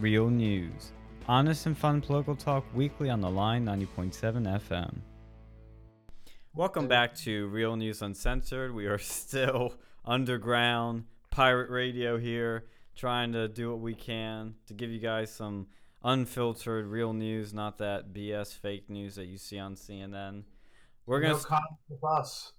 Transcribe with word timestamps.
Real 0.00 0.30
News. 0.30 0.92
Honest 1.26 1.66
and 1.66 1.76
fun 1.76 2.00
political 2.00 2.36
talk 2.36 2.64
weekly 2.72 3.10
on 3.10 3.20
the 3.20 3.28
line 3.28 3.66
90.7 3.66 4.12
FM. 4.60 4.98
Welcome 6.54 6.86
back 6.86 7.16
to 7.16 7.48
Real 7.48 7.74
News 7.74 8.00
Uncensored. 8.00 8.72
We 8.72 8.86
are 8.86 8.98
still 8.98 9.74
underground 10.04 11.04
pirate 11.30 11.68
radio 11.70 12.16
here, 12.16 12.66
trying 12.94 13.32
to 13.32 13.48
do 13.48 13.70
what 13.70 13.80
we 13.80 13.94
can 13.94 14.54
to 14.68 14.74
give 14.74 14.90
you 14.90 15.00
guys 15.00 15.34
some 15.34 15.66
unfiltered 16.04 16.86
real 16.86 17.12
news, 17.12 17.52
not 17.52 17.78
that 17.78 18.12
BS 18.12 18.56
fake 18.56 18.88
news 18.88 19.16
that 19.16 19.26
you 19.26 19.36
see 19.36 19.58
on 19.58 19.74
CNN. 19.74 20.44
We're 21.06 21.20
gonna. 21.20 21.34
no 21.34 21.40
condoms 21.40 21.78
with 21.88 22.04
us. 22.04 22.52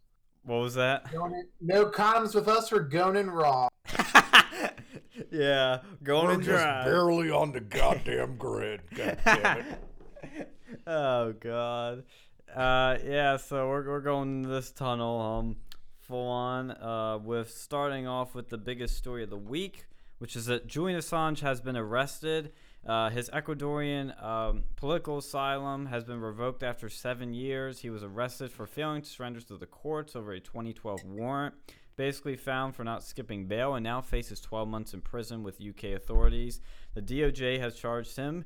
what 0.43 0.57
was 0.57 0.73
that? 0.75 1.05
No 1.61 1.85
condoms 1.85 2.35
with 2.35 2.49
us. 2.49 2.69
We're 2.69 2.81
going 2.81 3.15
in 3.15 3.29
raw. 3.29 3.69
yeah, 5.31 5.79
going 6.03 6.27
We're 6.27 6.37
to 6.37 6.43
just 6.43 6.63
drive. 6.63 6.85
barely 6.85 7.31
on 7.31 7.51
the 7.51 7.59
goddamn 7.61 8.37
grid. 8.37 8.81
God 8.95 9.17
damn 9.25 9.57
it. 9.59 10.53
oh 10.87 11.33
god. 11.33 12.03
Uh, 12.55 12.97
yeah, 13.05 13.37
so 13.37 13.67
we're 13.69 13.87
we're 13.87 14.01
going 14.01 14.41
this 14.43 14.71
tunnel 14.71 15.19
um 15.21 15.55
full 15.99 16.27
on 16.27 16.71
uh 16.71 17.19
with 17.23 17.51
starting 17.51 18.07
off 18.07 18.33
with 18.33 18.49
the 18.49 18.57
biggest 18.57 18.97
story 18.97 19.23
of 19.23 19.29
the 19.29 19.37
week, 19.37 19.85
which 20.17 20.35
is 20.35 20.45
that 20.47 20.67
Julian 20.67 20.99
Assange 20.99 21.41
has 21.41 21.61
been 21.61 21.77
arrested. 21.77 22.51
Uh, 22.87 23.09
his 23.09 23.29
Ecuadorian 23.31 24.23
um, 24.23 24.63
political 24.77 25.17
asylum 25.17 25.87
has 25.87 26.05
been 26.05 26.21
revoked 26.21 26.63
after 26.63 26.87
seven 26.89 27.33
years. 27.33 27.79
He 27.79 27.89
was 27.89 28.03
arrested 28.03 28.51
for 28.51 28.65
failing 28.65 29.01
to 29.01 29.07
surrender 29.09 29.41
to 29.41 29.57
the 29.57 29.65
courts 29.65 30.15
over 30.15 30.31
a 30.31 30.39
2012 30.39 31.03
warrant, 31.03 31.55
basically 31.99 32.37
found 32.37 32.73
for 32.73 32.85
not 32.85 33.03
skipping 33.03 33.45
bail, 33.45 33.75
and 33.75 33.83
now 33.83 33.99
faces 33.99 34.39
12 34.39 34.69
months 34.69 34.93
in 34.93 35.01
prison 35.01 35.43
with 35.43 35.59
UK 35.59 35.95
authorities. 35.97 36.61
The 36.93 37.01
DOJ 37.01 37.59
has 37.59 37.75
charged 37.75 38.15
him 38.15 38.45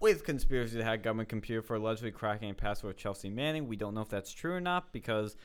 with 0.00 0.24
conspiracy 0.24 0.78
to 0.78 0.82
hack 0.82 1.04
government 1.04 1.28
computer 1.28 1.62
for 1.62 1.76
allegedly 1.76 2.10
cracking 2.10 2.50
a 2.50 2.54
password 2.54 2.96
of 2.96 2.96
Chelsea 2.96 3.30
Manning. 3.30 3.68
We 3.68 3.76
don't 3.76 3.94
know 3.94 4.00
if 4.00 4.08
that's 4.08 4.32
true 4.32 4.52
or 4.52 4.60
not 4.60 4.92
because 4.92 5.36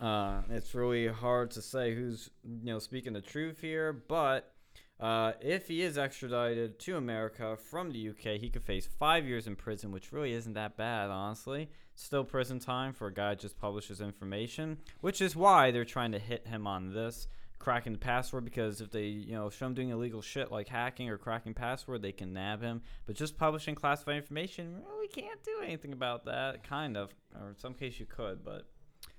uh, 0.00 0.40
it's 0.50 0.74
really 0.74 1.06
hard 1.06 1.52
to 1.52 1.62
say 1.62 1.94
who's 1.94 2.28
you 2.42 2.72
know 2.72 2.80
speaking 2.80 3.12
the 3.12 3.20
truth 3.20 3.60
here. 3.60 3.92
But 3.92 4.52
uh, 4.98 5.34
if 5.40 5.68
he 5.68 5.82
is 5.82 5.96
extradited 5.96 6.80
to 6.80 6.96
America 6.96 7.56
from 7.56 7.92
the 7.92 8.08
UK, 8.08 8.40
he 8.40 8.50
could 8.50 8.64
face 8.64 8.88
five 8.98 9.24
years 9.26 9.46
in 9.46 9.54
prison, 9.54 9.92
which 9.92 10.10
really 10.10 10.32
isn't 10.32 10.54
that 10.54 10.76
bad, 10.76 11.08
honestly. 11.08 11.70
Still 12.00 12.24
prison 12.24 12.58
time 12.58 12.94
for 12.94 13.08
a 13.08 13.12
guy 13.12 13.34
just 13.34 13.58
publishes 13.58 14.00
information, 14.00 14.78
which 15.02 15.20
is 15.20 15.36
why 15.36 15.70
they're 15.70 15.84
trying 15.84 16.12
to 16.12 16.18
hit 16.18 16.46
him 16.46 16.66
on 16.66 16.94
this 16.94 17.28
cracking 17.58 17.92
the 17.92 17.98
password 17.98 18.42
because 18.42 18.80
if 18.80 18.90
they 18.90 19.04
you 19.04 19.34
know 19.34 19.50
show 19.50 19.66
him 19.66 19.74
doing 19.74 19.90
illegal 19.90 20.22
shit 20.22 20.50
like 20.50 20.66
hacking 20.66 21.10
or 21.10 21.18
cracking 21.18 21.52
password 21.52 22.00
they 22.00 22.10
can 22.10 22.32
nab 22.32 22.62
him 22.62 22.80
but 23.04 23.14
just 23.14 23.36
publishing 23.36 23.74
classified 23.74 24.16
information 24.16 24.80
really 24.88 25.08
can't 25.08 25.42
do 25.44 25.60
anything 25.62 25.92
about 25.92 26.24
that 26.24 26.64
kind 26.64 26.96
of 26.96 27.14
or 27.38 27.50
in 27.50 27.56
some 27.58 27.74
case 27.74 28.00
you 28.00 28.06
could 28.06 28.42
but 28.42 28.64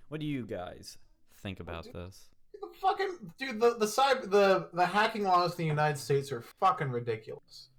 what 0.08 0.20
do 0.20 0.26
you 0.26 0.44
guys 0.44 0.98
think 1.38 1.60
about 1.60 1.84
this 1.94 2.32
The 2.60 2.68
fucking 2.82 3.32
dude, 3.38 3.62
the 3.62 3.76
the 3.78 3.86
cyber 3.86 4.28
the 4.28 4.70
the 4.74 4.88
hacking 4.88 5.24
laws 5.24 5.52
in 5.52 5.58
the 5.58 5.66
United 5.66 6.00
States 6.00 6.32
are 6.32 6.42
fucking 6.60 6.90
ridiculous. 6.90 7.70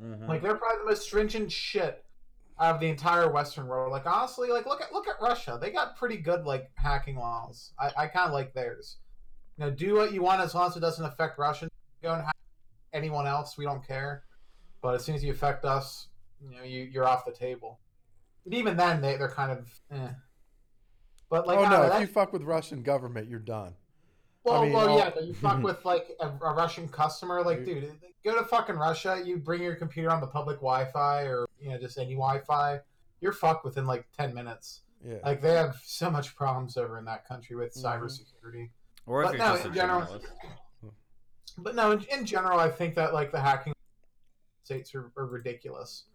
Mm-hmm. 0.00 0.28
Like 0.28 0.42
they're 0.42 0.54
probably 0.54 0.78
the 0.78 0.90
most 0.90 1.02
stringent 1.02 1.50
shit 1.50 2.03
out 2.58 2.74
of 2.74 2.80
the 2.80 2.88
entire 2.88 3.30
Western 3.30 3.66
world. 3.66 3.92
Like 3.92 4.06
honestly, 4.06 4.48
like 4.50 4.66
look 4.66 4.80
at 4.80 4.92
look 4.92 5.08
at 5.08 5.16
Russia. 5.20 5.58
They 5.60 5.70
got 5.70 5.96
pretty 5.96 6.16
good 6.16 6.44
like 6.44 6.70
hacking 6.74 7.16
laws. 7.16 7.72
I, 7.78 7.90
I 7.96 8.06
kind 8.06 8.28
of 8.28 8.32
like 8.32 8.54
theirs. 8.54 8.98
You 9.58 9.64
know, 9.64 9.70
do 9.70 9.94
what 9.94 10.12
you 10.12 10.22
want 10.22 10.40
as 10.40 10.54
long 10.54 10.68
as 10.68 10.76
it 10.76 10.80
doesn't 10.80 11.04
affect 11.04 11.38
Russians. 11.38 11.70
Go 12.02 12.12
and 12.12 12.22
hack 12.22 12.36
anyone 12.92 13.26
else. 13.26 13.56
We 13.56 13.64
don't 13.64 13.86
care. 13.86 14.24
But 14.82 14.94
as 14.94 15.04
soon 15.04 15.14
as 15.14 15.24
you 15.24 15.32
affect 15.32 15.64
us, 15.64 16.08
you 16.42 16.56
know, 16.56 16.62
you 16.62 16.82
you're 16.84 17.06
off 17.06 17.24
the 17.24 17.32
table. 17.32 17.80
But 18.44 18.54
even 18.54 18.76
then, 18.76 19.00
they 19.00 19.16
they're 19.16 19.28
kind 19.28 19.52
of. 19.52 19.80
Eh. 19.90 20.08
But 21.30 21.46
like, 21.46 21.58
oh 21.58 21.62
no! 21.64 21.70
know, 21.70 21.82
If 21.84 21.92
that- 21.92 22.00
you 22.02 22.06
fuck 22.06 22.32
with 22.32 22.42
Russian 22.42 22.82
government, 22.82 23.28
you're 23.28 23.38
done. 23.40 23.74
Well, 24.44 24.60
I 24.60 24.64
mean, 24.64 24.72
well, 24.74 24.88
all- 24.90 24.98
yeah, 24.98 25.10
you 25.22 25.32
fuck 25.34 25.62
with 25.62 25.84
like 25.84 26.10
a, 26.20 26.28
a 26.28 26.54
Russian 26.54 26.86
customer, 26.88 27.42
like, 27.42 27.64
dude, 27.64 27.90
go 28.24 28.36
to 28.38 28.44
fucking 28.44 28.76
Russia. 28.76 29.22
You 29.24 29.38
bring 29.38 29.62
your 29.62 29.74
computer 29.74 30.10
on 30.10 30.20
the 30.20 30.26
public 30.26 30.56
Wi-Fi 30.56 31.22
or 31.22 31.46
you 31.64 31.70
know 31.70 31.78
just 31.78 31.98
any 31.98 32.14
Wi-Fi. 32.14 32.80
You're 33.20 33.32
fucked 33.32 33.64
within 33.64 33.86
like 33.86 34.06
ten 34.16 34.34
minutes. 34.34 34.82
Yeah. 35.04 35.16
Like 35.24 35.40
they 35.40 35.54
have 35.54 35.80
so 35.84 36.10
much 36.10 36.36
problems 36.36 36.76
over 36.76 36.98
in 36.98 37.04
that 37.06 37.26
country 37.26 37.56
with 37.56 37.74
Mhm. 37.74 37.82
cybersecurity. 37.84 38.70
or 39.06 39.22
if 39.22 39.28
but 39.30 39.36
you're 39.38 39.46
no, 39.46 39.52
just 39.54 39.64
a 39.64 39.68
in 39.68 39.74
general- 39.74 40.20
But 41.58 41.74
no, 41.74 41.92
in, 41.92 42.02
in 42.04 42.26
general, 42.26 42.58
I 42.58 42.70
think 42.70 42.94
that 42.96 43.12
like 43.14 43.30
the 43.30 43.40
hacking 43.40 43.72
states 44.64 44.94
are, 44.94 45.12
are 45.16 45.26
ridiculous. 45.26 46.06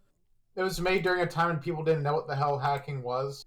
It 0.56 0.62
was 0.62 0.80
made 0.80 1.02
during 1.02 1.22
a 1.22 1.26
time 1.26 1.48
when 1.48 1.58
people 1.60 1.82
didn't 1.84 2.02
know 2.02 2.14
what 2.14 2.26
the 2.26 2.34
hell 2.36 2.58
hacking 2.58 3.02
was. 3.02 3.46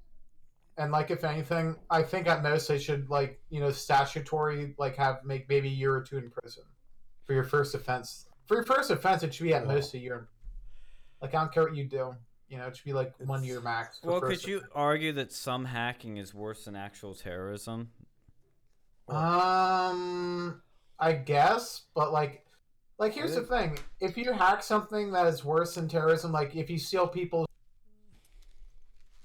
And 0.78 0.92
like, 0.92 1.12
if 1.12 1.24
anything, 1.24 1.76
I 1.90 2.02
think 2.02 2.26
at 2.28 2.42
most 2.42 2.68
they 2.68 2.80
should 2.80 3.10
like 3.10 3.40
you 3.50 3.60
know 3.60 3.72
statutory 3.72 4.74
like 4.78 4.96
have 4.96 5.24
make 5.24 5.48
maybe 5.50 5.68
a 5.68 5.72
year 5.72 5.94
or 5.96 6.02
two 6.02 6.18
in 6.18 6.30
prison 6.32 6.64
for 7.26 7.34
your 7.34 7.44
first 7.44 7.76
offense. 7.76 8.28
For 8.48 8.56
your 8.56 8.66
first 8.66 8.90
offense, 8.92 9.24
it 9.24 9.34
should 9.34 9.44
be 9.44 9.54
at 9.54 9.64
Oh. 9.64 9.68
most 9.68 9.94
a 9.94 10.00
year. 10.00 10.30
Like 11.24 11.34
I 11.34 11.40
don't 11.40 11.54
care 11.54 11.64
what 11.64 11.76
you 11.76 11.86
do, 11.86 12.14
you 12.50 12.58
know, 12.58 12.68
it 12.68 12.76
should 12.76 12.86
be 12.86 12.94
like 12.94 13.14
one 13.26 13.44
year 13.46 13.62
max. 13.62 14.00
well 14.04 14.22
could 14.22 14.46
you 14.46 14.58
offense. 14.58 14.72
argue 14.76 15.14
that 15.14 15.32
some 15.32 15.66
hacking 15.66 16.18
is 16.18 16.34
worse 16.36 16.66
than 16.66 16.76
actual 16.76 17.16
terrorism 17.16 17.90
Um, 19.08 20.62
I 21.00 21.14
guess, 21.14 21.84
but 21.96 22.12
like, 22.12 22.46
like 23.00 23.14
here's 23.14 23.36
the 23.36 23.42
thing: 23.42 23.80
if 24.02 24.18
you 24.18 24.34
hack 24.34 24.62
something 24.64 25.12
that 25.14 25.26
is 25.28 25.44
worse 25.44 25.76
than 25.76 25.88
terrorism, 25.88 26.32
like 26.32 26.56
if 26.56 26.70
you 26.70 26.78
steal 26.78 27.08
people's 27.08 27.48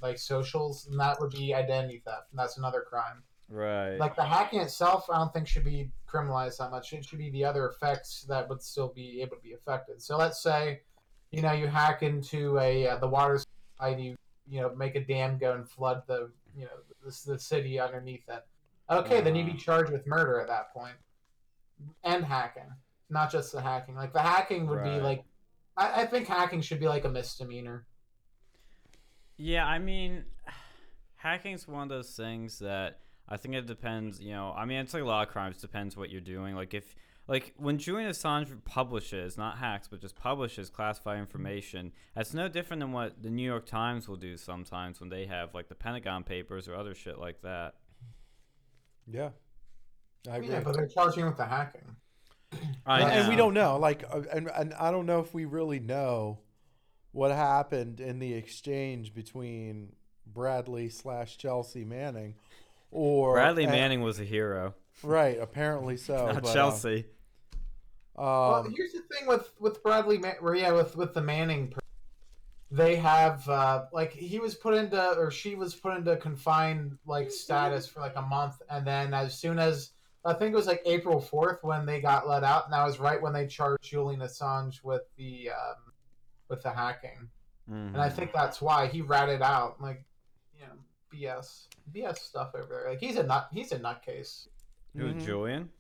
like 0.01 0.19
socials, 0.19 0.85
then 0.89 0.97
that 0.99 1.21
would 1.21 1.31
be 1.31 1.53
identity 1.53 2.01
theft, 2.05 2.29
and 2.31 2.39
that's 2.39 2.59
another 2.59 2.85
crime. 2.89 3.25
right 3.49 3.97
Like 3.97 4.15
the 4.15 4.25
hacking 4.25 4.61
itself, 4.61 5.11
I 5.11 5.19
don't 5.19 5.33
think 5.33 5.49
should 5.49 5.65
be 5.65 5.91
criminalized 6.09 6.59
that 6.59 6.71
much. 6.71 6.93
It 6.93 7.05
should 7.05 7.19
be 7.19 7.31
the 7.31 7.45
other 7.45 7.69
effects 7.69 8.25
that 8.29 8.49
would 8.49 8.63
still 8.63 8.93
be 8.95 9.21
able 9.21 9.37
to 9.37 9.43
be 9.43 9.53
affected. 9.53 10.01
So 10.01 10.17
let's 10.17 10.41
say, 10.43 10.81
you 11.33 11.43
know, 11.43 11.53
you 11.53 11.67
hack 11.69 12.03
into 12.03 12.59
a 12.59 12.89
uh, 12.89 12.99
the 12.99 13.09
water 13.09 13.39
supply, 13.39 13.91
and 13.91 14.03
you 14.05 14.17
you 14.49 14.61
know 14.61 14.75
make 14.75 14.95
a 14.97 15.01
dam 15.05 15.39
go 15.39 15.55
and 15.55 15.69
flood 15.69 16.03
the 16.07 16.31
you 16.57 16.65
know 16.65 16.71
the, 17.05 17.33
the 17.33 17.39
city 17.39 17.79
underneath 17.81 18.29
it. 18.29 18.45
Okay, 18.91 19.21
then 19.21 19.35
you'd 19.37 19.47
be 19.47 19.55
Uh-huh. 19.55 19.57
charged 19.57 19.93
with 19.93 20.07
murder 20.07 20.41
at 20.41 20.49
that 20.49 20.73
point, 20.73 20.97
and 22.05 22.25
hacking, 22.25 22.71
not 23.11 23.31
just 23.31 23.53
the 23.53 23.61
hacking. 23.61 23.95
Like 23.95 24.13
the 24.13 24.21
hacking 24.23 24.67
would 24.69 24.83
Right. 24.83 24.83
be 24.83 25.01
like, 25.01 25.25
I, 25.77 26.03
I 26.03 26.07
think 26.07 26.29
hacking 26.29 26.61
should 26.63 26.81
be 26.81 26.89
like 26.89 27.05
a 27.05 27.09
misdemeanor. 27.09 27.87
Yeah, 29.37 29.67
I 29.67 29.79
mean, 29.79 30.25
hacking's 31.17 31.67
one 31.69 31.83
of 31.85 31.89
those 31.89 32.11
things 32.11 32.59
that 32.61 33.01
I 33.29 33.37
think 33.37 33.55
it 33.55 33.67
depends. 33.67 34.21
You 34.21 34.33
know, 34.33 34.53
I 34.57 34.65
mean, 34.65 34.79
it's 34.79 34.95
like 34.95 35.03
a 35.03 35.07
lot 35.07 35.27
of 35.27 35.33
crimes. 35.33 35.59
Depends 35.59 35.97
what 35.97 36.11
you're 36.11 36.21
doing. 36.21 36.55
Like 36.55 36.75
if, 36.75 36.95
like 37.29 37.53
when 37.59 37.77
Julian 37.77 38.11
Assange 38.11 38.49
publishes, 38.65 39.37
not 39.37 39.59
hacks, 39.59 39.87
but 39.87 40.01
just 40.01 40.17
publishes 40.17 40.71
classified 40.71 41.19
information, 41.19 41.93
that's 42.15 42.33
no 42.33 42.49
different 42.49 42.81
than 42.81 42.91
what 42.93 43.23
the 43.23 43.29
New 43.31 43.43
York 43.45 43.67
Times 43.67 44.09
will 44.09 44.17
do 44.17 44.39
sometimes 44.39 44.99
when 44.99 45.11
they 45.11 45.27
have 45.27 45.55
like 45.55 45.69
the 45.69 45.75
Pentagon 45.75 46.25
Papers 46.25 46.69
or 46.69 46.75
other 46.75 46.95
shit 46.95 47.19
like 47.19 47.43
that. 47.43 47.75
Yeah. 49.07 49.31
I 50.29 50.37
agree. 50.39 50.49
Yeah, 50.49 50.61
but 50.61 50.75
they're 50.75 50.87
charging 50.87 51.27
with 51.27 51.37
the 51.37 51.45
hacking. 51.45 51.97
I 52.87 53.03
and, 53.03 53.13
and 53.13 53.29
we 53.29 53.37
don't 53.37 53.53
know. 53.53 53.79
Like, 53.79 54.05
uh, 54.11 54.23
and, 54.33 54.51
and 54.55 54.73
I 54.75 54.91
don't 54.91 55.05
know 55.05 55.21
if 55.21 55.35
we 55.35 55.45
really 55.45 55.81
know 55.81 56.39
what 57.13 57.31
happened 57.31 58.01
in 58.01 58.19
the 58.19 58.33
exchange 58.33 59.15
between 59.15 59.93
Bradley 60.27 60.89
slash 60.89 61.37
Chelsea 61.37 61.85
Manning, 61.85 62.37
or 62.91 63.35
Bradley 63.35 63.65
and- 63.65 63.73
Manning 63.73 64.01
was 64.01 64.19
a 64.19 64.25
hero, 64.25 64.75
Right. 65.03 65.39
Apparently 65.39 65.97
so. 65.97 66.27
not 66.33 66.43
but, 66.43 66.47
uh, 66.47 66.55
Chelsea. 66.55 66.95
well, 66.95 67.05
Um, 68.19 68.25
well, 68.25 68.67
here's 68.77 68.93
the 68.93 69.03
thing 69.03 69.27
with 69.29 69.53
with 69.61 69.83
Bradley, 69.83 70.19
Man- 70.19 70.37
or 70.41 70.55
yeah, 70.57 70.73
with 70.73 70.97
with 70.97 71.15
the 71.15 71.21
Manning, 71.23 71.69
per- 71.71 71.81
they 72.71 72.97
have 72.97 73.49
uh, 73.49 73.85
like 73.93 74.13
he 74.13 74.39
was 74.41 74.55
put 74.55 74.75
into 74.75 75.01
or 75.17 75.31
she 75.31 75.55
was 75.55 75.75
put 75.75 75.97
into 75.97 76.17
confined 76.17 76.99
like 77.07 77.31
status 77.31 77.87
for 77.87 78.01
like 78.01 78.17
a 78.17 78.23
month, 78.23 78.61
and 78.71 78.87
then 78.87 79.15
as 79.15 79.39
soon 79.39 79.59
as 79.59 79.93
I 80.25 80.35
think 80.35 80.53
it 80.53 80.57
was 80.57 80.67
like 80.67 80.83
April 80.85 81.21
fourth 81.21 81.63
when 81.63 81.87
they 81.87 82.01
got 82.01 82.27
let 82.29 82.43
out, 82.43 82.65
and 82.65 82.73
that 82.73 82.85
was 82.85 82.99
right 82.99 83.23
when 83.23 83.33
they 83.33 83.47
charged 83.47 83.85
Julian 83.85 84.21
Assange 84.21 84.83
with 84.83 85.03
the 85.17 85.51
um, 85.51 85.93
with 86.49 86.61
the 86.63 86.71
hacking, 86.71 87.29
and 87.69 87.97
I 88.03 88.09
Mhm. 88.09 88.13
think 88.15 88.33
that's 88.33 88.61
why 88.61 88.89
he 88.89 89.01
ratted 89.01 89.43
out 89.43 89.81
like 89.81 90.05
you 90.59 90.67
know 90.67 90.75
BS 91.13 91.69
BS 91.95 92.19
stuff 92.19 92.51
over 92.57 92.67
there. 92.69 92.91
Like 92.91 93.01
he's 93.01 93.17
a 93.17 93.23
nut 93.23 93.49
he's 93.53 93.71
a 93.71 93.79
nutcase. 93.79 94.49
Who, 94.97 95.15
mhm. 95.15 95.25
Julian? 95.25 95.71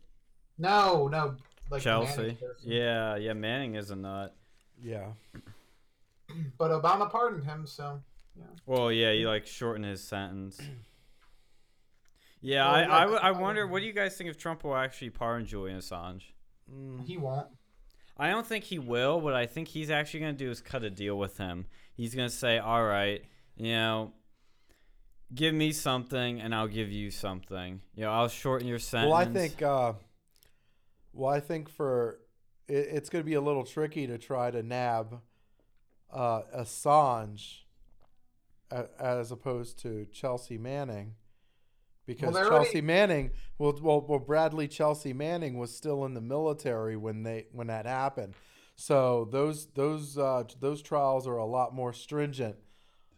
No, 0.60 1.08
no, 1.08 1.36
like 1.70 1.82
Chelsea. 1.82 2.36
Yeah, 2.62 3.16
yeah. 3.16 3.32
Manning 3.32 3.74
is 3.74 3.90
a 3.90 3.96
nut. 3.96 4.34
Yeah. 4.82 5.08
but 6.58 6.70
Obama 6.70 7.10
pardoned 7.10 7.44
him, 7.44 7.66
so. 7.66 8.00
yeah. 8.36 8.44
Well, 8.66 8.92
yeah, 8.92 9.10
you 9.12 9.28
like 9.28 9.46
shorten 9.46 9.82
his 9.84 10.02
sentence. 10.02 10.60
Yeah, 12.40 12.64
Well, 12.66 12.74
I, 12.74 12.80
yeah, 12.82 12.96
I, 12.96 13.00
w- 13.00 13.20
I 13.20 13.30
wonder, 13.32 13.66
what 13.66 13.80
do 13.80 13.86
you 13.86 13.92
guys 13.92 14.16
think 14.16 14.30
if 14.30 14.38
Trump 14.38 14.62
will 14.62 14.76
actually 14.76 15.10
pardon 15.10 15.44
Julian 15.44 15.78
Assange? 15.78 16.22
Mm. 16.72 17.04
He 17.04 17.16
won't. 17.16 17.48
I 18.16 18.30
don't 18.30 18.46
think 18.46 18.62
he 18.62 18.78
will. 18.78 19.20
What 19.20 19.34
I 19.34 19.46
think 19.46 19.66
he's 19.66 19.90
actually 19.90 20.20
going 20.20 20.36
to 20.36 20.44
do 20.44 20.48
is 20.48 20.60
cut 20.60 20.84
a 20.84 20.90
deal 20.90 21.18
with 21.18 21.36
him. 21.36 21.66
He's 21.96 22.14
going 22.14 22.28
to 22.28 22.34
say, 22.34 22.58
"All 22.58 22.84
right, 22.84 23.24
you 23.56 23.72
know, 23.72 24.12
give 25.34 25.52
me 25.52 25.72
something, 25.72 26.40
and 26.40 26.54
I'll 26.54 26.68
give 26.68 26.92
you 26.92 27.10
something. 27.10 27.80
You 27.96 28.04
know, 28.04 28.12
I'll 28.12 28.28
shorten 28.28 28.68
your 28.68 28.78
sentence." 28.78 29.10
Well, 29.10 29.18
I 29.20 29.24
think. 29.24 29.60
Uh, 29.60 29.94
well, 31.18 31.34
I 31.34 31.40
think 31.40 31.68
for 31.68 32.20
it, 32.68 32.88
it's 32.92 33.10
going 33.10 33.22
to 33.22 33.26
be 33.26 33.34
a 33.34 33.40
little 33.40 33.64
tricky 33.64 34.06
to 34.06 34.18
try 34.18 34.50
to 34.50 34.62
nab 34.62 35.20
uh, 36.12 36.42
Assange 36.56 37.60
a, 38.70 38.84
as 39.00 39.30
opposed 39.32 39.78
to 39.80 40.06
Chelsea 40.12 40.58
Manning. 40.58 41.14
Because 42.06 42.32
they're 42.34 42.44
Chelsea 42.48 42.54
already- 42.54 42.80
Manning, 42.82 43.30
well, 43.58 43.78
well, 43.82 44.00
well, 44.08 44.18
Bradley 44.18 44.66
Chelsea 44.68 45.12
Manning 45.12 45.58
was 45.58 45.74
still 45.74 46.04
in 46.06 46.14
the 46.14 46.22
military 46.22 46.96
when 46.96 47.22
they 47.22 47.46
when 47.52 47.66
that 47.66 47.84
happened, 47.84 48.32
so 48.76 49.28
those 49.30 49.66
those 49.74 50.16
uh, 50.16 50.44
those 50.60 50.80
trials 50.80 51.26
are 51.26 51.36
a 51.36 51.44
lot 51.44 51.74
more 51.74 51.92
stringent. 51.92 52.56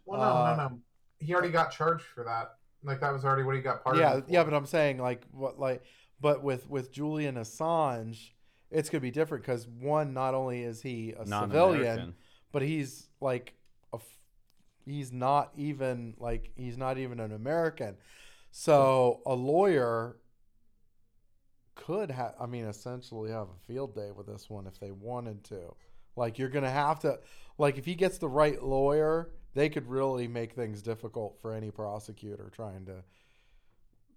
Well, 0.07 0.19
no, 0.21 0.27
Uh, 0.27 0.57
no, 0.57 0.69
no. 0.71 0.79
He 1.21 1.33
already 1.35 1.53
got 1.53 1.71
charged 1.71 2.03
for 2.05 2.25
that. 2.25 2.55
Like 2.83 2.99
that 3.01 3.13
was 3.13 3.25
already 3.25 3.45
what 3.45 3.55
he 3.55 3.61
got 3.63 3.85
pardoned. 3.85 4.03
yeah, 4.03 4.21
for. 4.21 4.27
yeah, 4.29 4.43
but 4.43 4.55
I'm 4.55 4.67
saying 4.67 4.99
like 4.99 5.25
what 5.31 5.61
like, 5.61 5.85
but 6.21 6.43
with 6.43 6.69
with 6.69 6.93
Julian 6.93 7.37
Assange, 7.37 8.31
it's 8.71 8.89
gonna 8.91 9.01
be 9.01 9.11
different 9.11 9.45
because 9.45 9.67
one, 9.67 10.13
not 10.13 10.35
only 10.35 10.63
is 10.63 10.83
he 10.83 11.15
a 11.19 11.25
civilian, 11.49 12.15
but 12.53 12.63
he's 12.63 13.09
like 13.21 13.55
a 13.93 13.99
he's 14.85 15.13
not 15.13 15.53
even 15.57 16.15
like 16.19 16.51
he's 16.57 16.77
not 16.77 16.99
even 16.99 17.21
an 17.21 17.33
American. 17.33 17.97
So 18.51 19.21
a 19.27 19.35
lawyer 19.35 20.17
could 21.75 22.11
have 22.11 22.35
I 22.39 22.47
mean 22.47 22.67
essentially 22.67 23.31
have 23.31 23.49
a 23.49 23.67
field 23.67 23.95
day 23.95 24.11
with 24.11 24.27
this 24.27 24.51
one 24.51 24.67
if 24.67 24.79
they 24.79 24.91
wanted 24.91 25.45
to. 25.45 25.75
Like 26.17 26.39
you're 26.39 26.49
going 26.49 26.65
to 26.65 26.71
have 26.71 27.01
to 27.01 27.19
like 27.57 27.79
if 27.79 27.87
he 27.87 27.95
gets 27.95 28.19
the 28.19 28.29
right 28.29 28.63
lawyer, 28.63 29.31
they 29.55 29.69
could 29.69 29.89
really 29.89 30.29
make 30.29 30.53
things 30.53 30.83
difficult 30.83 31.39
for 31.41 31.55
any 31.55 31.71
prosecutor 31.71 32.51
trying 32.55 32.85
to 32.87 33.03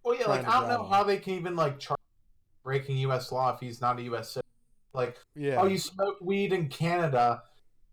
Well, 0.04 0.18
yeah, 0.20 0.28
like 0.28 0.48
I 0.48 0.60
don't 0.60 0.70
know 0.70 0.84
him. 0.84 0.90
how 0.90 1.04
they 1.04 1.18
can 1.18 1.34
even 1.34 1.56
like 1.56 1.80
charge 1.80 2.00
breaking 2.64 2.98
U.S. 2.98 3.32
law 3.32 3.54
if 3.54 3.60
he's 3.60 3.82
not 3.82 4.00
a 4.00 4.04
U.S. 4.04 4.28
citizen. 4.30 4.42
Like, 4.94 5.18
yeah. 5.36 5.60
oh, 5.60 5.66
you 5.66 5.78
smoked 5.78 6.22
weed 6.22 6.54
in 6.54 6.68
Canada, 6.70 7.42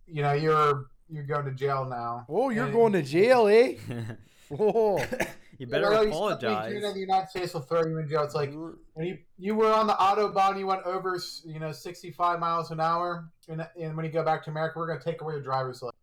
you 0.07 0.23
know, 0.23 0.33
you're 0.33 0.87
you're 1.09 1.25
going 1.25 1.45
to 1.47 1.53
jail 1.53 1.85
now. 1.89 2.27
Oh, 2.29 2.51
you're 2.51 2.65
And- 2.67 2.73
going 2.73 2.93
to 2.93 3.03
jail, 3.03 3.47
eh? 3.49 3.75
Oh. 4.59 4.99
you 5.59 5.67
better 5.69 5.93
you 6.05 6.12
smoked 6.12 6.43
weed 6.43 6.49
in 6.49 6.53
apologize. 6.53 6.73
Canada, 6.73 6.93
the 6.93 6.99
United 7.01 7.29
States 7.31 7.55
will 7.55 7.61
throw 7.61 7.85
you 7.87 7.99
in 7.99 8.09
jail. 8.09 8.25
It's 8.25 8.35
like 8.35 8.53
when 8.95 9.07
you 9.07 9.19
you 9.39 9.55
were 9.55 9.73
on 9.73 9.87
the 9.87 9.93
autobahn, 9.93 10.59
you 10.59 10.67
went 10.67 10.83
over 10.83 11.21
you 11.45 11.61
know 11.61 11.71
65 11.71 12.41
miles 12.41 12.73
an 12.73 12.81
hour, 12.81 13.31
and, 13.49 13.65
and 13.81 13.97
when 13.97 14.05
you 14.05 14.11
go 14.11 14.25
back 14.25 14.43
to 14.45 14.51
America, 14.51 14.77
we're 14.81 14.89
gonna 14.89 15.01
take 15.01 15.21
away 15.23 15.35
your 15.35 15.43
driver's 15.43 15.83
license. 15.83 16.00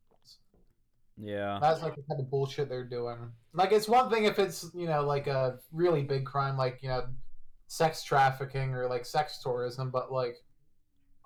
Yeah. 1.21 1.57
That's 1.61 1.81
like 1.81 1.95
the 1.95 2.03
kind 2.03 2.19
of 2.19 2.29
bullshit 2.29 2.69
they're 2.69 2.83
doing. 2.83 3.31
Like 3.53 3.71
it's 3.71 3.87
one 3.87 4.09
thing 4.09 4.25
if 4.25 4.39
it's 4.39 4.69
you 4.73 4.87
know 4.87 5.03
like 5.03 5.27
a 5.27 5.59
really 5.71 6.03
big 6.03 6.25
crime, 6.25 6.57
like 6.57 6.79
you 6.81 6.89
know, 6.89 7.05
sex 7.67 8.03
trafficking 8.03 8.73
or 8.73 8.87
like 8.87 9.05
sex 9.05 9.39
tourism, 9.41 9.89
but 9.89 10.11
like 10.11 10.37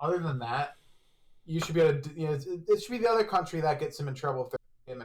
other 0.00 0.18
than 0.18 0.38
that, 0.40 0.76
you 1.44 1.60
should 1.60 1.74
be 1.74 1.80
able 1.80 2.00
to. 2.00 2.10
You 2.18 2.28
know, 2.28 2.38
it, 2.68 2.82
should 2.82 2.90
be 2.90 2.98
the 2.98 3.10
other 3.10 3.24
country 3.24 3.60
that 3.60 3.78
gets 3.80 3.98
them 3.98 4.08
in 4.08 4.14
trouble 4.14 4.46
if 4.46 4.50
they're 4.86 4.96
in. 4.96 5.04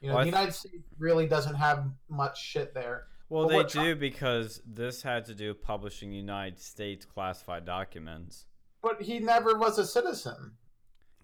You 0.00 0.08
know, 0.08 0.16
Well, 0.16 0.24
the 0.24 0.30
th- 0.30 0.34
United 0.34 0.54
States 0.54 0.84
really 0.98 1.26
doesn't 1.26 1.54
have 1.54 1.86
much 2.08 2.42
shit 2.42 2.74
there. 2.74 3.06
Well, 3.30 3.48
they 3.48 3.64
do 3.64 3.96
because 3.96 4.60
this 4.66 5.02
had 5.02 5.24
to 5.26 5.34
do 5.34 5.48
with 5.48 5.62
publishing 5.62 6.12
United 6.12 6.60
States 6.60 7.06
classified 7.06 7.64
documents. 7.64 8.46
But 8.82 9.00
he 9.00 9.18
never 9.18 9.56
was 9.56 9.78
a 9.78 9.86
citizen. 9.86 10.52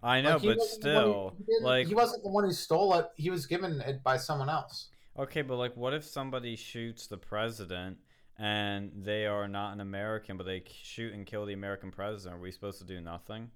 I 0.03 0.21
know, 0.23 0.31
Like, 0.33 0.41
he 0.43 0.49
but 0.49 0.57
wasn't 0.59 0.83
the 0.83 0.89
one 0.89 1.05
who- 1.05 1.13
still, 1.13 1.35
he 1.39 1.45
didn't- 1.45 1.65
like, 1.65 1.87
he 1.89 1.95
wasn't 1.95 2.23
the 2.25 2.31
one 2.31 2.45
who 2.45 2.53
stole 2.53 2.95
it. 2.95 3.07
He 3.17 3.31
was 3.31 3.47
given 3.47 3.81
it 3.83 4.03
by 4.03 4.17
someone 4.17 4.49
else. 4.49 4.89
okay, 5.19 5.43
but 5.43 5.57
like, 5.57 5.77
what 5.77 5.93
if 5.93 6.05
somebody 6.05 6.57
shoots 6.57 7.07
the 7.07 7.19
president 7.19 7.99
and 8.39 8.91
they 9.05 9.27
are 9.27 9.47
not 9.49 9.75
an 9.75 9.81
American, 9.81 10.37
but 10.39 10.47
they 10.47 10.63
shoot 10.67 11.13
and 11.13 11.27
kill 11.27 11.45
the 11.45 11.53
American 11.53 11.91
president? 11.91 12.39
Are 12.39 12.43
we 12.43 12.51
supposed 12.51 12.79
to 12.79 12.85
do 12.87 13.01
nothing? 13.01 13.51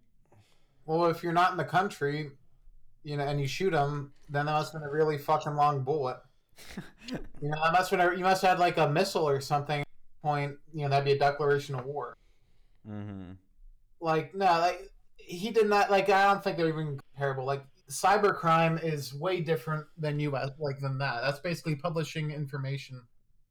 Well, 0.84 1.06
if 1.06 1.22
you're 1.22 1.32
not 1.32 1.52
in 1.52 1.56
the 1.56 1.64
country, 1.64 2.32
you 3.04 3.16
know, 3.16 3.24
and 3.24 3.40
you 3.40 3.46
shoot 3.46 3.70
them, 3.70 4.12
then 4.28 4.44
that 4.46 4.52
must 4.52 4.72
have 4.74 4.82
been 4.82 4.88
a 4.90 4.92
really 4.92 5.16
fucking 5.18 5.54
long 5.54 5.82
bullet. 5.84 6.18
You 7.42 7.50
know, 7.50 7.58
that 7.62 7.72
must 7.72 7.90
have 7.90 8.00
been, 8.00 8.18
you 8.18 8.24
must 8.24 8.40
have 8.42 8.52
had 8.52 8.58
like 8.58 8.78
a 8.78 8.88
missile 8.88 9.28
or 9.28 9.38
something. 9.40 9.80
at 9.80 9.86
Point, 10.22 10.56
you 10.72 10.82
know, 10.84 10.88
that'd 10.88 11.04
be 11.04 11.12
a 11.12 11.18
declaration 11.18 11.74
of 11.74 11.84
war. 11.84 12.16
mm-hmm. 12.88 13.32
Like, 14.00 14.34
no, 14.34 14.46
like 14.46 14.90
he 15.26 15.50
did 15.50 15.68
not. 15.68 15.90
Like, 15.90 16.08
I 16.08 16.24
don't 16.32 16.42
think 16.42 16.56
they're 16.56 16.68
even 16.68 16.98
comparable. 17.14 17.44
Like, 17.44 17.64
cybercrime 17.90 18.82
is 18.82 19.14
way 19.14 19.40
different 19.40 19.86
than 19.98 20.18
U.S. 20.20 20.50
Like 20.58 20.80
than 20.80 20.98
that. 20.98 21.20
That's 21.22 21.40
basically 21.40 21.76
publishing 21.76 22.30
information 22.30 23.02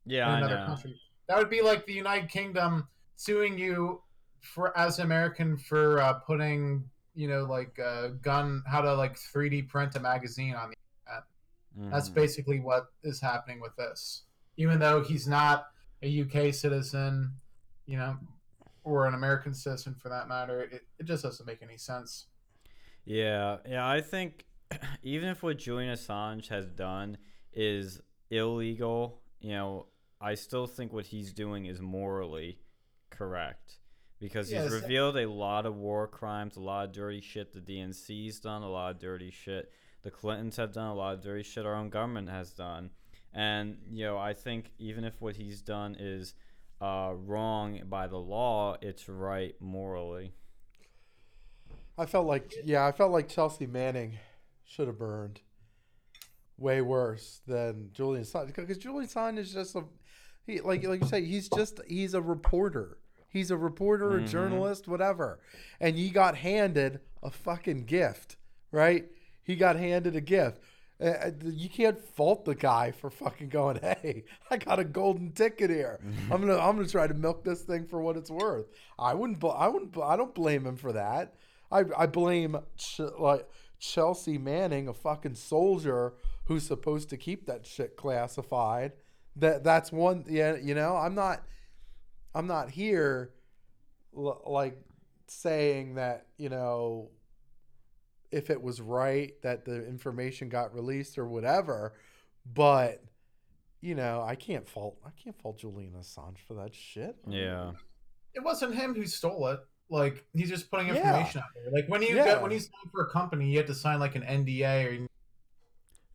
Yeah, 0.06 0.30
in 0.38 0.44
another 0.44 0.64
country. 0.66 0.96
That 1.28 1.38
would 1.38 1.50
be 1.50 1.62
like 1.62 1.86
the 1.86 1.94
United 1.94 2.30
Kingdom 2.30 2.88
suing 3.16 3.58
you 3.58 4.02
for 4.42 4.76
as 4.78 5.00
American 5.00 5.58
for 5.58 6.02
uh, 6.02 6.14
putting, 6.16 6.84
you 7.16 7.28
know, 7.28 7.44
like 7.44 7.80
uh, 7.80 8.10
gun 8.22 8.62
how 8.68 8.82
to 8.82 8.94
like 8.94 9.16
3D 9.18 9.70
print 9.70 9.96
a 9.96 10.00
magazine 10.00 10.56
on 10.56 10.70
the. 10.72 10.76
internet. 11.06 11.92
That's 11.92 12.10
Mhm. 12.10 12.14
basically 12.16 12.60
what 12.60 12.88
is 13.04 13.20
happening 13.22 13.60
with 13.62 13.76
this. 13.78 14.24
Even 14.58 14.80
though 14.80 15.02
he's 15.04 15.28
not 15.28 15.68
a 16.04 16.08
UK 16.22 16.52
citizen, 16.54 17.34
you 17.86 17.98
know, 17.98 18.18
or 18.84 19.08
an 19.08 19.14
American 19.14 19.54
citizen 19.54 19.96
for 19.96 20.10
that 20.10 20.28
matter, 20.28 20.62
it, 20.64 20.82
it 21.00 21.04
just 21.06 21.24
doesn't 21.24 21.46
make 21.46 21.62
any 21.62 21.78
sense. 21.78 22.28
Yeah, 23.06 23.58
yeah, 23.68 23.88
I 23.88 24.02
think 24.02 24.46
even 25.04 25.30
if 25.30 25.44
what 25.44 25.58
Julian 25.58 25.94
Assange 25.94 26.48
has 26.50 26.68
done 26.70 27.18
is 27.54 28.02
illegal, 28.30 29.22
you 29.40 29.52
know, 29.52 29.88
I 30.22 30.36
still 30.36 30.68
think 30.68 30.94
what 30.94 31.06
he's 31.08 31.34
doing 31.34 31.66
is 31.66 31.82
morally 31.82 32.60
correct 33.10 33.80
because 34.20 34.50
he's 34.50 34.62
Yes. 34.62 34.72
revealed 34.72 35.18
a 35.18 35.30
lot 35.30 35.66
of 35.66 35.76
war 35.76 36.08
crimes, 36.08 36.56
a 36.56 36.62
lot 36.62 36.86
of 36.86 36.94
dirty 36.94 37.20
shit 37.20 37.52
the 37.52 37.60
DNC's 37.60 38.40
done, 38.40 38.64
a 38.64 38.70
lot 38.70 38.92
of 38.96 39.00
dirty 39.00 39.32
shit 39.32 39.72
the 40.02 40.12
Clintons 40.12 40.56
have 40.58 40.72
done, 40.72 40.88
a 40.88 40.96
lot 40.96 41.14
of 41.16 41.22
dirty 41.22 41.44
shit 41.44 41.66
our 41.66 41.76
own 41.76 41.90
government 41.90 42.30
has 42.30 42.52
done. 42.52 42.90
And, 43.34 43.78
you 43.92 44.06
know, 44.06 44.18
I 44.18 44.34
think 44.34 44.72
even 44.78 45.04
if 45.04 45.20
what 45.20 45.36
he's 45.36 45.62
done 45.62 45.96
is 46.00 46.36
uh, 46.84 47.14
wrong 47.16 47.80
by 47.90 48.08
the 48.08 48.18
law, 48.18 48.76
it's 48.82 49.08
right 49.08 49.56
morally. 49.62 50.34
I 51.98 52.06
felt 52.06 52.26
like 52.28 52.54
yeah, 52.66 52.86
I 52.86 52.92
felt 52.92 53.12
like 53.12 53.30
Chelsea 53.30 53.68
Manning 53.68 54.18
should 54.66 54.88
have 54.88 54.98
burned 54.98 55.40
way 56.58 56.82
worse 56.82 57.42
than 57.48 57.90
Julian 57.94 58.24
Assange 58.26 58.48
because 58.56 58.78
Julian 58.78 59.08
Assange 59.08 59.38
is 59.38 59.54
just 59.54 59.76
a 59.76 59.84
he 60.46 60.60
like 60.60 60.84
like 60.86 61.02
you 61.02 61.08
say 61.08 61.24
he's 61.24 61.48
just 61.50 61.80
he's 61.88 62.14
a 62.14 62.22
reporter. 62.22 62.98
He's 63.30 63.50
a 63.50 63.58
reporter, 63.58 64.18
a 64.18 64.22
Mhm. 64.22 64.28
journalist, 64.28 64.88
whatever. 64.88 65.40
And 65.80 65.98
he 65.98 66.10
got 66.12 66.36
handed 66.38 67.00
a 67.24 67.32
fucking 67.32 67.86
gift, 67.86 68.36
right? 68.72 69.10
He 69.44 69.56
got 69.56 69.76
handed 69.76 70.16
a 70.16 70.22
gift. 70.22 70.60
Uh, 71.04 71.08
Uh, 71.08 71.32
you 71.44 71.70
can't 71.70 72.00
fault 72.00 72.46
the 72.46 72.56
guy 72.56 72.92
for 72.92 73.10
fucking 73.10 73.50
going, 73.50 73.78
"Hey, 73.84 74.24
I 74.50 74.58
got 74.58 74.80
a 74.80 74.84
golden 74.86 75.32
ticket 75.34 75.70
here. 75.70 76.00
I'm 76.32 76.40
gonna, 76.42 76.58
I'm 76.58 76.76
gonna 76.78 76.88
try 76.88 77.08
to 77.08 77.14
milk 77.14 77.44
this 77.44 77.62
thing 77.64 77.86
for 77.88 78.02
what 78.02 78.16
it's 78.18 78.32
worth." 78.32 78.68
I 78.98 79.14
wouldn't, 79.14 79.44
I 79.44 79.68
wouldn't, 79.68 79.98
I 79.98 80.16
don't 80.16 80.34
blame 80.34 80.66
him 80.66 80.78
for 80.78 80.94
that. 80.94 81.36
I, 81.72 81.84
I 81.98 82.06
blame 82.06 82.56
Ch- 82.78 83.02
like 83.20 83.48
Chelsea 83.80 84.38
Manning, 84.38 84.88
a 84.88 84.94
fucking 84.94 85.36
soldier 85.36 86.14
who's 86.46 86.64
supposed 86.66 87.10
to 87.10 87.18
keep 87.18 87.48
that 87.48 87.66
shit 87.66 87.98
classified. 87.98 88.94
That 89.36 89.64
that's 89.64 89.92
one. 89.92 90.24
Yeah, 90.30 90.56
you 90.56 90.76
know, 90.76 90.96
I'm 90.96 91.16
not, 91.16 91.44
I'm 92.36 92.48
not 92.48 92.70
here, 92.70 93.32
l- 94.16 94.42
like 94.46 94.78
saying 95.28 95.96
that 95.96 96.28
you 96.38 96.50
know 96.50 97.10
if 98.34 98.50
it 98.50 98.62
was 98.62 98.82
right 98.82 99.34
that 99.44 99.64
the 99.64 99.86
information 99.88 100.50
got 100.50 100.74
released 100.74 101.18
or 101.18 101.28
whatever, 101.28 101.94
but 102.52 103.04
you 103.82 103.96
know, 103.96 104.22
I 104.22 104.36
can't 104.36 104.68
fault 104.68 104.98
I 105.06 105.10
can't 105.22 105.40
fault 105.42 105.60
Julian 105.60 105.94
Assange 105.94 106.40
for 106.48 106.54
that 106.56 106.74
shit. 106.74 107.16
Yeah. 107.28 107.72
It 108.34 108.44
wasn't 108.44 108.76
him 108.76 108.96
who 108.96 109.06
stole 109.06 109.48
it. 109.50 109.60
Like 109.90 110.26
he's 110.34 110.50
just 110.50 110.72
putting 110.72 110.88
Yeah. 110.88 110.98
information 110.98 111.42
out 111.42 111.48
there. 111.54 111.72
Like 111.72 111.88
when 111.90 112.02
you 112.02 112.16
Yeah. 112.16 112.26
get 112.26 112.42
when 112.42 112.52
you 112.52 112.60
sign 112.60 112.90
for 112.92 113.04
a 113.04 113.10
company, 113.10 113.52
you 113.52 113.58
have 113.58 113.68
to 113.68 113.76
sign 113.76 114.00
like 114.00 114.16
an 114.16 114.24
NDA 114.24 114.86
or 114.88 115.08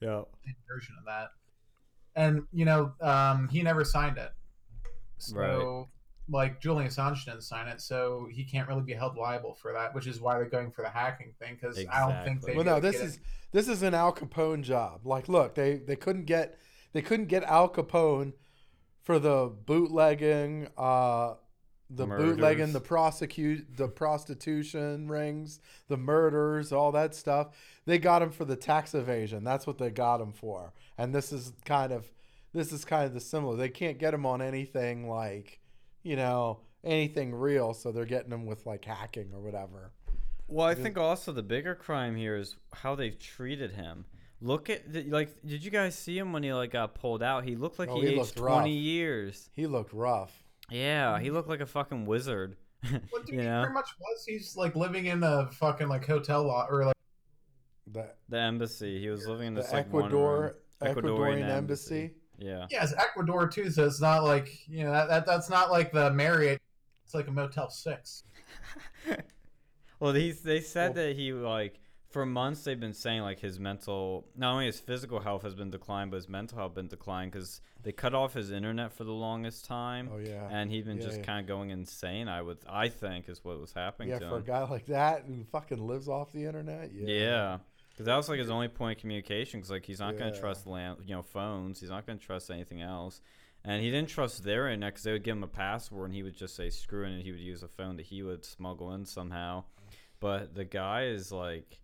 Yeah. 0.01 0.23
version 0.69 0.95
of 0.99 1.05
that. 1.07 1.29
And 2.17 2.47
you 2.53 2.65
know, 2.65 2.95
um, 3.01 3.49
he 3.49 3.63
never 3.63 3.85
signed 3.85 4.19
it. 4.19 4.33
So, 5.19 5.89
like 6.30 6.61
Julian 6.61 6.90
Assange 6.90 7.25
didn't 7.25 7.42
sign 7.42 7.68
it, 7.68 7.80
so 7.80 8.28
he 8.30 8.44
can't 8.44 8.68
really 8.68 8.82
be 8.82 8.92
held 8.92 9.16
liable 9.16 9.54
for 9.54 9.73
that. 9.73 9.94
Which 9.94 10.06
is 10.06 10.20
why 10.20 10.37
they're 10.37 10.49
going 10.49 10.70
for 10.70 10.82
the 10.82 10.90
hacking 10.90 11.32
thing 11.38 11.56
because 11.61 11.78
I 11.90 12.00
don't 12.00 12.25
think 12.25 12.42
they. 12.42 12.54
Well, 12.54 12.64
no, 12.64 12.80
this 12.80 12.97
get 12.97 13.04
is 13.04 13.14
it. 13.16 13.20
this 13.52 13.68
is 13.68 13.82
an 13.82 13.94
Al 13.94 14.12
Capone 14.12 14.62
job. 14.62 15.00
Like, 15.04 15.28
look, 15.28 15.54
they 15.54 15.76
they 15.76 15.97
couldn't 15.97 16.26
get 16.26 16.58
they 16.92 17.02
couldn't 17.02 17.26
get 17.26 17.44
Al 17.44 17.68
Capone 17.68 18.32
for 19.02 19.18
the 19.18 19.50
bootlegging, 19.64 20.68
uh, 20.76 21.35
the 21.88 22.06
bootlegging, 22.06 22.73
the 22.73 22.80
prosecute, 22.80 23.76
the 23.76 23.88
prostitution 23.88 25.08
rings, 25.08 25.61
the 25.88 25.97
murders, 25.97 26.73
all 26.73 26.92
that 26.92 27.14
stuff. 27.14 27.56
They 27.87 27.99
got 27.99 28.20
him 28.20 28.30
for 28.30 28.44
the 28.44 28.56
tax 28.56 28.94
evasion. 28.94 29.44
That's 29.44 29.66
what 29.66 29.78
they 29.78 29.88
got 29.90 30.20
him 30.20 30.32
for. 30.32 30.75
And 30.99 31.14
this 31.14 31.32
is 31.32 31.52
kind 31.64 31.90
of, 31.90 32.11
this 32.52 32.70
is 32.70 32.85
kind 32.85 33.06
of 33.06 33.14
the 33.14 33.20
similar. 33.20 33.56
They 33.56 33.70
can't 33.70 33.99
get 33.99 34.12
him 34.12 34.26
on 34.26 34.42
anything 34.42 35.08
like, 35.08 35.58
you 36.02 36.17
know, 36.17 36.61
anything 36.85 37.35
real. 37.35 37.75
So 37.75 37.93
they're 37.93 38.05
getting 38.05 38.33
him 38.33 38.47
with 38.47 38.67
like 38.67 38.85
hacking 38.85 39.31
or 39.35 39.40
whatever. 39.40 39.93
Well, 40.47 40.67
I 40.67 40.75
think 40.75 40.97
also 40.97 41.33
the 41.33 41.43
bigger 41.43 41.75
crime 41.75 42.17
here 42.17 42.37
is 42.37 42.57
how 42.73 42.95
they've 42.95 43.19
treated 43.19 43.73
him. 43.73 44.07
Look 44.40 44.71
at 44.71 44.90
the, 44.93 45.02
like, 45.05 45.35
did 45.45 45.62
you 45.64 45.71
guys 45.71 45.95
see 45.97 46.17
him 46.17 46.33
when 46.33 46.43
he 46.43 46.52
like 46.52 46.71
got 46.71 46.95
pulled 46.95 47.23
out? 47.23 47.45
He 47.45 47.57
looked 47.57 47.78
like 47.78 47.88
Oh, 47.90 47.97
he, 47.97 48.02
he 48.02 48.07
aged 48.09 48.19
looked 48.19 48.37
twenty 48.37 48.71
rough. 48.76 48.83
years. 48.85 49.50
He 49.52 49.67
looked 49.67 49.93
rough. 49.93 50.43
Yeah, 50.71 51.19
he 51.19 51.31
looked 51.31 51.49
like 51.49 51.61
a 51.61 51.67
fucking 51.67 52.07
wizard. 52.07 52.57
What 53.11 53.26
dude, 53.26 53.35
you 53.35 53.40
he 53.40 53.47
know, 53.47 53.62
pretty 53.62 53.75
much 53.75 53.88
was. 54.00 54.25
He's 54.26 54.57
like 54.57 54.76
living 54.76 55.07
in 55.07 55.23
a 55.25 55.50
fucking 55.50 55.88
like 55.88 56.07
hotel 56.07 56.45
lot 56.45 56.69
or 56.71 56.85
like 56.87 56.95
The, 57.90 58.11
the 58.28 58.38
embassy. 58.38 59.00
He 59.00 59.09
was 59.09 59.26
living 59.26 59.49
in 59.49 59.55
the 59.55 59.62
this 59.62 59.73
like 59.73 59.87
Ecuador, 59.87 60.55
room- 60.81 60.95
Ecuadorian, 60.95 61.02
Ecuadorian 61.19 61.49
embassy. 61.50 62.12
Yeah. 62.38 62.66
yeah, 62.71 62.85
it's 62.85 62.92
Ecuador 62.95 63.49
too. 63.49 63.71
So 63.71 63.85
it's 63.87 64.00
not 64.00 64.23
like 64.25 64.68
you 64.68 64.85
know 64.85 64.92
that, 64.92 65.09
that 65.09 65.26
that's 65.26 65.50
not 65.50 65.71
like 65.71 65.92
the 65.92 66.11
Marriott. 66.12 66.61
It's 67.04 67.14
like 67.14 67.26
a 67.28 67.33
Motel 67.33 67.71
Six. 67.71 68.23
Well, 70.00 70.12
he's 70.12 70.40
they 70.42 70.61
said 70.61 70.95
Well- 70.95 71.07
that 71.07 71.16
he 71.16 71.33
like 71.33 71.80
for 72.11 72.25
months 72.25 72.62
they've 72.62 72.78
been 72.78 72.95
saying 72.95 73.21
like 73.23 73.40
his 73.40 73.59
mental 73.61 74.26
not 74.37 74.52
only 74.52 74.66
his 74.66 74.80
physical 74.80 75.21
health 75.21 75.42
has 75.42 75.54
been 75.54 75.71
declined 75.71 76.11
but 76.11 76.16
his 76.18 76.28
mental 76.28 76.57
health 76.57 76.75
been 76.75 76.87
declined 76.88 77.33
because 77.33 77.61
they 77.83 77.92
cut 77.92 78.14
off 78.14 78.33
his 78.33 78.50
internet 78.50 78.92
for 78.92 79.04
the 79.04 79.12
longest 79.12 79.64
time 79.66 80.09
Oh 80.11 80.18
yeah. 80.18 80.49
and 80.50 80.71
he'd 80.71 80.87
been 80.87 80.97
Yeah, 80.99 81.02
just 81.04 81.18
yeah. 81.18 81.25
kind 81.25 81.40
of 81.40 81.47
going 81.47 81.71
insane. 81.71 82.28
I 82.28 82.40
would 82.40 82.59
I 82.68 82.88
think 82.88 83.28
is 83.28 83.45
what 83.45 83.61
was 83.61 83.73
happening 83.73 84.09
Yeah, 84.11 84.21
to 84.21 84.28
for 84.28 84.37
a 84.38 84.42
guy 84.42 84.62
like 84.68 84.87
that 84.87 85.25
who 85.26 85.45
fucking 85.52 85.85
lives 85.87 86.09
off 86.09 86.33
the 86.33 86.45
internet. 86.47 86.92
Yeah. 86.95 87.07
Yeah. 87.12 87.59
Because 87.99 88.07
that 88.07 88.17
was 88.17 88.28
like 88.28 88.38
his 88.38 88.49
only 88.49 88.69
point 88.69 88.97
of 88.97 89.00
communication. 89.00 89.59
Because 89.59 89.73
like 89.73 89.85
he's 89.85 89.99
not 89.99 90.17
gonna 90.17 90.38
trust 90.38 90.69
land, 90.69 90.99
you 91.05 91.17
know, 91.17 91.23
phones. 91.23 91.81
He's 91.81 91.90
not 91.90 92.07
gonna 92.07 92.21
trust 92.21 92.49
anything 92.49 92.81
else. 92.81 93.21
And 93.64 93.83
he 93.83 93.90
didn't 93.90 94.09
trust 94.09 94.45
their 94.45 94.69
internet 94.69 94.93
because 94.93 95.02
they 95.02 95.11
would 95.11 95.25
give 95.25 95.37
him 95.37 95.43
a 95.43 95.49
password 95.49 96.05
and 96.07 96.14
he 96.14 96.23
would 96.23 96.37
just 96.37 96.55
say 96.55 96.71
screw 96.71 97.05
it 97.05 97.11
and 97.11 97.21
he 97.21 97.33
would 97.33 97.40
use 97.40 97.64
a 97.64 97.69
phone 97.69 97.97
that 97.97 98.07
he 98.07 98.23
would 98.23 98.45
smuggle 98.45 98.95
in 98.95 99.05
somehow. 99.05 99.64
But 100.21 100.55
the 100.55 100.64
guy 100.64 101.07
is 101.07 101.33
like, 101.33 101.81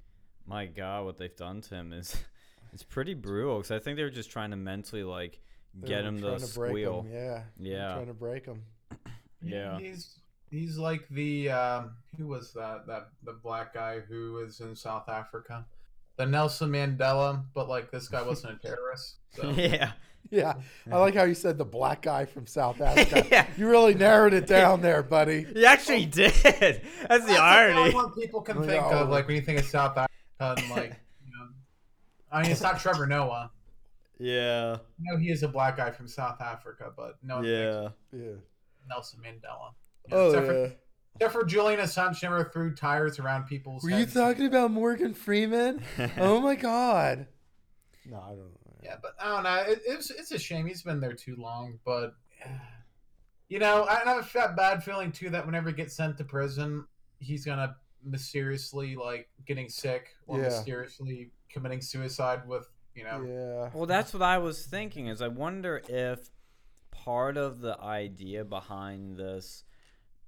my 0.46 0.66
God, 0.66 1.04
what 1.04 1.18
they've 1.18 1.34
done 1.34 1.62
to 1.62 1.74
him 1.74 1.92
is, 1.92 2.16
it's 2.72 2.84
pretty 2.84 3.14
brutal. 3.14 3.56
Because 3.56 3.72
I 3.72 3.80
think 3.80 3.96
they 3.96 4.04
were 4.04 4.10
just 4.10 4.30
trying 4.30 4.50
to 4.50 4.56
mentally 4.56 5.02
like 5.02 5.40
They 5.74 5.88
get 5.88 6.04
him 6.04 6.20
trying 6.20 6.38
to 6.38 6.54
break 6.54 6.70
squeal. 6.70 7.00
him, 7.02 7.12
Yeah. 7.12 7.42
Yeah. 7.58 7.94
Trying 7.94 8.06
to 8.06 8.14
break 8.14 8.46
him. 8.46 8.62
Yeah. 9.42 9.80
He's 9.80 10.20
he's 10.48 10.78
like 10.78 11.08
the 11.08 11.50
um, 11.50 11.96
who 12.16 12.28
was 12.28 12.52
that 12.52 12.86
that 12.86 13.08
the 13.24 13.32
black 13.32 13.74
guy 13.74 13.98
who 13.98 14.34
was 14.34 14.60
in 14.60 14.76
South 14.76 15.08
Africa, 15.08 15.66
the 16.16 16.26
Nelson 16.26 16.70
Mandela, 16.70 17.42
but 17.54 17.68
like 17.68 17.90
this 17.90 18.08
guy 18.08 18.22
wasn't 18.22 18.54
a 18.54 18.66
terrorist. 18.66 19.16
So. 19.32 19.50
yeah. 19.56 19.92
Yeah. 20.30 20.54
I 20.90 20.98
like 20.98 21.14
how 21.14 21.24
you 21.24 21.34
said 21.34 21.58
the 21.58 21.64
black 21.64 22.02
guy 22.02 22.24
from 22.24 22.46
South 22.46 22.80
Africa. 22.80 23.26
yeah. 23.30 23.46
You 23.56 23.68
really 23.68 23.94
narrowed 23.94 24.32
it 24.32 24.46
down 24.46 24.80
there, 24.80 25.02
buddy. 25.02 25.46
He 25.54 25.66
actually 25.66 26.06
oh. 26.06 26.10
did. 26.10 26.32
That's 26.42 26.80
the 26.80 26.82
That's 27.08 27.38
irony. 27.38 27.78
only 27.78 27.94
one 27.94 28.12
people 28.12 28.40
can 28.42 28.62
Yeah, 28.62 28.66
think 28.66 28.82
all 28.84 28.92
of, 28.94 29.08
like 29.10 29.26
when 29.26 29.36
you 29.36 29.42
think 29.42 29.58
of 29.60 29.66
South 29.66 29.96
Africa, 29.96 30.08
and 30.40 30.70
like, 30.70 31.00
you 31.24 31.32
know, 31.32 31.48
I 32.32 32.42
mean, 32.42 32.50
it's 32.50 32.62
not 32.62 32.80
Trevor 32.80 33.06
Noah. 33.06 33.50
Yeah. 34.18 34.78
No, 34.98 35.18
he 35.18 35.30
is 35.30 35.42
a 35.42 35.48
black 35.48 35.76
guy 35.76 35.90
from 35.90 36.08
South 36.08 36.40
Africa, 36.40 36.92
but 36.96 37.16
no 37.22 37.36
one 37.36 37.44
Yeah. 37.44 37.88
Yeah. 38.12 38.32
Nelson 38.88 39.20
Mandela. 39.20 39.72
Oh, 40.12 40.32
yeah, 40.32 40.38
Oh 40.38 40.40
yeah. 40.40 40.40
For, 40.46 40.72
except 41.14 41.32
for 41.32 41.44
Julian 41.44 41.80
Assange 41.80 42.22
never 42.22 42.44
threw 42.44 42.74
tires 42.74 43.18
around 43.18 43.44
people's 43.46 43.82
Were 43.82 43.90
you 43.90 44.06
talking 44.06 44.46
about 44.46 44.70
Morgan 44.70 45.14
Freeman? 45.14 45.82
oh 46.18 46.40
my 46.40 46.54
god. 46.54 47.26
No, 48.06 48.18
I 48.20 48.30
don't 48.30 48.38
know. 48.38 48.74
Yeah, 48.82 48.96
but 49.00 49.14
I 49.20 49.28
don't 49.28 49.42
know. 49.44 49.72
It, 49.72 49.82
it's 49.86 50.10
it's 50.10 50.30
a 50.32 50.38
shame 50.38 50.66
he's 50.66 50.82
been 50.82 51.00
there 51.00 51.14
too 51.14 51.36
long. 51.36 51.78
But 51.84 52.14
you 53.48 53.58
know, 53.58 53.84
I 53.84 54.00
have 54.04 54.30
that 54.34 54.56
bad 54.56 54.84
feeling 54.84 55.10
too 55.12 55.30
that 55.30 55.46
whenever 55.46 55.70
he 55.70 55.74
gets 55.74 55.94
sent 55.94 56.18
to 56.18 56.24
prison, 56.24 56.86
he's 57.18 57.44
gonna 57.46 57.76
mysteriously 58.04 58.96
like 58.96 59.28
getting 59.46 59.68
sick 59.68 60.14
or 60.26 60.38
Yeah. 60.38 60.44
mysteriously 60.44 61.30
committing 61.48 61.80
suicide 61.80 62.46
with 62.46 62.68
you 62.94 63.04
know. 63.04 63.22
Yeah. 63.22 63.70
Well, 63.72 63.86
that's 63.86 64.12
what 64.12 64.22
I 64.22 64.38
was 64.38 64.66
thinking. 64.66 65.06
Is 65.06 65.22
I 65.22 65.28
wonder 65.28 65.82
if 65.88 66.30
part 66.90 67.36
of 67.36 67.60
the 67.60 67.80
idea 67.80 68.44
behind 68.44 69.16
this, 69.16 69.64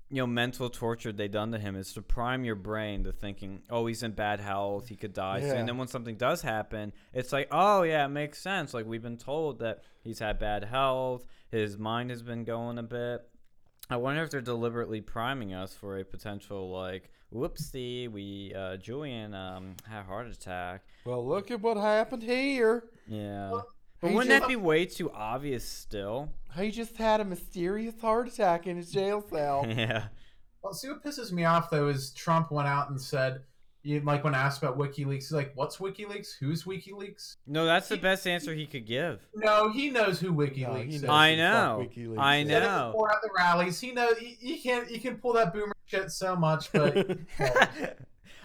you 0.08 0.18
know, 0.18 0.26
mental 0.26 0.70
torture 0.70 1.12
they 1.12 1.28
done 1.28 1.50
to 1.52 1.58
him 1.58 1.74
is 1.74 1.92
to 1.94 2.02
prime 2.02 2.44
your 2.44 2.54
brain 2.54 3.04
to 3.04 3.12
thinking, 3.12 3.60
oh, 3.70 3.86
he's 3.86 4.02
in 4.02 4.12
bad 4.12 4.38
health, 4.40 4.88
he 4.88 4.94
could 4.96 5.12
die. 5.12 5.38
Yeah. 5.38 5.54
And 5.54 5.68
then 5.68 5.78
when 5.78 5.88
something 5.88 6.16
does 6.16 6.42
happen, 6.42 6.92
it's 7.12 7.32
like, 7.32 7.48
oh 7.50 7.82
yeah, 7.82 8.04
it 8.04 8.10
makes 8.10 8.38
sense. 8.38 8.72
Like 8.72 8.86
we've 8.86 9.02
been 9.02 9.16
told 9.16 9.58
that 9.58 9.82
he's 10.02 10.20
had 10.20 10.38
bad 10.38 10.64
health, 10.64 11.26
his 11.50 11.76
mind 11.76 12.10
has 12.10 12.22
been 12.22 12.44
going 12.44 12.78
a 12.78 12.82
bit. 12.84 13.22
I 13.90 13.96
wonder 13.96 14.22
if 14.22 14.30
they're 14.30 14.40
deliberately 14.40 15.00
priming 15.00 15.54
us 15.54 15.74
for 15.74 15.98
a 15.98 16.04
potential 16.04 16.70
like, 16.70 17.10
whoopsie, 17.32 18.08
we 18.10 18.52
uh, 18.54 18.76
Julian 18.76 19.34
um, 19.34 19.74
had 19.88 20.00
a 20.00 20.04
heart 20.04 20.28
attack. 20.28 20.82
Well, 21.04 21.26
look 21.26 21.50
at 21.50 21.60
what 21.60 21.76
happened 21.76 22.22
here. 22.22 22.84
Yeah. 23.08 23.50
Well, 23.50 23.68
But 24.00 24.12
wouldn't 24.12 24.30
just- 24.30 24.42
that 24.42 24.48
be 24.48 24.56
way 24.56 24.86
too 24.86 25.10
obvious 25.10 25.64
still? 25.66 26.30
He 26.58 26.70
just 26.70 26.96
had 26.96 27.20
a 27.20 27.24
mysterious 27.24 28.00
heart 28.00 28.28
attack 28.28 28.66
in 28.66 28.76
his 28.76 28.90
jail 28.90 29.24
cell. 29.30 29.64
yeah. 29.68 30.06
Well, 30.62 30.72
see 30.74 30.88
what 30.88 31.04
pisses 31.04 31.30
me 31.32 31.44
off 31.44 31.70
though 31.70 31.88
is 31.88 32.10
Trump 32.12 32.50
went 32.50 32.68
out 32.68 32.90
and 32.90 33.00
said, 33.00 33.42
you, 33.82 34.00
like 34.00 34.24
when 34.24 34.34
asked 34.34 34.60
about 34.62 34.76
WikiLeaks, 34.76 35.14
he's 35.14 35.30
like, 35.32 35.52
"What's 35.54 35.76
WikiLeaks? 35.76 36.30
Who's 36.40 36.64
WikiLeaks?" 36.64 37.36
No, 37.46 37.66
that's 37.66 37.86
the 37.88 37.96
best 37.96 38.26
answer 38.26 38.52
he 38.52 38.66
could 38.66 38.84
give. 38.84 39.20
No, 39.32 39.70
he 39.70 39.90
knows 39.90 40.18
who 40.18 40.32
No, 40.32 40.38
WikiLeaks 40.38 40.84
he 40.88 40.94
is. 40.96 41.02
knows 41.02 41.10
I 41.10 41.34
know. 41.36 41.86
WikiLeaks 41.88 42.18
I 42.18 42.36
is. 42.38 42.42
He 42.48 42.50
said 42.52 42.62
it 42.62 42.66
know. 42.66 42.86
before 42.88 43.12
at 43.12 43.22
the 43.22 43.30
rallies. 43.36 43.78
He 43.78 43.92
knows 43.92 44.20
you, 44.20 44.34
you 44.40 44.60
can't 44.60 44.90
you 44.90 44.98
can 44.98 45.18
pull 45.18 45.34
that 45.34 45.52
boomer 45.54 45.72
shit 45.84 46.10
so 46.10 46.34
much, 46.34 46.72
but 46.72 47.16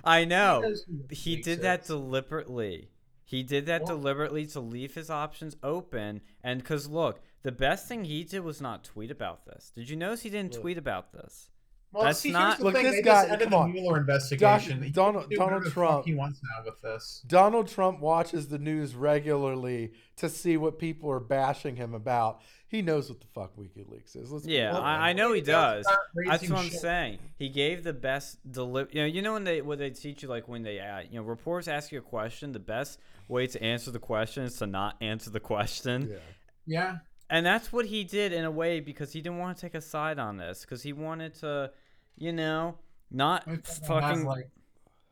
I 0.03 0.25
know. 0.25 0.61
knows 0.61 0.83
who 0.87 0.99
He 1.09 1.37
WikiLeaks 1.37 1.43
did 1.43 1.61
that 1.63 1.81
is. 1.81 1.87
deliberately. 1.87 2.89
He 3.23 3.41
did 3.43 3.65
that 3.65 3.83
Well- 3.83 3.97
deliberately 3.97 4.45
to 4.47 4.59
leave 4.59 4.93
his 4.93 5.09
options 5.09 5.55
open. 5.63 6.21
And 6.43 6.59
because, 6.61 6.87
look, 6.87 7.19
the 7.43 7.51
best 7.51 7.87
thing 7.87 8.05
he 8.05 8.23
did 8.23 8.41
was 8.41 8.61
not 8.61 8.83
tweet 8.83 9.11
about 9.11 9.45
this. 9.45 9.71
Did 9.75 9.89
you 9.89 9.95
notice 9.95 10.21
he 10.21 10.29
didn't 10.29 10.53
Look. 10.53 10.61
tweet 10.61 10.77
about 10.77 11.11
this? 11.13 11.49
Well, 11.93 12.05
That's 12.05 12.19
see, 12.19 12.31
not- 12.31 12.51
here's 12.51 12.57
the 12.59 12.63
Look, 12.65 12.73
thing. 12.75 12.83
this 12.85 12.95
they 12.95 13.01
guy- 13.01 13.11
just 13.23 13.29
ended 13.33 13.49
come 13.49 13.51
the 13.51 13.57
on. 13.57 13.71
Mueller 13.73 13.97
investigation. 13.99 14.79
Doc- 14.81 14.91
Donald- 14.93 15.29
Donald 15.29 15.39
whatever 15.39 15.63
the 15.65 15.69
fuck 15.71 15.73
Trump. 15.73 16.05
He 16.05 16.13
wants 16.15 16.39
now 16.41 16.63
with 16.63 16.81
this. 16.81 17.21
Donald 17.27 17.67
Trump 17.67 17.99
watches 17.99 18.47
the 18.47 18.57
news 18.59 18.95
regularly 18.95 19.91
to 20.15 20.29
see 20.29 20.55
what 20.55 20.79
people 20.79 21.11
are 21.11 21.19
bashing 21.19 21.75
him 21.75 21.93
about. 21.93 22.41
He 22.69 22.81
knows 22.81 23.09
what 23.09 23.19
the 23.19 23.27
fuck 23.27 23.57
WikiLeaks 23.57 24.15
is. 24.15 24.31
Let's 24.31 24.45
be 24.45 24.53
Yeah. 24.53 24.77
I, 24.77 25.09
I 25.09 25.13
know 25.13 25.33
he 25.33 25.39
He 25.41 25.45
does 25.45 25.85
does. 25.85 25.97
That's 26.27 26.49
what 26.49 26.59
I'm 26.59 26.69
shit. 26.69 26.79
saying. 26.79 27.19
He 27.37 27.49
gave 27.49 27.83
the 27.83 27.91
best 27.91 28.37
deli- 28.49 28.87
You 28.93 29.01
know, 29.01 29.07
you 29.07 29.21
know 29.21 29.33
when 29.33 29.43
they 29.43 29.61
what 29.61 29.77
they 29.79 29.89
teach 29.89 30.23
you 30.23 30.29
like 30.29 30.47
when 30.47 30.63
they 30.63 30.79
uh, 30.79 30.99
you 31.01 31.17
know 31.19 31.23
reporters 31.23 31.67
ask 31.67 31.91
you 31.91 31.99
a 31.99 32.01
question, 32.01 32.53
the 32.53 32.59
best 32.59 32.99
way 33.27 33.47
to 33.47 33.61
answer 33.61 33.91
the 33.91 33.99
question 33.99 34.43
is 34.43 34.55
to 34.59 34.65
not 34.67 34.95
answer 35.01 35.29
the 35.29 35.41
question. 35.41 36.07
Yeah. 36.09 36.17
Yeah. 36.65 36.97
And 37.31 37.45
that's 37.45 37.71
what 37.71 37.85
he 37.85 38.03
did 38.03 38.33
in 38.33 38.43
a 38.43 38.51
way 38.51 38.81
because 38.81 39.13
he 39.13 39.21
didn't 39.21 39.39
want 39.39 39.57
to 39.57 39.61
take 39.61 39.73
a 39.73 39.81
side 39.81 40.19
on 40.19 40.35
this 40.37 40.61
because 40.61 40.83
he 40.83 40.91
wanted 40.93 41.33
to, 41.35 41.71
you 42.17 42.33
know, 42.33 42.77
not 43.09 43.45
fucking. 43.87 44.25
like 44.25 44.49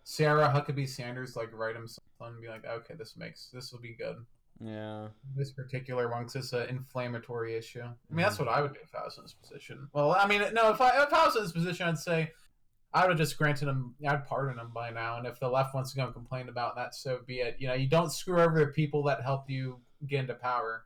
Sarah 0.03 0.49
Huckabee 0.53 0.87
Sanders 0.87 1.35
like 1.35 1.49
write 1.53 1.75
him 1.75 1.87
something 1.87 2.33
and 2.35 2.41
be 2.41 2.47
like, 2.49 2.65
okay, 2.65 2.93
this 2.95 3.15
makes 3.15 3.49
this 3.53 3.71
will 3.71 3.79
be 3.79 3.93
good. 3.97 4.17
yeah. 4.59 5.07
This 5.35 5.51
particular 5.51 6.09
one, 6.09 6.23
'cause 6.23 6.35
it's 6.35 6.51
an 6.53 6.67
inflammatory 6.67 7.55
issue. 7.55 7.79
I 7.81 7.83
mean, 7.85 7.93
Mm-hmm. 8.11 8.17
that's 8.19 8.37
what 8.39 8.49
I 8.49 8.61
would 8.61 8.73
do 8.73 8.79
if 8.83 8.93
I 8.93 9.03
was 9.05 9.17
in 9.17 9.23
this 9.23 9.33
position. 9.33 9.87
Well, 9.93 10.11
I 10.11 10.27
mean, 10.27 10.41
no, 10.53 10.71
if 10.71 10.81
I 10.81 11.01
if 11.03 11.13
I 11.13 11.25
was 11.25 11.35
in 11.37 11.43
this 11.43 11.53
position, 11.53 11.87
I'd 11.87 11.97
say 11.97 12.33
I 12.93 13.01
would 13.03 13.11
have 13.11 13.17
just 13.19 13.37
granted 13.37 13.69
him, 13.69 13.95
I'd 14.05 14.25
pardon 14.25 14.59
him 14.59 14.71
by 14.73 14.89
now. 14.89 15.17
And 15.17 15.25
if 15.27 15.39
the 15.39 15.47
left 15.47 15.73
wants 15.73 15.91
to 15.91 15.95
go 15.97 16.03
and 16.05 16.13
complain 16.13 16.49
about 16.49 16.75
that, 16.75 16.95
so 16.95 17.19
be 17.25 17.35
it. 17.39 17.55
You 17.59 17.67
know, 17.69 17.75
you 17.75 17.87
don't 17.87 18.11
screw 18.11 18.41
over 18.41 18.59
the 18.59 18.71
people 18.71 19.03
that 19.03 19.21
helped 19.21 19.49
you 19.49 19.79
get 20.07 20.21
into 20.21 20.33
power. 20.33 20.83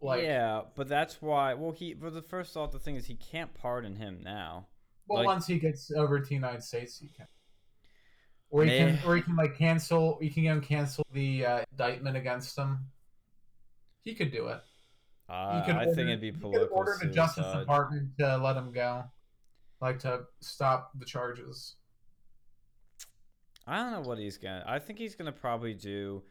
Like, 0.00 0.22
yeah, 0.22 0.62
but 0.74 0.88
that's 0.88 1.20
why. 1.22 1.54
Well, 1.54 1.72
he. 1.72 1.94
But 1.94 2.12
the 2.14 2.22
first 2.22 2.52
thought, 2.52 2.70
the 2.72 2.78
thing 2.78 2.96
is, 2.96 3.06
he 3.06 3.14
can't 3.14 3.52
pardon 3.54 3.96
him 3.96 4.20
now. 4.22 4.66
well, 5.08 5.18
like- 5.20 5.26
once 5.26 5.46
he 5.46 5.58
gets 5.58 5.90
over 5.90 6.18
to 6.20 6.26
the 6.28 6.34
United 6.34 6.62
States, 6.62 6.98
he 6.98 7.08
can. 7.08 7.26
Or 8.50 8.62
he 8.62 8.68
Man. 8.70 8.98
can, 8.98 9.08
or 9.08 9.16
he 9.16 9.22
can 9.22 9.34
like 9.36 9.56
cancel. 9.56 10.18
You 10.20 10.30
can 10.30 10.44
go 10.44 10.50
and 10.52 10.62
cancel 10.62 11.04
the 11.12 11.44
uh, 11.46 11.64
indictment 11.72 12.16
against 12.16 12.56
him. 12.56 12.78
He 14.02 14.14
could 14.14 14.30
do 14.30 14.48
it. 14.48 14.60
Uh, 15.28 15.64
could 15.64 15.74
I 15.74 15.80
order- 15.86 15.94
think 15.94 16.08
it'd 16.08 16.20
be 16.20 16.26
You 16.28 16.32
could 16.34 16.40
political 16.42 16.76
order 16.76 16.96
the 17.02 17.08
Justice. 17.08 17.44
Department 17.56 18.10
to 18.18 18.36
let 18.36 18.56
him 18.56 18.70
go, 18.72 19.04
like 19.80 19.98
to 20.00 20.24
stop 20.40 20.92
the 20.96 21.04
charges. 21.04 21.74
I 23.66 23.78
don't 23.78 23.92
know 23.92 24.08
what 24.08 24.18
he's 24.18 24.38
gonna. 24.38 24.62
I 24.66 24.78
think 24.78 24.98
he's 25.00 25.16
gonna 25.16 25.32
probably 25.32 25.74
do, 25.74 26.22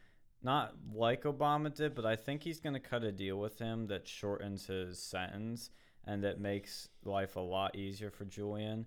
not 0.45 0.75
like 0.93 1.23
Obama 1.23 1.73
did, 1.73 1.95
but 1.95 2.05
I 2.05 2.15
think 2.15 2.43
he's 2.43 2.59
gonna 2.61 2.79
cut 2.79 3.03
a 3.03 3.11
deal 3.11 3.37
with 3.37 3.59
him 3.59 3.87
that 3.87 4.07
shortens 4.07 4.67
his 4.67 5.01
sentence, 5.01 5.71
and 6.05 6.23
that 6.23 6.39
makes 6.39 6.87
life 7.03 7.35
a 7.35 7.41
lot 7.41 7.75
easier 7.75 8.11
for 8.11 8.23
Julian. 8.25 8.85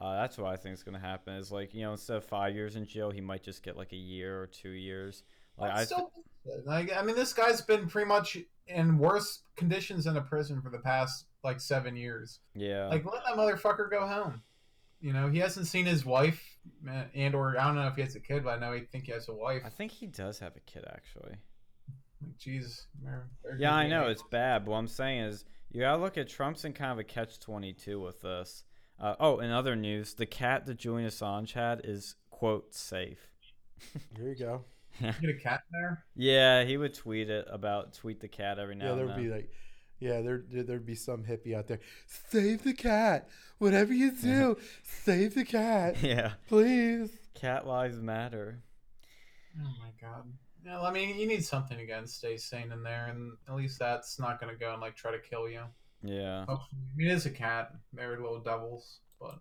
Uh, 0.00 0.14
that's 0.14 0.38
what 0.38 0.50
I 0.50 0.56
think 0.56 0.74
is 0.74 0.82
going 0.82 0.94
to 0.94 1.06
happen. 1.06 1.34
Is 1.34 1.52
like 1.52 1.74
you 1.74 1.82
know 1.82 1.92
instead 1.92 2.16
of 2.16 2.24
five 2.24 2.54
years 2.54 2.76
in 2.76 2.86
jail, 2.86 3.10
he 3.10 3.20
might 3.20 3.42
just 3.42 3.62
get 3.62 3.76
like 3.76 3.92
a 3.92 3.96
year 3.96 4.40
or 4.40 4.46
two 4.46 4.70
years. 4.70 5.24
Like 5.58 5.72
I, 5.72 5.84
th- 5.84 6.00
like 6.64 6.96
I 6.96 7.02
mean, 7.02 7.16
this 7.16 7.34
guy's 7.34 7.60
been 7.60 7.86
pretty 7.86 8.08
much 8.08 8.38
in 8.66 8.96
worse 8.96 9.42
conditions 9.56 10.06
in 10.06 10.16
a 10.16 10.22
prison 10.22 10.62
for 10.62 10.70
the 10.70 10.78
past 10.78 11.26
like 11.44 11.60
seven 11.60 11.96
years. 11.96 12.38
yeah, 12.54 12.86
Like 12.86 13.04
let 13.04 13.22
that 13.24 13.36
motherfucker 13.36 13.90
go 13.90 14.06
home. 14.06 14.42
You 15.02 15.12
know, 15.12 15.28
he 15.28 15.38
hasn't 15.38 15.66
seen 15.66 15.86
his 15.86 16.06
wife 16.06 16.49
and 17.14 17.34
or 17.34 17.58
I 17.58 17.64
don't 17.66 17.76
know 17.76 17.86
if 17.86 17.94
he 17.96 18.02
has 18.02 18.14
a 18.16 18.20
kid, 18.20 18.44
but 18.44 18.50
I 18.50 18.58
know 18.58 18.72
he 18.72 18.80
think 18.80 19.04
he 19.04 19.12
has 19.12 19.28
a 19.28 19.32
wife. 19.34 19.62
I 19.64 19.68
think 19.68 19.92
he 19.92 20.06
does 20.06 20.38
have 20.40 20.56
a 20.56 20.60
kid 20.60 20.84
actually. 20.88 21.36
Like, 22.22 22.36
jeez. 22.38 22.82
they're- 23.02 23.28
they're 23.42 23.56
Yeah, 23.58 23.74
I 23.74 23.86
know 23.88 24.08
it's 24.08 24.22
bad. 24.30 24.64
But 24.64 24.72
what 24.72 24.78
I'm 24.78 24.88
saying 24.88 25.20
is, 25.24 25.44
you 25.70 25.80
gotta 25.80 26.00
look 26.02 26.18
at 26.18 26.28
Trump's 26.28 26.64
in 26.64 26.72
kind 26.72 26.92
of 26.92 26.98
a 26.98 27.04
catch 27.04 27.38
twenty 27.40 27.72
two 27.72 28.00
with 28.00 28.20
this. 28.20 28.64
Uh, 28.98 29.14
oh, 29.18 29.38
in 29.40 29.50
other 29.50 29.74
news, 29.76 30.14
the 30.14 30.26
cat 30.26 30.66
that 30.66 30.76
Julian 30.76 31.08
Assange 31.08 31.52
had 31.52 31.80
is 31.84 32.16
quote 32.30 32.74
safe. 32.74 33.30
There 34.16 34.28
you 34.28 34.36
go. 34.36 34.64
Get 35.00 35.30
a 35.30 35.34
cat 35.42 35.62
there. 35.72 36.04
Yeah, 36.14 36.64
he 36.64 36.76
would 36.76 36.92
tweet 36.92 37.30
it 37.30 37.46
about 37.50 37.94
tweet 37.94 38.20
the 38.20 38.28
cat 38.28 38.58
every 38.58 38.74
now 38.74 38.86
yeah, 38.86 38.90
and 38.90 38.98
there'd 39.00 39.10
then. 39.12 39.22
be 39.22 39.30
like, 39.30 39.50
yeah, 40.00 40.22
there 40.22 40.42
there'd 40.50 40.86
be 40.86 40.94
some 40.94 41.24
hippie 41.24 41.54
out 41.54 41.68
there. 41.68 41.80
Save 42.06 42.64
the 42.64 42.72
cat. 42.72 43.28
Whatever 43.58 43.92
you 43.92 44.10
do, 44.10 44.56
save 44.82 45.34
the 45.34 45.44
cat, 45.44 45.96
yeah, 46.02 46.32
please. 46.48 47.10
cat 47.34 47.66
lives 47.66 48.00
matter. 48.00 48.62
Oh 49.58 49.72
my 49.78 49.90
god. 50.00 50.24
Yeah, 50.64 50.80
I 50.80 50.92
mean, 50.92 51.18
you 51.18 51.26
need 51.26 51.44
something 51.44 51.76
to 51.76 51.86
get 51.86 52.08
stay 52.08 52.36
sane 52.36 52.72
in 52.72 52.82
there, 52.82 53.06
and 53.06 53.32
at 53.48 53.54
least 53.54 53.78
that's 53.78 54.18
not 54.18 54.40
gonna 54.40 54.54
go 54.54 54.72
and 54.72 54.80
like 54.80 54.96
try 54.96 55.12
to 55.12 55.18
kill 55.18 55.48
you. 55.48 55.62
Yeah, 56.02 56.46
Hopefully, 56.46 56.80
I 56.94 56.96
mean, 56.96 57.08
it 57.08 57.12
is 57.12 57.26
a 57.26 57.30
cat. 57.30 57.72
They're 57.92 58.18
little 58.18 58.40
devils, 58.40 59.00
but 59.20 59.38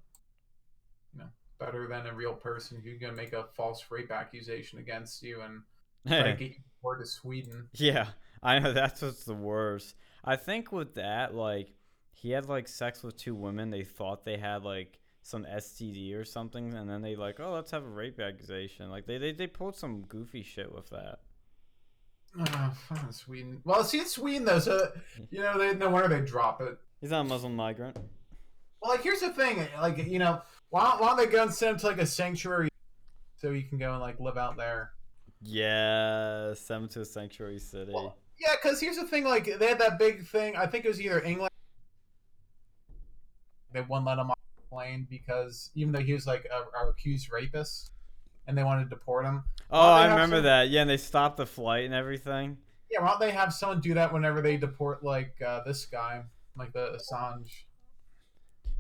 you 1.14 1.20
know, 1.20 1.30
better 1.58 1.88
than 1.88 2.06
a 2.06 2.14
real 2.14 2.34
person 2.34 2.82
who's 2.84 3.00
gonna 3.00 3.14
make 3.14 3.32
a 3.32 3.46
false 3.56 3.86
rape 3.90 4.12
accusation 4.12 4.80
against 4.80 5.24
you 5.24 5.42
and 5.42 5.62
try 6.06 6.32
to 6.32 6.34
get 6.34 6.50
you 6.50 6.64
deported 6.76 7.06
to 7.06 7.10
Sweden. 7.10 7.70
yeah. 7.74 8.08
I 8.42 8.60
know 8.60 8.72
that's 8.72 9.02
what's 9.02 9.26
the 9.26 9.34
worst. 9.34 9.96
I 10.24 10.36
think 10.36 10.72
with 10.72 10.96
that, 10.96 11.34
like, 11.34 11.74
he 12.20 12.32
had 12.32 12.50
like 12.50 12.68
sex 12.68 13.02
with 13.02 13.18
two 13.18 13.34
women. 13.34 13.70
They 13.70 13.84
thought 13.84 14.26
they 14.26 14.38
had 14.38 14.64
like 14.64 15.00
some 15.22 15.46
STD 15.46 16.16
or 16.16 16.26
something, 16.26 16.74
and 16.74 16.90
then 16.90 17.02
they 17.02 17.16
like, 17.16 17.40
oh, 17.40 17.54
let's 17.54 17.72
have 17.72 17.84
a 17.84 17.90
rape 17.90 18.20
accusation. 18.20 18.90
Like 18.90 19.06
they 19.06 19.18
they, 19.18 19.32
they 19.32 19.48
pulled 19.48 19.76
some 19.76 20.02
goofy 20.02 20.44
shit 20.44 20.74
with 20.74 20.90
that. 20.90 21.20
Oh, 22.38 22.74
fucking 22.90 23.12
Sweden. 23.12 23.62
Well, 23.64 23.84
see, 23.84 24.00
it's 24.00 24.12
Sweden 24.12 24.46
though, 24.46 24.60
so 24.60 24.92
you 25.32 25.40
know, 25.40 25.58
they, 25.58 25.74
no 25.76 25.90
wonder 25.90 26.10
they 26.10 26.26
drop 26.26 26.62
it. 26.62 26.78
He's 27.02 27.12
not 27.12 27.22
a 27.22 27.24
Muslim 27.24 27.56
migrant. 27.56 27.98
Well, 28.82 28.92
like 28.92 29.02
here's 29.02 29.22
the 29.22 29.30
thing, 29.30 29.66
like 29.80 30.06
you 30.06 30.20
know, 30.20 30.42
why 30.70 30.84
don't, 30.84 31.02
why 31.02 31.08
don't 31.08 31.18
they 31.18 31.26
go 31.26 31.44
and 31.44 31.54
send 31.54 31.74
him 31.74 31.80
to 31.80 31.88
like 31.88 32.00
a 32.00 32.06
sanctuary 32.06 32.70
so 33.38 33.54
he 33.54 33.64
can 33.64 33.78
go 33.78 33.92
and 33.92 34.02
like 34.02 34.20
live 34.20 34.38
out 34.38 34.58
there? 34.58 34.92
Yeah, 35.42 36.54
send 36.54 36.84
him 36.84 36.90
to 36.90 37.02
a 37.02 37.06
sanctuary 37.06 37.60
city. 37.60 37.94
Well, 37.94 38.18
yeah, 38.40 38.54
because 38.62 38.80
here's 38.80 38.96
the 38.98 39.06
thing, 39.06 39.24
like 39.26 39.46
they 39.60 39.68
had 39.68 39.80
that 39.80 40.00
big 40.00 40.26
thing. 40.28 40.56
I 40.56 40.66
think 40.68 40.86
it 40.86 40.88
was 40.88 41.02
either 41.02 41.22
England. 41.24 41.50
They 43.74 43.82
wouldn't 43.82 44.06
let 44.06 44.18
him 44.18 44.32
on 44.32 44.36
the 44.58 44.64
plane 44.76 45.08
because 45.10 45.70
even 45.76 45.92
though 45.94 46.00
he 46.00 46.14
was 46.14 46.26
like 46.26 46.48
a, 46.52 46.78
a 46.86 46.90
accused 46.90 47.32
rapist, 47.32 47.92
and 48.48 48.58
they 48.58 48.64
wanted 48.64 48.86
to 48.86 48.90
deport 48.90 49.26
him. 49.26 49.44
oh, 49.70 49.80
Why 49.80 50.00
don't 50.00 50.08
they 50.08 50.12
I 50.12 50.16
remember 50.16 50.36
some- 50.38 50.44
that. 50.46 50.70
Yeah, 50.70 50.82
and 50.82 50.90
they 50.90 50.98
stopped 50.98 51.38
the 51.38 51.46
flight 51.46 51.86
and 51.86 51.94
everything. 51.94 52.58
Yeah, 52.92 53.02
why 53.02 53.10
don't 53.10 53.20
they 53.20 53.32
have 53.32 53.54
someone 53.54 53.82
do 53.82 53.94
that 53.94 54.12
whenever 54.12 54.42
they 54.42 54.58
deport 54.58 55.04
like 55.04 55.40
uh, 55.46 55.62
this 55.64 55.86
guy, 55.86 56.24
like 56.58 56.74
the 56.74 56.98
Assange? 57.00 57.52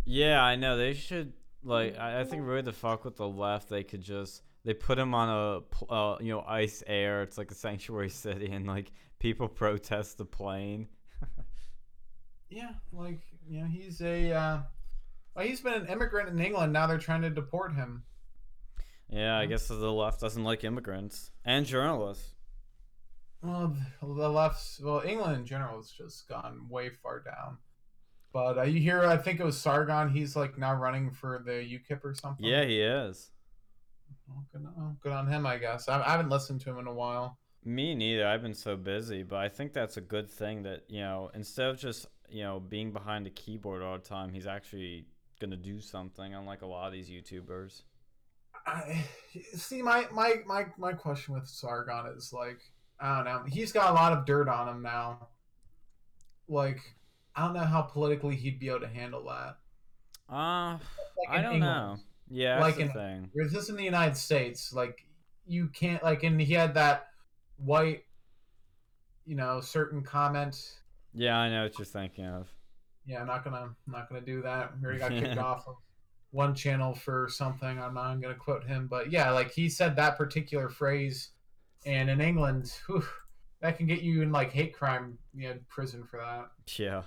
Yeah, 0.06 0.42
I 0.44 0.56
know. 0.56 0.76
They 0.78 0.94
should 0.96 1.34
like. 1.64 2.00
I, 2.00 2.22
I 2.22 2.24
think 2.24 2.48
really 2.48 2.64
the 2.64 2.74
fuck 2.74 3.06
with 3.06 3.18
the 3.18 3.28
left, 3.28 3.70
they 3.70 3.84
could 3.84 4.02
just 4.02 4.42
they 4.66 4.74
put 4.74 5.00
him 5.00 5.14
on 5.14 5.30
a 5.90 5.94
uh, 5.94 6.18
you 6.20 6.32
know 6.34 6.44
ice 6.48 6.84
air. 6.88 7.24
It's 7.24 7.38
like 7.38 7.52
a 7.52 7.56
sanctuary 7.56 8.10
city, 8.10 8.52
and 8.52 8.68
like 8.68 8.92
people 9.20 9.48
protest 9.48 10.18
the 10.18 10.26
plane. 10.26 10.88
Yeah, 12.50 12.72
like 12.92 13.22
you 13.48 13.62
know, 13.62 13.68
he's 13.68 14.02
a. 14.02 14.32
Uh, 14.32 14.60
well, 15.36 15.46
he's 15.46 15.62
been 15.62 15.74
an 15.74 15.88
immigrant 15.88 16.30
in 16.30 16.40
England. 16.40 16.74
Now 16.74 16.88
they're 16.88 16.98
trying 16.98 17.22
to 17.22 17.30
deport 17.30 17.74
him. 17.74 18.04
Yeah, 19.10 19.38
I 19.38 19.46
guess 19.46 19.68
the 19.68 19.76
left 19.76 20.20
doesn't 20.20 20.44
like 20.44 20.64
immigrants 20.64 21.32
and 21.44 21.66
journalists. 21.66 22.36
Well, 23.42 23.76
the 24.02 24.30
left's 24.30 24.80
well, 24.84 25.02
England 25.06 25.38
in 25.38 25.46
general 25.46 25.78
has 25.78 25.90
just 25.90 26.28
gone 26.28 26.68
way 26.70 26.90
far 26.90 27.22
down. 27.22 27.58
But 28.32 28.58
uh, 28.58 28.64
you 28.64 28.80
hear, 28.80 29.04
I 29.06 29.18
think 29.18 29.40
it 29.40 29.44
was 29.44 29.58
Sargon. 29.58 30.10
He's 30.10 30.36
like 30.36 30.58
now 30.58 30.76
running 30.76 31.12
for 31.12 31.42
the 31.44 31.52
UKIP 31.54 32.04
or 32.04 32.14
something. 32.14 32.46
Yeah, 32.46 32.66
he 32.66 32.82
is. 32.82 33.32
Well, 34.30 34.46
good, 34.54 34.66
on, 34.78 34.98
good 35.02 35.12
on 35.12 35.28
him, 35.28 35.46
I 35.46 35.58
guess. 35.58 35.88
I, 35.90 36.02
I 36.02 36.12
haven't 36.12 36.30
listened 36.30 36.62
to 36.62 36.70
him 36.70 36.80
in 36.80 36.88
a 36.88 36.94
while. 36.94 37.38
Me 37.66 37.94
neither. 37.96 38.26
I've 38.28 38.42
been 38.42 38.54
so 38.54 38.78
busy, 38.78 39.24
but 39.24 39.38
I 39.40 39.50
think 39.50 39.74
that's 39.74 39.98
a 39.98 40.02
good 40.02 40.30
thing 40.30 40.64
that 40.64 40.84
you 40.88 41.02
know 41.02 41.30
instead 41.34 41.68
of 41.70 41.78
just 41.78 42.06
you 42.30 42.44
know 42.44 42.60
being 42.60 42.92
behind 42.94 43.28
a 43.28 43.30
keyboard 43.30 43.82
all 43.82 43.98
the 43.98 44.04
time, 44.04 44.32
he's 44.32 44.48
actually 44.48 45.08
gonna 45.42 45.58
do 45.58 45.82
something. 45.82 46.34
Unlike 46.34 46.62
a 46.62 46.66
lot 46.68 46.88
of 46.88 46.94
these 46.94 47.10
YouTubers. 47.10 47.84
I, 48.66 49.04
see, 49.56 49.82
my, 49.82 50.06
my 50.12 50.36
my 50.46 50.68
my 50.78 50.94
question 50.94 51.34
with 51.34 51.48
Sargon 51.48 52.06
is 52.16 52.32
like, 52.32 52.60
I 53.00 53.16
don't 53.18 53.26
know. 53.26 53.44
He's 53.48 53.72
got 53.72 53.92
a 53.92 53.94
lot 53.94 54.14
of 54.14 54.26
dirt 54.26 54.48
on 54.48 54.70
him 54.70 54.82
now. 54.82 55.28
Like, 56.48 56.80
I 57.36 57.44
don't 57.46 57.54
know 57.54 57.62
how 57.62 57.82
politically 57.84 58.36
he'd 58.36 58.60
be 58.60 58.70
able 58.70 58.82
to 58.82 58.88
handle 58.88 59.24
that. 59.26 59.58
Uh, 60.34 60.78
Like 61.18 61.30
I 61.30 61.42
don't 61.42 61.56
England. 61.56 61.62
know. 61.62 61.98
Yeah, 62.30 62.60
Like 62.60 62.78
in- 62.80 62.92
thing. 62.92 63.30
This 63.34 63.70
in 63.70 63.76
the 63.76 63.84
United 63.84 64.16
States, 64.16 64.72
like 64.74 65.06
you 65.48 65.68
can't 65.68 66.04
like, 66.04 66.24
and 66.24 66.40
he 66.40 66.54
had 66.54 66.76
that 66.76 67.08
white, 67.58 68.04
you 69.26 69.36
know, 69.36 69.62
certain 69.62 70.04
comment. 70.04 70.80
Yeah, 71.14 71.38
I 71.38 71.50
know 71.50 71.64
what 71.64 71.78
you're 71.80 71.86
thinking 71.86 72.26
of. 72.26 72.48
Yeah, 73.06 73.22
I'm 73.22 73.28
not 73.28 73.44
gonna, 73.44 73.58
I'm 73.58 73.76
not 73.88 74.08
gonna 74.10 74.22
do 74.22 74.42
that. 74.44 74.72
We 74.80 74.86
already 74.86 75.00
got 75.00 75.12
kicked 75.12 75.38
off 75.40 75.68
of 75.68 75.76
one 76.32 76.54
channel 76.54 76.94
for 76.94 77.28
something. 77.32 77.80
I'm 77.80 77.96
not 77.96 78.22
gonna 78.22 78.36
quote 78.36 78.64
him, 78.64 78.88
but 78.88 79.12
yeah, 79.12 79.32
like 79.32 79.52
he 79.52 79.70
said 79.70 79.96
that 79.96 80.18
particular 80.18 80.70
phrase, 80.70 81.30
and 81.86 82.10
in 82.10 82.22
England, 82.22 82.72
whew, 82.88 83.04
that 83.62 83.78
can 83.78 83.88
get 83.88 84.02
you 84.02 84.22
in 84.22 84.32
like 84.32 84.52
hate 84.52 84.74
crime, 84.76 85.18
you 85.34 85.50
know, 85.50 85.56
prison 85.68 86.04
for 86.04 86.18
that. 86.18 86.50
Yeah. 86.78 87.02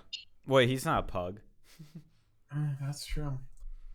Wait, 0.47 0.69
he's 0.69 0.85
not 0.85 1.05
a 1.05 1.07
pug. 1.07 1.39
That's 2.81 3.07
true. 3.07 3.39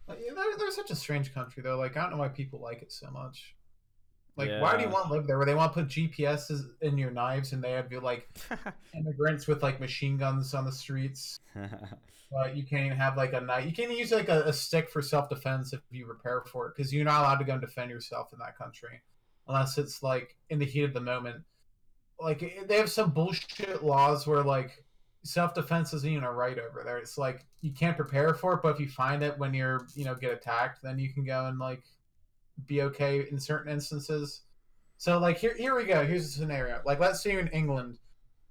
Like, 0.08 0.20
they're, 0.20 0.58
they're 0.58 0.72
such 0.72 0.91
a 0.91 0.96
strange 0.96 1.34
country, 1.34 1.63
though. 1.63 1.78
Like, 1.78 1.98
I 1.98 2.02
don't 2.02 2.12
know 2.12 2.17
why 2.17 2.30
people 2.30 2.60
like 2.60 2.82
it 2.82 2.91
so 2.91 3.10
much. 3.12 3.56
Like, 4.38 4.52
why 4.62 4.78
do 4.78 4.84
you 4.84 4.89
want 4.89 5.08
to 5.08 5.13
live 5.13 5.26
there? 5.26 5.38
Where 5.38 5.48
they 5.48 5.56
want 5.56 5.74
to 5.74 5.80
put 5.82 5.89
GPSs 5.89 6.62
in 6.82 6.98
your 6.98 7.10
knives, 7.10 7.54
and 7.54 7.63
they 7.63 7.72
have 7.72 7.91
you 7.91 8.00
like 8.00 8.30
immigrants 8.96 9.48
with 9.48 9.63
like 9.63 9.80
machine 9.80 10.15
guns 10.15 10.54
on 10.54 10.63
the 10.63 10.72
streets. 10.72 11.39
But 12.30 12.58
you 12.58 12.63
can't 12.63 12.86
even 12.86 12.98
have 12.98 13.15
like 13.15 13.32
a 13.32 13.39
knife. 13.39 13.65
You 13.65 13.72
can't 13.72 13.89
even 13.89 13.98
use 13.98 14.12
like 14.12 14.28
a, 14.28 14.41
a 14.41 14.52
stick 14.52 14.89
for 14.89 15.02
self 15.02 15.30
defense 15.30 15.72
if 15.72 15.80
you 15.91 16.06
repair 16.06 16.41
for 16.41 16.67
it, 16.67 16.74
because 16.76 16.93
you're 16.93 17.06
not 17.06 17.22
allowed 17.22 17.38
to 17.38 17.46
go 17.46 17.54
and 17.54 17.62
defend 17.62 17.89
yourself 17.89 18.34
in 18.34 18.39
that 18.39 18.58
country, 18.58 19.02
unless 19.48 19.78
it's 19.78 20.04
like 20.04 20.36
in 20.50 20.60
the 20.60 20.65
heat 20.65 20.84
of 20.84 20.93
the 20.93 21.00
moment. 21.00 21.43
Like 22.20 22.67
they 22.67 22.76
have 22.76 22.91
some 22.91 23.12
bullshit 23.12 23.82
laws 23.82 24.28
where 24.28 24.43
like 24.43 24.84
self 25.28 25.54
defense 25.54 25.94
isn't 25.94 26.10
even 26.10 26.24
a 26.24 26.32
right 26.32 26.58
over 26.58 26.84
there. 26.84 26.98
It's 26.98 27.18
like 27.18 27.46
you 27.62 27.72
can't 27.72 27.96
prepare 27.96 28.34
for 28.34 28.54
it, 28.54 28.62
but 28.63 28.70
if 28.70 28.80
you 28.80 28.88
find 28.88 29.24
it 29.24 29.38
when 29.38 29.54
you're 29.54 29.88
you 29.96 30.06
know 30.06 30.16
get 30.16 30.32
attacked, 30.32 30.82
then 30.82 30.98
you 30.98 31.13
can 31.13 31.24
go 31.24 31.46
and 31.46 31.60
like 31.60 31.84
be 32.66 32.82
okay 32.84 33.26
in 33.30 33.40
certain 33.40 33.72
instances. 33.72 34.42
So 34.98 35.20
like 35.20 35.38
here 35.38 35.56
here 35.58 35.76
we 35.76 35.86
go. 35.86 36.06
Here's 36.06 36.26
a 36.26 36.30
scenario. 36.30 36.82
Like 36.86 37.00
let's 37.00 37.22
say 37.22 37.32
you're 37.32 37.42
in 37.42 37.50
England 37.50 38.00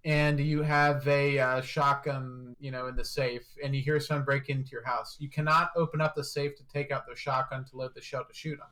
and 0.05 0.39
you 0.39 0.63
have 0.63 1.07
a 1.09 1.39
uh, 1.39 1.61
shotgun, 1.61 2.55
you 2.61 2.71
know, 2.71 2.87
in 2.87 2.95
the 2.95 3.05
safe, 3.05 3.43
and 3.63 3.75
you 3.75 3.83
hear 3.83 3.99
someone 3.99 4.25
break 4.25 4.49
into 4.49 4.71
your 4.71 4.85
house. 4.85 5.17
You 5.19 5.29
cannot 5.29 5.71
open 5.77 6.01
up 6.01 6.15
the 6.15 6.23
safe 6.23 6.55
to 6.57 6.63
take 6.73 6.93
out 6.93 7.07
the 7.09 7.17
shotgun 7.17 7.65
to 7.65 7.77
load 7.77 7.93
the 7.93 8.01
shell 8.01 8.25
to 8.25 8.33
shoot 8.33 8.57
them. 8.59 8.69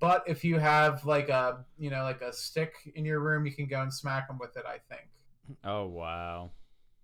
But 0.00 0.24
if 0.26 0.44
you 0.44 0.58
have 0.58 1.04
like 1.04 1.28
a, 1.28 1.64
you 1.78 1.90
know, 1.90 2.02
like 2.02 2.22
a 2.22 2.32
stick 2.32 2.74
in 2.96 3.04
your 3.04 3.20
room, 3.20 3.46
you 3.46 3.52
can 3.52 3.66
go 3.66 3.82
and 3.82 3.92
smack 3.92 4.28
them 4.28 4.38
with 4.38 4.56
it. 4.56 4.64
I 4.66 4.78
think. 4.92 5.08
oh 5.64 5.86
wow. 5.86 6.50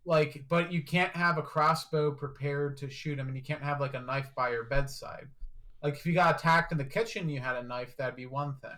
Like, 0.06 0.44
but 0.48 0.70
you 0.70 0.82
can't 0.82 1.14
have 1.16 1.38
a 1.38 1.42
crossbow 1.42 2.12
prepared 2.12 2.76
to 2.78 2.90
shoot 2.90 3.16
them, 3.16 3.28
and 3.28 3.36
you 3.36 3.42
can't 3.42 3.62
have 3.62 3.80
like 3.80 3.94
a 3.94 4.00
knife 4.00 4.30
by 4.36 4.50
your 4.50 4.64
bedside. 4.64 5.28
Like, 5.82 5.94
if 5.94 6.06
you 6.06 6.12
got 6.12 6.36
attacked 6.36 6.72
in 6.72 6.78
the 6.78 6.84
kitchen, 6.84 7.28
you 7.28 7.40
had 7.40 7.56
a 7.56 7.62
knife, 7.62 7.96
that'd 7.96 8.16
be 8.16 8.26
one 8.26 8.56
thing. 8.60 8.70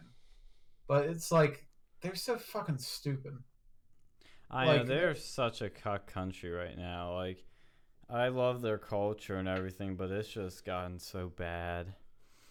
But 0.87 1.07
it's 1.07 1.33
like 1.33 1.67
they're 2.01 2.15
so 2.15 2.37
fucking 2.37 2.79
stupid. 2.79 3.39
I 4.51 4.67
know 4.67 4.85
they're 4.85 5.17
such 5.17 5.63
a 5.63 5.71
cuck 5.71 6.07
country 6.07 6.51
right 6.51 6.79
now. 6.79 7.15
Like, 7.15 7.45
I 8.09 8.29
love 8.29 8.63
their 8.63 8.79
culture 8.79 9.37
and 9.37 9.49
everything, 9.49 9.97
but 9.97 10.11
it's 10.11 10.29
just 10.29 10.65
gotten 10.65 11.01
so 11.01 11.33
bad. 11.37 11.95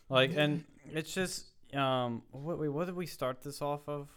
Like, 0.10 0.36
and 0.36 0.66
it's 0.92 1.14
just 1.14 1.46
um. 1.74 2.24
What 2.32 2.60
wait, 2.60 2.70
what 2.70 2.88
did 2.88 2.96
we 2.96 3.06
start 3.06 3.42
this 3.42 3.62
off 3.62 3.88
of? 3.88 4.10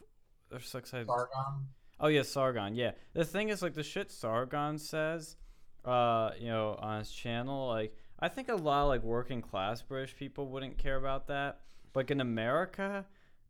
There's 0.51 0.66
six. 0.66 0.90
Sargon. 0.90 1.68
Oh 2.00 2.08
yeah, 2.08 2.22
Sargon. 2.22 2.74
Yeah. 2.74 2.92
The 3.14 3.24
thing 3.24 3.48
is, 3.48 3.62
like 3.62 3.74
the 3.74 3.82
shit 3.82 4.11
Sargon 4.11 4.78
says, 4.78 5.37
uh, 5.84 6.30
you 6.38 6.48
know, 6.48 6.78
on 6.80 7.00
his 7.00 7.11
channel, 7.11 7.68
like 7.68 7.94
I 8.20 8.28
think 8.28 8.48
a 8.48 8.54
lot 8.54 8.82
of 8.82 8.88
like 8.88 9.02
working 9.02 9.42
class 9.42 9.82
British 9.82 10.16
people 10.16 10.48
wouldn't 10.48 10.78
care 10.78 10.96
about 10.96 11.28
that. 11.28 11.61
Like 11.94 12.11
in 12.11 12.20
America, 12.20 13.06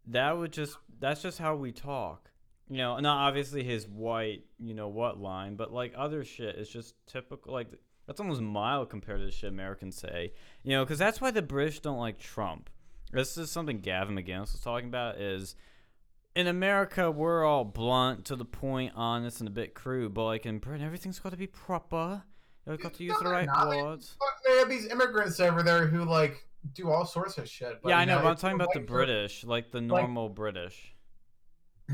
that 0.07 0.37
would 0.37 0.53
just 0.53 0.79
that's 0.99 1.23
just 1.23 1.39
how 1.39 1.57
we 1.57 1.73
talk. 1.73 2.31
You 2.71 2.79
know, 2.79 2.99
not 2.99 3.27
obviously 3.29 3.65
his 3.65 3.89
white, 3.89 4.45
you 4.59 4.75
know 4.75 4.89
what 4.89 5.19
line, 5.19 5.57
but 5.57 5.73
like 5.73 5.93
other 5.97 6.25
shit 6.25 6.57
is 6.57 6.69
just 6.69 6.95
typical. 7.07 7.53
Like 7.53 7.69
that's 8.07 8.21
almost 8.21 8.41
mild 8.41 8.89
compared 8.91 9.21
to 9.21 9.27
the 9.27 9.31
shit 9.31 9.51
Americans 9.51 9.97
say. 9.97 10.33
You 10.63 10.73
know, 10.73 10.85
because 10.85 10.99
that's 10.99 11.21
why 11.21 11.31
the 11.31 11.43
British 11.43 11.81
don't 11.81 11.99
like 11.99 12.19
Trump. 12.19 12.71
This 13.13 13.39
is 13.39 13.51
something 13.51 13.81
Gavin 13.81 14.17
McInnes 14.17 14.53
was 14.53 14.61
talking 14.61 14.89
about. 14.89 15.19
Is 15.19 15.55
in 16.39 16.47
America 16.47 17.11
we're 17.11 17.45
all 17.45 17.65
blunt, 17.65 18.25
to 18.27 18.37
the 18.37 18.45
point, 18.45 18.93
honest, 18.95 19.41
and 19.41 19.49
a 19.49 19.51
bit 19.51 19.75
crude. 19.75 20.15
But 20.15 20.25
like 20.25 20.47
in 20.47 20.59
Britain, 20.59 20.87
everything's 20.87 21.19
got 21.19 21.31
to 21.31 21.37
be 21.37 21.49
proper. 21.49 22.23
You've 22.67 22.81
got 22.81 22.95
to 22.95 23.05
use 23.05 23.15
No, 23.21 23.29
the 23.29 23.33
right 23.35 23.47
not. 23.47 23.69
Words. 23.69 24.17
Fuck, 24.19 24.43
They 24.47 24.59
have 24.59 24.69
these 24.69 24.87
immigrants 24.87 25.41
over 25.41 25.63
there 25.63 25.87
who 25.87 26.05
like 26.05 26.47
do 26.75 26.91
all 26.91 27.05
sorts 27.05 27.39
of 27.39 27.49
shit. 27.49 27.81
But, 27.83 27.89
yeah, 27.89 27.99
I 27.99 28.01
you 28.03 28.07
know, 28.07 28.19
but 28.23 28.29
I'm 28.29 28.37
talking 28.37 28.55
about 28.57 28.73
the 28.73 28.81
white 28.81 28.87
British, 28.89 29.43
like 29.45 29.73
the 29.73 29.79
like- 29.81 29.89
normal 30.03 30.29
British. 30.29 30.95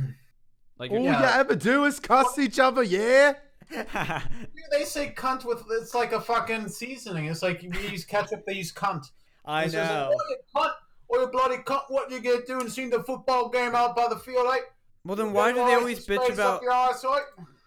Like 0.77 0.91
All 0.91 0.97
if 0.97 1.05
you 1.05 1.11
ever 1.13 1.55
do 1.55 1.85
is 1.85 2.01
cuss 2.01 2.37
each 2.37 2.59
other, 2.59 2.83
yeah? 2.99 3.35
They 3.71 4.83
say 4.85 5.15
cunt 5.17 5.45
with 5.45 5.63
it's 5.71 5.95
like 5.95 6.11
a 6.13 6.21
fucking 6.21 6.67
seasoning. 6.69 7.27
It's 7.27 7.45
like 7.45 7.63
you 7.63 7.71
use 7.91 8.05
ketchup, 8.05 8.43
they 8.45 8.55
use 8.55 8.73
cunt. 8.73 9.05
I 9.45 9.65
It's 9.65 9.73
just 9.73 9.89
like, 9.89 10.01
know. 10.11 10.17
"Oh, 10.57 10.61
cunt, 10.63 10.73
or 11.09 11.19
you 11.21 11.27
bloody 11.29 11.57
cunt, 11.59 11.83
what 11.89 12.11
you 12.11 12.21
gonna 12.21 12.45
do 12.47 12.61
and 12.61 12.71
seen 12.71 12.91
the 12.91 13.03
football 13.03 13.49
game 13.49 13.75
out 13.75 13.97
by 13.97 14.09
the 14.09 14.17
field, 14.17 14.47
right? 14.47 14.63
Well, 15.05 15.17
then 15.17 15.33
why 15.33 15.53
do 15.53 15.57
they 15.57 15.75
always 15.75 16.07
bitch 16.07 16.33
about? 16.33 16.63
your 16.63 16.73
arse, 16.73 17.05
right? 17.05 17.23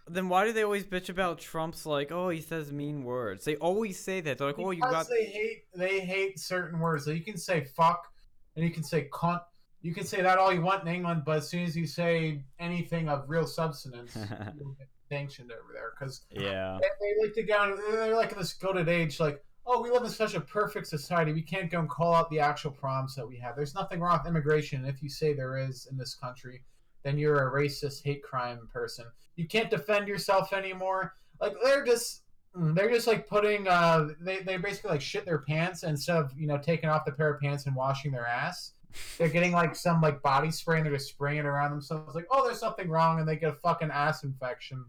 Then 0.10 0.30
why 0.30 0.46
do 0.46 0.54
they 0.54 0.64
always 0.64 0.86
bitch 0.86 1.10
about 1.10 1.40
Trump's 1.40 1.86
like, 1.86 2.12
oh, 2.12 2.30
he 2.30 2.42
says 2.42 2.72
mean 2.72 3.04
words? 3.04 3.44
They 3.44 3.58
always 3.58 4.00
say 4.00 4.22
that. 4.22 4.38
They're 4.38 4.48
like, 4.48 4.60
oh, 4.60 4.72
you 4.72 4.82
got. 4.82 5.08
they 5.10 5.26
hate 5.26 5.64
they 5.76 6.00
hate 6.00 6.40
certain 6.40 6.80
words. 6.80 7.06
So 7.06 7.12
you 7.12 7.22
can 7.22 7.38
say 7.38 7.66
fuck 7.76 8.08
and 8.56 8.66
you 8.66 8.72
can 8.72 8.84
say 8.84 9.10
cunt. 9.12 9.42
You 9.82 9.94
can 9.94 10.06
say 10.06 10.22
that 10.22 10.40
all 10.40 10.52
you 10.52 10.62
want 10.62 10.82
in 10.82 10.94
England, 10.94 11.24
but 11.26 11.38
as 11.38 11.50
soon 11.50 11.64
as 11.64 11.78
you 11.78 11.86
say 11.86 12.42
anything 12.60 13.08
of 13.10 13.30
real 13.30 13.46
substance, 13.46 14.18
sanctioned 15.10 15.52
over 15.52 15.74
there 15.74 15.92
because 15.98 16.26
yeah. 16.32 16.78
they, 16.82 16.88
they 17.00 17.22
like 17.22 17.34
to 17.36 17.44
go. 17.44 17.78
They're 17.92 18.16
like 18.16 18.32
in 18.32 18.38
this 18.38 18.54
goaded 18.54 18.90
age, 18.90 19.20
like, 19.20 19.44
oh, 19.68 19.82
we 19.82 19.92
live 19.92 20.04
in 20.04 20.10
such 20.10 20.34
a 20.34 20.42
perfect 20.42 20.88
society. 20.88 21.34
We 21.34 21.42
can't 21.42 21.70
go 21.70 21.80
and 21.80 21.90
call 21.90 22.16
out 22.16 22.30
the 22.30 22.40
actual 22.40 22.72
problems 22.72 23.16
that 23.16 23.28
we 23.28 23.38
have. 23.38 23.56
There's 23.56 23.76
nothing 23.76 24.00
wrong 24.00 24.18
with 24.20 24.28
immigration. 24.28 24.86
If 24.86 25.04
you 25.04 25.10
say 25.10 25.34
there 25.34 25.58
is 25.58 25.88
in 25.92 25.98
this 25.98 26.16
country, 26.16 26.64
then 27.04 27.18
you're 27.18 27.48
a 27.48 27.52
racist, 27.52 28.04
hate 28.04 28.24
crime 28.24 28.68
person. 28.74 29.06
You 29.36 29.48
can't 29.48 29.70
defend 29.70 30.08
yourself 30.08 30.54
anymore. 30.54 31.14
Like 31.40 31.54
they're 31.64 31.86
just. 31.86 32.24
mm, 32.56 32.74
They're 32.74 32.90
just 32.90 33.06
like 33.08 33.28
putting, 33.28 33.68
uh, 33.68 34.08
they, 34.20 34.40
they 34.40 34.58
basically 34.58 34.92
like 34.92 35.02
shit 35.02 35.26
their 35.26 35.40
pants 35.40 35.84
instead 35.84 36.18
of, 36.18 36.32
you 36.36 36.48
know, 36.48 36.58
taking 36.58 36.90
off 36.90 37.06
the 37.06 37.12
pair 37.12 37.34
of 37.34 37.40
pants 37.42 37.68
and 37.68 37.76
washing 37.76 38.12
their 38.12 38.26
ass. 38.26 38.72
They're 39.18 39.30
getting 39.30 39.52
like 39.52 39.76
some 39.76 40.02
like 40.02 40.24
body 40.24 40.50
spray 40.50 40.78
and 40.78 40.86
they're 40.86 40.94
just 40.96 41.10
spraying 41.10 41.40
it 41.40 41.46
around 41.46 41.72
themselves. 41.72 42.16
Like, 42.16 42.26
oh, 42.32 42.46
there's 42.46 42.60
something 42.60 42.90
wrong, 42.90 43.20
and 43.20 43.28
they 43.28 43.36
get 43.36 43.52
a 43.52 43.58
fucking 43.62 43.92
ass 43.92 44.24
infection, 44.24 44.84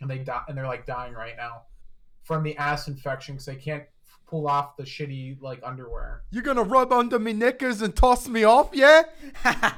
and 0.00 0.08
they 0.08 0.18
die, 0.18 0.42
and 0.48 0.56
they're 0.56 0.66
like 0.66 0.86
dying 0.86 1.12
right 1.12 1.34
now 1.36 1.62
from 2.22 2.42
the 2.42 2.56
ass 2.56 2.88
infection 2.88 3.34
because 3.34 3.44
they 3.44 3.56
can't 3.56 3.84
pull 4.34 4.48
off 4.48 4.76
the 4.76 4.82
shitty 4.82 5.40
like 5.40 5.60
underwear. 5.62 6.22
You're 6.32 6.42
gonna 6.42 6.64
rub 6.64 6.92
under 6.92 7.20
me 7.20 7.32
knickers 7.32 7.82
and 7.82 7.94
toss 7.94 8.26
me 8.26 8.42
off, 8.42 8.70
yeah? 8.72 9.02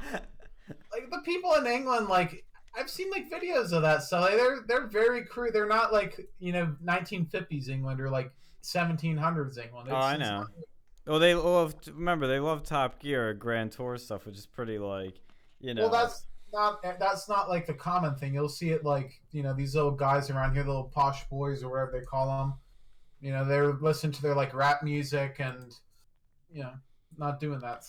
Like 0.92 1.10
the 1.10 1.18
people 1.18 1.52
in 1.56 1.66
England, 1.66 2.08
like 2.08 2.42
I've 2.74 2.88
seen 2.88 3.10
like 3.10 3.30
videos 3.30 3.72
of 3.72 3.82
that 3.82 4.02
stuff. 4.02 4.22
Like, 4.22 4.36
they're 4.38 4.60
they're 4.66 4.86
very 4.86 5.26
crude. 5.26 5.52
They're 5.52 5.68
not 5.68 5.92
like 5.92 6.26
you 6.38 6.52
know 6.52 6.74
1950s 6.82 7.68
England 7.68 8.00
or 8.00 8.08
like 8.08 8.32
1700s 8.62 9.58
England. 9.58 9.88
Oh, 9.90 9.94
I 9.94 10.16
know. 10.16 10.38
not- 10.38 10.46
well, 11.06 11.18
they 11.18 11.34
love. 11.34 11.74
Remember, 11.86 12.26
they 12.26 12.40
love 12.40 12.62
Top 12.64 12.98
Gear, 12.98 13.34
Grand 13.34 13.72
Tour 13.72 13.98
stuff, 13.98 14.24
which 14.24 14.38
is 14.38 14.46
pretty 14.46 14.78
like, 14.78 15.20
you 15.60 15.74
know. 15.74 15.82
Well, 15.82 15.90
that's 15.90 16.26
not 16.50 16.82
that's 16.98 17.28
not 17.28 17.50
like 17.50 17.66
the 17.66 17.74
common 17.74 18.14
thing. 18.14 18.32
You'll 18.32 18.48
see 18.48 18.70
it 18.70 18.82
like 18.84 19.20
you 19.32 19.42
know 19.42 19.52
these 19.52 19.74
little 19.74 19.90
guys 19.90 20.30
around 20.30 20.54
here, 20.54 20.62
the 20.62 20.70
little 20.70 20.90
posh 20.94 21.28
boys 21.28 21.62
or 21.62 21.70
whatever 21.70 21.92
they 21.92 22.04
call 22.06 22.26
them. 22.38 22.54
You 23.26 23.32
know, 23.32 23.44
they're 23.44 23.72
listening 23.72 24.12
to 24.12 24.22
their 24.22 24.36
like 24.36 24.54
rap 24.54 24.84
music 24.84 25.36
and 25.40 25.74
you 26.48 26.62
know 26.62 26.70
not 27.18 27.40
doing 27.40 27.58
that. 27.58 27.84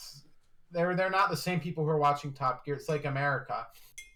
They're 0.71 0.95
they're 0.95 1.11
not 1.11 1.29
the 1.29 1.37
same 1.37 1.59
people 1.59 1.83
who 1.83 1.91
are 1.91 1.99
watching 1.99 2.33
Top 2.33 2.65
Gear. 2.65 2.73
It's 2.73 2.89
like 2.89 3.05
America. 3.05 3.67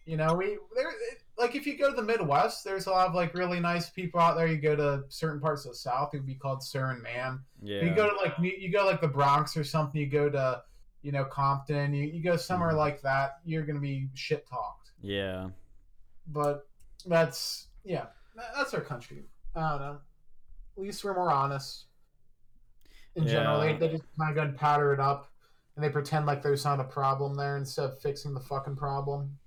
You 0.07 0.17
know, 0.17 0.33
we 0.33 0.57
there 0.75 0.91
like 1.37 1.53
if 1.55 1.67
you 1.67 1.77
go 1.77 1.91
to 1.91 1.95
the 1.95 2.01
Midwest, 2.01 2.63
there's 2.63 2.87
a 2.87 2.89
lot 2.89 3.07
of 3.07 3.13
like 3.13 3.35
really 3.35 3.59
nice 3.59 3.87
people 3.91 4.19
out 4.19 4.35
there. 4.35 4.47
You 4.47 4.57
go 4.57 4.75
to 4.75 5.03
certain 5.09 5.39
parts 5.39 5.63
of 5.65 5.73
the 5.73 5.77
South, 5.77 6.09
it 6.15 6.17
would 6.17 6.25
be 6.25 6.33
called 6.33 6.63
sir 6.63 6.89
and 6.89 7.03
man. 7.03 7.41
yeah. 7.61 7.83
You 7.85 7.93
go 7.93 8.09
to 8.09 8.15
like 8.15 8.33
you 8.39 8.71
go 8.71 8.83
like 8.87 8.99
the 8.99 9.07
Bronx 9.07 9.55
or 9.55 9.63
something. 9.63 10.01
You 10.01 10.07
go 10.07 10.27
to 10.27 10.63
you 11.03 11.11
know 11.11 11.25
Compton. 11.25 11.93
You, 11.93 12.05
you 12.07 12.23
go 12.23 12.35
somewhere 12.35 12.71
Mhm. 12.71 12.77
like 12.77 13.01
that. 13.03 13.41
You're 13.45 13.61
gonna 13.63 13.79
be 13.79 14.09
shit 14.15 14.47
talked. 14.47 14.89
yeah. 15.03 15.49
But 16.25 16.67
that's 17.05 17.67
yeah, 17.83 18.07
that's 18.55 18.73
our 18.73 18.81
country. 18.81 19.25
I 19.55 19.69
don't 19.69 19.81
know. 19.81 19.97
At 20.81 20.85
least 20.85 21.03
we're 21.03 21.13
more 21.13 21.31
honest. 21.31 21.85
In 23.13 23.27
general, 23.27 23.61
they, 23.61 23.73
they 23.75 23.89
just 23.89 24.03
kind 24.17 24.31
of 24.31 24.35
go 24.35 24.41
and 24.41 24.57
powder 24.57 24.93
it 24.93 24.99
up, 24.99 25.31
and 25.75 25.85
they 25.85 25.89
pretend 25.89 26.25
like 26.25 26.41
there's 26.41 26.65
not 26.65 26.79
a 26.79 26.83
problem 26.83 27.35
there 27.35 27.55
instead 27.55 27.85
of 27.85 28.01
fixing 28.01 28.33
the 28.33 28.39
fucking 28.39 28.75
problem. 28.75 29.37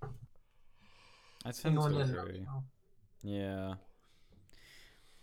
I 1.45 1.51
tend 1.51 1.63
to 1.63 1.69
England 1.71 1.97
and- 1.97 2.17
agree. 2.17 2.47
Yeah. 3.25 3.75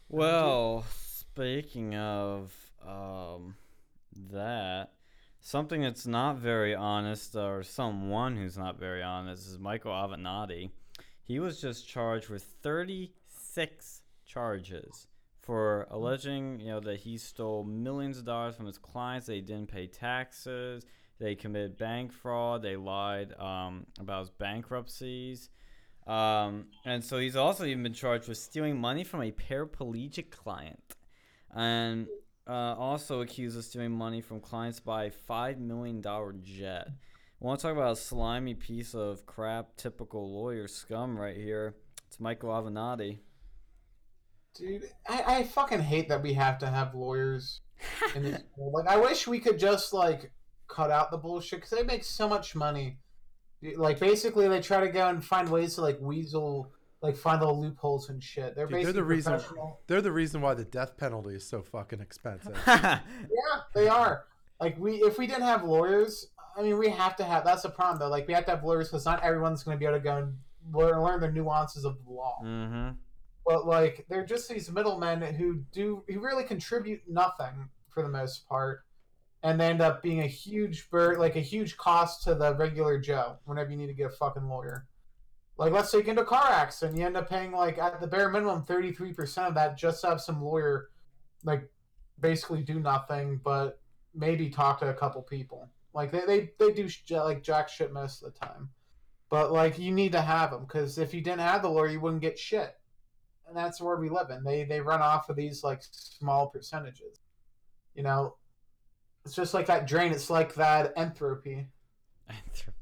Well, 0.09 0.83
speaking 0.97 1.95
of 1.95 2.53
um, 2.85 3.55
that, 4.31 4.89
something 5.39 5.81
that's 5.81 6.05
not 6.05 6.39
very 6.39 6.75
honest, 6.75 7.37
or 7.37 7.63
someone 7.63 8.35
who's 8.35 8.57
not 8.57 8.77
very 8.77 9.01
honest, 9.01 9.47
is 9.47 9.57
Michael 9.57 9.93
Avenatti. 9.93 10.71
He 11.23 11.39
was 11.39 11.61
just 11.61 11.87
charged 11.87 12.27
with 12.27 12.43
36 12.61 14.01
charges 14.25 15.07
for 15.41 15.87
alleging, 15.89 16.59
you 16.59 16.67
know, 16.67 16.79
that 16.79 16.99
he 16.99 17.17
stole 17.17 17.63
millions 17.63 18.17
of 18.17 18.25
dollars 18.25 18.55
from 18.55 18.67
his 18.67 18.77
clients. 18.77 19.27
They 19.27 19.41
didn't 19.41 19.71
pay 19.71 19.87
taxes. 19.87 20.85
They 21.19 21.35
committed 21.35 21.77
bank 21.77 22.11
fraud. 22.13 22.61
They 22.61 22.75
lied 22.75 23.33
um, 23.39 23.85
about 23.99 24.21
his 24.21 24.29
bankruptcies. 24.31 25.49
Um, 26.07 26.65
and 26.83 27.03
so 27.03 27.19
he's 27.19 27.35
also 27.35 27.65
even 27.65 27.83
been 27.83 27.93
charged 27.93 28.27
with 28.27 28.37
stealing 28.37 28.79
money 28.79 29.03
from 29.03 29.21
a 29.21 29.31
paraplegic 29.31 30.31
client, 30.31 30.81
and 31.55 32.07
uh, 32.47 32.75
also 32.75 33.21
accused 33.21 33.57
of 33.57 33.63
stealing 33.63 33.91
money 33.91 34.19
from 34.19 34.39
clients 34.39 34.79
by 34.79 35.05
a 35.05 35.11
five 35.11 35.59
million 35.59 36.01
dollar 36.01 36.33
jet. 36.41 36.87
I 36.89 37.45
want 37.45 37.59
to 37.59 37.67
talk 37.67 37.75
about 37.75 37.93
a 37.93 37.95
slimy 37.95 38.55
piece 38.55 38.95
of 38.95 39.25
crap, 39.25 39.75
typical 39.77 40.31
lawyer 40.31 40.67
scum 40.67 41.17
right 41.17 41.37
here. 41.37 41.75
It's 42.07 42.19
Michael 42.19 42.49
Avenatti. 42.49 43.19
Dude, 44.55 44.83
I, 45.07 45.23
I 45.37 45.43
fucking 45.43 45.79
hate 45.81 46.09
that 46.09 46.21
we 46.21 46.33
have 46.33 46.57
to 46.59 46.67
have 46.67 46.93
lawyers 46.93 47.61
in 48.15 48.23
this 48.23 48.41
world. 48.57 48.73
Like, 48.85 48.87
I 48.87 48.97
wish 48.99 49.27
we 49.27 49.39
could 49.39 49.57
just 49.57 49.93
like 49.93 50.31
cut 50.67 50.91
out 50.91 51.11
the 51.11 51.17
bullshit 51.17 51.59
because 51.61 51.77
they 51.77 51.83
make 51.83 52.03
so 52.03 52.27
much 52.27 52.55
money. 52.55 52.97
Like, 53.75 53.99
basically, 53.99 54.47
they 54.47 54.59
try 54.59 54.79
to 54.81 54.89
go 54.89 55.07
and 55.07 55.23
find 55.23 55.47
ways 55.49 55.75
to 55.75 55.81
like 55.81 55.99
weasel, 56.01 56.71
like 57.01 57.15
find 57.15 57.39
little 57.39 57.61
loopholes 57.61 58.09
and 58.09 58.21
shit. 58.21 58.55
They're 58.55 58.65
Dude, 58.65 58.73
they're 58.73 58.79
basically 58.79 58.93
the 58.93 59.03
reason- 59.03 59.33
professional. 59.33 59.79
They're 59.87 60.01
the 60.01 60.11
reason 60.11 60.41
why 60.41 60.53
the 60.55 60.65
death 60.65 60.97
penalty 60.97 61.35
is 61.35 61.47
so 61.47 61.61
fucking 61.61 62.01
expensive. 62.01 62.57
Yeah, 62.67 62.99
they 63.73 63.87
are. 63.87 64.25
Like, 64.59 64.77
we 64.77 64.95
if 64.95 65.17
we 65.17 65.27
didn't 65.27 65.43
have 65.43 65.63
lawyers, 65.63 66.27
I 66.57 66.61
mean, 66.63 66.77
we 66.77 66.89
have 66.89 67.15
to 67.17 67.23
have. 67.23 67.45
That's 67.45 67.61
the 67.63 67.69
problem 67.69 67.99
though. 67.99 68.09
Like, 68.09 68.27
we 68.27 68.33
have 68.33 68.45
to 68.45 68.51
have 68.51 68.63
lawyers 68.63 68.89
because 68.89 69.05
not 69.05 69.23
everyone's 69.23 69.63
going 69.63 69.75
to 69.75 69.79
be 69.79 69.85
able 69.85 69.97
to 69.97 70.03
go 70.03 70.17
and 70.17 70.37
learn, 70.73 71.01
learn 71.01 71.19
the 71.21 71.31
nuances 71.31 71.85
of 71.85 71.97
the 72.05 72.11
law. 72.11 72.37
mm-hmm. 72.43 72.89
But 73.45 73.65
like 73.65 74.05
they're 74.09 74.25
just 74.25 74.49
these 74.49 74.71
middlemen 74.71 75.21
who 75.21 75.63
do 75.71 76.03
who 76.07 76.19
really 76.19 76.43
contribute 76.43 77.01
nothing 77.07 77.69
for 77.89 78.03
the 78.03 78.09
most 78.09 78.47
part 78.47 78.83
and 79.43 79.59
they 79.59 79.67
end 79.67 79.81
up 79.81 80.01
being 80.01 80.21
a 80.21 80.27
huge 80.27 80.89
bur- 80.89 81.17
like 81.17 81.35
a 81.35 81.41
huge 81.41 81.77
cost 81.77 82.23
to 82.23 82.35
the 82.35 82.55
regular 82.55 82.99
joe 82.99 83.37
whenever 83.45 83.71
you 83.71 83.77
need 83.77 83.87
to 83.87 83.93
get 83.93 84.07
a 84.07 84.15
fucking 84.15 84.47
lawyer. 84.47 84.87
Like 85.57 85.73
let's 85.73 85.91
say 85.91 85.99
you 85.99 86.03
get 86.03 86.11
into 86.11 86.23
a 86.23 86.25
car 86.25 86.47
accident 86.49 86.97
you 86.97 87.05
end 87.05 87.17
up 87.17 87.29
paying 87.29 87.51
like 87.51 87.77
at 87.77 87.99
the 87.99 88.07
bare 88.07 88.29
minimum 88.29 88.63
33% 88.63 89.47
of 89.47 89.55
that 89.55 89.77
just 89.77 90.01
to 90.01 90.07
have 90.07 90.21
some 90.21 90.41
lawyer 90.41 90.89
like 91.43 91.69
basically 92.19 92.61
do 92.61 92.79
nothing 92.79 93.39
but 93.43 93.79
maybe 94.13 94.49
talk 94.49 94.79
to 94.79 94.89
a 94.89 94.93
couple 94.93 95.21
people. 95.21 95.69
Like 95.93 96.11
they, 96.11 96.21
they, 96.25 96.51
they 96.57 96.71
do 96.71 96.87
sh- 96.87 97.03
like 97.09 97.43
jack 97.43 97.67
shit 97.69 97.91
most 97.91 98.23
of 98.23 98.33
the 98.33 98.39
time. 98.39 98.69
But 99.29 99.51
like 99.51 99.79
you 99.79 99.91
need 99.91 100.11
to 100.11 100.21
have 100.21 100.51
them 100.51 100.65
because 100.65 100.97
if 100.97 101.13
you 101.13 101.21
didn't 101.21 101.41
have 101.41 101.61
the 101.61 101.69
lawyer 101.69 101.87
you 101.87 101.99
wouldn't 101.99 102.21
get 102.21 102.37
shit 102.37 102.75
and 103.51 103.57
that's 103.57 103.79
the 103.79 103.83
world 103.83 103.99
we 103.99 104.07
live 104.07 104.29
in. 104.29 104.43
They 104.45 104.63
they 104.63 104.79
run 104.79 105.01
off 105.01 105.29
of 105.29 105.35
these 105.35 105.61
like 105.61 105.81
small 105.91 106.47
percentages. 106.47 107.19
You 107.95 108.03
know, 108.03 108.37
it's 109.25 109.35
just 109.35 109.53
like 109.53 109.65
that 109.65 109.85
drain. 109.85 110.13
It's 110.13 110.29
like 110.29 110.53
that 110.55 110.93
entropy. 110.95 111.67
Entropy. 112.29 112.77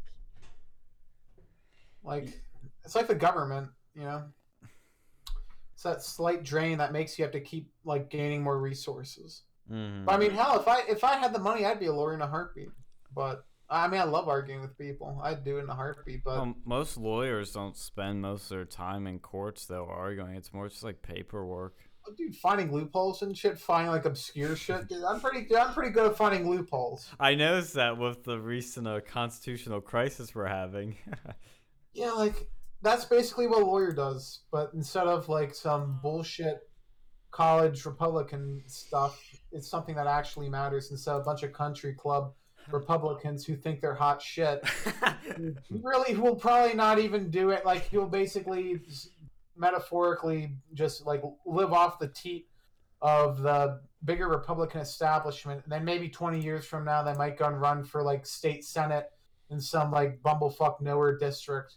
Like 2.04 2.40
it's 2.86 2.94
like 2.94 3.08
the 3.08 3.16
government. 3.16 3.70
You 3.96 4.04
know, 4.04 4.24
it's 5.74 5.82
that 5.84 6.04
slight 6.04 6.44
drain 6.44 6.78
that 6.78 6.94
makes 6.94 7.18
you 7.18 7.26
have 7.26 7.32
to 7.32 7.42
keep 7.42 7.72
like 7.84 8.12
gaining 8.12 8.44
more 8.44 8.60
resources. 8.60 9.42
Mhm. 9.72 10.06
But 10.06 10.14
I 10.14 10.18
mean, 10.18 10.32
hell, 10.32 10.60
if 10.60 10.68
I 10.68 10.82
if 10.88 11.04
I 11.04 11.16
had 11.16 11.34
the 11.34 11.40
money, 11.40 11.66
I'd 11.66 11.80
be 11.80 11.88
a 11.88 11.94
lawyer 11.94 12.14
in 12.14 12.22
a 12.22 12.28
heartbeat. 12.28 12.70
But 13.16 13.44
I 13.70 13.88
mean, 13.88 14.02
I 14.02 14.06
love 14.06 14.28
arguing 14.28 14.62
with 14.62 14.78
people. 14.78 15.20
I'd 15.24 15.44
do 15.44 15.58
it 15.58 15.64
in 15.64 15.70
a 15.70 15.76
heartbeat. 15.76 16.24
But 16.24 16.38
Well, 16.38 16.56
most 16.66 16.98
lawyers 16.98 17.52
don't 17.52 17.78
spend 17.78 18.22
most 18.22 18.44
of 18.44 18.50
their 18.50 18.66
time 18.66 19.06
in 19.08 19.20
courts 19.20 19.66
though 19.66 19.86
arguing. 19.86 20.36
It's 20.36 20.54
more 20.54 20.68
just 20.70 20.84
like 20.84 21.02
paperwork. 21.02 21.76
dude, 22.18 22.36
finding 22.36 22.72
loopholes 22.72 23.22
and 23.22 23.38
shit, 23.38 23.60
finding 23.60 23.92
like 23.92 24.06
obscure 24.06 24.56
shit, 24.56 24.88
dude, 24.88 25.04
I'm 25.04 25.22
pretty, 25.22 25.42
dude, 25.42 25.58
I'm 25.58 25.74
pretty 25.74 25.92
good 25.92 26.12
at 26.12 26.18
finding 26.18 26.50
loopholes. 26.50 27.08
I 27.20 27.36
noticed 27.36 27.76
that 27.76 27.98
with 27.98 28.24
the 28.24 28.40
recent 28.40 28.88
uh, 28.88 29.02
constitutional 29.02 29.82
crisis 29.82 30.34
we're 30.34 30.48
having. 30.48 30.96
Yeah, 31.94 32.12
like 32.12 32.48
that's 32.82 33.06
basically 33.06 33.48
what 33.48 33.62
a 33.62 33.66
lawyer 33.66 33.92
does, 33.92 34.42
but 34.52 34.72
instead 34.74 35.08
of 35.08 35.28
like 35.28 35.54
some 35.54 36.00
bullshit 36.02 36.60
college 37.32 37.86
Republican 37.86 38.64
stuff, 38.68 39.20
it's 39.52 39.70
something 39.70 39.96
that 39.96 40.08
actually 40.08 40.50
matters 40.50 40.92
instead 40.92 41.16
of 41.16 41.22
a 41.22 41.26
bunch 41.26 41.44
of 41.44 41.52
country 41.52 41.94
club 41.94 42.34
Republicans 42.72 43.46
who 43.46 43.56
think 43.56 43.82
they're 43.82 43.96
hot 43.96 44.22
shit. 44.22 44.64
Really 45.70 46.16
will 46.16 46.36
probably 46.36 46.74
not 46.74 47.00
even 47.00 47.30
do 47.30 47.52
it. 47.52 47.66
Like 47.66 47.88
he'll 47.90 48.08
basically 48.08 48.82
metaphorically 49.56 50.56
just 50.74 51.06
like 51.06 51.22
live 51.46 51.72
off 51.72 52.00
the 52.00 52.08
teat 52.08 52.48
of 53.02 53.42
the 53.42 53.82
bigger 54.04 54.28
Republican 54.28 54.82
establishment. 54.82 55.62
And 55.64 55.72
then 55.72 55.86
maybe 55.86 56.10
20 56.10 56.42
years 56.42 56.66
from 56.66 56.86
now, 56.86 57.04
they 57.04 57.14
might 57.14 57.38
go 57.38 57.46
and 57.46 57.62
run 57.62 57.84
for 57.84 58.02
like 58.02 58.26
state 58.26 58.66
senate 58.66 59.12
in 59.50 59.62
some 59.62 59.92
like 59.92 60.22
bumblefuck 60.22 60.82
nowhere 60.82 61.18
district. 61.18 61.76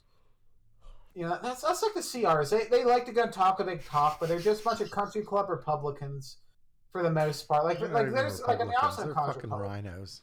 You 1.15 1.29
know, 1.29 1.39
that's 1.43 1.61
that's 1.61 1.83
like 1.83 1.95
the 1.95 2.01
CRs. 2.01 2.51
They, 2.51 2.65
they 2.65 2.85
like 2.85 3.05
to 3.07 3.13
go 3.13 3.25
and 3.25 3.33
talk 3.33 3.61
a 3.61 3.65
big 3.65 3.85
talk, 3.85 4.19
but 4.19 4.29
they're 4.29 4.41
just 4.41 4.63
a 4.63 4.65
bunch 4.65 4.81
of 4.81 4.91
country 4.91 5.23
club 5.23 5.51
Republicans 5.51 6.39
for 6.91 7.03
the 7.03 7.11
most 7.11 7.47
part. 7.47 7.65
Like 7.65 7.81
They're 7.81 7.89
like 7.89 8.03
even 8.05 8.15
there's 8.15 8.41
like 8.43 8.61
an 8.61 8.69
Republicans, 8.69 8.83
opposite 8.83 9.05
they're 9.05 9.15
fucking 9.15 9.51
Republican. 9.51 9.93
RINOs. 9.93 10.21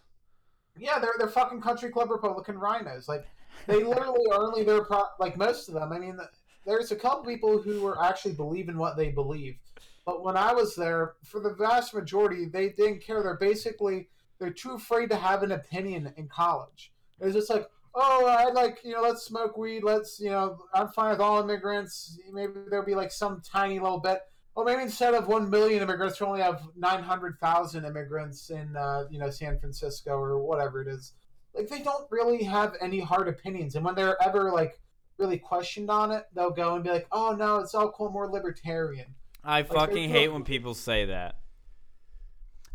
Yeah, 0.77 0.99
they're 0.99 1.15
they're 1.17 1.27
fucking 1.27 1.61
country 1.61 1.89
club 1.89 2.11
Republican 2.11 2.55
RINOs. 2.55 3.07
Like 3.07 3.25
they 3.67 3.83
literally 3.83 4.25
are 4.31 4.41
only 4.41 4.63
there. 4.63 4.83
Pro- 4.83 5.05
like 5.19 5.37
most 5.37 5.67
of 5.67 5.73
them. 5.73 5.91
I 5.91 5.99
mean, 5.99 6.19
there's 6.65 6.91
a 6.91 6.95
couple 6.95 7.23
people 7.23 7.61
who 7.61 7.85
are 7.85 8.03
actually 8.03 8.33
believe 8.33 8.69
in 8.69 8.77
what 8.77 8.97
they 8.97 9.09
believe. 9.09 9.57
But 10.05 10.23
when 10.23 10.37
I 10.37 10.53
was 10.53 10.75
there, 10.75 11.13
for 11.23 11.39
the 11.39 11.53
vast 11.53 11.93
majority, 11.93 12.45
they 12.45 12.69
didn't 12.69 13.01
care. 13.01 13.21
They're 13.21 13.37
basically 13.37 14.09
they're 14.39 14.51
too 14.51 14.71
afraid 14.71 15.09
to 15.09 15.15
have 15.15 15.43
an 15.43 15.51
opinion 15.51 16.13
in 16.17 16.27
college. 16.27 16.91
It's 17.19 17.35
just 17.35 17.49
like, 17.49 17.67
oh, 17.93 18.25
I 18.25 18.51
like 18.51 18.79
you 18.83 18.93
know, 18.93 19.01
let's 19.01 19.23
smoke 19.23 19.57
weed. 19.57 19.83
Let's 19.83 20.19
you 20.19 20.29
know, 20.29 20.57
I'm 20.73 20.89
fine 20.89 21.11
with 21.11 21.19
all 21.19 21.41
immigrants. 21.41 22.17
Maybe 22.31 22.53
there'll 22.69 22.85
be 22.85 22.95
like 22.95 23.11
some 23.11 23.41
tiny 23.45 23.79
little 23.79 23.99
bit. 23.99 24.21
Well, 24.59 24.65
maybe 24.65 24.83
instead 24.83 25.13
of 25.13 25.29
one 25.29 25.49
million 25.49 25.81
immigrants, 25.81 26.19
we 26.19 26.27
only 26.27 26.41
have 26.41 26.61
nine 26.75 27.01
hundred 27.01 27.39
thousand 27.39 27.85
immigrants 27.85 28.49
in 28.49 28.75
uh, 28.75 29.05
you 29.09 29.17
know 29.17 29.29
San 29.29 29.57
Francisco 29.57 30.17
or 30.17 30.37
whatever 30.37 30.81
it 30.81 30.89
is. 30.89 31.13
Like 31.55 31.69
they 31.69 31.81
don't 31.81 32.05
really 32.11 32.43
have 32.43 32.75
any 32.81 32.99
hard 32.99 33.29
opinions, 33.29 33.75
and 33.75 33.85
when 33.85 33.95
they're 33.95 34.21
ever 34.21 34.51
like 34.51 34.77
really 35.17 35.37
questioned 35.37 35.89
on 35.89 36.11
it, 36.11 36.25
they'll 36.35 36.51
go 36.51 36.75
and 36.75 36.83
be 36.83 36.89
like, 36.89 37.07
"Oh 37.09 37.33
no, 37.39 37.59
it's 37.59 37.73
all 37.73 37.89
cool, 37.93 38.11
more 38.11 38.27
libertarian." 38.27 39.15
I 39.45 39.61
they 39.61 39.69
fucking 39.69 40.09
hate 40.09 40.27
when 40.27 40.43
people 40.43 40.73
say 40.73 41.05
that. 41.05 41.39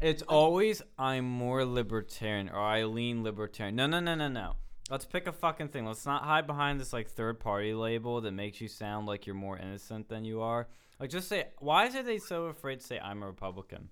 It's 0.00 0.22
always 0.22 0.80
I'm 0.98 1.26
more 1.26 1.66
libertarian 1.66 2.48
or 2.48 2.60
I 2.60 2.84
lean 2.84 3.22
libertarian. 3.22 3.76
No, 3.76 3.86
no, 3.86 4.00
no, 4.00 4.14
no, 4.14 4.28
no. 4.28 4.56
Let's 4.88 5.04
pick 5.04 5.26
a 5.26 5.32
fucking 5.32 5.68
thing. 5.68 5.84
Let's 5.84 6.06
not 6.06 6.22
hide 6.22 6.46
behind 6.46 6.80
this 6.80 6.94
like 6.94 7.10
third 7.10 7.40
party 7.40 7.74
label 7.74 8.22
that 8.22 8.32
makes 8.32 8.62
you 8.62 8.68
sound 8.68 9.06
like 9.06 9.26
you're 9.26 9.34
more 9.34 9.58
innocent 9.58 10.08
than 10.08 10.24
you 10.24 10.40
are. 10.40 10.66
Like 11.00 11.10
just 11.10 11.28
say 11.28 11.48
why 11.58 11.86
is 11.86 11.94
it 11.94 12.06
they 12.06 12.18
so 12.18 12.44
afraid 12.46 12.80
to 12.80 12.86
say 12.86 12.98
I'm 13.00 13.22
a 13.22 13.26
Republican? 13.26 13.88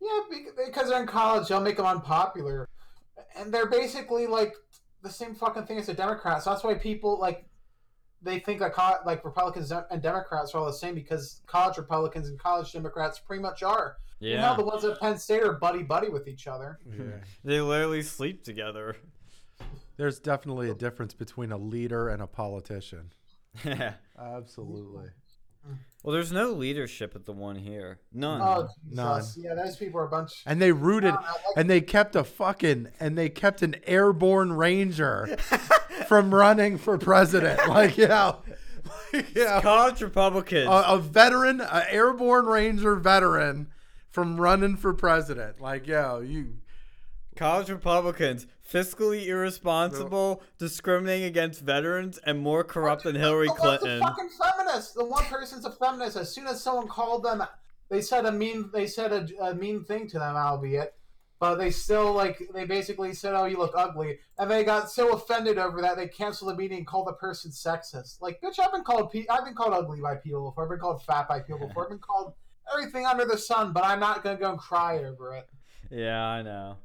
Yeah, 0.00 0.20
because 0.66 0.88
they're 0.88 1.00
in 1.00 1.06
college, 1.06 1.48
they'll 1.48 1.60
make 1.60 1.76
them 1.76 1.86
unpopular, 1.86 2.68
and 3.36 3.52
they're 3.54 3.66
basically 3.70 4.26
like 4.26 4.54
the 5.02 5.10
same 5.10 5.34
fucking 5.34 5.64
thing 5.66 5.78
as 5.78 5.86
the 5.86 5.94
Democrats. 5.94 6.44
That's 6.44 6.64
why 6.64 6.74
people 6.74 7.18
like 7.20 7.44
they 8.20 8.38
think 8.38 8.60
that 8.60 8.72
co- 8.72 8.98
like 9.04 9.24
Republicans 9.24 9.70
and 9.72 10.02
Democrats 10.02 10.54
are 10.54 10.58
all 10.58 10.66
the 10.66 10.72
same 10.72 10.94
because 10.94 11.40
college 11.46 11.76
Republicans 11.76 12.28
and 12.28 12.38
college 12.38 12.72
Democrats 12.72 13.18
pretty 13.18 13.42
much 13.42 13.62
are. 13.62 13.96
You 14.20 14.36
know, 14.36 14.42
Yeah. 14.50 14.56
the 14.56 14.64
ones 14.64 14.84
at 14.84 15.00
Penn 15.00 15.18
State 15.18 15.42
are 15.42 15.54
buddy 15.54 15.82
buddy 15.82 16.08
with 16.08 16.28
each 16.28 16.46
other. 16.46 16.78
They 17.44 17.60
literally 17.60 18.02
sleep 18.02 18.44
together. 18.44 18.96
There's 19.96 20.20
definitely 20.20 20.70
a 20.70 20.74
difference 20.74 21.14
between 21.14 21.50
a 21.52 21.56
leader 21.58 22.08
and 22.08 22.22
a 22.22 22.26
politician. 22.26 23.12
Yeah. 23.64 23.94
Absolutely. 24.18 25.10
Well, 26.02 26.12
there's 26.12 26.32
no 26.32 26.50
leadership 26.50 27.14
at 27.14 27.26
the 27.26 27.32
one 27.32 27.54
here. 27.54 28.00
None. 28.12 28.40
Oh, 28.42 28.68
None. 28.90 29.22
Yeah, 29.36 29.54
those 29.54 29.76
people 29.76 30.00
are 30.00 30.06
a 30.06 30.08
bunch. 30.08 30.42
And 30.46 30.60
they 30.60 30.72
rooted 30.72 31.10
I 31.10 31.16
don't 31.16 31.22
like- 31.24 31.34
and 31.56 31.70
they 31.70 31.80
kept 31.80 32.16
a 32.16 32.24
fucking 32.24 32.88
and 32.98 33.16
they 33.16 33.28
kept 33.28 33.62
an 33.62 33.76
airborne 33.86 34.52
ranger 34.54 35.36
from 36.08 36.34
running 36.34 36.76
for 36.78 36.98
president. 36.98 37.60
Like, 37.68 37.96
yeah. 37.96 38.34
Like, 39.12 39.26
yeah. 39.36 39.60
College 39.60 40.02
Republicans. 40.02 40.66
A, 40.68 40.84
a 40.94 40.98
veteran, 40.98 41.60
an 41.60 41.84
airborne 41.88 42.46
ranger 42.46 42.96
veteran 42.96 43.68
from 44.10 44.40
running 44.40 44.76
for 44.76 44.92
president. 44.92 45.60
Like, 45.60 45.86
yo, 45.86 46.18
you 46.20 46.54
College 47.36 47.70
Republicans, 47.70 48.46
fiscally 48.72 49.26
irresponsible, 49.26 50.42
discriminating 50.58 51.26
against 51.26 51.60
veterans, 51.60 52.18
and 52.18 52.38
more 52.38 52.64
corrupt 52.64 53.04
than 53.04 53.14
Hillary 53.14 53.48
the 53.48 53.54
Clinton. 53.54 54.02
a 54.02 54.06
fucking 54.06 54.30
feminist. 54.40 54.94
The 54.94 55.04
one 55.04 55.24
person's 55.24 55.64
a 55.64 55.72
feminist. 55.72 56.16
As 56.16 56.34
soon 56.34 56.46
as 56.46 56.62
someone 56.62 56.88
called 56.88 57.22
them, 57.24 57.42
they 57.88 58.00
said 58.00 58.24
a 58.24 58.32
mean. 58.32 58.70
They 58.72 58.86
said 58.86 59.12
a, 59.12 59.44
a 59.44 59.54
mean 59.54 59.84
thing 59.84 60.08
to 60.08 60.18
them, 60.18 60.36
albeit, 60.36 60.94
but 61.38 61.56
they 61.56 61.70
still 61.70 62.12
like. 62.12 62.42
They 62.54 62.64
basically 62.64 63.12
said, 63.12 63.34
"Oh, 63.34 63.44
you 63.44 63.58
look 63.58 63.74
ugly," 63.76 64.18
and 64.38 64.50
they 64.50 64.64
got 64.64 64.90
so 64.90 65.12
offended 65.12 65.58
over 65.58 65.82
that 65.82 65.96
they 65.96 66.08
canceled 66.08 66.52
the 66.52 66.56
meeting 66.56 66.78
and 66.78 66.86
called 66.86 67.08
the 67.08 67.12
person 67.12 67.50
sexist. 67.50 68.20
Like, 68.22 68.40
bitch, 68.40 68.58
I've 68.58 68.72
been 68.72 68.84
called. 68.84 69.12
Pe- 69.12 69.26
I've 69.28 69.44
been 69.44 69.54
called 69.54 69.74
ugly 69.74 70.00
by 70.00 70.14
people 70.14 70.50
before. 70.50 70.64
I've 70.64 70.70
been 70.70 70.78
called 70.78 71.02
fat 71.02 71.28
by 71.28 71.40
people 71.40 71.66
before. 71.68 71.84
I've 71.84 71.90
been 71.90 71.98
called 71.98 72.32
everything 72.72 73.04
under 73.04 73.26
the 73.26 73.36
sun, 73.36 73.72
but 73.72 73.84
I'm 73.84 74.00
not 74.00 74.24
gonna 74.24 74.38
go 74.38 74.50
and 74.50 74.58
cry 74.58 74.98
over 75.04 75.34
it. 75.34 75.48
Yeah, 75.90 76.24
I 76.24 76.40
know. 76.40 76.78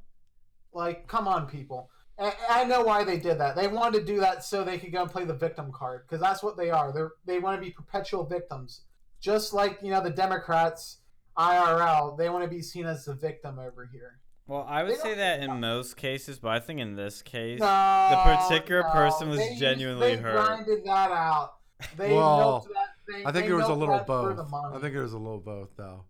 Like, 0.78 1.08
come 1.08 1.28
on, 1.28 1.48
people. 1.48 1.90
I, 2.20 2.34
I 2.50 2.64
know 2.66 2.84
why 2.84 3.04
they 3.04 3.18
did 3.18 3.40
that. 3.40 3.56
They 3.56 3.68
wanted 3.68 4.00
to 4.00 4.06
do 4.06 4.20
that 4.20 4.44
so 4.44 4.64
they 4.64 4.78
could 4.78 4.92
go 4.92 5.02
and 5.02 5.12
play 5.12 5.26
the 5.26 5.34
victim 5.34 5.72
card 5.72 6.04
because 6.08 6.22
that's 6.22 6.44
what 6.44 6.56
they 6.56 6.70
are. 6.70 6.94
They 6.94 7.00
are 7.02 7.12
they 7.26 7.40
want 7.40 7.60
to 7.60 7.66
be 7.66 7.72
perpetual 7.72 8.26
victims, 8.26 8.82
just 9.20 9.54
like 9.54 9.80
you 9.82 9.90
know 9.90 10.02
the 10.04 10.12
Democrats, 10.12 11.00
IRL. 11.38 12.16
They 12.18 12.30
want 12.30 12.44
to 12.44 12.50
be 12.50 12.62
seen 12.62 12.86
as 12.86 13.06
the 13.06 13.16
victim 13.16 13.58
over 13.60 13.90
here. 13.92 14.20
Well, 14.46 14.66
I 14.70 14.84
would 14.84 14.94
They 14.94 14.98
say 14.98 15.16
that 15.16 15.42
in 15.42 15.60
most 15.60 15.98
cases, 15.98 16.40
but 16.40 16.50
I 16.50 16.60
think 16.60 16.80
in 16.80 16.96
this 16.96 17.22
case, 17.22 17.60
No, 17.60 18.22
particular 18.24 18.84
no. 18.84 18.92
person 18.92 19.30
was 19.30 19.40
They 19.40 19.50
used- 19.50 19.60
genuinely 19.60 20.16
they 20.16 20.22
hurt. 20.22 20.46
grinded 20.46 20.86
that 20.86 21.12
out. 21.12 21.56
They 21.98 22.14
Well, 22.14 22.38
milked 22.38 22.68
that 22.74 23.14
thing. 23.14 23.28
I 23.28 23.32
think 23.32 23.46
they 23.48 23.52
it 23.52 23.56
was 23.56 23.68
a 23.68 23.74
little 23.74 24.00
both. 24.00 24.40
I 24.74 24.80
think 24.80 24.96
it 24.96 25.02
was 25.02 25.14
a 25.14 25.18
little 25.18 25.40
both 25.40 25.70
though. 25.76 26.06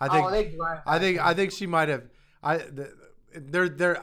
I 0.00 0.06
oh, 0.06 0.10
think 0.10 0.26
oh, 0.26 0.30
they 0.30 0.56
I 0.86 0.98
think. 0.98 1.18
I 1.20 1.34
think 1.34 1.52
she 1.52 1.66
might 1.66 1.88
have. 1.88 2.04
I 2.42 2.58
th- 2.58 2.88
they're 3.34 3.68
they're 3.68 4.02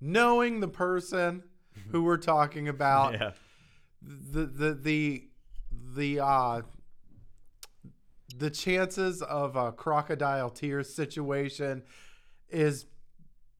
knowing 0.00 0.60
the 0.60 0.68
person 0.68 1.42
who 1.90 2.02
we're 2.02 2.16
talking 2.16 2.68
about. 2.68 3.12
yeah. 3.14 3.32
The 4.02 4.46
the 4.46 4.74
the 4.74 5.28
the 5.96 6.20
uh 6.24 6.62
the 8.38 8.50
chances 8.50 9.22
of 9.22 9.56
a 9.56 9.72
crocodile 9.72 10.50
tears 10.50 10.92
situation 10.92 11.82
is 12.48 12.86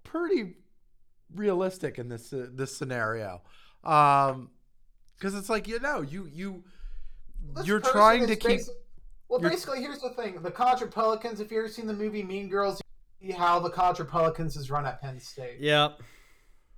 pretty 0.04 0.54
realistic 1.34 1.98
in 1.98 2.08
this 2.08 2.32
uh, 2.32 2.46
this 2.52 2.76
scenario. 2.76 3.42
Um 3.84 4.50
because 5.16 5.34
it's 5.34 5.48
like 5.48 5.66
you 5.66 5.80
know 5.80 6.02
you 6.02 6.28
you 6.32 6.62
This 7.54 7.66
you're 7.66 7.80
trying 7.80 8.26
to 8.26 8.36
keep 8.36 8.60
basi- 8.60 8.68
Well, 9.28 9.40
you're- 9.40 9.50
basically, 9.54 9.80
here's 9.80 10.00
the 10.00 10.10
thing: 10.10 10.42
the 10.42 10.50
college 10.50 10.88
pelicans 10.90 11.40
If 11.40 11.50
you 11.50 11.58
ever 11.58 11.68
seen 11.68 11.86
the 11.86 11.94
movie 11.94 12.22
Mean 12.22 12.48
Girls, 12.48 12.78
you 12.80 12.85
see 13.20 13.32
how 13.32 13.58
the 13.58 13.70
college 13.70 13.98
Republicans 13.98 14.56
is 14.56 14.70
run 14.70 14.86
at 14.86 15.00
Penn 15.00 15.20
State. 15.20 15.60
Yep. 15.60 16.00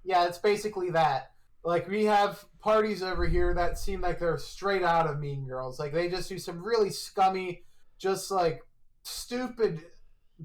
Yeah, 0.05 0.27
it's 0.27 0.39
basically 0.39 0.91
that. 0.91 1.33
Like 1.65 1.89
we 1.89 2.05
have 2.05 2.45
parties 2.61 3.03
over 3.03 3.27
here 3.27 3.53
that 3.55 3.79
seem 3.79 4.01
like 4.01 4.19
they're 4.19 4.39
straight 4.39 4.83
out 4.83 5.07
of 5.07 5.19
Mean 5.19 5.47
Girls. 5.47 5.79
Like 5.79 5.93
they 5.93 6.09
just 6.09 6.29
do 6.29 6.39
some 6.39 6.65
really 6.65 6.91
scummy, 6.91 7.65
just 7.99 8.31
like 8.31 8.63
stupid, 9.03 9.83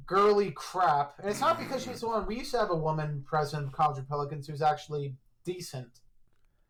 girly 0.06 0.52
crap. 0.52 1.16
And 1.20 1.30
it's 1.30 1.42
not 1.42 1.60
because 1.60 1.84
she's 1.84 2.02
the 2.02 2.08
one. 2.08 2.26
We 2.26 2.40
used 2.40 2.52
to 2.52 2.60
have 2.60 2.72
a 2.72 2.76
woman 2.76 3.24
president 3.26 3.68
of 3.68 3.74
college 3.74 3.98
Republicans 3.98 4.48
who's 4.48 4.62
actually 4.62 5.16
decent. 5.46 6.00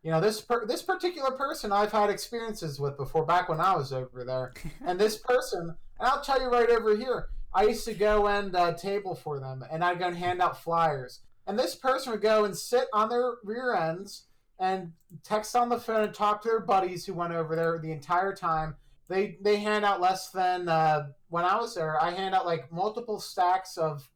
You 0.03 0.11
know, 0.11 0.19
this 0.19 0.41
per- 0.41 0.65
this 0.65 0.81
particular 0.81 1.31
person 1.31 1.71
I've 1.71 1.91
had 1.91 2.09
experiences 2.09 2.79
with 2.79 2.97
before, 2.97 3.25
back 3.25 3.47
when 3.47 3.61
I 3.61 3.75
was 3.75 3.93
over 3.93 4.25
there. 4.25 4.53
and 4.85 4.99
this 4.99 5.17
person, 5.17 5.61
and 5.99 6.07
I'll 6.07 6.21
tell 6.21 6.41
you 6.41 6.47
right 6.47 6.69
over 6.69 6.95
here, 6.97 7.29
I 7.55 7.63
used 7.63 7.85
to 7.85 7.93
go 7.93 8.27
and 8.27 8.55
uh, 8.55 8.73
table 8.73 9.15
for 9.15 9.39
them, 9.39 9.63
and 9.71 9.83
I'd 9.83 9.99
go 9.99 10.07
and 10.07 10.17
hand 10.17 10.41
out 10.41 10.61
flyers. 10.61 11.21
And 11.45 11.57
this 11.57 11.75
person 11.75 12.11
would 12.11 12.21
go 12.21 12.45
and 12.45 12.57
sit 12.57 12.87
on 12.93 13.09
their 13.09 13.33
rear 13.43 13.75
ends 13.75 14.25
and 14.59 14.93
text 15.23 15.55
on 15.55 15.69
the 15.69 15.79
phone 15.79 16.03
and 16.03 16.13
talk 16.13 16.41
to 16.41 16.47
their 16.47 16.59
buddies 16.61 17.05
who 17.05 17.13
went 17.13 17.33
over 17.33 17.55
there 17.55 17.79
the 17.79 17.91
entire 17.91 18.33
time. 18.33 18.75
they 19.09 19.37
they 19.41 19.57
hand 19.57 19.83
out 19.83 19.99
less 20.01 20.29
than 20.29 20.69
uh, 20.69 21.07
when 21.29 21.43
I 21.43 21.57
was 21.57 21.75
there. 21.75 22.01
I 22.01 22.11
hand 22.11 22.33
out 22.33 22.45
like 22.45 22.71
multiple 22.71 23.19
stacks 23.19 23.77
of 23.77 24.09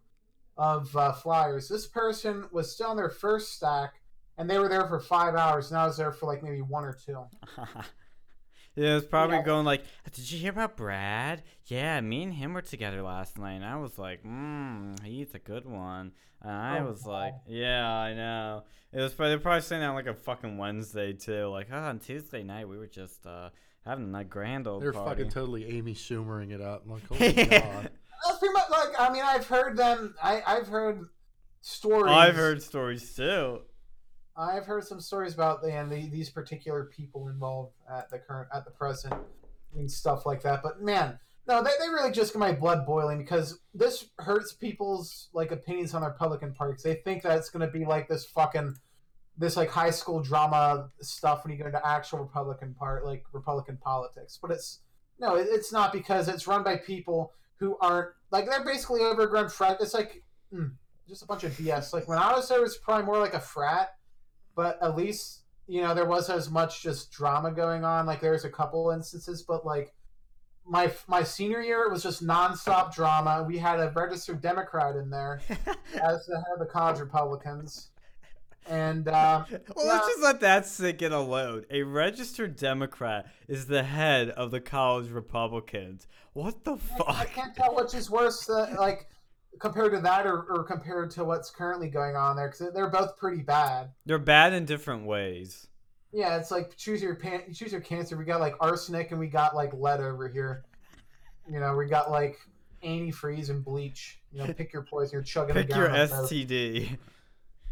of 0.58 0.96
uh, 0.96 1.12
flyers. 1.12 1.68
This 1.68 1.86
person 1.86 2.46
was 2.52 2.72
still 2.72 2.88
on 2.90 2.98
their 2.98 3.10
first 3.10 3.54
stack, 3.54 4.02
and 4.38 4.50
they 4.50 4.58
were 4.58 4.70
there 4.70 4.88
for 4.88 5.00
five 5.00 5.36
hours, 5.36 5.70
and 5.70 5.80
I 5.80 5.86
was 5.86 5.98
there 5.98 6.12
for 6.12 6.26
like 6.26 6.42
maybe 6.42 6.62
one 6.62 6.86
or 6.86 6.94
two. 6.94 7.26
yeah, 8.78 8.96
it's 8.98 9.06
probably 9.08 9.38
Yeah. 9.38 9.44
going 9.44 9.66
like, 9.66 9.84
"Did 10.14 10.32
you 10.32 10.40
hear 10.40 10.52
about 10.52 10.78
Brad? 10.78 11.44
Yeah, 11.66 12.00
me 12.02 12.24
and 12.24 12.34
him 12.34 12.54
were 12.54 12.62
together 12.62 13.02
last 13.02 13.38
night." 13.38 13.54
And 13.56 13.66
I 13.66 13.76
was 13.76 13.98
like, 13.98 14.24
"Mmm, 14.24 15.04
he's 15.04 15.34
a 15.36 15.40
good 15.40 15.66
one." 15.66 16.14
And 16.42 16.52
I 16.52 16.80
Oh, 16.80 16.86
was 16.86 17.06
like, 17.06 17.34
"Yeah, 17.48 17.90
I 17.92 18.14
know." 18.14 18.64
It 18.94 19.02
was 19.02 19.14
probably 19.14 19.32
they're 19.32 19.40
probably 19.40 19.62
saying 19.62 19.82
that 19.82 19.90
on, 19.90 19.96
like 19.96 20.08
a 20.08 20.14
fucking 20.14 20.58
Wednesday 20.58 21.12
too. 21.14 21.48
Like, 21.48 21.68
oh, 21.72 21.78
on 21.78 22.00
Tuesday 22.00 22.44
night 22.44 22.70
we 22.70 22.78
were 22.78 22.88
just 22.88 23.26
uh 23.26 23.50
having 23.84 24.14
a 24.16 24.24
grand 24.24 24.68
old 24.68 24.82
They're 24.84 24.94
party. 24.94 25.24
fucking 25.24 25.32
totally 25.32 25.66
Amy 25.78 25.94
Schumering 25.94 26.52
it 26.52 26.62
up. 26.62 26.84
I'm 26.86 26.92
Like, 26.92 27.08
holy 27.08 27.34
god. 27.46 27.90
That's 28.26 28.40
pretty 28.40 28.54
much 28.54 28.70
like 28.70 29.00
I 29.00 29.12
mean 29.12 29.24
I've 29.26 29.48
heard 29.48 29.76
them. 29.78 30.16
I 30.24 30.42
I've 30.46 30.68
heard 30.68 31.10
stories. 31.62 32.12
I've 32.14 32.36
heard 32.36 32.62
stories 32.64 33.16
too. 33.16 33.62
I've 34.38 34.66
heard 34.66 34.84
some 34.84 35.02
stories 35.02 35.34
about 35.34 35.62
the, 35.62 35.74
and 35.74 35.92
the, 35.92 36.10
these 36.10 36.30
particular 36.30 36.86
people 36.86 37.28
involved 37.30 37.74
at 37.92 38.10
the 38.10 38.20
current 38.20 38.50
at 38.54 38.66
the 38.66 38.72
present 38.72 39.16
and 39.76 39.92
stuff 39.92 40.26
like 40.26 40.44
that. 40.44 40.62
But 40.62 40.82
man, 40.82 41.20
no, 41.48 41.64
they, 41.64 41.72
they 41.80 41.90
really 41.90 42.12
just 42.12 42.34
get 42.34 42.40
my 42.40 42.52
blood 42.52 42.86
boiling 42.86 43.18
because 43.18 43.60
this 43.74 44.06
hurts 44.20 44.54
people's 44.54 45.30
like 45.34 45.52
opinions 45.52 45.94
on 45.94 46.02
the 46.02 46.08
Republican. 46.08 46.54
'cause 46.54 46.84
They 46.84 46.96
think 46.96 47.24
that 47.24 47.38
it's 47.38 47.50
going 47.50 47.66
to 47.66 47.72
be 47.72 47.86
like 47.86 48.08
this 48.08 48.26
fucking 48.26 48.76
this 49.40 49.56
like 49.56 49.70
high 49.70 49.92
school 49.92 50.20
drama 50.22 50.90
stuff 51.02 51.44
when 51.44 51.52
you 51.54 51.60
go 51.60 51.68
into 51.68 51.86
actual 51.88 52.20
Republican 52.20 52.74
part 52.74 53.06
like 53.06 53.24
Republican 53.34 53.78
politics. 53.78 54.38
But 54.42 54.52
it's 54.52 54.82
no, 55.20 55.36
it, 55.36 55.48
it's 55.50 55.72
not 55.72 55.92
because 55.92 56.28
it's 56.28 56.48
run 56.48 56.64
by 56.64 56.78
people 56.78 57.34
who 57.60 57.78
aren't 57.82 58.10
like 58.32 58.46
they're 58.48 58.64
basically 58.64 59.02
overgrown 59.02 59.50
frat. 59.50 59.78
It's 59.80 59.94
like 59.94 60.24
mm, 60.54 60.72
just 61.08 61.24
a 61.24 61.26
bunch 61.26 61.44
of 61.44 61.54
BS. 61.54 61.94
Like 61.94 62.08
when 62.08 62.18
I 62.20 62.34
was 62.36 62.50
there, 62.50 62.60
it 62.60 62.62
was 62.62 62.78
probably 62.78 63.06
more 63.06 63.20
like 63.20 63.34
a 63.34 63.40
frat 63.40 63.97
but 64.58 64.78
at 64.82 64.98
least 64.98 65.44
you 65.68 65.82
know 65.82 65.94
there 65.94 66.06
wasn't 66.06 66.38
as 66.38 66.50
much 66.50 66.82
just 66.82 67.12
drama 67.12 67.52
going 67.52 67.86
on 67.86 68.06
like 68.06 68.20
there's 68.20 68.44
a 68.44 68.50
couple 68.50 68.90
instances 68.90 69.44
but 69.44 69.66
like 69.66 69.94
my 70.66 70.92
my 71.08 71.24
senior 71.24 71.62
year 71.62 71.84
it 71.84 71.92
was 71.92 72.04
just 72.04 72.26
nonstop 72.26 72.94
drama 72.94 73.46
we 73.48 73.58
had 73.58 73.80
a 73.80 73.90
registered 73.96 74.42
democrat 74.42 74.98
in 74.98 75.10
there 75.10 75.40
as 75.50 76.26
the 76.26 76.36
head 76.36 76.54
of 76.54 76.60
the 76.60 76.66
college 76.66 77.00
republicans 77.00 77.92
and 78.70 79.08
uh, 79.08 79.46
Well, 79.78 79.88
let's 79.88 80.08
just 80.08 80.22
let 80.22 80.42
that 80.42 80.66
sink 80.66 81.02
in 81.02 81.14
alone. 81.14 81.64
A 81.72 81.84
registered 81.84 82.58
Democrat 82.58 83.28
is 83.48 83.68
the 83.68 83.82
head 83.82 84.30
of 84.32 84.52
the 84.52 84.60
college 84.60 85.10
Republicans. 85.10 86.06
What 86.34 86.66
the 86.66 86.76
fuck? 86.76 87.08
I 87.08 87.14
fuck? 87.24 87.30
can't 87.30 87.56
tell 87.56 87.74
which 87.76 87.94
is 87.94 88.10
worse 88.10 88.50
uh, 88.50 88.76
like 88.78 89.08
compared 89.60 89.92
to 89.94 90.00
that 90.00 90.26
or, 90.28 90.44
or 90.44 90.64
compared 90.64 91.12
to 91.12 91.24
what's 91.24 91.50
currently 91.50 91.88
going 91.90 92.16
on 92.16 92.36
there 92.36 92.48
because 92.50 92.74
they're 92.74 92.90
both 92.90 93.18
pretty 93.18 93.42
bad 93.42 93.92
They're 94.06 94.18
bad 94.20 94.54
in 94.54 94.66
different 94.66 95.06
ways. 95.06 95.68
yeah 96.12 96.38
it's 96.38 96.52
like 96.52 96.76
choose 96.78 97.02
your 97.02 97.16
pan- 97.16 97.54
choose 97.54 97.72
your 97.72 97.82
cancer 97.82 98.18
we 98.18 98.26
got 98.26 98.40
like 98.40 98.56
arsenic 98.60 99.12
and 99.12 99.20
we 99.20 99.28
got 99.28 99.56
like 99.56 99.74
lead 99.74 100.00
over 100.02 100.28
here 100.28 100.64
you 101.50 101.60
know 101.60 101.76
we 101.76 101.86
got 101.88 102.10
like 102.12 102.38
antifreeze 102.84 103.50
and 103.50 103.64
bleach 103.66 104.20
you 104.32 104.40
know 104.40 104.54
pick 104.54 104.72
your 104.72 104.84
poison 104.84 105.12
you're 105.14 105.22
chugging 105.24 105.56
Pick 105.56 105.72
a 105.74 105.76
your 105.78 105.88
gallon 105.88 106.02
of 106.02 106.10
both. 106.10 106.30
STD. 106.32 106.98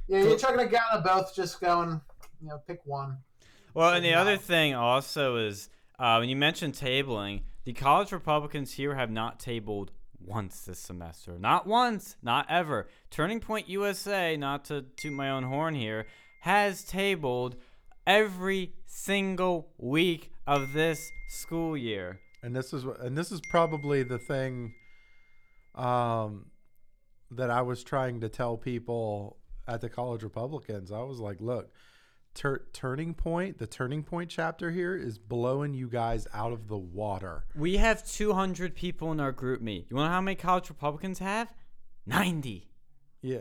yeah 0.08 0.20
you're 0.24 0.38
chugging 0.38 0.60
a 0.60 0.68
gallon 0.68 0.98
of 0.98 1.04
both 1.04 1.36
just 1.36 1.60
going 1.62 2.02
you 2.42 2.48
know 2.50 2.60
pick 2.68 2.80
one 2.86 3.18
Well, 3.74 3.94
and 3.94 4.04
the 4.04 4.10
Yeah. 4.10 4.22
other 4.22 4.38
thing 4.38 4.74
also 4.74 5.36
is 5.38 5.70
uh, 6.00 6.18
when 6.18 6.28
you 6.30 6.36
mentioned 6.36 6.74
tabling, 6.74 7.42
the 7.64 7.72
college 7.74 8.12
Republicans 8.12 8.74
here 8.74 8.96
have 8.96 9.10
not 9.10 9.40
tabled 9.40 9.92
once 10.28 10.62
this 10.62 10.80
semester. 10.80 11.38
Not 11.40 11.68
once, 11.68 12.16
not 12.22 12.46
ever. 12.50 12.88
Turning 13.12 13.40
Point 13.40 13.70
USA, 13.70 14.36
not 14.38 14.66
to 14.66 14.86
toot 14.98 15.14
my 15.14 15.30
own 15.30 15.44
horn 15.44 15.76
here, 15.76 16.06
has 16.42 16.84
tabled 16.84 17.56
every 18.08 18.74
single 18.86 19.70
week 19.78 20.32
of 20.48 20.74
this 20.74 21.10
school 21.30 21.76
year. 21.76 22.20
and 22.44 22.56
this 22.56 22.74
is 22.74 22.84
and 23.00 23.18
this 23.18 23.32
is 23.32 23.42
probably 23.50 24.04
the 24.04 24.20
thing 24.20 24.74
um 25.74 26.46
that 27.32 27.50
I 27.50 27.62
was 27.64 27.84
trying 27.84 28.22
to 28.22 28.30
tell 28.30 28.56
people 28.58 29.38
at 29.68 29.82
the 29.82 29.90
college 29.90 30.22
republicans 30.24 30.92
I 30.92 31.02
was 31.02 31.20
like 31.20 31.42
look 31.42 31.72
tur- 32.36 32.66
turning 32.74 33.14
point 33.16 33.58
the 33.58 33.66
turning 33.68 34.04
point 34.04 34.30
chapter 34.30 34.70
here 34.72 34.96
is 34.96 35.18
blowing 35.18 35.74
you 35.74 35.88
guys 35.90 36.28
out 36.34 36.52
of 36.54 36.68
the 36.68 36.78
water 36.78 37.46
We 37.56 37.78
have 37.78 38.06
200 38.06 38.76
people 38.76 39.12
in 39.12 39.20
our 39.20 39.32
group 39.32 39.62
meet. 39.62 39.88
You 39.90 39.96
want 39.96 40.06
to 40.06 40.10
know 40.10 40.14
how 40.16 40.22
many 40.22 40.36
college 40.36 40.70
Republicans 40.70 41.18
have? 41.20 41.52
90. 42.06 42.70
yeah 43.22 43.40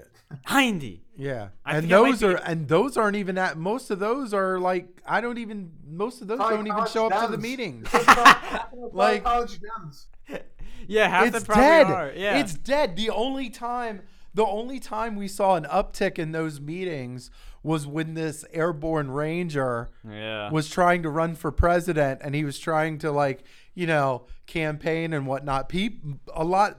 90. 0.50 1.04
yeah 1.16 1.48
I 1.64 1.76
and 1.76 1.82
think 1.82 1.92
it 1.92 1.96
might 2.02 2.10
those 2.10 2.22
are 2.22 2.36
and 2.36 2.68
those 2.68 2.96
aren't 2.96 3.16
even 3.16 3.36
at 3.36 3.58
most 3.58 3.90
of 3.90 3.98
those 3.98 4.32
are 4.32 4.58
like 4.58 4.86
I 5.06 5.20
don't 5.20 5.36
even 5.38 5.72
most 5.86 6.22
of 6.22 6.28
those 6.28 6.38
Probably 6.38 6.56
don't 6.56 6.66
even 6.68 6.86
show 6.86 7.06
up 7.10 7.26
to 7.26 7.30
the 7.30 7.38
meetings 7.38 7.86
like 7.92 8.92
Like- 8.92 9.24
college 9.24 9.60
gems 9.60 10.06
Yeah, 10.88 11.08
half 11.08 11.26
it's 11.34 11.44
them 11.44 11.56
dead. 11.56 11.86
are. 11.86 12.12
Yeah. 12.14 12.38
It's 12.38 12.54
dead. 12.54 12.96
The 12.96 13.10
only 13.10 13.50
time 13.50 14.02
the 14.34 14.44
only 14.44 14.80
time 14.80 15.14
we 15.16 15.28
saw 15.28 15.54
an 15.56 15.64
uptick 15.64 16.18
in 16.18 16.32
those 16.32 16.60
meetings 16.60 17.30
was 17.64 17.86
when 17.86 18.12
this 18.12 18.44
airborne 18.52 19.10
ranger 19.10 19.90
yeah. 20.08 20.50
was 20.50 20.68
trying 20.68 21.02
to 21.02 21.08
run 21.08 21.34
for 21.34 21.50
president 21.50 22.20
and 22.22 22.34
he 22.34 22.44
was 22.44 22.58
trying 22.58 22.98
to 22.98 23.10
like, 23.10 23.42
you 23.74 23.86
know, 23.86 24.26
campaign 24.46 25.14
and 25.14 25.26
whatnot. 25.26 25.70
People 25.70 26.20
a 26.34 26.44
lot 26.44 26.78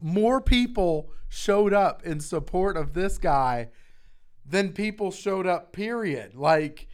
more 0.00 0.40
people 0.40 1.10
showed 1.28 1.74
up 1.74 2.02
in 2.02 2.18
support 2.18 2.78
of 2.78 2.94
this 2.94 3.18
guy 3.18 3.68
than 4.44 4.72
people 4.72 5.10
showed 5.10 5.46
up 5.46 5.72
period. 5.72 6.34
Like 6.34 6.88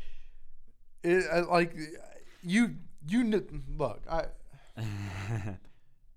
it, 1.05 1.25
uh, 1.33 1.47
like 1.49 1.77
you 2.43 2.75
you 3.07 3.45
look, 3.79 4.03
I 4.11 4.25
and 4.77 5.59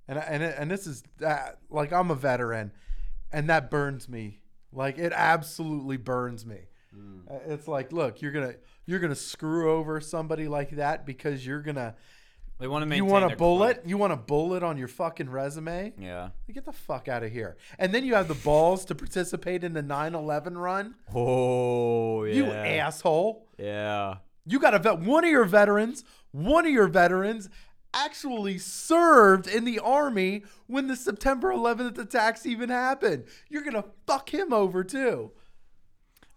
and 0.08 0.44
and 0.44 0.72
this 0.72 0.88
is 0.88 1.04
that 1.20 1.60
like 1.70 1.94
I'm 1.94 2.10
a 2.10 2.16
veteran, 2.16 2.72
and 3.32 3.48
that 3.50 3.70
burns 3.70 4.10
me. 4.10 4.40
Like 4.72 4.98
it 4.98 5.14
absolutely 5.16 5.98
burns 5.98 6.48
me. 6.48 6.62
Uh, 7.30 7.40
It's 7.48 7.68
like, 7.68 7.92
look, 7.92 8.22
you're 8.22 8.32
gonna 8.32 8.56
you're 8.86 9.00
gonna 9.00 9.16
screw 9.16 9.72
over 9.72 10.00
somebody 10.00 10.48
like 10.48 10.72
that 10.72 11.06
because 11.06 11.46
you're 11.46 11.62
gonna 11.62 11.96
they 12.60 12.68
want 12.68 12.90
to 12.90 12.96
you 12.96 13.04
want 13.04 13.26
a 13.26 13.36
bullet 13.36 13.82
you 13.86 13.98
want 13.98 14.14
a 14.14 14.18
bullet 14.18 14.64
on 14.64 14.78
your 14.78 14.88
fucking 14.88 15.30
resume. 15.30 15.94
Yeah. 16.00 16.30
Get 16.52 16.66
the 16.66 16.72
fuck 16.72 17.08
out 17.08 17.24
of 17.24 17.32
here. 17.32 17.58
And 17.78 17.94
then 17.94 18.06
you 18.06 18.16
have 18.16 18.28
the 18.28 18.36
balls 18.36 18.86
to 18.86 18.96
participate 18.96 19.64
in 19.64 19.74
the 19.74 19.84
9/11 19.84 20.56
run. 20.58 20.96
Oh, 21.14 22.24
yeah. 22.24 22.34
You 22.36 22.46
asshole. 22.52 23.50
Yeah. 23.58 24.18
You 24.46 24.60
got 24.60 24.74
a 24.74 24.80
vet. 24.80 25.00
One 25.00 25.26
of 25.26 25.30
your 25.32 25.46
veterans, 25.46 26.06
one 26.32 26.66
of 26.66 26.72
your 26.72 26.88
veterans 26.88 27.50
actually 27.94 28.58
served 28.58 29.48
in 29.48 29.66
the 29.66 29.80
army 29.80 30.44
when 30.68 30.88
the 30.88 30.96
September 30.96 31.52
11th 31.52 31.98
attacks 31.98 32.46
even 32.46 32.70
happened. 32.70 33.26
You're 33.50 33.64
to 33.64 33.86
fuck 34.06 34.34
him 34.34 34.54
over 34.54 34.84
too. 34.84 35.32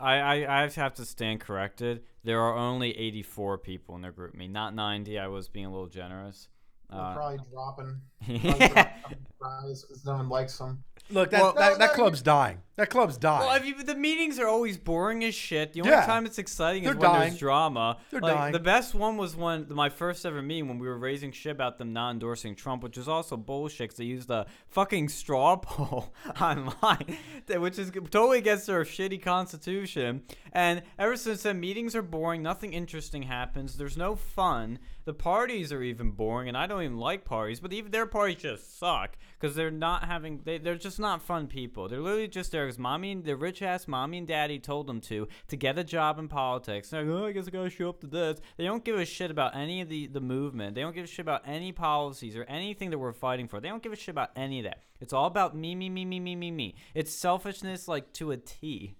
I, 0.00 0.16
I, 0.44 0.62
I 0.64 0.68
have 0.68 0.94
to 0.94 1.04
stand 1.04 1.40
corrected. 1.40 2.02
There 2.24 2.40
are 2.40 2.56
only 2.56 2.96
84 2.96 3.58
people 3.58 3.96
in 3.96 4.02
their 4.02 4.12
GroupMe, 4.12 4.50
not 4.50 4.74
90. 4.74 5.18
I 5.18 5.26
was 5.28 5.48
being 5.48 5.66
a 5.66 5.70
little 5.70 5.86
generous. 5.88 6.48
They're 6.90 7.00
Uh, 7.00 7.14
probably 7.14 7.38
dropping 7.52 8.00
yeah. 8.26 8.92
because 9.38 10.02
no 10.06 10.12
one 10.14 10.28
likes 10.28 10.56
them 10.58 10.82
Look, 11.10 11.30
that, 11.30 11.40
Well- 11.42 11.52
that, 11.54 11.72
that 11.72 11.78
No, 11.78 11.86
no, 11.86 11.92
club's 11.94 12.22
dying. 12.22 12.58
That 12.78 12.90
club's 12.90 13.16
dying. 13.18 13.44
Well, 13.76 13.84
the 13.84 13.94
meetings 13.96 14.38
are 14.38 14.46
always 14.46 14.78
boring 14.78 15.24
as 15.24 15.34
shit. 15.34 15.72
The 15.72 15.80
only 15.80 15.90
Yeah. 15.92 16.06
time 16.06 16.24
it's 16.26 16.38
exciting 16.38 16.84
is 16.84 16.90
They're 16.90 16.96
when 16.96 17.10
dying. 17.10 17.28
there's 17.30 17.38
drama. 17.40 17.98
They're 18.10 18.20
like, 18.20 18.34
dying. 18.34 18.52
The 18.52 18.60
best 18.60 18.94
one 18.94 19.16
was 19.16 19.34
when 19.34 19.66
my 19.68 19.88
first 19.88 20.24
ever 20.24 20.40
meeting 20.40 20.68
when 20.68 20.78
we 20.78 20.86
were 20.86 20.96
raising 20.96 21.32
shit 21.32 21.50
about 21.50 21.78
them 21.78 21.92
not 21.92 22.12
endorsing 22.12 22.54
Trump, 22.54 22.84
which 22.84 22.96
was 22.96 23.08
also 23.08 23.36
bullshit 23.36 23.90
'cause 23.90 23.96
they 23.96 24.04
used 24.04 24.30
a 24.30 24.46
fucking 24.68 25.08
straw 25.08 25.56
poll 25.62 26.12
online, 26.40 27.18
which 27.48 27.80
is 27.80 27.90
totally 28.12 28.38
against 28.38 28.68
their 28.68 28.84
shitty 28.84 29.20
constitution. 29.20 30.22
And 30.52 30.82
ever 31.00 31.16
since 31.16 31.42
then, 31.42 31.58
meetings 31.58 31.96
are 31.96 32.02
boring. 32.02 32.42
Nothing 32.44 32.72
interesting 32.72 33.24
happens. 33.24 33.76
There's 33.76 33.96
no 33.96 34.14
fun. 34.14 34.78
The 35.04 35.14
parties 35.14 35.72
are 35.72 35.82
even 35.82 36.10
boring, 36.12 36.48
and 36.48 36.56
I 36.56 36.66
don't 36.68 36.82
even 36.82 36.98
like 36.98 37.24
parties. 37.24 37.58
But 37.60 37.72
even 37.72 37.90
their 37.90 38.06
parties 38.06 38.36
just 38.42 38.78
suck 38.78 39.16
because 39.40 39.56
they're 39.56 39.70
not 39.70 40.04
having. 40.04 40.42
They, 40.44 40.58
they're 40.58 40.76
just 40.76 41.00
not 41.00 41.22
fun 41.22 41.48
people. 41.48 41.88
They're 41.88 42.00
literally 42.00 42.28
just 42.28 42.52
there 42.52 42.67
because 42.68 42.78
mommy 42.78 43.12
and 43.12 43.24
their 43.24 43.36
rich 43.36 43.62
ass 43.62 43.88
mommy 43.88 44.18
and 44.18 44.26
daddy 44.26 44.58
told 44.58 44.86
them 44.86 45.00
to 45.00 45.26
to 45.48 45.56
get 45.56 45.78
a 45.78 45.84
job 45.84 46.18
in 46.18 46.28
politics. 46.28 46.90
They're 46.90 47.02
like, 47.02 47.22
oh, 47.22 47.26
I 47.26 47.32
guess 47.32 47.48
I 47.48 47.50
gotta 47.50 47.70
show 47.70 47.88
up 47.88 48.00
to 48.02 48.06
this. 48.06 48.40
They 48.58 48.64
don't 48.64 48.84
give 48.84 48.98
a 48.98 49.06
shit 49.06 49.30
about 49.30 49.56
any 49.56 49.80
of 49.80 49.88
the 49.88 50.06
the 50.06 50.20
movement. 50.20 50.74
They 50.74 50.82
don't 50.82 50.94
give 50.94 51.04
a 51.04 51.08
shit 51.08 51.20
about 51.20 51.42
any 51.46 51.72
policies 51.72 52.36
or 52.36 52.44
anything 52.44 52.90
that 52.90 52.98
we're 52.98 53.12
fighting 53.12 53.48
for. 53.48 53.60
They 53.60 53.68
don't 53.68 53.82
give 53.82 53.92
a 53.92 53.96
shit 53.96 54.10
about 54.10 54.30
any 54.36 54.58
of 54.58 54.64
that. 54.64 54.82
It's 55.00 55.14
all 55.14 55.26
about 55.26 55.56
me, 55.56 55.74
me, 55.74 55.88
me, 55.88 56.04
me, 56.04 56.20
me, 56.20 56.36
me, 56.36 56.50
me. 56.50 56.74
It's 56.94 57.12
selfishness 57.12 57.88
like 57.88 58.12
to 58.14 58.32
a 58.32 58.36
T. 58.36 58.96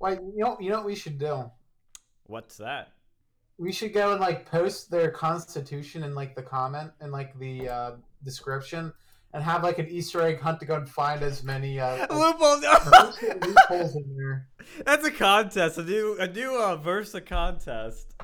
Wait, 0.00 0.18
you 0.20 0.42
know, 0.42 0.56
you 0.58 0.70
know 0.70 0.78
what 0.78 0.86
we 0.86 0.94
should 0.94 1.18
do? 1.18 1.50
What's 2.24 2.56
that? 2.56 2.92
We 3.58 3.72
should 3.72 3.92
go 3.92 4.12
and 4.12 4.20
like 4.20 4.50
post 4.50 4.90
their 4.90 5.10
constitution 5.10 6.02
in 6.02 6.14
like 6.14 6.34
the 6.34 6.42
comment 6.42 6.92
and 7.00 7.12
like 7.12 7.38
the 7.38 7.68
uh, 7.68 7.90
description, 8.22 8.92
and 9.36 9.44
have 9.44 9.62
like 9.62 9.78
an 9.78 9.86
Easter 9.88 10.22
egg 10.22 10.40
hunt 10.40 10.58
to 10.60 10.66
go 10.66 10.76
and 10.76 10.88
find 10.88 11.22
as 11.22 11.44
many 11.44 11.78
uh, 11.78 12.06
Loopholes. 12.14 12.64
loopholes 13.22 13.94
in 13.96 14.16
there. 14.16 14.48
That's 14.86 15.06
a 15.06 15.10
contest. 15.10 15.76
A 15.76 15.84
new 15.84 16.16
a 16.18 16.26
new 16.26 16.58
uh, 16.58 16.76
Versa 16.76 17.20
contest. 17.20 18.14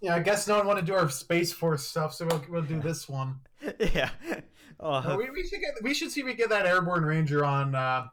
Yeah, 0.00 0.14
I 0.14 0.20
guess 0.20 0.46
no 0.46 0.56
one 0.58 0.66
want 0.68 0.78
to 0.78 0.84
do 0.84 0.94
our 0.94 1.10
Space 1.10 1.52
Force 1.52 1.86
stuff, 1.86 2.14
so 2.14 2.26
we'll, 2.26 2.44
we'll 2.48 2.62
do 2.62 2.80
this 2.80 3.08
one. 3.08 3.40
Yeah. 3.78 4.10
Oh, 4.78 4.92
Uh, 4.92 5.16
we, 5.18 5.30
we 5.30 5.46
should 5.48 5.60
get 5.60 5.74
we 5.82 5.94
should 5.94 6.10
see 6.10 6.20
if 6.20 6.26
we 6.26 6.34
get 6.34 6.50
that 6.50 6.64
Airborne 6.66 7.04
Ranger 7.04 7.44
on. 7.44 7.74
Uh, 7.74 8.06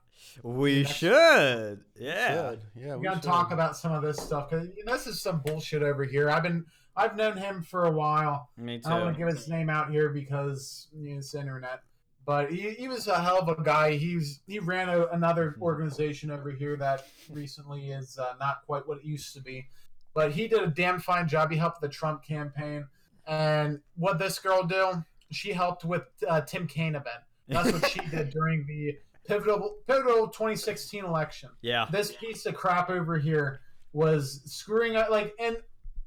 we 0.43 0.83
should. 0.85 1.81
Yeah. 1.99 2.51
Should. 2.51 2.61
Yeah, 2.75 2.93
we 2.93 2.97
we 2.97 3.03
gotta 3.03 3.17
should. 3.21 3.23
talk 3.29 3.51
about 3.51 3.77
some 3.77 3.91
of 3.91 4.01
this 4.01 4.17
stuff 4.17 4.49
because 4.49 4.69
you 4.75 4.85
know, 4.85 4.93
this 4.93 5.05
is 5.07 5.21
some 5.21 5.41
bullshit 5.45 5.83
over 5.83 6.03
here. 6.03 6.29
I've 6.31 6.43
been 6.43 6.65
I've 6.95 7.15
known 7.15 7.37
him 7.37 7.63
for 7.63 7.85
a 7.85 7.91
while. 7.91 8.49
Me 8.57 8.79
too. 8.79 8.83
I 8.87 8.91
don't 8.95 9.01
want 9.05 9.15
to 9.17 9.19
give 9.25 9.33
his 9.33 9.47
name 9.47 9.69
out 9.69 9.91
here 9.91 10.09
because 10.09 10.87
you 10.93 11.11
know, 11.11 11.17
it's 11.19 11.35
internet. 11.35 11.81
But 12.25 12.51
he, 12.51 12.71
he 12.71 12.87
was 12.87 13.07
a 13.07 13.19
hell 13.19 13.39
of 13.39 13.49
a 13.49 13.61
guy. 13.63 13.93
He's 13.93 14.41
he 14.47 14.59
ran 14.59 14.89
a, 14.89 15.07
another 15.07 15.57
organization 15.61 16.29
over 16.31 16.51
here 16.51 16.75
that 16.77 17.07
recently 17.29 17.89
is 17.91 18.17
uh, 18.17 18.33
not 18.39 18.61
quite 18.65 18.87
what 18.87 18.99
it 18.99 19.05
used 19.05 19.33
to 19.33 19.41
be. 19.41 19.67
But 20.13 20.31
he 20.31 20.47
did 20.47 20.61
a 20.61 20.67
damn 20.67 20.99
fine 20.99 21.27
job. 21.27 21.51
He 21.51 21.57
helped 21.57 21.81
the 21.81 21.89
Trump 21.89 22.23
campaign. 22.23 22.85
And 23.27 23.79
what 23.95 24.19
this 24.19 24.39
girl 24.39 24.63
do? 24.63 25.03
She 25.31 25.51
helped 25.51 25.85
with 25.85 26.03
uh, 26.27 26.41
Tim 26.41 26.67
Kaine 26.67 26.95
event. 26.95 27.21
That's 27.47 27.71
what 27.71 27.89
she 27.89 28.01
did 28.09 28.29
during 28.33 28.65
the 28.67 28.97
pivotal 29.25 29.77
pivotal 29.87 30.27
2016 30.27 31.05
election 31.05 31.49
yeah. 31.61 31.85
this 31.91 32.11
piece 32.13 32.45
of 32.47 32.55
crap 32.55 32.89
over 32.89 33.19
here 33.19 33.61
was 33.93 34.41
screwing 34.45 34.95
up 34.95 35.09
like 35.09 35.33
and 35.39 35.57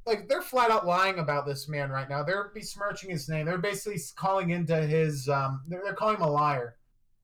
like 0.06 0.28
they're 0.28 0.42
flat 0.42 0.70
out 0.70 0.86
lying 0.86 1.18
about 1.18 1.46
this 1.46 1.68
man 1.68 1.90
right 1.90 2.08
now 2.08 2.22
they're 2.22 2.50
besmirching 2.54 3.10
his 3.10 3.28
name 3.28 3.46
they're 3.46 3.58
basically 3.58 3.98
calling 4.16 4.50
into 4.50 4.76
his 4.76 5.28
um 5.28 5.62
they're, 5.68 5.80
they're 5.84 5.94
calling 5.94 6.16
him 6.16 6.22
a 6.22 6.30
liar 6.30 6.76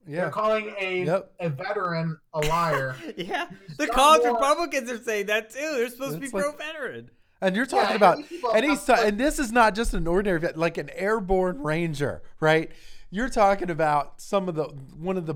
Yeah. 0.07 0.21
they're 0.21 0.29
calling 0.31 0.73
a 0.79 1.03
Yep. 1.05 1.31
a 1.39 1.49
veteran 1.49 2.17
a 2.33 2.39
liar 2.39 2.95
Yeah. 3.17 3.47
He's 3.67 3.77
The 3.77 3.87
got 3.87 3.95
college 3.95 4.21
more- 4.23 4.33
Republicans 4.33 4.89
are 4.91 4.97
saying 4.97 5.27
that 5.27 5.49
too. 5.51 5.59
They're 5.59 5.89
supposed 5.89 6.15
It's 6.21 6.25
to 6.31 6.31
be 6.31 6.43
like- 6.43 6.43
pro 6.57 6.65
veteran. 6.65 7.11
And 7.43 7.55
you're 7.55 7.65
talking 7.65 7.89
Yeah, 7.89 7.95
about, 7.95 8.17
these 8.29 8.43
and 8.53 8.65
have 8.65 8.85
ta- 8.85 9.01
and 9.03 9.19
this 9.19 9.39
is 9.39 9.51
not 9.51 9.73
just 9.73 9.95
an 9.95 10.05
ordinary, 10.05 10.39
vet, 10.39 10.57
like 10.59 10.77
an 10.77 10.91
airborne 10.93 11.63
ranger, 11.63 12.21
right? 12.39 12.71
You're 13.09 13.29
talking 13.29 13.71
about 13.71 14.21
some 14.21 14.47
of 14.47 14.53
the 14.53 14.65
one 14.65 15.17
of 15.17 15.25
the 15.25 15.35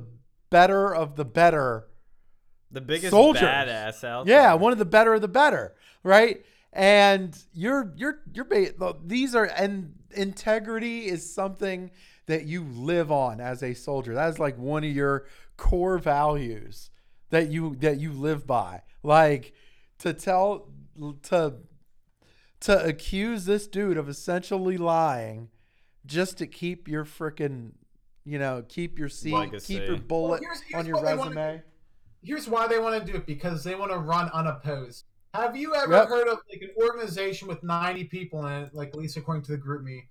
better 0.52 0.94
of 0.94 1.16
the 1.16 1.26
better. 1.26 1.88
The 2.72 2.82
biggest 2.82 3.10
Soldiers. 3.10 3.42
badass 3.42 4.04
out 4.04 4.28
Yeah, 4.28 4.54
one 4.54 4.72
of 4.72 4.78
the 4.78 4.86
better 4.86 5.14
of 5.16 5.22
the 5.22 5.28
better, 5.28 5.74
right? 6.04 6.46
And 6.76 7.38
you're 7.54 7.94
you're 7.96 8.20
you're 8.34 8.48
these 9.04 9.34
are 9.34 9.46
and 9.46 9.94
integrity 10.12 11.06
is 11.08 11.34
something 11.34 11.90
that 12.26 12.46
you 12.46 12.64
live 12.66 13.12
on 13.12 13.40
as 13.40 13.64
a 13.64 13.74
soldier. 13.74 14.14
That 14.14 14.30
is 14.30 14.40
like 14.40 14.58
one 14.58 14.84
of 14.84 14.92
your 14.92 15.26
core 15.56 15.98
values 15.98 16.90
that 17.30 17.50
you 17.50 17.76
that 17.80 18.00
you 18.00 18.12
live 18.12 18.46
by. 18.46 18.82
Like 19.04 19.54
to 20.00 20.14
tell 20.14 20.68
to 21.24 21.54
to 22.62 22.86
accuse 22.86 23.46
this 23.46 23.68
dude 23.68 23.98
of 23.98 24.10
essentially 24.10 24.78
lying 24.78 25.50
just 26.06 26.38
to 26.40 26.48
keep 26.48 26.90
your 26.90 27.06
freaking 27.06 27.72
you 28.26 28.38
know 28.38 28.64
keep 28.68 29.00
your 29.00 29.08
seat 29.10 29.34
Legacy. 29.34 29.78
keep 29.80 29.88
your 29.88 29.98
bullet 29.98 30.42
here's- 30.42 30.62
here's 30.62 30.80
on 30.80 30.86
your 30.86 30.96
what 30.96 31.18
wanna 31.18 31.30
resume 31.36 31.62
here's 32.24 32.50
why 32.50 32.68
they 32.68 32.80
want 32.80 33.06
to 33.06 33.12
do 33.12 33.18
it 33.18 33.26
because 33.26 33.64
they 33.64 33.76
want 33.76 33.92
to 33.92 33.98
run 33.98 34.30
unopposed 34.30 35.06
have 35.36 35.56
you 35.56 35.76
ever 35.76 35.92
Yep. 35.94 36.08
heard 36.08 36.28
of 36.28 36.40
like 36.52 36.62
an 36.62 36.70
organization 36.82 37.48
with 37.48 37.62
90 37.64 38.06
people 38.06 38.46
in 38.48 38.64
it 38.64 38.74
like 38.74 38.90
at 38.90 38.96
least 38.96 39.18
according 39.18 39.44
to 39.44 39.52
the 39.52 39.58
GroupMe 39.58 40.06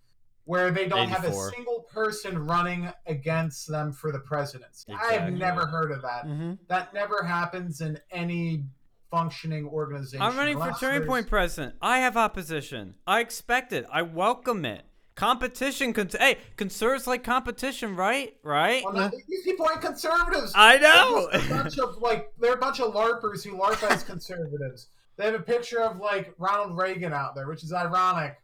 where 0.45 0.71
they 0.71 0.87
don't 0.87 1.09
have 1.09 1.25
a 1.25 1.33
single 1.33 1.87
person 1.93 2.39
running 2.47 2.91
against 3.07 3.67
them 3.69 3.93
for 3.93 4.13
the 4.13 4.19
presidency 4.21 4.93
i 4.93 5.15
have 5.15 5.33
never 5.33 5.67
heard 5.67 5.91
of 5.91 6.03
that 6.03 6.25
hmm 6.27 6.53
that 6.69 6.93
never 6.93 7.23
happens 7.25 7.81
in 7.81 7.99
any 8.11 8.63
functioning 9.11 9.67
organization 9.67 10.21
I'm 10.21 10.37
running 10.37 10.59
for 10.59 10.73
Turning 10.81 11.01
there's- 11.01 11.07
Point 11.07 11.29
president. 11.29 11.77
I 11.81 11.99
have 12.01 12.17
opposition. 12.17 12.95
I 13.07 13.21
expect 13.21 13.73
it. 13.73 13.87
I 13.93 14.03
welcome 14.03 14.65
it. 14.65 14.83
Competition. 15.15 15.93
Con- 15.93 16.09
hey, 16.19 16.39
conservatives 16.57 17.07
like 17.07 17.23
competition, 17.23 17.95
right? 17.95 18.35
Right? 18.43 18.83
Well, 18.83 18.93
no, 18.95 19.11
these 19.29 19.43
people 19.45 19.67
aren't 19.67 19.83
conservatives. 19.83 20.53
I 20.57 20.79
They're 20.79 20.93
know. 20.93 21.29
a 21.33 21.39
bunch 21.49 21.79
of 21.79 21.99
like 21.99 22.33
they're 22.41 22.55
a 22.55 22.59
bunch 22.59 22.81
of 22.81 22.93
larpers 22.93 23.45
who 23.45 23.57
larp 23.57 23.89
as 23.89 24.03
conservatives. 24.13 24.89
They 25.17 25.25
have 25.27 25.35
a 25.35 25.41
picture 25.41 25.81
of 25.81 25.99
like 25.99 26.35
Ronald 26.39 26.77
Reagan 26.77 27.13
out 27.13 27.35
there, 27.35 27.47
which 27.49 27.63
is 27.63 27.73
ironic. 27.73 28.37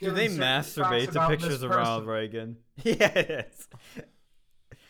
Do 0.00 0.10
they 0.10 0.28
masturbate 0.28 1.12
to 1.12 1.28
pictures 1.28 1.62
of 1.62 1.70
Ronald. 1.70 2.06
Reagan? 2.06 2.56
Yes. 2.82 3.68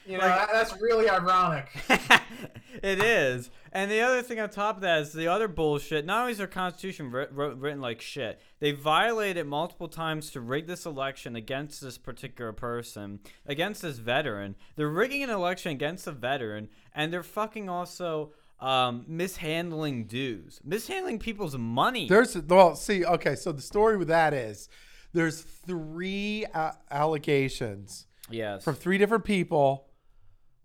You 0.07 0.18
know, 0.18 0.26
Like- 0.26 0.37
that, 0.37 0.49
that's 0.53 0.80
really 0.82 1.09
ironic. 1.09 1.68
it 2.82 3.03
is. 3.03 3.51
And 3.72 3.91
the 3.91 4.01
other 4.01 4.22
thing 4.22 4.39
on 4.39 4.51
top 4.51 4.76
of 4.76 4.82
that 4.82 5.01
is 5.01 5.12
the 5.12 5.28
other 5.28 5.49
bullshit. 5.49 6.05
Not 6.05 6.20
only 6.20 6.32
is 6.32 6.39
their 6.39 6.47
constitution 6.47 7.11
writ- 7.11 7.32
writ- 7.32 7.57
written 7.57 7.80
like 7.80 8.01
shit, 8.01 8.41
they 8.61 8.72
violated 8.72 9.39
it 9.39 9.47
multiple 9.47 9.89
times 9.89 10.30
to 10.32 10.41
rig 10.41 10.66
this 10.66 10.85
election 10.87 11.37
against 11.37 11.80
this 11.80 11.97
particular 11.99 12.53
person, 12.53 13.20
against 13.47 13.82
this 13.82 13.99
veteran. 13.99 14.57
They're 14.76 14.89
rigging 14.89 15.22
an 15.22 15.30
election 15.30 15.72
against 15.72 16.07
a 16.07 16.12
veteran, 16.12 16.68
and 16.95 17.12
they're 17.12 17.22
fucking 17.22 17.68
also 17.68 18.32
um, 18.64 19.04
mishandling 19.06 20.06
dues, 20.06 20.58
mishandling 20.64 21.18
people's 21.18 21.56
money. 21.58 22.08
There's 22.08 22.34
well, 22.34 22.74
see, 22.74 23.04
okay, 23.04 23.34
so 23.34 23.52
the 23.52 23.60
story 23.60 23.98
with 23.98 24.08
that 24.08 24.32
is 24.32 24.70
there's 25.12 25.42
three 25.42 26.46
a- 26.54 26.74
allegations 26.90 28.06
yes. 28.30 28.64
from 28.64 28.74
three 28.74 28.96
different 28.96 29.24
people 29.24 29.86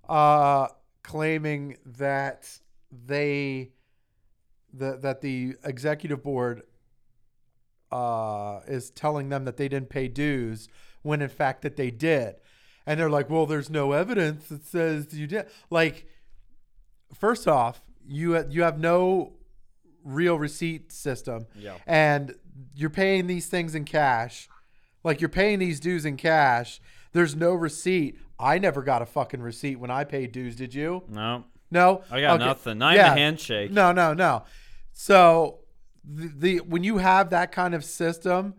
uh 0.07 0.67
claiming 1.03 1.77
that 1.85 2.49
they 3.05 3.73
the, 4.73 4.97
that 4.97 5.21
the 5.21 5.55
executive 5.63 6.23
board 6.23 6.63
uh 7.91 8.61
is 8.65 8.89
telling 8.91 9.27
them 9.29 9.43
that 9.43 9.57
they 9.57 9.67
didn't 9.67 9.89
pay 9.89 10.07
dues 10.07 10.69
when 11.01 11.21
in 11.21 11.29
fact 11.29 11.61
that 11.63 11.75
they 11.75 11.91
did. 11.91 12.35
And 12.85 12.99
they're 12.99 13.09
like, 13.09 13.29
"Well, 13.29 13.45
there's 13.45 13.69
no 13.69 13.91
evidence 13.91 14.47
that 14.47 14.65
says 14.65 15.13
you 15.13 15.27
did." 15.27 15.45
Like 15.69 16.07
first 17.13 17.47
off, 17.47 17.81
you 18.09 18.43
you 18.49 18.63
have 18.63 18.79
no 18.79 19.33
real 20.03 20.37
receipt 20.39 20.91
system 20.91 21.45
yeah. 21.55 21.75
and 21.85 22.33
you're 22.73 22.89
paying 22.89 23.27
these 23.27 23.47
things 23.47 23.75
in 23.75 23.85
cash, 23.85 24.49
like 25.03 25.21
you're 25.21 25.29
paying 25.29 25.59
these 25.59 25.79
dues 25.79 26.05
in 26.05 26.17
cash, 26.17 26.81
there's 27.13 27.35
no 27.35 27.53
receipt. 27.53 28.17
I 28.39 28.57
never 28.57 28.81
got 28.81 29.01
a 29.01 29.05
fucking 29.05 29.41
receipt 29.41 29.75
when 29.77 29.91
I 29.91 30.03
paid 30.05 30.31
dues. 30.31 30.55
Did 30.55 30.73
you? 30.73 31.03
No, 31.09 31.45
No. 31.71 32.03
I 32.09 32.21
got 32.21 32.35
Okay. 32.35 32.45
nothing. 32.45 32.77
Not 32.79 32.95
Yeah. 32.95 33.13
a 33.13 33.17
handshake. 33.17 33.71
No, 33.71 33.91
no, 33.91 34.13
no. 34.13 34.43
So 34.93 35.59
the, 36.03 36.27
the 36.35 36.57
when 36.61 36.83
you 36.83 36.97
have 36.97 37.29
that 37.29 37.51
kind 37.51 37.75
of 37.75 37.83
system, 37.85 38.55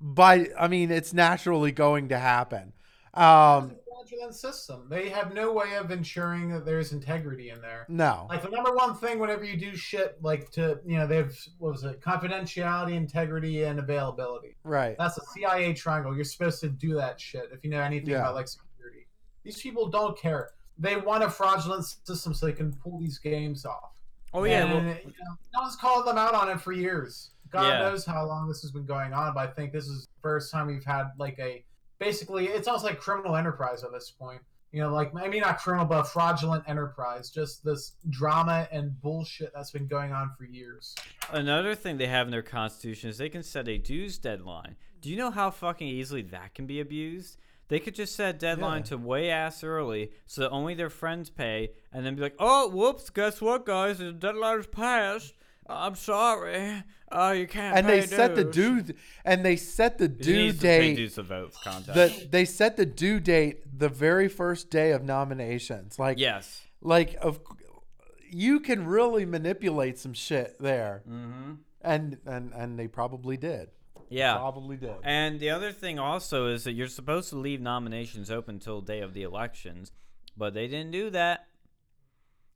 by 0.00 0.48
I 0.58 0.68
mean 0.68 0.90
it's 0.90 1.12
naturally 1.12 1.72
going 1.72 2.08
to 2.10 2.18
happen. 2.18 2.72
Um, 3.14 3.76
fraudulent 4.08 4.34
system. 4.34 4.86
They 4.88 5.08
have 5.08 5.34
no 5.34 5.52
way 5.52 5.74
of 5.76 5.90
ensuring 5.90 6.50
that 6.52 6.64
there's 6.64 6.92
integrity 6.92 7.50
in 7.50 7.60
there. 7.60 7.86
no. 7.88 8.26
Like 8.28 8.42
the 8.42 8.48
number 8.50 8.72
one 8.74 8.94
thing 8.96 9.18
whenever 9.18 9.44
you 9.44 9.56
do 9.56 9.76
shit 9.76 10.18
like 10.22 10.50
to 10.52 10.80
you 10.86 10.98
know 10.98 11.06
they've 11.06 11.36
what 11.58 11.72
was 11.72 11.84
it 11.84 12.00
confidentiality, 12.00 12.94
integrity, 12.94 13.64
and 13.64 13.78
availability. 13.78 14.56
Right. 14.64 14.96
That's 14.98 15.18
a 15.18 15.24
CIA 15.34 15.72
triangle. 15.74 16.14
You're 16.14 16.24
supposed 16.24 16.60
to 16.60 16.68
do 16.68 16.94
that 16.94 17.20
shit 17.20 17.50
if 17.52 17.64
you 17.64 17.70
know 17.70 17.80
anything 17.80 18.10
Yeah. 18.10 18.20
about 18.20 18.34
like 18.34 18.48
security. 18.48 19.06
These 19.44 19.60
people 19.60 19.88
don't 19.88 20.18
care. 20.18 20.50
They 20.78 20.96
want 20.96 21.22
a 21.22 21.30
fraudulent 21.30 21.84
system 22.04 22.34
so 22.34 22.46
they 22.46 22.52
can 22.52 22.72
pull 22.72 22.98
these 22.98 23.18
games 23.18 23.64
off. 23.64 23.92
Oh 24.34 24.44
yeah. 24.44 24.64
And, 24.64 24.72
well, 24.86 24.96
you 24.96 25.04
know, 25.04 25.36
no 25.54 25.60
one's 25.62 25.76
called 25.76 26.06
them 26.06 26.16
out 26.18 26.34
on 26.34 26.48
it 26.48 26.60
for 26.60 26.72
years. 26.72 27.30
God 27.50 27.66
Yeah. 27.68 27.78
knows 27.80 28.06
how 28.06 28.24
long 28.26 28.48
this 28.48 28.62
has 28.62 28.70
been 28.70 28.86
going 28.86 29.12
on, 29.12 29.34
but 29.34 29.46
I 29.48 29.52
think 29.52 29.72
this 29.72 29.86
is 29.86 30.06
the 30.06 30.20
first 30.22 30.50
time 30.50 30.66
we've 30.68 30.84
had 30.84 31.10
like 31.18 31.38
a 31.38 31.62
basically 32.02 32.46
it's 32.48 32.66
almost 32.68 32.84
like 32.84 32.98
criminal 32.98 33.36
enterprise 33.36 33.84
at 33.84 33.92
this 33.92 34.10
point. 34.10 34.40
You 34.72 34.80
know, 34.80 34.92
like 34.92 35.12
I 35.14 35.28
mean 35.28 35.42
not 35.42 35.58
criminal, 35.58 35.86
but 35.86 36.04
fraudulent 36.04 36.64
enterprise. 36.66 37.30
Just 37.30 37.62
this 37.64 37.92
drama 38.10 38.66
and 38.72 38.98
bullshit 39.00 39.52
that's 39.54 39.70
been 39.70 39.86
going 39.86 40.12
on 40.12 40.30
for 40.36 40.44
years. 40.44 40.94
Another 41.30 41.74
thing 41.74 41.98
they 41.98 42.06
have 42.06 42.26
in 42.26 42.30
their 42.30 42.42
constitution 42.42 43.10
is 43.10 43.18
they 43.18 43.28
can 43.28 43.42
set 43.42 43.68
a 43.68 43.76
dues 43.78 44.18
deadline. 44.18 44.76
Do 45.00 45.10
you 45.10 45.16
know 45.16 45.30
how 45.30 45.50
fucking 45.50 45.86
easily 45.86 46.22
that 46.22 46.54
can 46.54 46.66
be 46.66 46.80
abused? 46.80 47.36
They 47.68 47.80
could 47.80 47.94
just 47.94 48.14
set 48.16 48.34
a 48.34 48.38
deadline 48.38 48.78
Yeah. 48.80 48.86
to 48.86 48.98
way 48.98 49.30
ass 49.30 49.62
early 49.62 50.10
so 50.26 50.42
that 50.42 50.50
only 50.50 50.74
their 50.74 50.90
friends 50.90 51.30
pay 51.30 51.70
and 51.92 52.04
then 52.04 52.14
be 52.16 52.22
like, 52.22 52.36
oh, 52.38 52.68
whoops, 52.68 53.08
guess 53.10 53.40
what, 53.40 53.64
guys? 53.66 53.98
The 53.98 54.12
deadline's 54.12 54.66
passed. 54.66 55.34
I'm 55.68 55.94
sorry. 55.94 56.82
Uh, 57.10 57.34
you 57.36 57.46
can't 57.46 57.76
And 57.76 57.86
pay 57.86 58.00
they 58.00 58.06
set 58.06 58.34
the 58.34 58.44
dues." 58.44 58.84
due 58.84 58.94
and 59.24 59.44
they 59.44 59.56
set 59.56 59.98
the 59.98 60.08
due 60.08 60.44
needs 60.44 60.58
to 60.58 60.62
pay 60.62 60.80
date. 60.80 60.96
dues 60.96 61.14
to 61.14 61.22
vote 61.22 61.54
contest. 61.62 61.94
The, 61.94 62.28
they 62.30 62.44
set 62.44 62.76
the 62.76 62.86
due 62.86 63.20
date 63.20 63.78
the 63.78 63.88
very 63.88 64.28
first 64.28 64.70
day 64.70 64.92
of 64.92 65.02
nominations. 65.04 65.98
Like 65.98 66.18
yes. 66.18 66.62
like 66.80 67.16
of 67.20 67.40
you 68.30 68.60
can 68.60 68.86
really 68.86 69.26
manipulate 69.26 69.98
some 69.98 70.14
shit 70.14 70.56
there. 70.58 71.02
Mm-hmm. 71.08 71.52
and 71.82 72.18
and 72.26 72.52
and 72.54 72.78
they 72.78 72.88
probably 72.88 73.36
did. 73.36 73.68
Yeah. 74.08 74.36
Probably 74.36 74.76
did. 74.76 74.94
And 75.02 75.40
the 75.40 75.50
other 75.50 75.72
thing 75.72 75.98
also 75.98 76.46
is 76.48 76.64
that 76.64 76.72
you're 76.72 76.86
supposed 76.86 77.30
to 77.30 77.36
leave 77.36 77.60
nominations 77.62 78.30
open 78.30 78.56
until 78.56 78.80
the 78.82 78.92
day 78.92 79.00
of 79.00 79.14
the 79.14 79.22
elections, 79.22 79.90
but 80.36 80.52
they 80.52 80.66
didn't 80.66 80.90
do 80.90 81.08
that. 81.10 81.46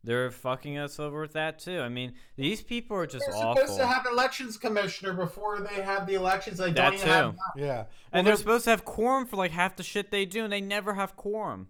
They're 0.06 0.30
fucking 0.30 0.78
us 0.78 0.98
over 1.00 1.20
with 1.20 1.32
that 1.32 1.58
too. 1.58 1.80
I 1.80 1.88
mean, 1.88 2.14
these 2.36 2.62
people 2.62 2.96
are 2.96 3.06
just 3.06 3.24
awful. 3.28 3.40
They're 3.40 3.64
awful. 3.64 3.74
supposed 3.74 3.80
to 3.80 3.86
have 3.88 4.06
elections 4.06 4.56
commissioner 4.56 5.12
before 5.12 5.58
they 5.60 5.82
have 5.82 6.06
the 6.06 6.14
elections. 6.14 6.58
They 6.58 6.66
That 6.72 6.74
don't 6.76 6.94
even 6.94 7.08
have 7.08 7.32
too. 7.32 7.38
that. 7.56 7.60
Yeah. 7.60 7.66
Well, 7.76 7.88
and 8.12 8.26
they're 8.26 8.32
they're- 8.32 8.36
supposed 8.38 8.64
to 8.64 8.70
have 8.70 8.84
quorum 8.84 9.26
for 9.26 9.34
like 9.36 9.50
half 9.50 9.74
the 9.76 9.82
shit 9.82 10.12
they 10.12 10.24
do, 10.24 10.44
and 10.44 10.52
they 10.52 10.60
never 10.60 10.94
have 10.94 11.16
quorum. 11.16 11.68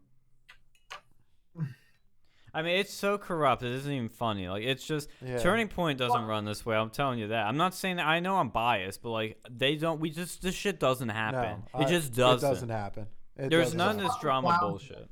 I 2.55 2.63
mean, 2.63 2.79
it's 2.79 2.93
so 2.95 3.19
corrupt. 3.19 3.63
It 3.63 3.73
isn't 3.73 3.93
even 3.93 4.09
funny. 4.09 4.49
Like, 4.49 4.63
it's 4.65 4.87
just 4.87 5.11
Yeah. 5.21 5.39
Turning 5.39 5.69
Point 5.69 5.99
doesn't 5.99 6.21
Well- 6.21 6.29
run 6.29 6.45
this 6.47 6.65
way. 6.65 6.75
I'm 6.77 6.89
telling 6.89 7.19
you 7.19 7.29
that. 7.29 7.47
I'm 7.47 7.59
not 7.59 7.75
saying 7.75 7.97
that. 7.97 8.07
I 8.07 8.21
know 8.21 8.37
I'm 8.39 8.49
biased, 8.49 9.03
but 9.03 9.11
like, 9.11 9.39
they 9.51 9.77
don't. 9.77 10.01
We 10.01 10.09
just 10.11 10.41
this 10.43 10.55
shit 10.55 10.81
doesn't 10.81 11.11
happen. 11.11 11.65
no, 11.75 11.81
it 11.81 11.85
I- 11.85 11.89
just 11.89 12.15
doesn't. 12.15 12.49
It 12.49 12.53
doesn't 12.53 12.69
happen. 12.71 13.07
It 13.37 13.51
There's 13.51 13.67
doesn't 13.67 13.79
none 13.79 13.97
of 13.97 14.03
this 14.03 14.17
drama 14.21 14.47
Wow. 14.49 14.59
bullshit. 14.61 15.09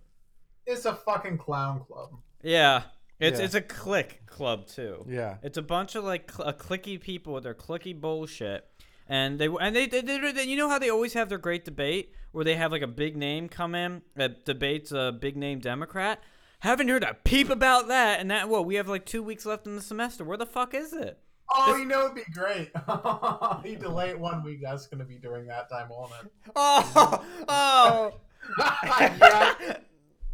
It's 0.66 0.86
a 0.86 0.94
fucking 0.94 1.36
clown 1.36 1.84
club. 1.84 2.16
Yeah, 2.42 2.84
it's 3.20 3.38
Yeah. 3.38 3.44
it's 3.44 3.54
a 3.54 3.60
click 3.60 4.22
club 4.26 4.66
too. 4.66 5.04
Yeah. 5.08 5.36
It's 5.42 5.56
a 5.58 5.62
bunch 5.62 5.94
of 5.94 6.04
like 6.04 6.30
cl- 6.30 6.48
uh, 6.48 6.52
clicky 6.52 7.00
people 7.00 7.32
with 7.34 7.44
their 7.44 7.54
clicky 7.54 7.98
bullshit, 7.98 8.66
and 9.08 9.38
they 9.38 9.46
and 9.46 9.74
they, 9.74 9.86
they, 9.86 10.00
they, 10.00 10.32
they 10.32 10.44
you 10.44 10.56
know 10.56 10.68
how 10.68 10.78
they 10.78 10.90
always 10.90 11.12
have 11.14 11.28
their 11.28 11.38
great 11.38 11.64
debate 11.64 12.12
where 12.32 12.44
they 12.44 12.56
have 12.56 12.72
like 12.72 12.82
a 12.82 12.86
big 12.88 13.16
name 13.16 13.48
come 13.48 13.74
in 13.74 14.02
that 14.16 14.44
debates 14.44 14.90
a 14.92 15.12
big 15.18 15.36
name 15.36 15.60
Democrat. 15.60 16.20
Haven't 16.60 16.88
heard 16.88 17.04
a 17.04 17.14
peep 17.24 17.50
about 17.50 17.88
that, 17.88 18.20
and 18.20 18.30
that 18.30 18.48
what 18.48 18.64
we 18.66 18.76
have 18.76 18.88
like 18.88 19.04
two 19.04 19.22
weeks 19.22 19.44
left 19.46 19.66
in 19.66 19.76
the 19.76 19.82
semester. 19.82 20.24
Where 20.24 20.38
the 20.38 20.46
fuck 20.46 20.72
is 20.74 20.92
it? 20.92 21.18
Oh, 21.54 21.72
This- 21.72 21.80
you 21.82 21.84
know 21.84 22.06
it'd 22.06 22.14
be 22.16 22.22
great. 22.32 22.70
you 23.70 23.76
delay 23.76 24.08
it 24.10 24.18
one 24.18 24.42
week. 24.42 24.60
That's 24.62 24.86
gonna 24.86 25.04
be 25.04 25.16
during 25.16 25.46
that 25.48 25.68
time, 25.70 25.88
won't 25.90 26.12
it? 26.24 26.30
Oh, 26.56 27.24
oh. 27.48 28.14
yes. 28.58 29.80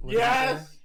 What 0.00 0.10
did 0.10 0.12
you 0.12 0.18
yes. 0.18 0.78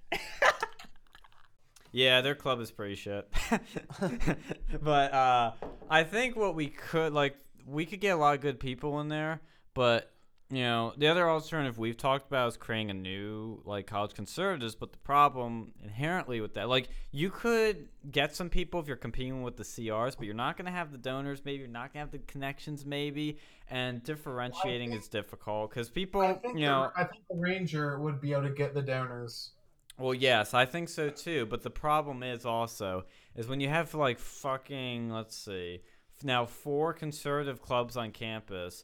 Yeah, 1.96 2.20
their 2.20 2.36
club 2.36 2.60
is 2.60 2.72
pretty 2.72 2.96
shit. 2.96 3.26
but 4.84 5.14
uh, 5.14 5.52
I 5.89 6.04
think 6.04 6.36
what 6.36 6.54
we 6.54 6.68
could 6.68 7.14
like, 7.14 7.38
we 7.66 7.86
could 7.86 8.02
get 8.02 8.10
a 8.10 8.18
lot 8.18 8.36
of 8.36 8.41
good 8.41 8.60
people 8.60 9.00
in 9.00 9.08
there. 9.08 9.39
But 9.74 10.12
you 10.50 10.64
know, 10.64 10.93
the 10.98 11.08
other 11.08 11.30
alternative 11.30 11.78
we've 11.78 11.96
talked 11.96 12.28
about 12.28 12.50
is 12.50 12.58
creating 12.58 12.91
a 12.91 12.93
new 12.93 13.62
like 13.64 13.88
college 13.88 14.14
conservatives. 14.14 14.76
But 14.76 14.91
the 14.91 14.98
problem 14.98 15.72
inherently 15.82 16.41
with 16.41 16.56
that, 16.56 16.68
like, 16.68 16.89
you 17.12 17.30
could 17.30 17.88
get 18.12 18.36
some 18.36 18.50
people 18.50 18.82
if 18.82 18.88
you're 18.88 18.98
competing 18.98 19.41
with 19.41 19.56
the 19.56 19.64
CRs, 19.64 20.18
but 20.18 20.26
you're 20.26 20.36
not 20.36 20.58
gonna 20.58 20.72
have 20.72 20.91
the 20.91 20.98
donors. 20.98 21.43
Maybe 21.46 21.60
you're 21.60 21.70
not 21.70 21.93
gonna 21.93 22.04
have 22.04 22.12
the 22.12 22.20
connections. 22.20 22.86
Maybe, 22.86 23.38
and 23.70 24.04
differentiating 24.04 24.89
think- 24.89 25.02
is 25.02 25.08
difficult 25.08 25.70
because 25.70 25.89
people, 25.89 26.41
you 26.43 26.66
know, 26.66 26.91
the, 26.93 27.04
I 27.04 27.06
think 27.06 27.24
the 27.30 27.38
ranger 27.38 27.98
would 28.00 28.20
be 28.20 28.34
able 28.34 28.43
to 28.43 28.50
get 28.50 28.74
the 28.74 28.82
donors. 28.82 29.52
Well, 29.98 30.14
yes, 30.14 30.54
I 30.54 30.66
think 30.66 30.89
so 30.89 31.10
too. 31.10 31.46
But 31.46 31.64
the 31.64 31.70
problem 31.70 32.24
is 32.24 32.46
also 32.46 33.06
is 33.36 33.48
when 33.48 33.60
you 33.60 33.70
have 33.70 33.93
like 33.93 34.20
fucking 34.20 35.10
let's 35.10 35.38
see, 35.38 35.82
now 36.24 36.46
four 36.46 36.93
conservative 36.93 37.62
clubs 37.62 37.96
on 37.96 38.12
campus, 38.12 38.84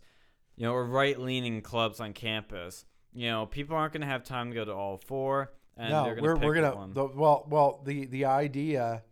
you 0.56 0.66
know, 0.66 0.74
or 0.74 0.86
right-leaning 0.86 1.62
clubs 1.62 2.00
on 2.00 2.14
campus. 2.14 2.86
You 3.14 3.30
know, 3.30 3.46
people 3.46 3.76
aren't 3.76 3.94
going 3.94 4.02
to 4.02 4.08
have 4.08 4.24
time 4.24 4.50
to 4.50 4.56
go 4.56 4.64
to 4.64 4.74
all 4.74 4.98
four, 4.98 5.52
and 5.78 5.90
no, 5.90 6.04
they're 6.06 6.16
going 6.16 6.24
we're 6.24 6.48
we're 6.48 6.56
gonna 6.56 6.94
the, 6.94 7.06
well 7.06 7.46
well 7.50 7.82
the 7.86 8.06
the 8.06 8.26
idea 8.26 9.04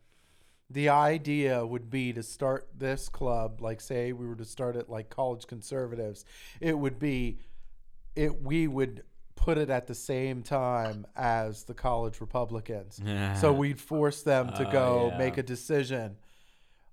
the 0.69 0.89
idea 0.89 1.65
would 1.65 1.89
be 1.89 2.13
to 2.13 2.21
start 2.21 2.67
this 2.77 3.09
club 3.09 3.61
like 3.61 3.81
say 3.81 4.13
we 4.13 4.27
were 4.27 4.35
to 4.35 4.45
start 4.45 4.75
it 4.75 4.89
like 4.89 5.09
college 5.09 5.47
conservatives 5.47 6.25
it 6.61 6.77
would 6.77 6.99
be 6.99 7.39
it 8.15 8.41
we 8.43 8.67
would 8.67 9.03
put 9.45 9.57
it 9.57 9.69
at 9.69 9.87
the 9.87 9.95
same 9.95 10.43
time 10.43 11.07
as 11.15 11.63
the 11.63 11.73
college 11.73 12.19
republicans. 12.19 12.99
So 13.39 13.53
we'd 13.53 13.79
force 13.79 14.21
them 14.21 14.47
to 14.53 14.67
Oh, 14.67 14.71
go 14.71 15.09
yeah. 15.11 15.17
make 15.17 15.37
a 15.37 15.43
decision. 15.43 16.17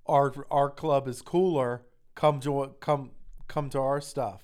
Our 0.06 0.32
our 0.50 0.70
club 0.70 1.08
is 1.08 1.22
cooler. 1.22 1.82
Come 2.14 2.38
to 2.40 2.74
come 2.80 3.10
come 3.48 3.68
to 3.70 3.80
our 3.80 4.00
stuff. 4.00 4.42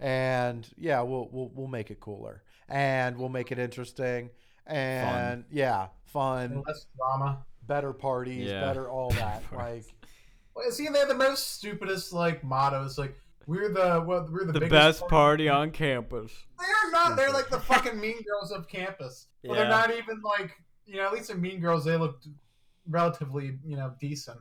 And 0.00 0.68
yeah 0.76 1.02
we'll 1.02 1.28
we'll, 1.30 1.50
we'll 1.54 1.68
make 1.68 1.90
it 1.90 2.00
cooler. 2.00 2.42
And 2.68 3.16
we'll 3.18 3.28
make 3.28 3.52
it 3.52 3.58
interesting. 3.58 4.30
And 4.66 5.44
yeah 5.50 5.88
fun. 6.06 6.62
Less 6.66 6.86
drama. 6.96 7.44
better 7.66 7.92
parties 7.92 8.48
Yeah. 8.50 8.60
better 8.62 8.88
all 8.90 9.10
that 9.22 9.42
like 9.52 9.84
Well, 10.54 10.70
see, 10.70 10.88
they're 10.88 11.06
the 11.06 11.14
most 11.14 11.56
stupidest 11.56 12.12
like 12.12 12.42
mottos. 12.42 12.96
Like 12.98 13.14
we're 13.46 13.68
the 13.72 14.00
what 14.00 14.30
we're 14.30 14.44
the, 14.44 14.58
the 14.58 14.66
best 14.66 15.06
party 15.08 15.48
on 15.48 15.70
campus. 15.70 16.32
They're 16.58 16.90
not. 16.90 17.16
They're 17.16 17.32
like 17.32 17.48
the 17.48 17.60
fucking 17.70 18.00
mean 18.00 18.22
girls 18.22 18.50
of 18.50 18.68
campus. 18.68 19.26
Well, 19.44 19.56
they're 19.56 19.68
not 19.68 19.90
even 19.90 20.20
like 20.22 20.50
you 20.86 20.96
know. 20.96 21.06
At 21.06 21.12
least 21.12 21.30
in 21.30 21.40
Mean 21.40 21.60
Girls, 21.60 21.84
they 21.84 21.96
look 21.96 22.20
relatively 22.88 23.58
you 23.64 23.76
know 23.76 23.92
decent. 24.00 24.38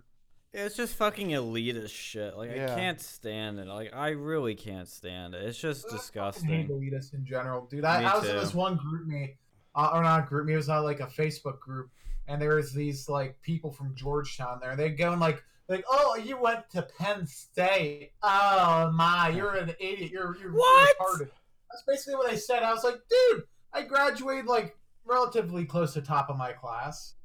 It's 0.55 0.75
just 0.75 0.95
fucking 0.95 1.29
elitist 1.29 1.89
shit. 1.89 2.37
Like 2.37 2.51
Yeah. 2.55 2.71
I 2.71 2.75
can't 2.75 3.01
stand 3.01 3.59
it. 3.59 3.67
Like 3.67 3.93
I 3.93 4.09
really 4.09 4.53
can't 4.53 4.87
stand 4.87 5.33
it. 5.33 5.43
It's 5.43 5.57
just 5.57 5.85
I 5.87 5.89
hate 5.89 5.97
disgusting. 5.97 6.67
elitists 6.67 7.13
in 7.13 7.25
general, 7.25 7.65
dude. 7.65 7.83
I, 7.85 8.01
Me 8.01 8.05
I 8.05 8.17
was 8.17 8.29
in 8.29 8.35
this 8.35 8.53
one 8.53 8.77
GroupMe, 8.77 9.35
uh, 9.75 9.91
or 9.93 10.03
not 10.03 10.29
GroupMe. 10.29 10.51
It 10.51 10.57
was 10.57 10.67
not 10.67 10.83
like 10.83 10.99
a 10.99 11.07
Facebook 11.07 11.59
group, 11.59 11.89
and 12.27 12.39
there 12.41 12.55
was 12.55 12.71
these 12.71 13.09
like 13.09 13.41
people 13.41 13.71
from 13.71 13.95
Georgetown 13.95 14.59
there. 14.61 14.75
They 14.75 14.89
go 14.89 15.11
and 15.11 15.19
like 15.19 15.43
like, 15.73 15.85
oh, 15.89 16.15
you 16.15 16.37
went 16.37 16.69
to 16.71 16.81
Penn 16.83 17.25
State. 17.27 18.11
Oh 18.21 18.91
my, 18.93 19.29
you're 19.29 19.55
an 19.55 19.73
idiot. 19.79 20.11
You're 20.11 20.35
you're 20.39 20.51
What? 20.53 20.97
retarded. 20.99 21.29
That's 21.71 21.83
basically 21.87 22.15
what 22.15 22.29
they 22.29 22.37
said. 22.37 22.63
I 22.63 22.71
was 22.73 22.83
like, 22.83 22.97
dude, 23.09 23.43
I 23.73 23.81
graduated 23.83 24.45
like 24.45 24.77
relatively 25.05 25.65
close 25.65 25.93
to 25.93 26.01
top 26.01 26.29
of 26.29 26.37
my 26.37 26.51
class. 26.53 27.15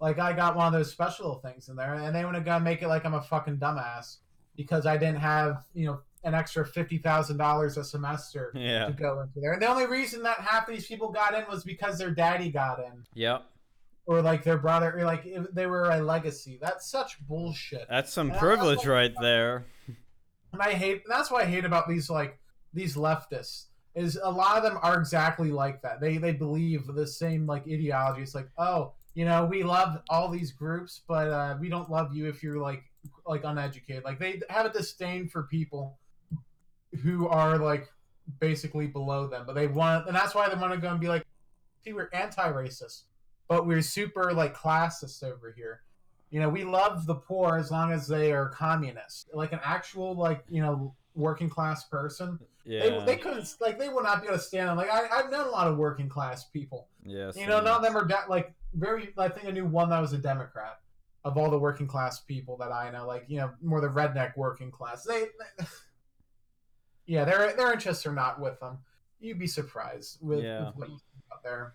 Like 0.00 0.18
I 0.18 0.32
got 0.32 0.54
one 0.56 0.66
of 0.66 0.72
those 0.72 0.90
special 0.92 1.36
things 1.40 1.68
in 1.68 1.76
there, 1.76 1.94
and 1.94 2.14
they 2.14 2.24
want 2.24 2.36
to 2.36 2.42
go 2.42 2.58
make 2.60 2.82
it 2.82 2.88
like 2.88 3.04
I'm 3.04 3.14
a 3.14 3.22
fucking 3.22 3.56
dumbass 3.58 4.18
because 4.56 4.86
I 4.86 4.96
didn't 4.96 5.18
have 5.20 5.64
you 5.74 5.86
know 5.86 6.00
an 6.24 6.34
extra 6.34 6.64
fifty 6.66 6.98
thousand 6.98 7.36
dollars 7.36 7.76
a 7.76 7.84
semester 7.84 8.52
Yeah. 8.54 8.86
to 8.86 8.92
go 8.92 9.20
into 9.20 9.40
there. 9.40 9.52
And 9.52 9.62
the 9.62 9.66
only 9.68 9.86
reason 9.86 10.22
that 10.22 10.38
half 10.38 10.68
of 10.68 10.74
these 10.74 10.86
people 10.86 11.10
got 11.10 11.34
in 11.34 11.44
was 11.50 11.64
because 11.64 11.98
their 11.98 12.10
daddy 12.12 12.50
got 12.50 12.78
in, 12.78 13.04
Yep. 13.14 13.44
Or 14.08 14.20
like 14.22 14.42
their 14.42 14.58
brother, 14.58 14.98
or 14.98 15.04
like 15.04 15.24
they 15.52 15.66
were 15.66 15.90
a 15.90 16.00
legacy. 16.00 16.58
That's 16.60 16.90
such 16.90 17.20
bullshit. 17.28 17.86
That's 17.88 18.12
some 18.12 18.30
And 18.30 18.38
privilege 18.40 18.78
also- 18.78 18.90
right 18.92 19.14
there. 19.20 19.66
And 20.52 20.60
I 20.62 20.72
hate. 20.72 21.02
That's 21.08 21.30
what 21.30 21.44
I 21.44 21.46
hate 21.46 21.64
about 21.64 21.86
these 21.88 22.10
like 22.10 22.38
these 22.74 22.96
leftists 22.96 23.66
is 23.94 24.18
a 24.22 24.30
lot 24.30 24.56
of 24.56 24.62
them 24.62 24.78
are 24.82 24.98
exactly 24.98 25.50
like 25.52 25.82
that. 25.82 26.00
They 26.00 26.16
they 26.18 26.32
believe 26.32 26.86
the 26.86 27.06
same 27.06 27.46
like 27.46 27.62
ideology. 27.68 28.22
It's 28.22 28.34
like 28.34 28.48
oh. 28.58 28.94
You 29.14 29.24
know, 29.24 29.46
we 29.46 29.64
love 29.64 30.00
all 30.08 30.28
these 30.30 30.52
groups, 30.52 31.00
but 31.08 31.26
uh, 31.28 31.56
we 31.60 31.68
don't 31.68 31.90
love 31.90 32.14
you 32.14 32.28
if 32.28 32.40
you're 32.40 32.58
like 32.58 32.84
like 33.26 33.42
uneducated. 33.42 34.04
Like 34.04 34.20
they 34.20 34.40
have 34.48 34.64
a 34.64 34.70
disdain 34.70 35.26
for 35.28 35.42
people 35.44 35.98
who 37.02 37.26
are 37.26 37.58
like 37.58 37.88
basically 38.38 38.86
below 38.86 39.26
them, 39.26 39.42
but 39.44 39.54
they 39.56 39.66
want, 39.66 40.06
and 40.06 40.14
that's 40.14 40.36
why 40.36 40.48
they 40.48 40.54
want 40.54 40.72
to 40.72 40.78
go 40.78 40.90
and 40.90 41.00
be 41.00 41.08
like, 41.08 41.26
see, 41.82 41.92
we're 41.92 42.10
anti-racist, 42.12 43.04
but 43.48 43.66
we're 43.66 43.82
super 43.82 44.32
like 44.32 44.56
classist 44.56 45.22
over 45.24 45.52
here. 45.56 45.82
You 46.30 46.40
know, 46.40 46.48
we 46.48 46.62
love 46.64 47.06
the 47.06 47.14
poor 47.14 47.56
as 47.56 47.70
long 47.70 47.90
as 47.90 48.06
they 48.06 48.32
are 48.32 48.50
communist, 48.50 49.30
like 49.32 49.52
an 49.52 49.60
actual 49.64 50.14
like 50.14 50.44
you 50.48 50.60
know 50.62 50.94
working 51.14 51.48
class 51.48 51.84
person. 51.84 52.38
Yeah. 52.64 52.80
They, 53.00 53.04
they 53.06 53.16
couldn't 53.16 53.48
like 53.60 53.78
they 53.78 53.88
would 53.88 54.04
not 54.04 54.20
be 54.20 54.28
able 54.28 54.36
to 54.36 54.42
stand 54.42 54.68
on. 54.68 54.76
Like 54.76 54.90
I, 54.90 55.08
I've 55.10 55.30
known 55.30 55.46
a 55.46 55.50
lot 55.50 55.66
of 55.68 55.78
working 55.78 56.08
class 56.08 56.44
people. 56.44 56.88
Yes. 57.04 57.36
You 57.36 57.46
know, 57.46 57.60
none 57.60 57.76
of 57.76 57.82
them 57.82 57.96
are 57.96 58.04
de- 58.04 58.24
like 58.28 58.52
very. 58.74 59.14
I 59.16 59.28
think 59.28 59.46
I 59.48 59.50
knew 59.50 59.64
one 59.64 59.88
that 59.90 60.00
was 60.00 60.12
a 60.12 60.18
Democrat. 60.18 60.78
Of 61.24 61.36
all 61.36 61.50
the 61.50 61.58
working 61.58 61.86
class 61.88 62.20
people 62.20 62.56
that 62.58 62.70
I 62.72 62.90
know, 62.90 63.06
like 63.06 63.24
you 63.26 63.38
know, 63.38 63.50
more 63.62 63.80
the 63.80 63.88
redneck 63.88 64.36
working 64.36 64.70
class, 64.70 65.04
they, 65.04 65.26
they 65.58 65.64
yeah, 67.06 67.24
their 67.24 67.54
their 67.54 67.72
interests 67.72 68.06
are 68.06 68.12
not 68.12 68.40
with 68.40 68.60
them. 68.60 68.78
You'd 69.20 69.38
be 69.38 69.46
surprised 69.46 70.18
with, 70.22 70.44
Yeah. 70.44 70.66
with 70.66 70.76
what 70.76 70.88
you 70.90 70.96
see 70.98 71.22
out 71.32 71.42
there. 71.42 71.74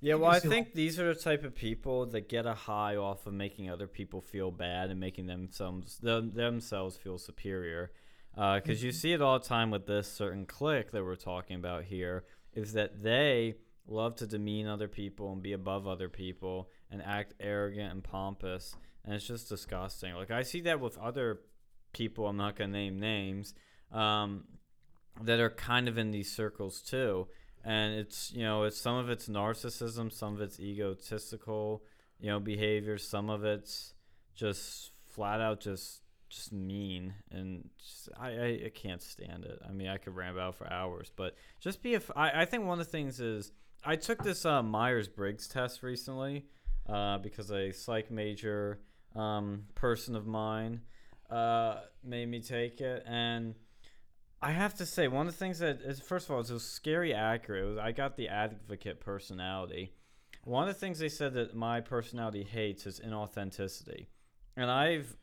Yeah, 0.00 0.14
well, 0.14 0.30
I 0.30 0.40
think 0.40 0.72
these 0.72 0.98
are 0.98 1.12
the 1.12 1.20
type 1.20 1.44
of 1.44 1.54
people 1.54 2.06
that 2.06 2.28
get 2.28 2.46
a 2.46 2.54
high 2.54 2.96
off 2.96 3.26
of 3.26 3.34
making 3.34 3.68
other 3.68 3.86
people 3.86 4.22
feel 4.22 4.50
bad 4.50 4.90
and 4.90 4.98
making 4.98 5.26
themselves 5.26 5.98
them, 5.98 6.32
themselves 6.32 6.96
feel 6.96 7.18
superior. 7.18 7.92
Because 8.34 8.82
you 8.82 8.92
Mhm. 8.92 8.94
see 8.94 9.12
it 9.12 9.20
all 9.20 9.38
the 9.38 9.44
time 9.44 9.70
with 9.70 9.86
this 9.86 10.10
certain 10.10 10.46
clique 10.46 10.92
that 10.92 11.04
we're 11.04 11.16
talking 11.16 11.56
about 11.56 11.84
here, 11.84 12.24
is 12.54 12.72
that 12.72 13.02
they 13.02 13.56
love 13.86 14.14
to 14.16 14.26
demean 14.26 14.66
other 14.66 14.88
people 14.88 15.32
and 15.32 15.42
be 15.42 15.52
above 15.52 15.86
other 15.86 16.08
people 16.08 16.70
and 16.90 17.02
act 17.02 17.34
arrogant 17.40 17.92
and 17.92 18.04
pompous, 18.04 18.76
and 19.04 19.14
it's 19.14 19.26
just 19.26 19.48
disgusting. 19.48 20.14
Like 20.14 20.30
I 20.30 20.42
see 20.42 20.60
that 20.62 20.80
with 20.80 20.96
other 20.96 21.42
people. 21.92 22.26
I'm 22.26 22.36
not 22.36 22.56
gonna 22.56 22.72
name 22.72 22.98
names. 22.98 23.54
Um, 23.90 24.46
that 25.20 25.40
are 25.40 25.50
kind 25.50 25.88
of 25.88 25.98
in 25.98 26.12
these 26.12 26.34
circles 26.34 26.80
too 26.80 27.28
and 27.64 27.94
it's 27.94 28.32
you 28.32 28.42
know 28.42 28.64
it's 28.64 28.78
some 28.78 28.96
of 28.96 29.10
it's 29.10 29.28
narcissism 29.28 30.12
some 30.12 30.34
of 30.34 30.40
it's 30.40 30.58
egotistical 30.60 31.82
you 32.18 32.28
know 32.30 32.40
behavior 32.40 32.96
some 32.96 33.28
of 33.28 33.44
it's 33.44 33.94
just 34.34 34.92
flat 35.04 35.40
out 35.40 35.60
just 35.60 36.02
just 36.30 36.52
mean 36.52 37.12
and 37.30 37.68
just, 37.78 38.08
I, 38.18 38.28
I 38.28 38.60
I 38.66 38.72
can't 38.72 39.02
stand 39.02 39.44
it. 39.44 39.58
I 39.68 39.72
mean, 39.72 39.88
I 39.88 39.98
could 39.98 40.14
ramble 40.14 40.40
out 40.40 40.54
for 40.54 40.72
hours, 40.72 41.10
but 41.14 41.34
just 41.58 41.82
be 41.82 41.94
a. 41.94 41.96
F- 41.96 42.12
I, 42.16 42.42
I 42.42 42.44
think 42.44 42.64
one 42.64 42.80
of 42.80 42.86
the 42.86 42.90
things 42.90 43.20
is 43.20 43.52
I 43.84 43.96
took 43.96 44.22
this 44.22 44.46
uh, 44.46 44.62
Myers 44.62 45.08
Briggs 45.08 45.48
test 45.48 45.82
recently 45.82 46.46
uh, 46.88 47.18
because 47.18 47.50
a 47.50 47.72
psych 47.72 48.10
major 48.10 48.80
um, 49.16 49.64
person 49.74 50.14
of 50.14 50.26
mine 50.26 50.82
uh, 51.30 51.80
made 52.04 52.28
me 52.28 52.40
take 52.40 52.80
it, 52.80 53.02
and 53.06 53.56
I 54.42 54.52
have 54.52 54.74
to 54.74 54.86
say 54.86 55.08
one 55.08 55.26
of 55.26 55.34
the 55.34 55.38
things 55.38 55.58
that 55.58 55.80
is 55.82 56.00
first 56.00 56.26
of 56.26 56.32
all 56.32 56.40
it 56.40 56.50
was 56.50 56.64
scary 56.64 57.12
accurate. 57.12 57.66
Was, 57.66 57.78
I 57.78 57.92
got 57.92 58.16
the 58.16 58.28
advocate 58.28 59.00
personality. 59.00 59.92
One 60.44 60.66
of 60.66 60.74
the 60.74 60.80
things 60.80 60.98
they 60.98 61.10
said 61.10 61.34
that 61.34 61.54
my 61.54 61.80
personality 61.82 62.42
hates 62.42 62.86
is 62.86 63.00
inauthenticity, 63.00 64.06
and 64.56 64.70
I've 64.70 65.14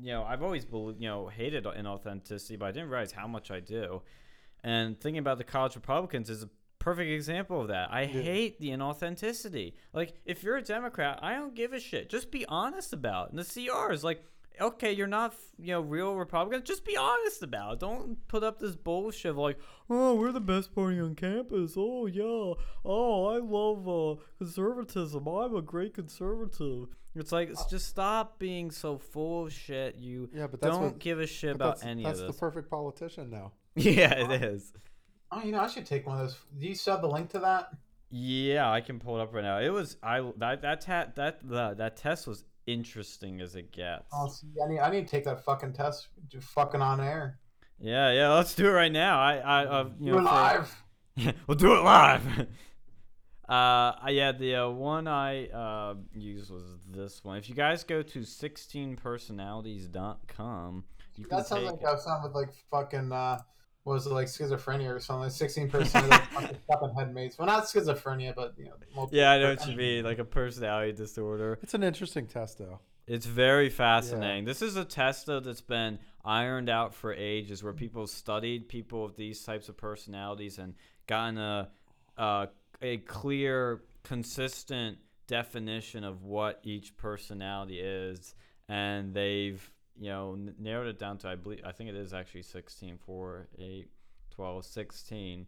you 0.00 0.12
know 0.12 0.22
I've 0.22 0.42
always 0.42 0.64
believed 0.64 1.02
you 1.02 1.08
know 1.08 1.26
hated 1.26 1.64
inauthenticity, 1.64 2.58
but 2.58 2.66
I 2.66 2.72
didn't 2.72 2.90
realize 2.90 3.12
how 3.12 3.26
much 3.26 3.50
I 3.50 3.60
do. 3.60 4.02
And 4.62 5.00
thinking 5.00 5.18
about 5.18 5.38
the 5.38 5.44
college 5.44 5.74
Republicans 5.74 6.30
is 6.30 6.44
a 6.44 6.48
perfect 6.82 7.10
example 7.10 7.60
of 7.60 7.68
that. 7.68 7.92
I 7.92 8.06
hate 8.06 8.60
the 8.60 8.70
inauthenticity. 8.70 9.74
Like, 9.92 10.14
if 10.24 10.42
you're 10.42 10.56
a 10.56 10.62
Democrat, 10.62 11.20
I 11.22 11.34
don't 11.34 11.54
give 11.54 11.72
a 11.72 11.80
shit. 11.80 12.08
Just 12.08 12.30
be 12.30 12.44
honest 12.46 12.92
about 12.92 13.28
it. 13.28 13.30
And 13.30 13.38
the 13.38 13.44
CR 13.44 13.92
is 13.92 14.02
like, 14.02 14.24
okay, 14.60 14.92
you're 14.92 15.06
not, 15.06 15.34
you 15.58 15.72
know, 15.72 15.80
real 15.80 16.14
Republicans. 16.14 16.64
Just 16.66 16.84
be 16.84 16.96
honest 16.96 17.42
about 17.42 17.74
it. 17.74 17.80
Don't 17.80 18.16
put 18.28 18.42
up 18.44 18.58
this 18.58 18.76
bullshit 18.76 19.30
of 19.32 19.36
like, 19.38 19.58
oh, 19.90 20.14
we're 20.14 20.32
the 20.32 20.40
best 20.40 20.74
party 20.74 21.00
on 21.00 21.14
campus. 21.14 21.74
Oh, 21.76 22.06
yeah. 22.06 22.54
Oh, 22.84 23.26
I 23.26 23.38
love 23.38 23.88
uh, 23.88 24.20
conservatism. 24.38 25.26
I'm 25.26 25.54
a 25.56 25.62
great 25.62 25.94
conservative. 25.94 26.88
It's 27.14 27.32
like, 27.32 27.50
it's 27.50 27.64
just 27.66 27.86
stop 27.88 28.38
being 28.38 28.70
so 28.70 28.98
full 28.98 29.46
of 29.46 29.52
shit. 29.52 29.96
You 29.96 30.30
Yeah, 30.34 30.46
but 30.46 30.60
don't 30.60 30.82
what- 30.82 30.98
give 30.98 31.20
a 31.20 31.26
shit 31.26 31.56
But 31.58 31.64
about 31.64 31.74
that's, 31.76 31.86
any 31.86 32.04
that's 32.04 32.20
of 32.20 32.26
the 32.28 32.32
perfect 32.32 32.70
politician 32.70 33.30
now. 33.30 33.52
yeah, 33.74 34.12
it 34.30 34.42
is. 34.42 34.72
Oh, 35.30 35.42
you 35.42 35.52
know, 35.52 35.60
I 35.60 35.66
should 35.66 35.86
take 35.86 36.06
one 36.06 36.18
of 36.20 36.26
those. 36.26 36.36
Do 36.58 36.66
you 36.66 36.74
still 36.74 36.94
have 36.94 37.02
the 37.02 37.08
link 37.08 37.30
to 37.30 37.38
that? 37.40 37.68
Yeah, 38.10 38.70
I 38.70 38.82
can 38.82 38.98
pull 38.98 39.18
it 39.18 39.22
up 39.22 39.32
right 39.32 39.42
now. 39.42 39.58
It 39.58 39.70
was 39.70 39.96
I 40.02 40.20
that 40.36 40.60
that 40.60 40.82
ta- 40.82 41.06
that 41.16 41.38
the, 41.48 41.72
that 41.78 41.96
test 41.96 42.26
was 42.26 42.44
interesting 42.66 43.40
as 43.40 43.54
it 43.56 43.72
gets. 43.72 44.04
Oh, 44.12 44.28
see, 44.28 44.46
I 44.64 44.68
need, 44.68 44.78
I 44.80 44.90
need 44.90 45.06
to 45.06 45.10
take 45.10 45.24
that 45.24 45.42
fucking 45.44 45.72
test. 45.72 46.08
Do 46.30 46.40
fucking 46.40 46.80
on 46.82 47.00
air. 47.00 47.38
Yeah, 47.78 48.12
yeah. 48.12 48.32
Let's 48.32 48.54
do 48.54 48.68
it 48.68 48.72
right 48.72 48.92
now. 48.92 49.18
I 49.20 49.36
I 49.38 49.64
uh, 49.64 49.88
you 49.98 50.12
Do 50.12 50.14
know 50.16 50.18
it 50.18 50.22
for- 50.22 50.28
live. 50.28 50.76
we'll 51.46 51.56
do 51.56 51.72
it 51.74 51.80
live. 51.82 52.22
uh, 53.48 53.48
I- 53.48 54.10
yeah, 54.12 54.32
the 54.32 54.56
uh, 54.56 54.68
one 54.68 55.08
I 55.08 55.46
uh 55.48 55.94
used 56.14 56.50
was 56.50 56.64
this 56.88 57.24
one. 57.24 57.38
If 57.38 57.48
you 57.48 57.54
guys 57.54 57.84
go 57.84 58.02
to 58.02 58.18
16personalities.com, 58.20 60.84
you 61.16 61.24
can 61.26 61.36
That 61.38 61.46
sounds 61.46 61.64
like 61.70 61.80
that 61.80 62.00
sound 62.00 62.24
with 62.24 62.34
like 62.34 62.50
fucking 62.70 63.10
uh 63.12 63.38
was 63.84 64.06
it 64.06 64.12
like 64.12 64.28
schizophrenia 64.28 64.94
or 64.94 65.00
something? 65.00 65.30
Sixteen 65.30 65.68
percent 65.68 66.04
of 66.04 66.10
the 66.10 66.16
fucking 66.34 66.56
fucking 66.68 66.94
headmates. 66.96 67.38
Well 67.38 67.46
not 67.46 67.64
schizophrenia, 67.64 68.34
but 68.34 68.54
you 68.56 68.66
know 68.66 69.08
Yeah, 69.10 69.32
I 69.32 69.38
know 69.38 69.50
what 69.50 69.66
you 69.66 69.76
mean, 69.76 70.04
like 70.04 70.18
a 70.18 70.24
personality 70.24 70.92
disorder. 70.92 71.58
It's 71.62 71.74
an 71.74 71.82
interesting 71.82 72.26
test, 72.26 72.58
though. 72.58 72.80
It's 73.06 73.26
very 73.26 73.68
fascinating. 73.68 74.44
This 74.44 74.62
is 74.62 74.76
a 74.76 74.84
test 74.84 75.26
though 75.26 75.40
that's 75.40 75.60
been 75.60 75.98
ironed 76.24 76.68
out 76.68 76.94
for 76.94 77.12
ages, 77.12 77.62
where 77.62 77.72
people 77.72 78.06
studied 78.06 78.68
people 78.68 79.04
with 79.04 79.16
these 79.16 79.42
types 79.42 79.68
of 79.68 79.76
personalities 79.76 80.58
and 80.58 80.74
gotten 81.08 81.38
a 81.38 81.70
a, 82.16 82.48
a 82.80 82.98
clear, 82.98 83.82
consistent 84.04 84.98
definition 85.26 86.04
of 86.04 86.22
what 86.22 86.60
each 86.62 86.96
personality 86.96 87.80
is, 87.80 88.34
and 88.68 89.12
they've 89.14 89.70
you 89.98 90.10
know 90.10 90.32
n- 90.34 90.54
narrowed 90.58 90.88
it 90.88 90.98
down 90.98 91.18
to 91.18 91.28
I 91.28 91.34
believe 91.34 91.60
I 91.64 91.72
think 91.72 91.90
it 91.90 91.96
is 91.96 92.12
actually 92.12 92.42
16, 92.42 92.98
4, 92.98 93.48
8, 93.58 93.88
12, 94.30 94.64
16. 94.64 95.46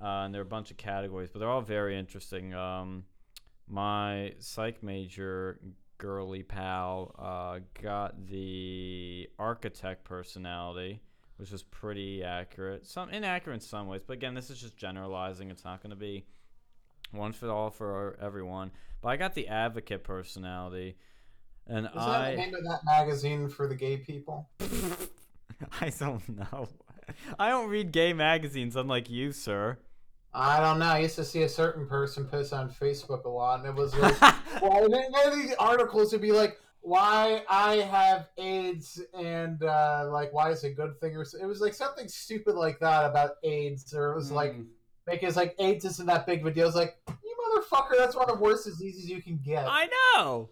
Uh, 0.00 0.06
and 0.06 0.34
there 0.34 0.40
are 0.40 0.42
a 0.42 0.46
bunch 0.46 0.70
of 0.70 0.76
categories, 0.76 1.28
but 1.32 1.40
they're 1.40 1.48
all 1.48 1.60
very 1.60 1.98
interesting. 1.98 2.54
Um, 2.54 3.04
my 3.68 4.34
psych 4.38 4.82
major 4.82 5.58
girly 5.98 6.44
pal 6.44 7.14
uh, 7.18 7.58
got 7.82 8.26
the 8.26 9.28
architect 9.38 10.04
personality, 10.04 11.00
which 11.36 11.50
was 11.50 11.64
pretty 11.64 12.22
accurate. 12.22 12.86
Some 12.86 13.10
inaccurate 13.10 13.54
in 13.54 13.60
some 13.60 13.88
ways, 13.88 14.02
but 14.06 14.14
again, 14.14 14.34
this 14.34 14.50
is 14.50 14.60
just 14.60 14.76
generalizing. 14.76 15.50
It's 15.50 15.64
not 15.64 15.82
going 15.82 15.90
to 15.90 15.96
be 15.96 16.24
one 17.10 17.32
fit 17.32 17.48
all 17.50 17.70
for 17.70 18.16
everyone. 18.20 18.70
But 19.00 19.08
I 19.08 19.16
got 19.16 19.34
the 19.34 19.48
advocate 19.48 20.04
personality, 20.04 20.96
and 21.68 21.86
Is 21.86 21.92
that 21.94 21.98
I 22.00 22.30
the 22.32 22.36
name 22.38 22.54
of 22.54 22.64
that 22.64 22.80
magazine 22.84 23.48
for 23.48 23.66
the 23.66 23.74
gay 23.74 23.96
people? 23.98 24.48
I 25.80 25.90
don't 25.98 26.28
know. 26.28 26.68
I 27.38 27.48
don't 27.50 27.68
read 27.68 27.92
gay 27.92 28.12
magazines, 28.12 28.76
unlike 28.76 29.08
you, 29.10 29.32
sir. 29.32 29.78
I 30.34 30.60
don't 30.60 30.78
know. 30.78 30.86
I 30.86 30.98
used 31.00 31.16
to 31.16 31.24
see 31.24 31.42
a 31.42 31.48
certain 31.48 31.86
person 31.86 32.26
post 32.26 32.52
on 32.52 32.70
Facebook 32.70 33.24
a 33.24 33.28
lot, 33.28 33.60
and 33.60 33.68
it 33.68 33.74
was 33.74 33.94
like, 33.96 34.20
well, 34.62 34.84
and 34.84 34.92
then 34.92 35.10
one 35.10 35.26
of 35.28 35.34
these 35.34 35.54
articles 35.58 36.12
would 36.12 36.20
be 36.20 36.32
like, 36.32 36.60
"Why 36.82 37.42
I 37.48 37.76
have 37.76 38.28
AIDS 38.36 39.00
and 39.14 39.62
uh, 39.64 40.08
like 40.12 40.32
why 40.32 40.50
is 40.50 40.62
it 40.64 40.68
a 40.72 40.74
good 40.74 41.00
thing?" 41.00 41.16
Or 41.16 41.24
so- 41.24 41.38
it 41.38 41.46
was 41.46 41.60
like 41.60 41.72
something 41.74 42.06
stupid 42.08 42.54
like 42.54 42.78
that 42.80 43.06
about 43.06 43.32
AIDS, 43.42 43.92
or 43.94 44.12
it 44.12 44.14
was 44.16 44.30
like 44.30 44.52
Mm. 44.54 44.66
because 45.06 45.34
like 45.34 45.54
AIDS 45.58 45.86
isn't 45.86 46.06
that 46.06 46.26
big 46.26 46.40
of 46.42 46.46
a 46.46 46.50
deal. 46.52 46.66
It's 46.66 46.76
like 46.76 46.98
you 47.08 47.34
motherfucker, 47.50 47.96
that's 47.96 48.14
one 48.14 48.28
of 48.30 48.36
the 48.36 48.42
worst 48.44 48.66
diseases 48.66 49.08
you 49.08 49.22
can 49.22 49.38
get. 49.42 49.66
I 49.66 49.88
know. 50.14 50.50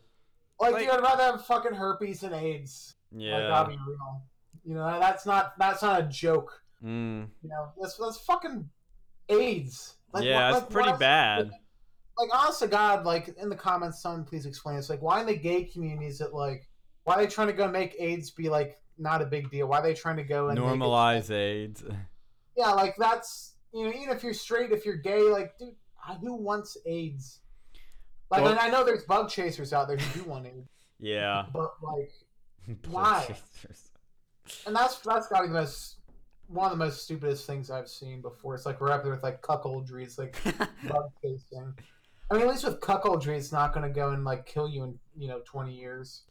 Like, 0.60 0.72
like- 0.72 0.82
dude, 0.84 0.90
I'd 0.90 1.02
rather 1.02 1.22
have 1.24 1.44
fucking 1.46 1.74
herpes 1.74 2.22
and 2.22 2.34
AIDS. 2.34 2.94
Like, 3.12 3.22
Yeah. 3.22 3.48
that'd 3.48 3.68
be 3.76 3.78
real. 3.86 4.22
You 4.64 4.74
know, 4.74 4.98
that's 5.00 5.24
not 5.26 5.52
that's 5.58 5.82
not 5.82 6.00
a 6.00 6.02
joke. 6.04 6.62
Mm. 6.82 7.28
You 7.42 7.48
know, 7.48 7.72
that's 7.80 7.96
that's 7.96 8.18
fucking 8.18 8.68
AIDS. 9.28 9.96
Like, 10.12 10.24
yeah, 10.24 10.50
why- 10.50 10.56
it's 10.56 10.60
like, 10.64 10.70
pretty 10.70 10.90
why- 10.90 10.96
bad. 10.96 11.50
like 12.18 12.30
honest 12.34 12.60
to 12.60 12.66
God, 12.68 13.04
like 13.04 13.28
in 13.36 13.48
the 13.48 13.56
comments, 13.56 14.00
someone 14.00 14.24
please 14.24 14.46
explain. 14.46 14.78
It's 14.78 14.88
like 14.90 15.02
why 15.02 15.20
in 15.20 15.26
the 15.26 15.36
gay 15.36 15.64
community 15.64 16.06
is 16.06 16.20
it 16.20 16.32
like 16.32 16.68
why 17.04 17.14
are 17.14 17.20
they 17.22 17.26
trying 17.28 17.46
to 17.48 17.52
go 17.52 17.68
make 17.68 17.94
AIDS 18.00 18.30
be 18.30 18.48
like 18.48 18.80
not 18.98 19.22
a 19.22 19.26
big 19.26 19.50
deal? 19.50 19.68
Why 19.68 19.78
are 19.80 19.82
they 19.82 19.94
trying 19.94 20.16
to 20.16 20.24
go 20.24 20.48
and 20.48 20.58
Normalize 20.58 21.30
AIDS. 21.30 21.84
yeah, 22.56 22.70
like 22.72 22.96
that's 22.98 23.54
you 23.72 23.84
know 23.84 23.90
even 23.90 24.16
if 24.16 24.22
you're 24.24 24.32
straight, 24.34 24.72
if 24.72 24.84
you're 24.86 24.96
gay, 24.96 25.20
like 25.30 25.56
dude, 25.58 25.74
who 26.20 26.34
wants 26.34 26.76
AIDS? 26.86 27.40
Like 28.30 28.42
Well- 28.42 28.56
I 28.60 28.68
know 28.68 28.84
there's 28.84 29.04
bug 29.04 29.28
chasers 29.30 29.72
out 29.72 29.88
there 29.88 29.96
who 29.96 30.22
do 30.22 30.28
want 30.28 30.46
AIDS, 30.46 30.68
Yeah. 30.98 31.46
but 31.52 31.70
like 31.82 32.10
Why? 32.90 33.36
and 34.66 34.74
that's 34.74 34.98
that's 34.98 35.28
got 35.28 35.38
to 35.38 35.42
be 35.44 35.48
the 35.48 35.54
most 35.60 35.96
one 36.48 36.70
of 36.72 36.78
the 36.78 36.84
most 36.84 37.02
stupidest 37.02 37.46
things 37.46 37.70
I've 37.70 37.88
seen 37.88 38.20
before. 38.20 38.54
It's 38.54 38.66
like 38.66 38.80
we're 38.80 38.90
up 38.92 39.02
there 39.02 39.12
with 39.12 39.22
like 39.22 39.42
cuckoldry. 39.42 40.04
It's 40.04 40.18
like 40.18 40.36
bug 40.88 41.10
chasing. 41.22 41.74
I 42.30 42.34
mean, 42.34 42.42
at 42.42 42.48
least 42.48 42.64
with 42.64 42.80
cuckoldry, 42.80 43.36
it's 43.36 43.52
not 43.52 43.72
going 43.72 43.82
to 43.86 43.92
go 43.92 44.10
and 44.10 44.24
like 44.24 44.46
kill 44.46 44.68
you 44.68 44.82
in 44.84 44.98
you 45.16 45.28
know 45.28 45.40
twenty 45.44 45.74
years. 45.74 46.22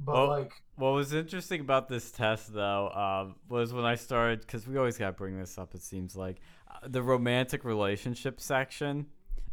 But 0.00 0.14
Well- 0.14 0.28
like, 0.28 0.52
What 0.76 0.90
was 0.90 1.12
interesting 1.12 1.60
about 1.60 1.88
this 1.88 2.12
test, 2.12 2.52
though, 2.54 2.88
um, 2.90 3.34
was 3.48 3.72
when 3.72 3.84
I 3.84 3.96
started, 3.96 4.40
because 4.42 4.64
we 4.66 4.76
always 4.76 4.96
got 4.96 5.06
to 5.08 5.12
bring 5.12 5.36
this 5.36 5.58
up, 5.58 5.74
it 5.74 5.82
seems 5.82 6.14
like, 6.14 6.40
uh, 6.70 6.86
the 6.86 7.02
romantic 7.02 7.64
relationship 7.64 8.40
section. 8.40 9.06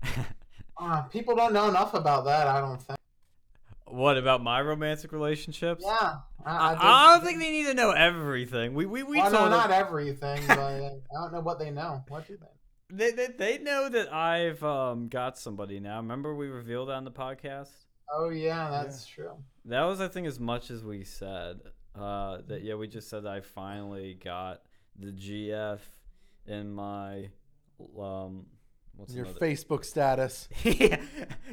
uh, 0.80 1.01
people 1.03 1.36
don't 1.36 1.53
know 1.53 1.69
enough 1.69 1.93
about 1.93 2.26
that. 2.26 2.47
I 2.47 2.59
don't 2.59 2.82
think. 2.82 2.99
what 3.86 4.17
about 4.17 4.43
my 4.43 4.61
romantic 4.61 5.11
relationships? 5.11 5.84
Yeah, 5.86 6.15
I, 6.45 6.69
think- 6.69 6.84
I 6.84 7.13
don't 7.15 7.26
think 7.26 7.39
they 7.39 7.51
need 7.51 7.65
to 7.67 7.73
know 7.73 7.91
everything. 7.91 8.73
We 8.73 8.86
we, 8.86 9.03
we 9.03 9.17
well, 9.17 9.32
no, 9.32 9.38
told 9.38 9.51
them, 9.51 9.59
not 9.59 9.71
everything, 9.71 10.41
but 10.47 10.57
uh, 10.59 10.61
I 10.63 10.89
don't 11.13 11.34
know 11.34 11.41
what 11.41 11.59
they 11.59 11.71
know. 11.71 12.03
What 12.07 12.28
do 12.28 12.38
they? 12.38 12.47
they, 12.91 13.11
they 13.11 13.28
they 13.38 13.57
know 13.63 13.89
that 13.89 14.13
I've 14.13 14.63
um 14.63 15.07
got 15.07 15.38
somebody 15.38 15.80
now. 15.80 15.97
Remember 15.97 16.36
we 16.36 16.47
revealed 16.47 16.89
on 16.89 17.03
the 17.03 17.11
podcast. 17.11 17.69
Oh 18.11 18.30
yeah, 18.30 18.69
that's 18.69 19.05
true. 19.05 19.32
That 19.65 19.84
was 19.84 19.99
I 20.01 20.07
think 20.07 20.28
as 20.28 20.39
much 20.39 20.69
as 20.71 20.84
we 20.84 21.03
said. 21.03 21.59
Uh, 21.99 22.39
that 22.47 22.61
yeah, 22.61 22.76
we 22.76 22.88
just 22.88 23.09
said 23.09 23.26
I 23.26 23.39
finally 23.39 24.19
got 24.21 24.61
the 24.99 25.11
GF 25.11 25.80
in 26.45 26.71
my 26.73 27.30
um. 27.99 28.45
What's 28.97 29.13
Your 29.13 29.25
another- 29.25 29.39
Facebook 29.39 29.85
status. 29.85 30.47
yeah, 30.63 30.97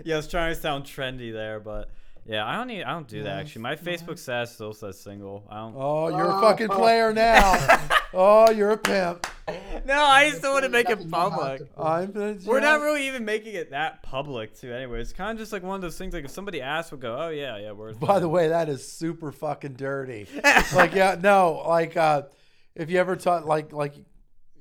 yeah, 0.05 0.15
I 0.15 0.17
was 0.17 0.29
trying 0.29 0.55
to 0.55 0.61
sound 0.61 0.85
trendy 0.85 1.33
there, 1.33 1.61
but 1.61 1.91
yeah, 2.25 2.47
I 2.47 2.57
don't 2.57 2.69
need. 2.69 2.85
I 2.85 2.93
don't 2.93 3.09
do 3.09 3.25
that 3.25 3.41
actually. 3.41 3.63
My 3.63 3.75
Facebook 3.77 4.19
status 4.19 4.53
still 4.55 4.73
says 4.73 5.01
single. 5.01 5.45
I 5.51 5.57
don't. 5.59 5.75
Oh, 5.77 6.09
you're 6.09 6.27
a 6.31 6.37
Oh. 6.37 6.41
fucking 6.41 6.69
player 6.69 7.13
now. 7.13 7.79
oh, 8.15 8.51
you're 8.53 8.71
a 8.71 8.77
pimp. 8.79 9.27
no, 9.85 10.01
I 10.05 10.31
just 10.31 10.41
don't 10.41 10.53
want 10.53 10.65
to 10.65 10.69
make 10.69 10.87
it 10.89 11.01
Nothing 11.05 11.09
you 11.11 11.15
have 11.19 11.33
public. 11.33 11.63
I'm 11.77 12.39
We're 12.47 12.61
not 12.61 12.81
really 12.81 13.09
even 13.09 13.25
making 13.25 13.55
it 13.57 13.71
that 13.73 14.05
public 14.05 14.55
too. 14.55 14.73
Anyway, 14.73 15.01
it's 15.01 15.13
kind 15.13 15.33
of 15.33 15.39
just 15.39 15.53
like 15.53 15.65
one 15.65 15.75
of 15.75 15.81
those 15.83 15.99
things. 15.99 16.15
Like 16.15 16.25
if 16.25 16.31
somebody 16.31 16.61
asks, 16.63 16.93
we'll 16.93 17.01
go, 17.01 17.17
"Oh 17.21 17.31
yeah, 17.31 17.59
yeah, 17.59 17.73
we're." 17.73 17.93
By 17.95 18.21
the 18.21 18.29
way, 18.29 18.49
that 18.49 18.69
is 18.69 18.87
super 18.87 19.33
fucking 19.33 19.73
dirty. 19.75 20.29
like 20.77 20.95
yeah, 20.95 21.17
no, 21.21 21.65
like 21.67 21.97
uh 21.97 22.23
if 22.77 22.89
you 22.89 23.01
ever 23.01 23.17
talk 23.17 23.47
like 23.47 23.73
like 23.73 23.95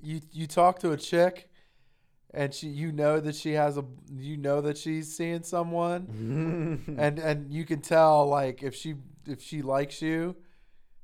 you 0.01 0.19
you 0.31 0.47
talk 0.47 0.79
to 0.79 0.91
a 0.93 0.97
chick 0.97 1.47
and 2.33 2.53
she 2.53 2.67
you 2.67 2.91
know 2.91 3.19
that 3.19 3.35
she 3.35 3.53
has 3.53 3.77
a 3.77 3.83
you 4.15 4.37
know 4.37 4.61
that 4.61 4.77
she's 4.77 5.15
seeing 5.15 5.43
someone 5.43 6.85
and 6.97 7.19
and 7.19 7.51
you 7.53 7.65
can 7.65 7.81
tell 7.81 8.25
like 8.27 8.63
if 8.63 8.73
she 8.75 8.95
if 9.27 9.41
she 9.41 9.61
likes 9.61 10.01
you 10.01 10.35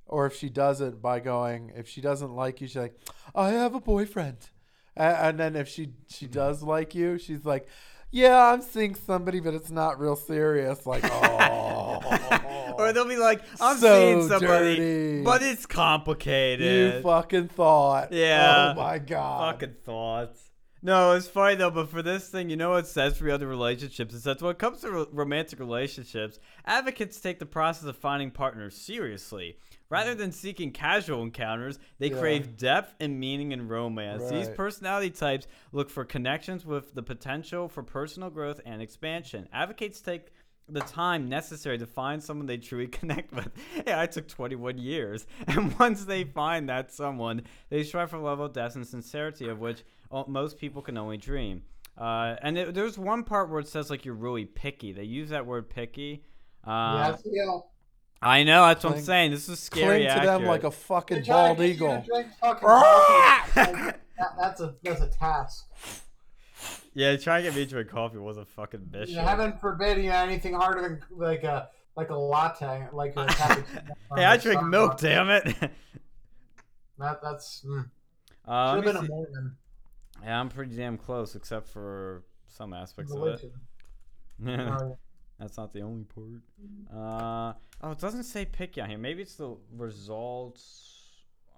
or 0.06 0.26
if 0.26 0.34
she 0.36 0.50
doesn't 0.50 1.02
by 1.02 1.20
going, 1.20 1.72
if 1.76 1.86
she 1.90 2.00
doesn't 2.00 2.34
like 2.34 2.62
you, 2.62 2.68
she's 2.68 2.78
like, 2.78 2.98
I 3.36 3.50
have 3.50 3.76
a 3.76 3.82
boyfriend. 3.82 4.38
A- 4.96 5.02
And 5.26 5.38
then 5.38 5.58
if 5.58 5.68
she 5.68 5.90
she 6.08 6.26
mm-hmm. 6.26 6.34
does 6.34 6.64
like 6.64 6.96
you, 6.96 7.18
she's 7.18 7.44
like, 7.44 7.68
yeah, 8.10 8.54
I'm 8.54 8.62
seeing 8.62 8.96
somebody, 8.96 9.42
but 9.42 9.54
it's 9.54 9.70
not 9.70 10.00
real 10.00 10.16
serious. 10.16 10.86
Like, 10.86 11.04
oh, 11.12 12.74
Or 12.78 12.94
they'll 12.94 13.06
be 13.06 13.18
like, 13.18 13.42
I'm 13.60 13.78
So 13.78 13.88
seeing 14.22 14.28
somebody, 14.30 14.76
dirty. 14.78 15.24
but 15.24 15.42
it's 15.44 15.66
complicated. 15.66 16.96
you 16.96 17.02
fucking 17.02 17.50
thought. 17.50 18.14
Yeah. 18.14 18.74
Oh 18.76 18.82
my 18.82 19.00
god. 19.00 19.54
Fucking 19.60 19.76
thoughts. 19.84 20.47
No, 20.82 21.14
it's 21.14 21.28
funny 21.28 21.56
though, 21.56 21.72
but 21.72 21.90
for 21.90 22.02
this 22.02 22.30
thing, 22.30 22.50
you 22.50 22.56
know 22.56 22.72
what 22.72 22.86
it 22.86 22.88
says 22.88 23.18
for 23.18 23.30
other 23.30 23.48
relationships? 23.48 24.14
It 24.14 24.22
says 24.22 24.42
when 24.42 24.52
it 24.52 24.60
comes 24.60 24.82
to 24.82 24.92
ro- 24.92 25.08
romantic 25.12 25.60
relationships, 25.60 26.40
advocates 26.66 27.20
take 27.20 27.40
the 27.40 27.46
process 27.46 27.86
of 27.86 27.98
finding 27.98 28.30
partners 28.32 28.76
seriously. 28.76 29.58
Rather 29.90 30.14
mm. 30.14 30.18
than 30.18 30.32
seeking 30.32 30.72
casual 30.72 31.24
encounters, 31.24 31.80
they 31.98 32.10
Yeah. 32.12 32.20
crave 32.20 32.58
depth 32.58 32.94
and 33.00 33.20
meaning 33.20 33.52
in 33.54 33.68
romance. 33.68 34.24
These 34.30 34.48
Right. 34.48 34.56
personality 34.56 35.10
types 35.10 35.48
look 35.72 35.90
for 35.90 36.06
connections 36.06 36.66
with 36.66 36.94
the 36.94 37.04
potential 37.04 37.68
for 37.68 37.84
personal 37.84 38.30
growth 38.30 38.62
and 38.66 38.82
expansion. 38.82 39.48
Advocates 39.52 40.00
take 40.02 40.32
the 40.70 40.82
time 40.82 41.30
necessary 41.30 41.78
to 41.78 41.86
find 41.88 42.22
someone 42.22 42.46
they 42.46 42.58
truly 42.58 42.88
connect 43.00 43.34
with. 43.34 43.50
Yeah, 43.86 44.02
I 44.02 44.06
took 44.06 44.28
21 44.28 44.78
years. 44.78 45.26
And 45.48 45.78
once 45.80 46.04
they 46.06 46.26
find 46.26 46.68
that 46.70 46.92
someone, 46.92 47.44
they 47.70 47.84
strive 47.84 48.10
for 48.10 48.18
level 48.18 48.46
of 48.46 48.54
depth 48.54 48.76
and 48.76 48.86
sincerity 48.86 49.48
of 49.48 49.60
which 49.60 49.84
most 50.28 50.58
people 50.58 50.82
can 50.82 50.98
only 50.98 51.18
dream. 51.18 51.64
Uh, 51.98 52.36
and 52.42 52.58
it, 52.58 52.74
there's 52.74 52.98
one 52.98 53.24
part 53.24 53.50
where 53.50 53.60
it 53.60 53.68
says 53.68 53.90
like 53.90 54.06
you're 54.06 54.14
really 54.14 54.46
picky. 54.46 54.92
They 54.92 55.04
use 55.04 55.30
that 55.30 55.46
word 55.46 55.70
picky. 55.70 56.24
Uh, 56.66 57.16
yeah, 57.26 57.46
know, 57.46 57.66
I 58.22 58.44
know 58.44 58.68
that's 58.68 58.84
what 58.84 58.96
I'm 58.96 59.02
saying. 59.02 59.32
This 59.32 59.50
is 59.50 59.60
scary. 59.60 60.06
Cling 60.06 60.20
to 60.20 60.26
them 60.26 60.46
like 60.46 60.64
a 60.64 60.72
fucking 60.72 61.24
bald 61.24 61.58
to 61.58 61.68
get 61.68 61.70
you 61.70 61.78
to 61.78 61.86
eagle. 61.86 62.04
drink 62.08 62.28
fucking! 62.40 62.68
Like, 63.56 64.00
that, 64.18 64.36
that's 64.40 64.62
a 64.62 64.76
that's 64.84 65.02
a 65.02 65.08
task. 65.08 65.68
yeah, 66.94 67.16
trying 67.18 67.44
to 67.44 67.50
get 67.50 67.56
me 67.56 67.66
to 67.66 67.70
drink 67.70 67.90
coffee 67.90 68.18
was 68.18 68.38
a 68.38 68.46
fucking 68.46 68.90
mission. 68.92 69.16
You 69.16 69.22
know, 69.22 69.28
heaven 69.28 69.54
forbid 69.60 69.98
you 69.98 70.10
know 70.10 70.16
anything 70.16 70.54
harder 70.54 70.82
than 70.82 71.02
like 71.16 71.44
a 71.44 71.70
like 71.96 72.10
a 72.10 72.16
latte, 72.16 72.88
like 72.94 73.14
a 73.16 73.26
cappuccino. 73.28 73.92
hey, 74.16 74.26
I 74.26 74.38
drink 74.38 74.64
milk, 74.64 75.00
damn 75.00 75.30
it. 75.30 75.56
That 77.00 77.22
that's 77.22 77.64
mm. 77.64 77.88
uh, 78.48 78.74
should 78.74 78.86
have 78.86 78.96
me 78.96 79.02
been 79.02 79.04
a 79.04 79.28
see. 79.28 79.50
Yeah, 80.24 80.40
I'm 80.40 80.50
pretty 80.50 80.76
damn 80.76 80.98
close, 80.98 81.36
except 81.36 81.68
for 81.70 82.24
some 82.48 82.74
aspects 82.74 83.14
of 83.14 83.28
it. 83.28 83.52
That's 85.40 85.58
not 85.58 85.72
the 85.72 85.82
only 85.82 86.04
part. 86.04 86.42
Uh, 86.92 87.54
oh, 87.84 87.92
it 87.92 88.00
doesn't 88.00 88.24
say 88.24 88.46
picky 88.46 88.82
on 88.82 88.90
here. 88.90 88.98
Maybe 88.98 89.22
it's 89.22 89.36
the 89.36 89.56
results 89.76 90.98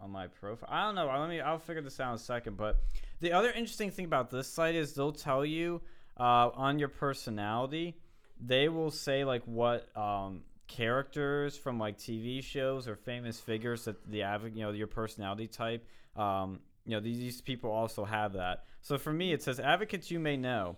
on 0.02 0.12
my 0.12 0.28
profile. 0.28 0.70
I 0.72 0.86
don't 0.86 0.96
know. 0.96 1.08
Let 1.08 1.30
me. 1.30 1.40
I'll 1.40 1.60
figure 1.60 1.82
this 1.82 2.00
out 2.00 2.10
in 2.10 2.16
a 2.16 2.20
second. 2.20 2.58
But 2.58 2.82
the 3.22 3.32
other 3.32 3.52
interesting 3.52 3.92
thing 3.92 4.06
about 4.06 4.30
this 4.30 4.48
site 4.48 4.76
is 4.76 4.94
they'll 4.94 5.12
tell 5.14 5.46
you 5.46 5.82
uh, 6.20 6.50
on 6.54 6.80
your 6.80 6.90
personality. 6.90 7.96
They 8.42 8.70
will 8.70 8.92
say 8.92 9.24
like 9.24 9.44
what 9.46 9.88
um, 9.98 10.42
characters 10.68 11.58
from 11.58 11.80
like 11.80 11.98
TV 11.98 12.44
shows 12.44 12.88
or 12.88 12.96
famous 12.96 13.40
figures 13.40 13.86
that 13.86 14.10
the 14.10 14.20
you 14.54 14.62
know, 14.64 14.72
your 14.72 14.88
personality 14.88 15.48
type. 15.48 15.86
Um, 16.16 16.60
you 16.90 16.96
know, 16.96 17.02
these, 17.02 17.20
these 17.20 17.42
people 17.42 17.70
also 17.72 18.04
have 18.04 18.34
that. 18.34 18.64
So 18.82 18.98
for 18.98 19.14
me, 19.14 19.32
it 19.32 19.44
says 19.44 19.60
advocates 19.60 20.10
you 20.10 20.20
may 20.20 20.38
know. 20.38 20.78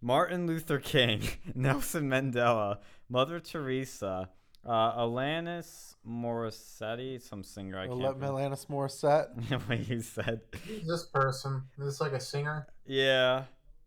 Martin 0.00 0.48
Luther 0.48 0.80
King, 0.80 1.22
Nelson 1.54 2.08
Mandela, 2.10 2.78
Mother 3.08 3.38
Teresa, 3.38 4.28
uh, 4.66 4.96
Alanis 5.00 5.94
Morissette, 6.04 7.22
some 7.22 7.44
singer 7.44 7.78
I 7.78 7.86
can't 7.86 7.98
remember 7.98 8.26
Alanis 8.26 8.66
Morissette. 8.70 9.68
What 9.68 9.88
you 9.88 10.00
said. 10.00 10.40
who's 10.66 10.86
this 10.86 11.04
person? 11.04 11.62
Is 11.78 11.84
this 11.84 12.00
like 12.00 12.12
a 12.12 12.20
singer? 12.20 12.66
Yeah, 12.84 13.44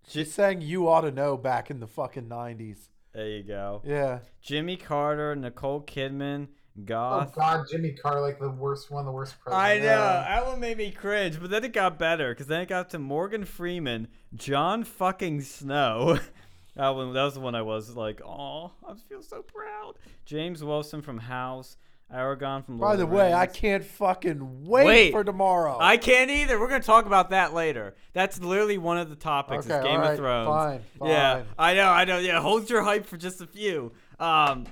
She 0.07 0.23
sang 0.23 0.61
"You 0.61 0.88
Ought 0.88 1.01
to 1.01 1.11
Know" 1.11 1.36
back 1.36 1.69
in 1.69 1.82
the 1.82 1.88
fucking 1.88 2.30
nineties. 2.30 2.89
there 3.13 3.28
you 3.28 3.43
go. 3.43 3.82
Yeah. 3.84 4.19
Jimmy 4.41 4.78
Carter, 4.78 5.36
Nicole 5.36 5.82
Kidman, 5.82 6.47
Oh 6.78 7.32
God, 7.34 7.65
Jimmy 7.71 7.91
Carr, 7.93 8.19
like 8.21 8.39
the 8.39 8.49
worst, 8.49 8.91
one 8.91 9.05
the 9.05 9.11
worst 9.11 9.36
I 9.47 9.78
know 9.78 9.86
Yeah. 9.86 10.26
that 10.28 10.45
one 10.45 10.59
made 10.59 10.78
me 10.78 10.91
cringe, 10.91 11.39
but 11.39 11.49
then 11.49 11.63
it 11.63 11.71
got 11.73 11.97
better 11.97 12.34
because 12.34 12.47
then 12.47 12.61
it 12.61 12.67
got 12.67 12.89
to 12.89 12.99
Morgan 12.99 13.45
Freeman, 13.45 14.09
Jon 14.34 14.84
fucking 14.84 15.41
Snow. 15.41 16.19
that 16.76 16.89
one, 16.89 17.13
that 17.13 17.23
was 17.23 17.36
the 17.36 17.39
one 17.39 17.55
I 17.55 17.61
was 17.61 17.95
like, 17.95 18.21
oh, 18.26 18.71
I 18.88 18.93
feel 19.07 19.21
so 19.21 19.41
proud. 19.41 19.93
James 20.26 20.63
Wilson 20.63 21.01
from 21.01 21.17
House, 21.19 21.78
Aragorn 22.13 22.65
from. 22.65 22.78
Lord 22.80 22.89
By 22.89 22.93
of 22.95 22.99
the 22.99 23.05
the 23.05 23.11
way, 23.15 23.34
I 23.34 23.45
can't 23.45 23.84
fucking 23.86 24.65
wait, 24.65 24.86
Wait. 24.86 25.11
for 25.11 25.23
tomorrow. 25.23 25.78
I 25.80 25.95
can't 25.95 26.30
either. 26.30 26.59
We're 26.59 26.67
gonna 26.67 26.84
talk 26.84 27.05
about 27.05 27.30
that 27.30 27.53
later. 27.53 27.95
That's 28.11 28.41
literally 28.41 28.78
one 28.78 28.97
of 28.97 29.09
the 29.09 29.15
topics. 29.15 29.65
okay, 29.65 29.78
is 29.78 29.84
Game 29.84 29.93
all 29.93 29.99
right, 29.99 30.11
of 30.11 30.17
Thrones. 30.17 30.47
Fine, 30.47 30.82
fine. 30.99 31.09
Yeah, 31.09 31.43
I 31.57 31.73
know, 31.73 31.88
I 31.89 32.03
know. 32.03 32.17
Yeah, 32.19 32.41
hold 32.41 32.69
your 32.69 32.84
hype 32.84 33.05
for 33.05 33.15
just 33.15 33.39
a 33.39 33.47
few. 33.47 33.93
Um, 34.19 34.65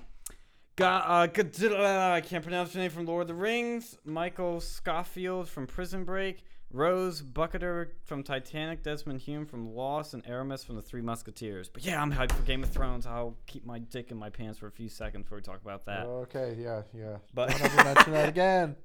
got 0.76 1.07
uh, 1.07 2.13
I 2.13 2.21
can't 2.21 2.43
pronounce 2.43 2.74
your 2.74 2.82
name 2.82 2.91
from 2.91 3.05
Lord 3.05 3.24
of 3.24 3.28
the 3.28 3.34
Rings. 3.36 3.97
Michael 4.05 4.59
Scofield 4.59 5.49
from 5.49 5.67
Prison 5.67 6.03
Break. 6.03 6.43
Rose 6.71 7.21
Bukater 7.21 7.89
from 8.03 8.24
Titanic. 8.24 8.82
Desmond 8.82 9.21
Hume 9.21 9.45
from 9.45 9.76
Lost, 9.76 10.15
and 10.15 10.24
Aramis 10.28 10.63
from 10.63 10.76
The 10.76 10.82
Three 10.82 11.01
Musketeers. 11.01 11.69
But 11.69 11.86
yeah, 11.86 12.01
I'm 12.01 12.11
hyped 12.11 12.32
for 12.32 12.41
Game 12.41 12.63
of 12.63 12.69
Thrones. 12.69 13.05
I'll 13.05 13.38
keep 13.45 13.63
my 13.63 13.78
dick 13.78 14.09
in 14.09 14.17
my 14.17 14.32
pants 14.32 14.57
for 14.57 14.65
a 14.67 14.71
few 14.71 14.89
seconds 14.89 15.24
before 15.24 15.38
we 15.38 15.43
talk 15.43 15.61
about 15.61 15.86
that. 15.86 16.07
Okay, 16.07 16.57
yeah, 16.59 16.82
yeah. 16.97 17.17
But- 17.34 17.49
Don't 17.51 17.61
ever 17.63 17.84
mention 17.84 18.13
that 18.13 18.30
again. 18.30 18.76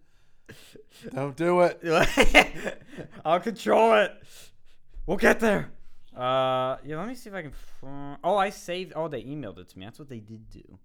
Don't 1.15 1.35
do 1.37 1.61
it. 1.63 1.81
I'll 3.25 3.41
control 3.41 3.95
it. 3.95 4.13
We'll 5.07 5.17
get 5.17 5.41
there. 5.41 5.71
Uh, 6.15 6.77
yeah. 6.85 6.99
Let 6.99 7.09
me 7.09 7.15
see 7.15 7.31
if 7.31 7.35
I 7.37 7.43
can. 7.43 7.53
Oh, 8.23 8.37
I 8.37 8.51
saved. 8.51 8.93
Oh, 8.97 9.09
they 9.09 9.23
emailed 9.23 9.59
it 9.59 9.69
to 9.71 9.79
me. 9.79 9.87
That's 9.87 9.99
what 9.99 10.09
they 10.11 10.21
did 10.21 10.51
do. 10.51 10.79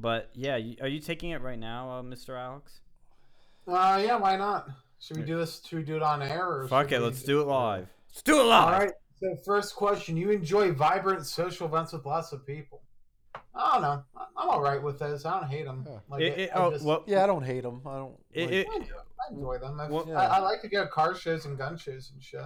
But 0.00 0.30
yeah, 0.34 0.56
you, 0.56 0.76
are 0.80 0.88
you 0.88 1.00
taking 1.00 1.30
it 1.30 1.42
right 1.42 1.58
now, 1.58 1.90
uh, 1.90 2.02
Mr. 2.02 2.38
Alex? 2.38 2.80
Uh, 3.66 4.00
yeah, 4.04 4.16
why 4.16 4.36
not? 4.36 4.68
Should 5.00 5.16
we 5.18 5.22
do 5.24 5.36
this? 5.36 5.60
Should 5.66 5.78
we 5.78 5.84
do 5.84 5.96
it 5.96 6.02
on 6.02 6.22
air? 6.22 6.46
Or 6.48 6.68
Fuck 6.68 6.92
it. 6.92 6.98
we 7.00 7.04
Let's 7.06 7.22
do 7.22 7.40
it 7.40 7.46
live. 7.46 7.88
Let's 8.10 8.22
do 8.22 8.36
it 8.36 8.42
All 8.42 8.46
live. 8.48 8.78
right. 8.80 8.92
So 9.20 9.36
first 9.44 9.74
question: 9.74 10.16
You 10.16 10.30
enjoy 10.30 10.72
vibrant 10.72 11.26
social 11.26 11.66
events 11.66 11.92
with 11.92 12.06
lots 12.06 12.32
of 12.32 12.46
people? 12.46 12.82
I 13.54 13.72
don't 13.74 13.82
know. 13.82 14.04
I- 14.16 14.24
I'm 14.36 14.48
all 14.50 14.60
right 14.60 14.80
with 14.80 15.00
this. 15.00 15.24
I 15.26 15.40
don't 15.40 15.48
hate 15.48 15.64
them. 15.64 15.84
Yeah. 15.86 15.98
Like, 16.08 16.22
It- 16.22 16.38
it- 16.38 16.50
I, 16.54 16.58
oh, 16.60 16.70
just- 16.70 16.84
well, 16.84 17.02
Yeah, 17.06 17.24
I 17.24 17.26
don't 17.26 17.42
hate 17.42 17.62
them. 17.64 17.82
I 17.84 17.96
don't. 17.96 18.14
It- 18.32 18.44
like- 18.44 18.52
it- 18.52 18.66
I 18.70 18.76
enjoy- 18.76 18.94
I 18.96 19.32
enjoy 19.34 19.58
them. 19.58 19.80
I, 19.80 19.88
Well- 19.88 20.16
I, 20.16 20.24
I 20.26 20.38
like 20.38 20.62
to 20.62 20.68
go 20.68 20.84
to 20.84 20.90
car 20.90 21.14
shows 21.16 21.44
and 21.44 21.58
gun 21.58 21.76
shows 21.76 22.12
and 22.14 22.22
shit. 22.22 22.40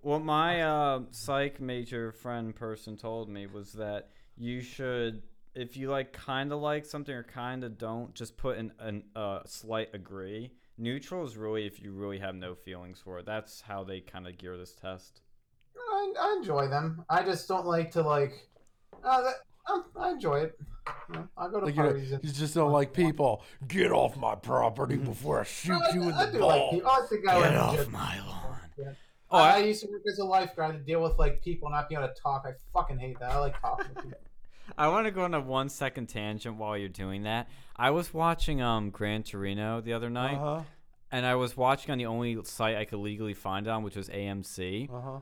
What 0.00 0.22
my 0.22 0.62
uh, 0.62 1.00
psych 1.10 1.60
major 1.60 2.12
friend 2.12 2.54
person 2.54 2.96
told 2.96 3.28
me 3.28 3.46
was 3.46 3.72
that 3.74 4.08
you 4.38 4.62
should, 4.62 5.22
if 5.56 5.76
you 5.76 5.90
like 5.90 6.12
kind 6.12 6.52
of 6.52 6.60
like 6.60 6.84
something 6.84 7.14
or 7.14 7.22
kind 7.22 7.64
of 7.64 7.78
don't, 7.78 8.14
just 8.14 8.36
put 8.36 8.58
in 8.58 8.72
a 9.14 9.18
uh, 9.18 9.42
slight 9.46 9.88
agree. 9.94 10.52
Neutral 10.78 11.24
is 11.24 11.36
really 11.36 11.66
if 11.66 11.80
you 11.80 11.92
really 11.92 12.18
have 12.18 12.34
no 12.34 12.54
feelings 12.54 13.00
for 13.02 13.18
it. 13.18 13.26
That's 13.26 13.62
how 13.62 13.82
they 13.82 14.00
kind 14.00 14.26
of 14.28 14.36
gear 14.36 14.56
this 14.58 14.74
test. 14.74 15.22
I, 15.76 16.12
I 16.20 16.36
enjoy 16.38 16.68
them. 16.68 17.04
I 17.08 17.22
just 17.22 17.48
don't 17.48 17.66
like 17.66 17.90
to 17.92 18.02
like. 18.02 18.46
Uh, 19.02 19.22
that, 19.22 19.34
um, 19.72 19.84
I 19.98 20.10
enjoy 20.10 20.40
it. 20.40 20.58
You 21.12 21.28
I 21.36 21.48
go 21.48 21.60
to 21.60 21.66
like, 21.66 21.76
you, 21.76 21.82
know, 21.82 21.88
parties. 21.90 22.10
you 22.10 22.30
just 22.32 22.54
don't 22.54 22.72
like 22.72 22.92
people. 22.92 23.42
Get 23.66 23.90
off 23.90 24.16
my 24.16 24.34
property 24.34 24.96
before 24.96 25.40
I 25.40 25.44
shoot 25.44 25.80
I, 25.82 25.94
you 25.94 26.02
in 26.02 26.12
I 26.12 26.26
the 26.26 26.32
do 26.32 26.44
like 26.44 26.60
ball. 26.60 26.70
people. 26.72 26.90
I 26.90 27.06
think 27.08 27.28
I 27.28 27.40
Get 27.40 27.52
like 27.52 27.60
off 27.60 27.76
just- 27.76 27.90
my 27.90 28.20
lawn. 28.20 28.60
Yeah. 28.78 28.92
Oh, 29.30 29.38
I, 29.38 29.48
I 29.48 29.54
I, 29.54 29.58
used 29.58 29.82
to 29.82 29.88
work 29.90 30.02
as 30.08 30.18
a 30.18 30.24
lifeguard 30.24 30.76
to 30.76 30.82
deal 30.84 31.02
with 31.02 31.18
like 31.18 31.42
people 31.42 31.68
not 31.70 31.88
being 31.88 32.00
able 32.00 32.12
to 32.14 32.20
talk. 32.20 32.44
I 32.46 32.52
fucking 32.72 32.98
hate 32.98 33.18
that. 33.20 33.32
I 33.32 33.38
like 33.38 33.60
talking 33.60 33.86
to 33.94 34.02
people. 34.02 34.18
I 34.76 34.88
want 34.88 35.06
to 35.06 35.10
go 35.10 35.22
on 35.24 35.34
a 35.34 35.40
one 35.40 35.68
second 35.68 36.08
tangent 36.08 36.56
while 36.56 36.76
you're 36.76 36.88
doing 36.88 37.22
that. 37.24 37.48
I 37.76 37.90
was 37.90 38.12
watching 38.14 38.60
um 38.62 38.90
Gran 38.90 39.22
Torino 39.22 39.80
the 39.80 39.92
other 39.92 40.10
night, 40.10 40.36
Uh 40.36 40.56
huh. 40.58 40.62
and 41.12 41.24
I 41.26 41.34
was 41.36 41.56
watching 41.56 41.92
on 41.92 41.98
the 41.98 42.06
only 42.06 42.36
site 42.44 42.76
I 42.76 42.84
could 42.84 42.98
legally 42.98 43.34
find 43.34 43.66
it 43.66 43.70
on, 43.70 43.82
which 43.82 43.96
was 43.96 44.08
AMC, 44.08 44.90
Uh 44.92 45.00
huh. 45.00 45.20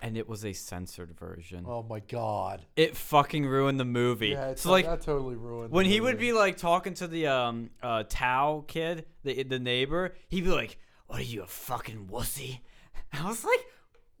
and 0.00 0.16
it 0.16 0.28
was 0.28 0.44
a 0.44 0.52
censored 0.52 1.12
version. 1.18 1.64
Oh 1.66 1.82
my 1.82 2.00
god. 2.00 2.66
It 2.76 2.96
fucking 2.96 3.46
ruined 3.46 3.80
the 3.80 3.84
movie. 3.84 4.28
Yeah, 4.28 4.50
it's 4.50 4.62
so 4.62 4.70
like 4.70 4.84
that 4.86 5.00
totally 5.00 5.36
ruined. 5.36 5.72
when 5.72 5.86
he 5.86 6.00
would 6.00 6.18
be 6.18 6.32
like 6.32 6.56
talking 6.56 6.94
to 6.94 7.06
the 7.08 7.26
um 7.28 7.70
uh 7.82 8.04
Thao 8.04 8.66
kid, 8.66 9.06
the 9.24 9.42
the 9.42 9.58
neighbor, 9.58 10.14
he'd 10.28 10.44
be 10.44 10.50
like, 10.50 10.78
"What 11.06 11.20
are 11.20 11.22
you 11.24 11.42
a 11.42 11.46
fucking 11.46 12.08
wussy?" 12.12 12.60
I 13.12 13.26
was 13.26 13.44
like, 13.44 13.64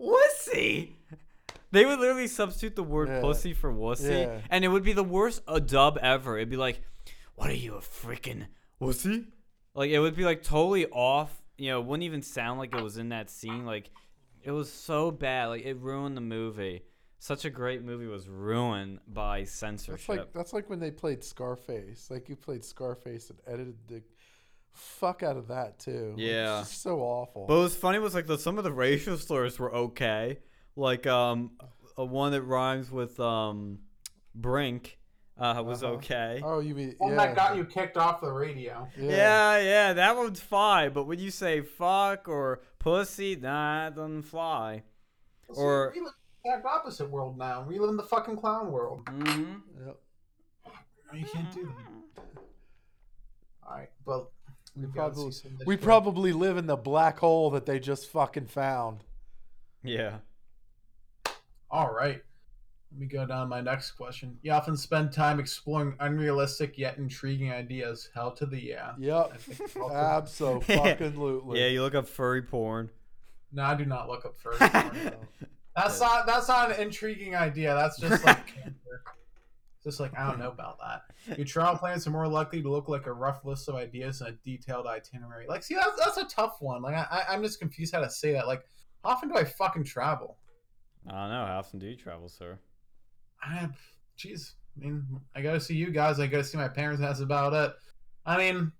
"Wussy." 0.00 0.92
They 1.76 1.84
would 1.86 1.98
literally 2.00 2.26
substitute 2.28 2.74
the 2.74 2.82
word 2.82 3.08
Yeah. 3.08 3.20
pussy 3.20 3.52
for 3.52 3.72
wussy, 3.72 4.22
Yeah. 4.22 4.40
and 4.50 4.64
it 4.64 4.68
would 4.68 4.82
be 4.82 4.92
the 4.94 5.04
worst 5.04 5.42
a 5.46 5.60
dub 5.60 5.98
ever. 6.00 6.36
It'd 6.38 6.48
be 6.50 6.56
like, 6.56 6.80
"What 7.34 7.50
are 7.50 7.54
you 7.54 7.74
a 7.74 7.80
freaking 7.80 8.46
wussy?" 8.80 9.26
Like 9.74 9.90
it 9.90 9.98
would 10.00 10.16
be 10.16 10.24
like 10.24 10.42
totally 10.42 10.86
off. 10.86 11.42
You 11.58 11.70
know, 11.70 11.80
it 11.80 11.86
wouldn't 11.86 12.04
even 12.04 12.22
sound 12.22 12.58
like 12.58 12.74
it 12.74 12.82
was 12.82 12.96
in 12.96 13.10
that 13.10 13.28
scene. 13.30 13.66
Like 13.66 13.90
it 14.42 14.50
was 14.52 14.72
so 14.72 15.10
bad. 15.10 15.46
Like 15.46 15.64
it 15.64 15.76
ruined 15.76 16.16
the 16.16 16.20
movie. 16.22 16.82
Such 17.18 17.44
a 17.44 17.50
great 17.50 17.82
movie 17.82 18.06
was 18.06 18.28
ruined 18.28 19.00
by 19.08 19.44
censorship. 19.44 20.06
That's 20.06 20.08
like 20.08 20.32
that's 20.32 20.52
like 20.52 20.70
when 20.70 20.80
they 20.80 20.90
played 20.90 21.22
Scarface. 21.24 22.10
Like 22.10 22.28
you 22.28 22.36
played 22.36 22.64
Scarface 22.64 23.30
and 23.30 23.38
edited 23.46 23.76
the 23.88 24.02
fuck 24.72 25.22
out 25.22 25.36
of 25.36 25.48
that 25.48 25.78
too. 25.78 26.14
Yeah. 26.16 26.62
so 26.62 27.00
awful. 27.00 27.46
But 27.46 27.54
what 27.54 27.62
was 27.62 27.76
funny 27.76 27.98
was 27.98 28.14
like 28.14 28.26
the, 28.26 28.38
some 28.38 28.58
of 28.58 28.64
the 28.64 28.72
racial 28.72 29.16
slurs 29.16 29.58
were 29.58 29.74
okay. 29.74 30.38
Like 30.76 31.06
um, 31.06 31.52
a 31.96 32.04
one 32.04 32.32
that 32.32 32.42
rhymes 32.42 32.90
with 32.90 33.18
um, 33.18 33.78
brink, 34.34 34.98
uh, 35.38 35.62
was 35.64 35.82
Uh-huh. 35.82 35.94
okay. 35.94 36.40
oh, 36.44 36.60
you 36.60 36.74
mean 36.74 36.94
One 36.98 37.12
yeah, 37.12 37.16
that 37.16 37.34
got 37.36 37.56
you 37.56 37.64
kicked 37.64 37.96
off 37.96 38.20
the 38.20 38.30
radio. 38.30 38.86
Yeah. 38.98 39.58
yeah, 39.58 39.92
that 39.94 40.16
one's 40.16 40.40
fine. 40.40 40.92
But 40.92 41.04
when 41.04 41.18
you 41.18 41.30
say 41.30 41.62
fuck 41.62 42.28
or 42.28 42.60
pussy, 42.78 43.36
nah, 43.36 43.84
that 43.88 43.96
doesn't 43.96 44.22
fly. 44.24 44.82
See, 45.52 45.60
Or- 45.60 45.92
we 45.94 46.00
live 46.02 46.12
in 46.44 46.60
the 46.62 46.68
opposite 46.68 47.10
world 47.10 47.38
now. 47.38 47.62
We 47.66 47.78
live 47.78 47.90
in 47.90 47.96
the 47.96 48.02
fucking 48.02 48.36
clown 48.36 48.70
world. 48.70 49.04
Mm-hmm. 49.06 49.86
Yep. 49.86 49.96
You 51.14 51.24
can't 51.26 51.52
do 51.54 51.62
that. 51.62 52.32
All 53.66 53.76
right, 53.78 53.90
but 54.04 54.28
We 54.76 54.82
we've 54.82 54.94
got 54.94 55.08
to 55.08 55.12
probably 55.14 55.32
see 55.32 55.42
some 55.42 55.52
of 55.52 55.58
this 55.60 55.66
we 55.66 55.74
shit. 55.76 55.82
probably 55.84 56.32
live 56.32 56.56
in 56.56 56.66
the 56.66 56.76
black 56.76 57.18
hole 57.18 57.50
that 57.50 57.64
they 57.66 57.78
just 57.78 58.08
fucking 58.10 58.46
found. 58.46 59.04
Yeah. 59.82 60.18
All 61.76 61.92
right. 61.92 62.22
Let 62.90 63.00
me 63.00 63.06
go 63.06 63.26
down 63.26 63.40
to 63.42 63.46
my 63.46 63.60
next 63.60 63.90
question. 63.92 64.38
You 64.42 64.52
often 64.52 64.78
spend 64.78 65.12
time 65.12 65.38
exploring 65.38 65.94
unrealistic 66.00 66.78
yet 66.78 66.96
intriguing 66.96 67.52
ideas. 67.52 68.08
Hell 68.14 68.30
to 68.32 68.46
the 68.46 68.58
yeah. 68.58 68.92
I 68.96 68.98
Yep. 68.98 69.40
think 69.40 69.74
we 69.74 69.82
Absolutely. 69.94 71.60
Yeah, 71.60 71.66
you 71.66 71.82
look 71.82 71.94
up 71.94 72.08
furry 72.08 72.40
porn. 72.40 72.88
No, 73.52 73.64
I 73.64 73.74
do 73.74 73.84
not 73.84 74.08
look 74.08 74.24
up 74.24 74.38
first. 74.38 74.58
That's 75.76 76.00
not 76.00 76.26
that's 76.26 76.48
not 76.48 76.70
an 76.72 76.80
intriguing 76.80 77.34
idea. 77.34 77.74
That's 77.74 77.98
just 78.00 78.24
like 78.24 78.46
cancer. 78.54 79.02
just 79.84 80.00
like 80.00 80.18
I 80.18 80.26
don't 80.30 80.38
know 80.38 80.48
about 80.50 80.78
that. 80.78 81.36
Your 81.36 81.44
travel 81.46 81.76
plans 81.76 82.06
are 82.06 82.10
more 82.10 82.26
likely 82.26 82.62
to 82.62 82.70
look 82.70 82.88
like 82.88 83.04
a 83.04 83.12
rough 83.12 83.44
list 83.44 83.68
of 83.68 83.74
ideas 83.74 84.20
than 84.20 84.28
a 84.28 84.32
detailed 84.42 84.86
itinerary. 84.86 85.46
Like, 85.46 85.62
see, 85.62 85.74
that's 85.74 85.98
that's 86.02 86.16
a 86.16 86.24
tough 86.24 86.62
one. 86.62 86.80
Like, 86.80 86.94
I, 86.94 87.06
I- 87.28 87.34
I'm 87.34 87.42
just 87.42 87.58
confused 87.60 87.92
how 87.94 88.00
to 88.00 88.08
say 88.08 88.32
that. 88.32 88.46
Like, 88.46 88.64
how 89.04 89.10
often 89.10 89.28
do 89.28 89.36
I 89.36 89.44
fucking 89.44 89.84
travel? 89.84 90.38
I 91.08 91.12
don't 91.12 91.30
know. 91.30 91.46
How 91.46 91.58
often 91.58 91.78
do 91.78 91.86
you 91.86 91.96
travel, 91.96 92.28
sir? 92.28 92.58
I, 93.42 93.68
jeez, 94.18 94.52
I 94.76 94.84
mean, 94.84 95.04
I 95.34 95.42
gotta 95.42 95.60
see 95.60 95.74
you 95.74 95.90
guys. 95.90 96.18
I 96.18 96.26
gotta 96.26 96.44
see 96.44 96.58
my 96.58 96.68
parents. 96.68 97.00
That's 97.00 97.20
about 97.20 97.52
it. 97.52 97.74
I 98.24 98.38
mean, 98.38 98.72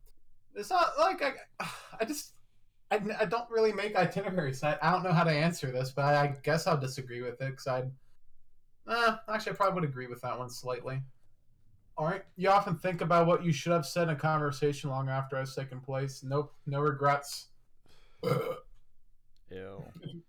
it's 0.55 0.71
not 0.71 0.99
like 0.99 1.23
I, 1.23 1.67
I 2.01 2.05
just, 2.05 2.33
I, 2.91 3.01
I 3.21 3.25
don't 3.27 3.49
really 3.51 3.73
make 3.73 3.95
itineraries. 3.95 4.63
I, 4.63 4.77
I 4.83 4.91
don't 4.91 5.05
know 5.05 5.13
how 5.13 5.25
to 5.25 5.31
answer 5.31 5.71
this, 5.71 5.93
but 5.93 6.05
I, 6.05 6.23
I 6.23 6.37
guess 6.43 6.67
I'll 6.67 6.77
disagree 6.77 7.23
with 7.23 7.41
it 7.41 7.51
because 7.51 7.67
I'd, 7.67 7.91
uh, 8.89 9.17
actually, 9.29 9.53
I 9.53 9.57
probably 9.57 9.81
would 9.81 9.89
agree 9.89 10.07
with 10.07 10.21
that 10.23 10.39
one 10.39 10.51
slightly. 10.51 11.01
All 11.99 12.07
right, 12.07 12.25
you 12.37 12.51
often 12.51 12.77
think 12.77 13.01
about 13.01 13.27
what 13.27 13.45
you 13.45 13.53
should 13.53 13.73
have 13.73 13.87
said 13.87 14.05
in 14.05 14.11
a 14.11 14.17
conversation 14.17 14.91
long 14.91 15.09
after 15.09 15.37
it's 15.39 15.55
taken 15.55 15.81
place. 15.81 16.23
Nope, 16.23 16.53
no 16.67 16.81
regrets. 16.81 17.47
Ew. 18.23 19.85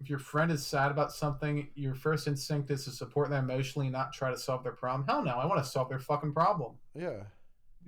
if 0.00 0.10
your 0.10 0.18
friend 0.18 0.50
is 0.52 0.66
sad 0.66 0.90
about 0.90 1.12
something, 1.12 1.68
your 1.74 1.94
first 1.94 2.26
instinct 2.26 2.70
is 2.70 2.84
to 2.84 2.90
support 2.90 3.30
them 3.30 3.48
emotionally, 3.48 3.88
not 3.88 4.12
try 4.12 4.30
to 4.30 4.36
solve 4.36 4.62
their 4.62 4.72
problem. 4.72 5.06
Hell 5.08 5.24
no, 5.24 5.32
I 5.32 5.46
want 5.46 5.62
to 5.62 5.68
solve 5.68 5.88
their 5.88 5.98
fucking 5.98 6.32
problem. 6.32 6.74
Yeah. 6.94 7.22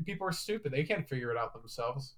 People 0.06 0.26
are 0.26 0.32
stupid. 0.32 0.72
They 0.72 0.84
can't 0.84 1.08
figure 1.08 1.30
it 1.30 1.36
out 1.36 1.52
themselves. 1.52 2.14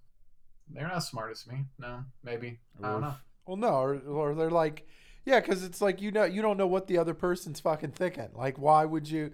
They're 0.69 0.87
not 0.87 0.97
as 0.97 1.09
smart 1.09 1.33
as 1.33 1.47
me. 1.47 1.65
No, 1.79 2.05
maybe. 2.23 2.61
I 2.83 2.93
don't 2.93 3.01
know. 3.01 3.15
Well, 3.47 3.57
no, 3.57 3.71
or, 3.71 3.99
or 3.99 4.35
they're 4.35 4.51
like, 4.51 4.87
yeah, 5.25 5.41
because 5.41 5.65
it's 5.65 5.81
like 5.81 6.01
you 6.01 6.13
know 6.13 6.25
you 6.25 6.43
don't 6.43 6.57
know 6.57 6.67
what 6.67 6.87
the 6.87 6.99
other 6.99 7.15
person's 7.15 7.59
fucking 7.59 7.93
thinking. 7.93 8.29
Like, 8.35 8.59
why 8.59 8.85
would 8.85 9.11
you, 9.11 9.33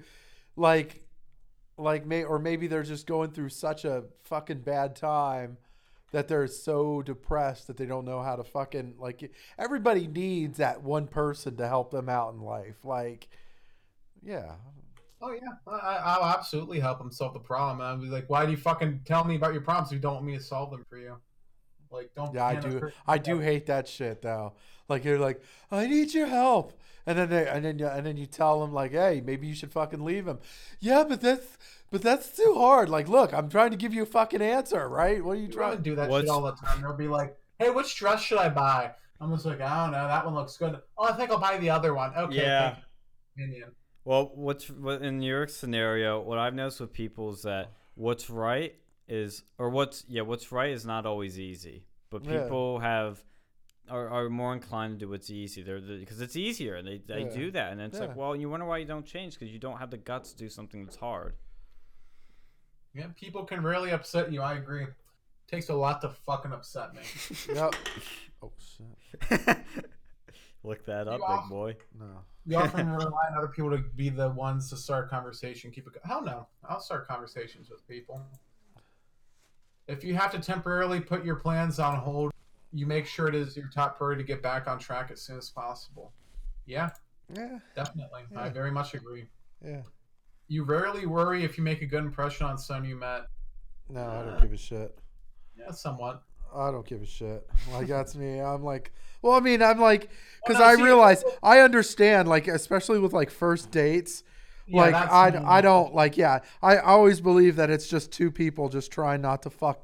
like, 0.57 1.02
like 1.76 2.07
may 2.07 2.24
or 2.24 2.38
maybe 2.38 2.66
they're 2.66 2.82
just 2.82 3.07
going 3.07 3.30
through 3.30 3.50
such 3.50 3.84
a 3.84 4.04
fucking 4.24 4.61
bad 4.61 4.96
time 4.96 5.59
that 6.12 6.28
they're 6.28 6.46
so 6.46 7.02
depressed 7.02 7.66
that 7.66 7.76
they 7.76 7.86
don't 7.86 8.04
know 8.04 8.22
how 8.22 8.36
to 8.36 8.44
fucking 8.44 8.94
like. 8.98 9.30
Everybody 9.59 10.07
needs 10.07 10.59
that 10.59 10.82
one 10.82 11.07
person 11.07 11.57
to 11.57 11.68
help 11.68 11.90
them 11.90 12.09
out 12.09 12.34
in 12.34 12.40
life. 12.40 12.84
Like, 12.84 13.28
yeah, 14.22 14.54
Oh 15.22 15.32
yeah, 15.32 15.48
I, 15.66 15.96
I'll 16.04 16.34
absolutely 16.34 16.78
help 16.78 16.98
them 16.98 17.11
solve 17.11 17.32
the 17.32 17.40
problem. 17.40 17.80
I'll 17.80 17.96
be 17.96 18.09
like, 18.09 18.28
why 18.28 18.44
do 18.44 18.50
you 18.50 18.57
fucking 18.57 19.00
tell 19.07 19.24
me 19.24 19.36
about 19.36 19.52
your 19.54 19.62
problems 19.62 19.88
if 19.88 19.94
you 19.94 20.00
don't 20.00 20.14
want 20.14 20.26
me 20.26 20.36
to 20.36 20.42
solve 20.42 20.70
them 20.70 20.84
for 20.88 20.98
you? 20.98 21.16
Like, 21.90 22.11
don't. 22.14 22.34
Yeah, 22.34 22.44
I 22.44 22.57
do. 22.57 22.90
I 23.07 23.18
do 23.18 23.38
hate 23.38 23.66
that 23.66 23.88
shit 23.88 24.20
though. 24.20 24.52
Like 24.88 25.04
you're 25.04 25.18
like, 25.18 25.42
I 25.70 25.86
need 25.86 26.12
your 26.12 26.26
help, 26.26 26.78
and 27.07 27.18
then 27.18 27.30
they, 27.30 27.48
and 27.48 27.64
then 27.64 27.78
you, 27.78 27.86
and 27.86 28.04
then 28.04 28.16
you 28.16 28.26
tell 28.26 28.61
them 28.61 28.72
like, 28.72 28.92
hey, 28.92 29.22
maybe 29.24 29.46
you 29.46 29.54
should 29.54 29.72
fucking 29.72 30.04
leave 30.04 30.26
him. 30.26 30.38
Yeah, 30.80 31.04
but 31.09 31.22
that's 31.22 31.57
but 31.91 32.03
that's 32.03 32.37
too 32.37 32.55
hard. 32.57 32.89
Like, 32.89 33.09
look, 33.09 33.32
I'm 33.32 33.49
trying 33.49 33.70
to 33.70 33.76
give 33.76 33.95
you 33.95 34.03
a 34.03 34.07
fucking 34.07 34.43
answer, 34.43 34.89
right? 34.89 35.24
What 35.24 35.32
are 35.39 35.41
you 35.41 35.49
trying 35.49 35.76
to 35.76 35.82
do 35.82 35.95
that 35.97 36.09
What's- 36.09 36.24
shit 36.24 36.30
all 36.30 36.43
the 36.43 36.53
time. 36.53 36.82
They'll 36.82 36.97
be 36.97 37.09
like, 37.09 37.37
"Hey, 37.59 37.70
which 37.70 37.95
dress 37.97 38.20
should 38.22 38.39
I 38.39 38.49
buy?" 38.49 38.93
I'm 39.20 39.32
just 39.32 39.47
like, 39.47 39.61
"I 39.61 39.82
don't 39.84 39.93
know. 39.93 40.07
That 40.07 40.24
one 40.24 40.34
looks 40.34 40.57
good. 40.57 40.78
Oh, 40.99 41.05
I 41.05 41.12
think 41.12 41.30
I'll 41.30 41.39
buy 41.41 41.57
the 41.59 41.70
other 41.70 41.95
one." 41.95 42.12
Okay. 42.14 42.37
Yeah. 42.37 42.76
Opinion. 43.37 43.74
Well, 44.05 44.30
what's 44.34 44.68
what 44.70 45.03
in 45.03 45.20
your 45.22 45.47
scenario? 45.49 46.20
What 46.20 46.39
I've 46.39 46.55
noticed 46.55 46.80
with 46.80 46.93
people 46.93 47.30
is 47.32 47.43
that 47.43 47.72
what's 47.95 48.28
right 48.30 48.74
is, 49.09 49.43
or 49.59 49.70
what's 49.70 50.05
yeah, 50.09 50.22
what's 50.22 50.53
right 50.53 50.70
is 50.70 50.84
not 50.87 51.07
always 51.07 51.39
easy. 51.41 51.84
But 52.11 52.24
Yeah. 52.24 52.43
people 52.43 52.78
have 52.80 53.24
are, 53.89 54.09
are 54.09 54.28
more 54.28 54.53
inclined 54.53 54.99
to 54.99 55.07
do 55.07 55.09
what's 55.11 55.30
easy. 55.30 55.62
They're 55.62 55.80
because 55.80 56.20
it's 56.20 56.37
easier, 56.37 56.74
and 56.76 56.87
they 56.87 56.99
they 56.99 57.22
Yeah. 57.22 57.28
do 57.34 57.51
that, 57.53 57.72
and 57.72 57.80
it's 57.80 57.99
Yeah. 57.99 58.07
like, 58.07 58.16
well, 58.16 58.34
you 58.37 58.51
wonder 58.51 58.66
why 58.66 58.78
you 58.78 58.84
don't 58.87 59.07
change 59.07 59.34
because 59.39 59.53
you 59.53 59.59
don't 59.61 59.78
have 59.78 59.91
the 59.91 59.97
guts 59.97 60.32
to 60.32 60.39
do 60.39 60.49
something 60.49 60.84
that's 60.84 60.97
hard. 60.97 61.37
Yeah, 62.97 63.07
people 63.18 63.44
can 63.44 63.62
really 63.62 63.90
upset 63.90 64.32
you. 64.32 64.40
I 64.42 64.55
agree. 64.55 64.86
takes 65.49 65.68
a 65.68 65.74
lot 65.74 66.01
to 66.01 66.09
fucking 66.09 66.53
upset 66.53 66.94
me. 66.94 67.01
Yep. 67.55 67.74
Oh 68.42 68.53
shit. 68.59 69.59
Look 70.64 70.84
that 70.86 71.07
up, 71.09 71.18
You 71.18 71.24
off? 71.24 71.44
big 71.44 71.51
boy. 71.51 71.76
No. 71.99 72.07
You 72.47 72.57
often 72.59 72.88
rely 72.90 73.26
on 73.30 73.36
other 73.38 73.49
people 73.49 73.70
to 73.70 73.78
be 73.78 74.09
the 74.09 74.28
ones 74.30 74.68
to 74.70 74.76
start 74.76 75.11
conversation. 75.11 75.70
Keep 75.70 75.88
it. 75.88 75.92
go- 75.94 76.01
Hell 76.05 76.22
no, 76.24 76.47
I'll 76.68 76.80
start 76.80 77.07
conversations 77.07 77.70
with 77.70 77.86
people. 77.88 78.20
If 79.88 80.03
you 80.03 80.14
have 80.16 80.32
to 80.32 80.38
temporarily 80.40 81.01
put 81.01 81.24
your 81.24 81.36
plans 81.36 81.78
on 81.78 81.97
hold, 81.97 82.32
you 82.72 82.86
make 82.86 83.07
sure 83.07 83.28
it 83.28 83.34
is 83.34 83.57
your 83.57 83.68
top 83.68 83.97
priority 83.99 84.22
to 84.22 84.26
get 84.26 84.42
back 84.42 84.66
on 84.68 84.78
track 84.78 85.11
as 85.12 85.20
soon 85.20 85.38
as 85.38 85.49
possible. 85.51 86.12
Yeah, 86.66 86.90
Yeah. 87.34 87.59
definitely. 87.76 88.22
I 88.36 88.49
very 88.49 88.70
much 88.72 88.94
agree. 88.94 89.28
Yeah. 89.64 89.82
You 90.49 90.64
rarely 90.64 91.07
worry 91.07 91.44
if 91.44 91.59
you 91.59 91.64
make 91.64 91.82
a 91.82 91.86
good 91.86 92.05
impression 92.05 92.47
on 92.47 92.57
someone 92.59 92.88
you 92.88 92.97
met. 92.97 93.22
No, 93.88 94.01
I 94.05 94.22
don't 94.24 94.40
give 94.42 94.53
a 94.53 94.57
shit. 94.57 94.97
Yeah, 95.59 95.70
somewhat. 95.72 96.22
I 96.55 96.70
don't 96.70 96.86
give 96.86 97.03
a 97.03 97.07
shit. 97.07 97.47
Like 97.72 97.88
that's 97.88 98.14
me. 98.14 98.40
I'm 98.40 98.62
like, 98.62 98.92
well, 99.22 99.32
I 99.34 99.40
mean, 99.40 99.62
I'm 99.62 99.80
like, 99.80 100.03
because 100.44 100.59
Well, 100.61 100.68
no, 100.68 100.72
I 100.72 100.76
see- 100.76 100.82
realize 100.82 101.24
I 101.42 101.59
understand, 101.61 102.28
like, 102.28 102.47
especially 102.49 102.99
with 102.99 103.12
like 103.12 103.30
first 103.30 103.70
dates. 103.70 104.22
Yeah, 104.68 104.80
like 104.80 104.94
I, 104.94 105.30
me. 105.30 105.38
I 105.47 105.61
don't 105.61 105.94
like 105.94 106.16
yeah 106.16 106.40
I 106.61 106.78
always 106.78 107.20
believe 107.20 107.55
that 107.55 107.70
it's 107.70 107.86
just 107.88 108.11
two 108.11 108.32
people 108.32 108.68
just 108.68 108.90
trying 108.90 109.20
not 109.22 109.42
to 109.42 109.51
fuck, 109.51 109.80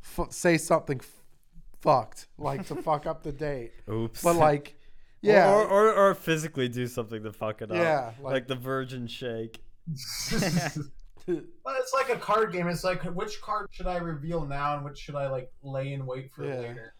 fu- 0.00 0.26
say 0.30 0.58
something 0.58 0.98
f- 1.00 1.22
fucked 1.80 2.26
like 2.36 2.66
to 2.66 2.74
fuck 2.74 3.06
up 3.06 3.22
the 3.22 3.30
date 3.30 3.70
Oops. 3.88 4.20
but 4.24 4.34
like 4.34 4.74
yeah 5.20 5.52
Or, 5.54 5.64
or, 5.64 5.92
or 5.94 6.14
physically 6.16 6.68
do 6.68 6.88
something 6.88 7.22
to 7.22 7.32
fuck 7.32 7.62
it 7.62 7.70
up. 7.70 7.76
Yeah, 7.76 8.12
Like, 8.20 8.32
like- 8.32 8.46
the 8.48 8.56
virgin 8.56 9.06
shake. 9.06 9.60
But 11.28 11.74
it's 11.80 11.92
like 11.92 12.08
a 12.10 12.16
card 12.16 12.52
game. 12.52 12.68
It's 12.68 12.84
like 12.84 13.02
which 13.02 13.40
card 13.40 13.66
should 13.72 13.88
I 13.88 13.96
reveal 13.96 14.46
now 14.46 14.76
and 14.76 14.84
which 14.84 14.96
should 14.98 15.16
I 15.16 15.28
like 15.28 15.50
lay 15.64 15.92
in 15.92 16.06
wait 16.06 16.32
for 16.32 16.44
Yeah. 16.44 16.58
later. 16.60 16.94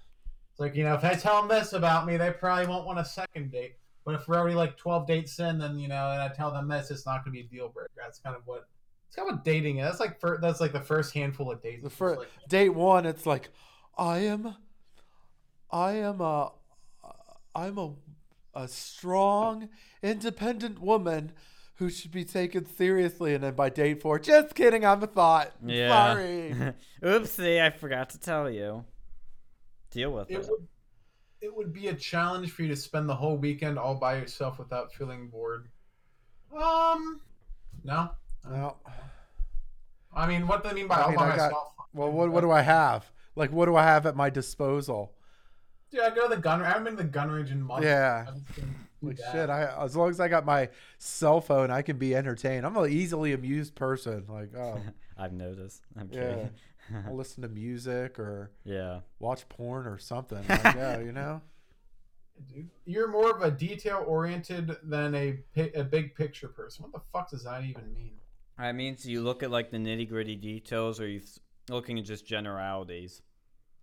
It's 0.51 0.59
like 0.59 0.75
you 0.75 0.83
know 0.83 0.95
if 0.95 1.05
I 1.05 1.15
tell 1.15 1.41
them 1.41 1.49
this 1.49 1.75
about 1.75 2.07
me, 2.07 2.17
they 2.17 2.33
probably 2.33 2.67
won't 2.67 2.87
want 2.87 2.99
a 2.99 3.05
second 3.05 3.53
date. 3.53 3.77
But 4.05 4.17
if 4.17 4.27
we're 4.27 4.37
already 4.37 4.57
like 4.57 4.77
twelve 4.77 5.07
dates 5.07 5.39
in, 5.39 5.59
then 5.59 5.79
you 5.79 5.87
know, 5.87 6.11
and 6.11 6.21
I 6.21 6.29
tell 6.29 6.51
them 6.51 6.67
this, 6.67 6.91
it's 6.91 7.07
not 7.07 7.25
going 7.25 7.37
to 7.37 7.41
be 7.41 7.47
a 7.47 7.49
deal 7.49 7.69
breaker. 7.69 7.91
That's 7.97 8.19
kind 8.19 8.35
of 8.35 8.43
what 8.47 8.67
it's 9.07 9.15
kind 9.15 9.29
of 9.31 9.37
what 9.37 9.45
dating 9.45 9.79
is. 9.79 9.85
That's 9.87 10.01
like 10.01 10.19
fir- 10.21 10.39
that's 10.41 10.61
like 10.61 10.73
the 10.73 10.81
first 10.81 11.15
handful 11.15 11.53
of 11.53 11.63
dates. 11.63 11.85
the 11.85 11.91
first 11.91 12.19
like, 12.19 12.29
date 12.49 12.71
one 12.71 13.07
it's 13.07 13.27
like 13.27 13.51
I 13.97 14.19
am 14.19 14.57
I 15.71 15.93
am 15.93 16.21
a 16.21 16.51
I'm 17.55 17.79
a 17.79 17.93
a 18.55 18.67
strong 18.67 19.69
independent 20.03 20.81
woman 20.81 21.31
who 21.77 21.91
should 21.91 22.11
be 22.11 22.25
taken 22.25 22.65
seriously 22.67 23.35
and 23.35 23.45
then 23.45 23.55
by 23.55 23.69
day 23.69 23.95
four 23.95 24.19
just 24.19 24.55
kidding 24.55 24.85
I'm 24.85 25.03
a 25.03 25.07
thought 25.07 25.53
Yeah. 25.65 25.89
sorry 26.13 26.55
Oopsie, 27.03 27.61
I 27.63 27.71
forgot 27.71 28.11
to 28.11 28.19
tell 28.21 28.51
you. 28.51 28.85
Deal 29.91 30.11
with 30.13 30.31
it 30.31 30.35
it. 30.35 30.47
would 30.51 30.67
it 31.43 31.55
would 31.57 31.73
be 31.73 31.89
a 31.89 31.95
challenge 31.95 32.51
for 32.51 32.63
you 32.63 32.69
to 32.69 32.77
spend 32.77 33.09
the 33.09 33.15
whole 33.15 33.37
weekend 33.37 33.79
all 33.79 33.95
by 33.95 34.17
yourself 34.17 34.59
without 34.59 34.93
feeling 34.93 35.29
bored. 35.29 35.69
Um, 36.57 37.21
no. 37.85 38.11
well, 38.51 38.81
I 40.15 40.27
mean, 40.27 40.47
what 40.49 40.63
do 40.63 40.71
they 40.71 40.75
mean 40.75 40.89
by 40.89 40.97
I 40.97 41.03
all 41.03 41.09
mean, 41.11 41.19
by 41.19 41.25
I 41.33 41.37
got- 41.37 41.51
myself? 41.53 41.69
well 41.93 42.11
what 42.11 42.31
what 42.31 42.41
do 42.41 42.51
I 42.51 42.63
have 42.63 43.11
like 43.37 43.53
what 43.53 43.67
do 43.67 43.77
I 43.77 43.83
have 43.85 44.07
at 44.07 44.17
my 44.17 44.29
disposal 44.31 45.13
Dude, 45.91 46.01
I 46.01 46.11
go 46.11 46.29
to 46.29 46.35
the 46.35 46.41
gun. 46.41 46.61
Range. 46.61 46.67
I 46.69 46.73
haven't 46.79 46.85
been 46.85 46.97
to 46.97 47.03
the 47.05 47.09
gun 47.09 47.31
range 47.31 47.51
in 47.53 47.63
months. 47.63 47.85
Yeah. 47.87 48.27
I 49.09 49.13
just 49.15 49.33
didn't 49.33 49.47
do 49.49 49.49
Like 49.49 49.49
that. 49.49 49.69
shit, 49.69 49.79
I 49.79 49.85
as 49.85 49.97
long 49.97 50.11
as 50.11 50.21
I 50.21 50.29
got 50.29 50.45
my 50.45 50.69
cell 50.99 51.41
phone, 51.41 51.71
I 51.71 51.83
can 51.83 51.99
be 51.99 52.15
entertained. 52.15 52.65
I'm 52.67 52.77
an 52.77 52.91
easily 52.91 53.33
amused 53.33 53.75
person. 53.75 54.25
Like, 54.29 54.55
oh, 54.59 54.81
I've 55.17 55.33
noticed. 55.33 55.83
I'm 55.99 56.09
Yeah. 56.13 56.21
kidding. 56.35 56.51
I'll 57.07 57.17
listen 57.17 57.43
to 57.43 57.49
music 57.49 58.19
or 58.19 58.53
yeah. 58.65 59.01
watch 59.19 59.49
porn 59.49 59.87
or 59.87 59.99
something. 59.99 60.45
Like, 60.49 60.63
yeah, 60.65 61.01
you 61.01 61.13
know. 61.13 61.41
Dude, 62.53 62.69
You're 62.85 63.09
more 63.09 63.31
of 63.35 63.43
a 63.43 63.51
detail 63.51 64.05
oriented 64.07 64.77
than 64.83 65.15
a 65.15 65.39
a 65.75 65.83
big 65.85 66.15
picture 66.15 66.49
person. 66.49 66.85
What 66.85 66.93
the 66.93 67.01
fuck 67.13 67.31
does 67.31 67.45
that 67.45 67.65
even 67.65 67.93
mean? 67.95 68.13
I 68.59 68.73
mean, 68.73 68.97
so 68.97 69.09
you 69.09 69.23
look 69.23 69.43
at 69.43 69.51
like 69.51 69.71
the 69.71 69.79
nitty 69.79 70.09
gritty 70.09 70.37
details, 70.37 71.01
or 71.01 71.07
you 71.09 71.19
th- 71.21 71.39
looking 71.69 71.99
at 71.99 72.05
just 72.05 72.27
generalities. 72.27 73.23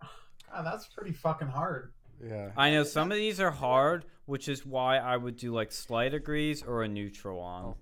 God, 0.52 0.62
that's 0.64 0.86
pretty 0.86 1.12
fucking 1.12 1.48
hard. 1.48 1.92
Yeah. 2.22 2.50
I 2.56 2.70
know 2.70 2.84
some 2.84 3.10
of 3.10 3.16
these 3.16 3.40
are 3.40 3.50
hard, 3.50 4.04
which 4.26 4.48
is 4.48 4.64
why 4.64 4.98
I 4.98 5.16
would 5.16 5.36
do 5.36 5.52
like 5.52 5.72
slight 5.72 6.10
degrees 6.10 6.62
or 6.62 6.82
a 6.82 6.88
neutral 6.88 7.40
on. 7.40 7.64
Oh. 7.64 7.76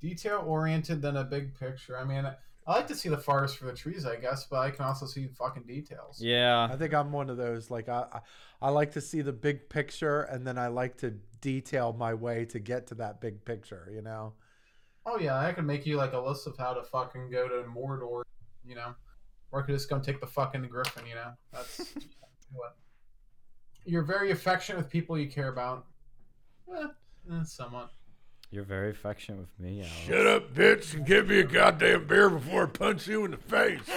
Detail 0.00 0.42
oriented 0.46 1.00
than 1.00 1.16
a 1.16 1.24
big 1.24 1.58
picture. 1.58 1.96
I 1.96 2.04
mean, 2.04 2.26
I 2.66 2.72
like 2.72 2.88
to 2.88 2.94
see 2.94 3.08
the 3.08 3.18
forest 3.18 3.58
for 3.58 3.66
the 3.66 3.72
trees, 3.72 4.04
I 4.04 4.16
guess, 4.16 4.46
but 4.50 4.60
I 4.60 4.70
can 4.70 4.84
also 4.84 5.06
see 5.06 5.28
fucking 5.28 5.64
details. 5.64 6.20
Yeah. 6.20 6.68
I 6.70 6.76
think 6.76 6.92
I'm 6.94 7.12
one 7.12 7.30
of 7.30 7.36
those. 7.36 7.70
Like 7.70 7.88
I, 7.88 8.04
I, 8.12 8.20
I 8.60 8.70
like 8.70 8.92
to 8.92 9.00
see 9.00 9.20
the 9.20 9.32
big 9.32 9.68
picture, 9.68 10.22
and 10.22 10.46
then 10.46 10.58
I 10.58 10.68
like 10.68 10.96
to 10.98 11.14
detail 11.40 11.92
my 11.92 12.14
way 12.14 12.44
to 12.46 12.58
get 12.58 12.86
to 12.88 12.94
that 12.96 13.20
big 13.20 13.44
picture. 13.44 13.90
You 13.92 14.02
know. 14.02 14.34
Oh 15.04 15.18
yeah, 15.18 15.36
I 15.38 15.52
could 15.52 15.66
make 15.66 15.84
you 15.84 15.96
like 15.96 16.12
a 16.12 16.20
list 16.20 16.46
of 16.46 16.56
how 16.56 16.74
to 16.74 16.82
fucking 16.82 17.30
go 17.30 17.48
to 17.48 17.68
Mordor, 17.68 18.22
you 18.64 18.76
know, 18.76 18.94
or 19.50 19.62
I 19.62 19.66
could 19.66 19.74
just 19.74 19.90
go 19.90 19.98
take 19.98 20.20
the 20.20 20.26
fucking 20.26 20.62
Griffin, 20.68 21.06
you 21.06 21.16
know. 21.16 21.32
That's 21.52 21.78
what. 22.52 22.76
You're 23.84 24.02
very 24.02 24.30
affectionate 24.30 24.78
with 24.78 24.90
people 24.90 25.18
you 25.18 25.28
care 25.28 25.48
about. 25.48 25.86
Eh, 26.72 26.86
eh, 27.32 27.44
somewhat. 27.44 27.90
You're 28.50 28.64
very 28.64 28.90
affectionate 28.90 29.38
with 29.40 29.58
me. 29.58 29.80
Alex. 29.80 29.94
Shut 30.06 30.26
up, 30.26 30.52
bitch, 30.52 30.92
and 30.92 31.06
give 31.06 31.28
me 31.28 31.38
a 31.38 31.44
goddamn 31.44 32.06
beer 32.06 32.28
before 32.28 32.64
I 32.64 32.66
punch 32.66 33.08
you 33.08 33.24
in 33.24 33.30
the 33.30 33.38
face. 33.38 33.80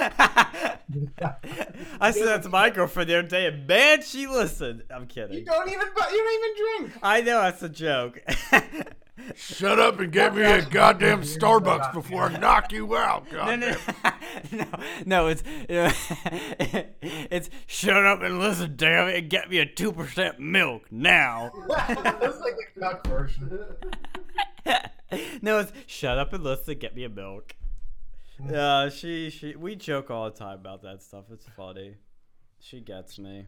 I 1.99 2.11
said 2.11 2.25
that 2.25 2.43
to 2.43 2.49
my 2.49 2.69
girlfriend 2.69 3.09
the 3.09 3.19
other 3.19 3.27
day, 3.27 3.47
and 3.47 3.67
man, 3.67 4.01
she 4.01 4.27
listened. 4.27 4.83
I'm 4.89 5.07
kidding. 5.07 5.33
You 5.33 5.43
kidding. 5.43 5.45
don't 5.45 5.67
even, 5.67 5.87
you 5.87 5.93
don't 5.93 6.79
even 6.79 6.85
drink. 6.85 6.99
I 7.03 7.19
know 7.19 7.41
that's 7.41 7.63
a 7.63 7.69
joke. 7.69 8.21
Shut 9.35 9.79
up 9.79 9.99
and 9.99 10.11
get 10.11 10.35
me 10.35 10.43
a 10.43 10.61
goddamn 10.65 11.21
Starbucks 11.21 11.93
before 11.93 12.23
I 12.23 12.37
knock 12.37 12.71
you 12.71 12.95
out. 12.97 13.25
no, 13.31 13.37
Goddamn. 13.37 13.77
no, 14.51 14.65
no, 14.65 14.65
no. 15.05 15.27
It's 15.27 15.43
it's 17.01 17.49
shut 17.65 18.05
up 18.05 18.21
and 18.21 18.39
listen, 18.39 18.73
damn 18.75 19.07
it, 19.07 19.15
and 19.15 19.29
get 19.29 19.49
me 19.49 19.59
a 19.59 19.65
two 19.65 19.91
percent 19.93 20.39
milk 20.39 20.91
now. 20.91 21.51
That's 21.67 22.39
like 22.39 22.55
the 22.75 22.79
duck 22.81 23.07
version. 23.07 23.59
no, 25.41 25.59
it's 25.59 25.71
shut 25.87 26.17
up 26.17 26.33
and 26.33 26.43
listen, 26.43 26.77
get 26.77 26.95
me 26.95 27.03
a 27.05 27.09
milk. 27.09 27.55
Uh, 28.53 28.89
she 28.89 29.29
she 29.29 29.55
we 29.55 29.75
joke 29.75 30.11
all 30.11 30.25
the 30.29 30.37
time 30.37 30.59
about 30.59 30.81
that 30.83 31.01
stuff. 31.01 31.25
It's 31.31 31.47
funny. 31.55 31.95
She 32.59 32.81
gets 32.81 33.17
me. 33.17 33.47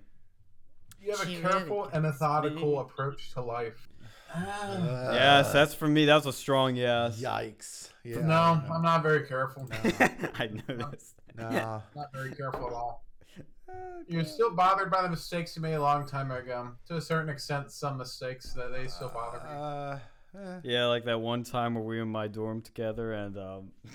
You 1.01 1.11
have 1.11 1.21
a 1.21 1.25
She 1.25 1.37
really 1.37 1.51
careful 1.51 1.89
and 1.93 2.03
methodical 2.03 2.71
me. 2.71 2.77
approach 2.79 3.33
to 3.33 3.41
life. 3.41 3.89
Uh, 4.33 5.11
yes, 5.13 5.51
that's 5.53 5.73
for 5.73 5.87
me. 5.87 6.05
That 6.05 6.15
was 6.15 6.25
a 6.25 6.33
strong 6.33 6.75
yes. 6.75 7.21
Yikes. 7.21 7.89
Yeah. 8.03 8.21
no, 8.21 8.61
I'm 8.71 8.81
not 8.81 9.03
very 9.03 9.27
careful. 9.27 9.69
I 9.73 10.49
noticed. 10.67 11.15
Nah. 11.37 11.81
Not 11.95 12.13
very 12.13 12.33
careful 12.33 12.67
at 12.67 12.73
all. 12.73 13.03
You're 14.07 14.23
still 14.23 14.55
bothered 14.55 14.89
by 14.89 15.01
the 15.01 15.09
mistakes 15.09 15.55
you 15.55 15.61
made 15.61 15.73
a 15.73 15.81
long 15.81 16.07
time 16.07 16.31
ago. 16.31 16.69
To 16.87 16.95
a 16.95 17.01
certain 17.01 17.29
extent, 17.29 17.71
some 17.71 17.97
mistakes 17.97 18.53
that 18.53 18.71
they 18.71 18.87
still 18.87 19.09
bother 19.09 19.39
me. 19.39 19.49
Uh, 19.49 19.97
eh. 20.39 20.59
Yeah, 20.63 20.85
like 20.85 21.03
that 21.05 21.19
one 21.19 21.43
time 21.43 21.75
where 21.75 21.83
we 21.83 21.97
were 21.97 22.03
in 22.03 22.09
my 22.09 22.27
dorm 22.27 22.61
together 22.61 23.13
and 23.13 23.37
um 23.37 23.71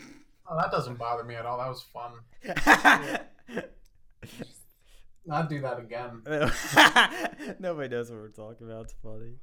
Oh, 0.49 0.59
that 0.59 0.71
doesn't 0.71 0.99
bother 0.99 1.25
me 1.25 1.35
at 1.37 1.47
all. 1.47 1.59
That 1.59 1.69
was 1.69 1.83
fun. 1.83 2.13
I'd 5.31 5.49
do 5.49 5.61
that 5.61 5.79
again. 5.79 6.23
Nobody 7.61 7.89
knows 7.89 8.11
what 8.11 8.19
we're 8.19 8.29
talking 8.29 8.67
about. 8.69 8.85
It's 8.85 8.95
funny. 9.03 9.37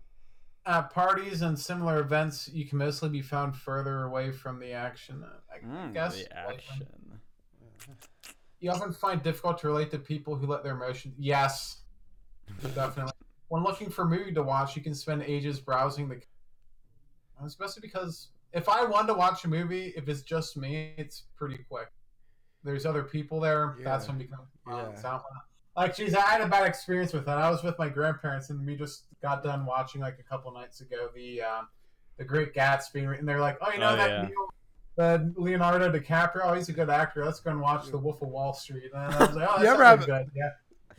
At 0.69 0.91
parties 0.91 1.41
and 1.41 1.57
similar 1.57 1.99
events, 1.99 2.47
you 2.53 2.63
can 2.63 2.77
mostly 2.77 3.09
be 3.09 3.23
found 3.23 3.57
further 3.57 4.03
away 4.03 4.31
from 4.31 4.59
the 4.59 4.71
action. 4.71 5.23
Uh, 5.23 5.39
I 5.51 5.65
Mm, 5.65 5.95
guess 5.95 6.13
the 6.15 6.25
um, 6.45 6.53
action. 6.53 6.87
You 8.59 8.69
often 8.69 8.93
find 8.93 9.23
difficult 9.23 9.57
to 9.61 9.67
relate 9.67 9.89
to 9.89 9.97
people 9.97 10.35
who 10.35 10.45
let 10.45 10.63
their 10.63 10.75
emotions. 10.75 11.15
Yes, 11.17 11.81
definitely. 12.75 13.13
when 13.47 13.63
looking 13.63 13.89
for 13.89 14.03
a 14.03 14.05
movie 14.05 14.31
to 14.31 14.43
watch, 14.43 14.75
you 14.75 14.83
can 14.83 14.93
spend 14.93 15.23
ages 15.23 15.59
browsing 15.59 16.07
the. 16.07 16.21
Especially 17.43 17.81
because 17.81 18.27
if 18.53 18.69
I 18.69 18.83
want 18.85 19.07
to 19.07 19.15
watch 19.15 19.43
a 19.45 19.47
movie, 19.47 19.91
if 19.97 20.07
it's 20.07 20.21
just 20.21 20.55
me, 20.55 20.93
it's 20.97 21.23
pretty 21.35 21.65
quick. 21.67 21.87
There's 22.63 22.85
other 22.85 23.03
people 23.03 23.39
there. 23.39 23.75
That's 23.83 24.05
Yeah. 24.05 24.11
when 24.11 24.21
it 24.21 24.29
becomes. 24.29 24.49
Uh, 24.67 24.91
yeah. 24.91 25.01
Yeah. 25.79 25.85
So, 25.85 25.87
like, 25.87 25.95
geez, 25.95 26.15
I 26.15 26.21
had 26.21 26.41
a 26.41 26.47
bad 26.47 26.67
experience 26.67 27.13
with 27.13 27.25
that. 27.25 27.37
I 27.37 27.49
was 27.49 27.63
with 27.63 27.77
my 27.79 27.89
grandparents, 27.89 28.49
and 28.49 28.65
we 28.65 28.75
just 28.75 29.03
got 29.21 29.43
done 29.43 29.65
watching 29.65 30.01
like 30.01 30.17
a 30.19 30.23
couple 30.23 30.51
nights 30.51 30.81
ago 30.81 31.09
the 31.15 31.41
uh, 31.41 31.61
the 32.17 32.23
Great 32.25 32.53
Gatsby, 32.53 33.17
and 33.19 33.27
they're 33.27 33.39
like, 33.39 33.57
"Oh, 33.61 33.71
you 33.71 33.79
know 33.79 33.91
Oh, 33.91 33.95
that 33.95 34.09
yeah. 34.09 34.21
Leo- 34.27 34.49
the 34.95 35.33
Leonardo 35.37 35.91
DiCaprio? 35.91 36.41
Oh, 36.43 36.53
he's 36.53 36.67
a 36.69 36.73
good 36.73 36.89
actor. 36.89 37.23
Let's 37.23 37.39
go 37.39 37.51
and 37.51 37.61
watch 37.61 37.87
The 37.89 37.97
Wolf 37.97 38.21
of 38.21 38.27
Wall 38.29 38.53
Street." 38.53 38.91
And 38.93 39.01
I 39.01 39.07
was 39.19 39.35
like, 39.35 39.47
"Oh, 39.49 39.57
You 39.59 39.63
that's 39.63 39.73
ever 39.73 39.83
ever 39.83 39.83
have- 39.83 40.05
good." 40.05 40.31
Yeah. 40.35 40.49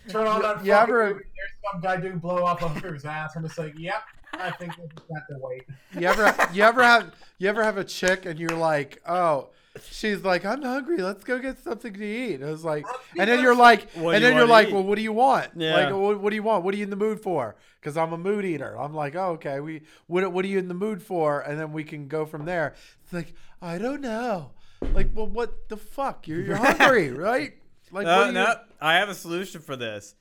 Turn 0.08 0.26
on 0.26 0.40
that. 0.40 0.64
you 0.64 0.72
ever- 0.72 1.08
movie, 1.12 1.24
There's 1.36 1.72
some 1.72 1.80
guy 1.82 1.98
doing 1.98 2.18
blow 2.18 2.42
off 2.42 2.62
over 2.62 2.92
his 2.94 3.04
ass. 3.04 3.32
I'm 3.36 3.42
just 3.42 3.58
like, 3.58 3.74
"Yep, 3.78 4.02
I 4.34 4.50
think 4.52 4.76
we 4.78 4.84
just 4.96 5.06
have 5.14 5.26
to 5.28 5.36
wait." 5.38 5.64
You 5.98 6.06
ever 6.06 6.34
you 6.54 6.62
ever 6.62 6.82
have 6.82 7.14
you 7.38 7.48
ever 7.50 7.62
have 7.62 7.76
a 7.76 7.84
chick 7.84 8.24
and 8.24 8.38
you're 8.40 8.48
like, 8.56 9.02
oh, 9.06 9.50
she's 9.90 10.24
like, 10.24 10.44
I'm 10.44 10.62
hungry. 10.62 10.98
Let's 10.98 11.24
go 11.24 11.38
get 11.38 11.58
something 11.58 11.92
to 11.94 12.04
eat. 12.04 12.34
And 12.36 12.44
I 12.44 12.50
was 12.50 12.64
like, 12.64 12.84
and 13.18 13.28
then 13.30 13.40
you're 13.40 13.54
like, 13.54 13.90
What 13.92 14.02
do 14.02 14.08
and 14.10 14.14
you 14.14 14.20
then 14.20 14.32
you're 14.36 14.42
wanna 14.42 14.52
like, 14.52 14.68
eat? 14.68 14.74
well, 14.74 14.82
what 14.82 14.96
do 14.96 15.02
you 15.02 15.12
want? 15.12 15.48
Yeah. 15.56 15.74
Like, 15.74 15.94
what, 15.94 16.20
what 16.20 16.30
do 16.30 16.36
you 16.36 16.42
want? 16.42 16.64
What 16.64 16.74
are 16.74 16.76
you 16.76 16.84
in 16.84 16.90
the 16.90 16.96
mood 16.96 17.20
for? 17.20 17.56
Because 17.80 17.96
I'm 17.96 18.12
a 18.12 18.18
mood 18.18 18.44
eater. 18.44 18.76
I'm 18.78 18.94
like, 18.94 19.14
oh, 19.14 19.32
okay. 19.32 19.60
We 19.60 19.82
what 20.06 20.30
what 20.32 20.44
are 20.44 20.48
you 20.48 20.58
in 20.58 20.68
the 20.68 20.74
mood 20.74 21.02
for? 21.02 21.40
And 21.40 21.58
then 21.58 21.72
we 21.72 21.84
can 21.84 22.08
go 22.08 22.26
from 22.26 22.44
there. 22.44 22.74
It's 23.04 23.12
like, 23.12 23.32
I 23.62 23.78
don't 23.78 24.00
know. 24.00 24.50
Like, 24.94 25.10
well, 25.14 25.26
what 25.26 25.68
the 25.68 25.76
fuck? 25.76 26.26
You're 26.26 26.40
you're 26.42 26.56
hungry, 26.56 27.10
right? 27.28 27.54
Like, 27.92 28.04
what 28.06 28.10
No, 28.10 28.20
do 28.22 28.26
you- 28.28 28.32
no, 28.32 28.54
I 28.80 28.94
have 28.94 29.08
a 29.08 29.14
solution 29.14 29.60
for 29.60 29.76
this. 29.76 30.14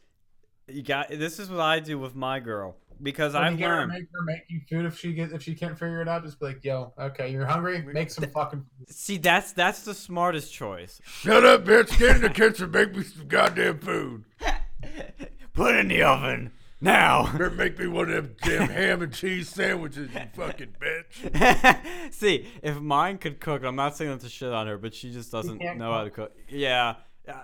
You 0.67 0.83
got 0.83 1.09
this 1.09 1.39
is 1.39 1.49
what 1.49 1.59
I 1.59 1.79
do 1.79 1.97
with 1.97 2.15
my 2.15 2.39
girl 2.39 2.75
because 3.01 3.33
When 3.33 3.43
I've 3.43 3.57
get 3.57 3.69
her, 3.69 3.75
learned. 3.77 3.91
make 3.93 4.05
her 4.13 4.21
make 4.23 4.41
you 4.49 4.61
food 4.69 4.85
if 4.85 4.97
she 4.99 5.13
get 5.13 5.31
if 5.31 5.41
she 5.43 5.55
can't 5.55 5.77
figure 5.77 6.01
it 6.01 6.07
out. 6.07 6.23
Just 6.23 6.39
be 6.39 6.47
like, 6.47 6.63
"Yo, 6.63 6.93
okay, 6.99 7.31
you're 7.31 7.45
hungry. 7.45 7.81
Make 7.81 8.09
some 8.11 8.25
fucking." 8.29 8.59
food." 8.77 8.89
See, 8.89 9.17
that's 9.17 9.51
that's 9.53 9.83
the 9.83 9.93
smartest 9.93 10.53
choice. 10.53 11.01
Shut 11.05 11.45
up, 11.45 11.65
bitch. 11.65 11.97
Get 11.97 12.17
in 12.17 12.21
the 12.21 12.29
kitchen. 12.29 12.71
Make 12.71 12.95
me 12.95 13.03
some 13.03 13.27
goddamn 13.27 13.79
food. 13.79 14.23
Put 15.53 15.75
it 15.75 15.79
in 15.79 15.87
the 15.89 16.03
oven 16.03 16.51
now. 16.79 17.31
Better 17.31 17.49
make 17.49 17.77
me 17.77 17.87
one 17.87 18.09
of 18.09 18.15
them 18.15 18.35
damn 18.41 18.69
ham 18.69 19.01
and 19.01 19.13
cheese 19.13 19.49
sandwiches, 19.49 20.09
you 20.13 20.21
fucking 20.35 20.75
bitch. 20.79 22.13
See, 22.13 22.47
if 22.63 22.79
mine 22.79 23.17
could 23.17 23.39
cook, 23.39 23.63
I'm 23.63 23.75
not 23.75 23.97
saying 23.97 24.11
that 24.11 24.21
to 24.21 24.29
shit 24.29 24.53
on 24.53 24.67
her, 24.67 24.77
but 24.77 24.93
she 24.93 25.11
just 25.11 25.31
doesn't 25.31 25.59
can't 25.59 25.77
know 25.77 25.91
how 25.91 26.03
to 26.05 26.09
cook. 26.09 26.31
Yeah. 26.47 26.95
Yeah. 27.27 27.43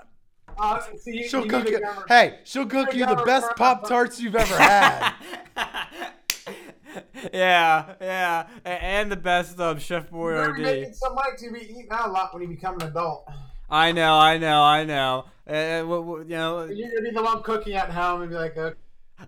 Uh, 0.57 0.79
see, 0.97 1.17
you- 1.19 1.27
She'll 1.27 1.43
you 1.43 1.49
cook 1.49 1.69
you. 1.69 1.79
to 1.79 2.03
Hey, 2.07 2.39
she'll 2.43 2.65
cook 2.65 2.93
you 2.93 3.05
the 3.05 3.15
best 3.25 3.55
pop 3.55 3.87
tarts 3.87 4.19
you've 4.19 4.35
ever 4.35 4.55
had. 4.57 5.13
yeah, 7.33 7.93
yeah, 7.99 8.47
and 8.63 9.11
the 9.11 9.15
best 9.17 9.59
of 9.59 9.81
Chef 9.81 10.07
You're 10.11 10.53
Boyardee. 10.55 10.61
making 10.63 10.93
some 10.93 11.15
money 11.15 11.31
to 11.37 11.51
be 11.51 11.61
eating 11.61 11.87
out 11.91 12.09
a 12.09 12.11
lot 12.11 12.33
when 12.33 12.41
you 12.43 12.47
become 12.49 12.75
an 12.81 12.87
adult. 12.87 13.27
I 13.69 13.91
know, 13.91 14.13
I 14.15 14.37
know, 14.37 14.61
I 14.61 14.83
know. 14.85 15.25
Uh, 15.47 15.81
wh- 15.83 16.05
wh- 16.05 16.29
you 16.29 16.35
know, 16.37 16.63
You're 16.65 16.89
gonna 16.89 17.01
be 17.01 17.11
the 17.11 17.21
one 17.23 17.41
cooking 17.43 17.73
at 17.73 17.89
home 17.91 18.21
and 18.21 18.29
be 18.29 18.35
like, 18.37 18.55
okay. 18.57 18.75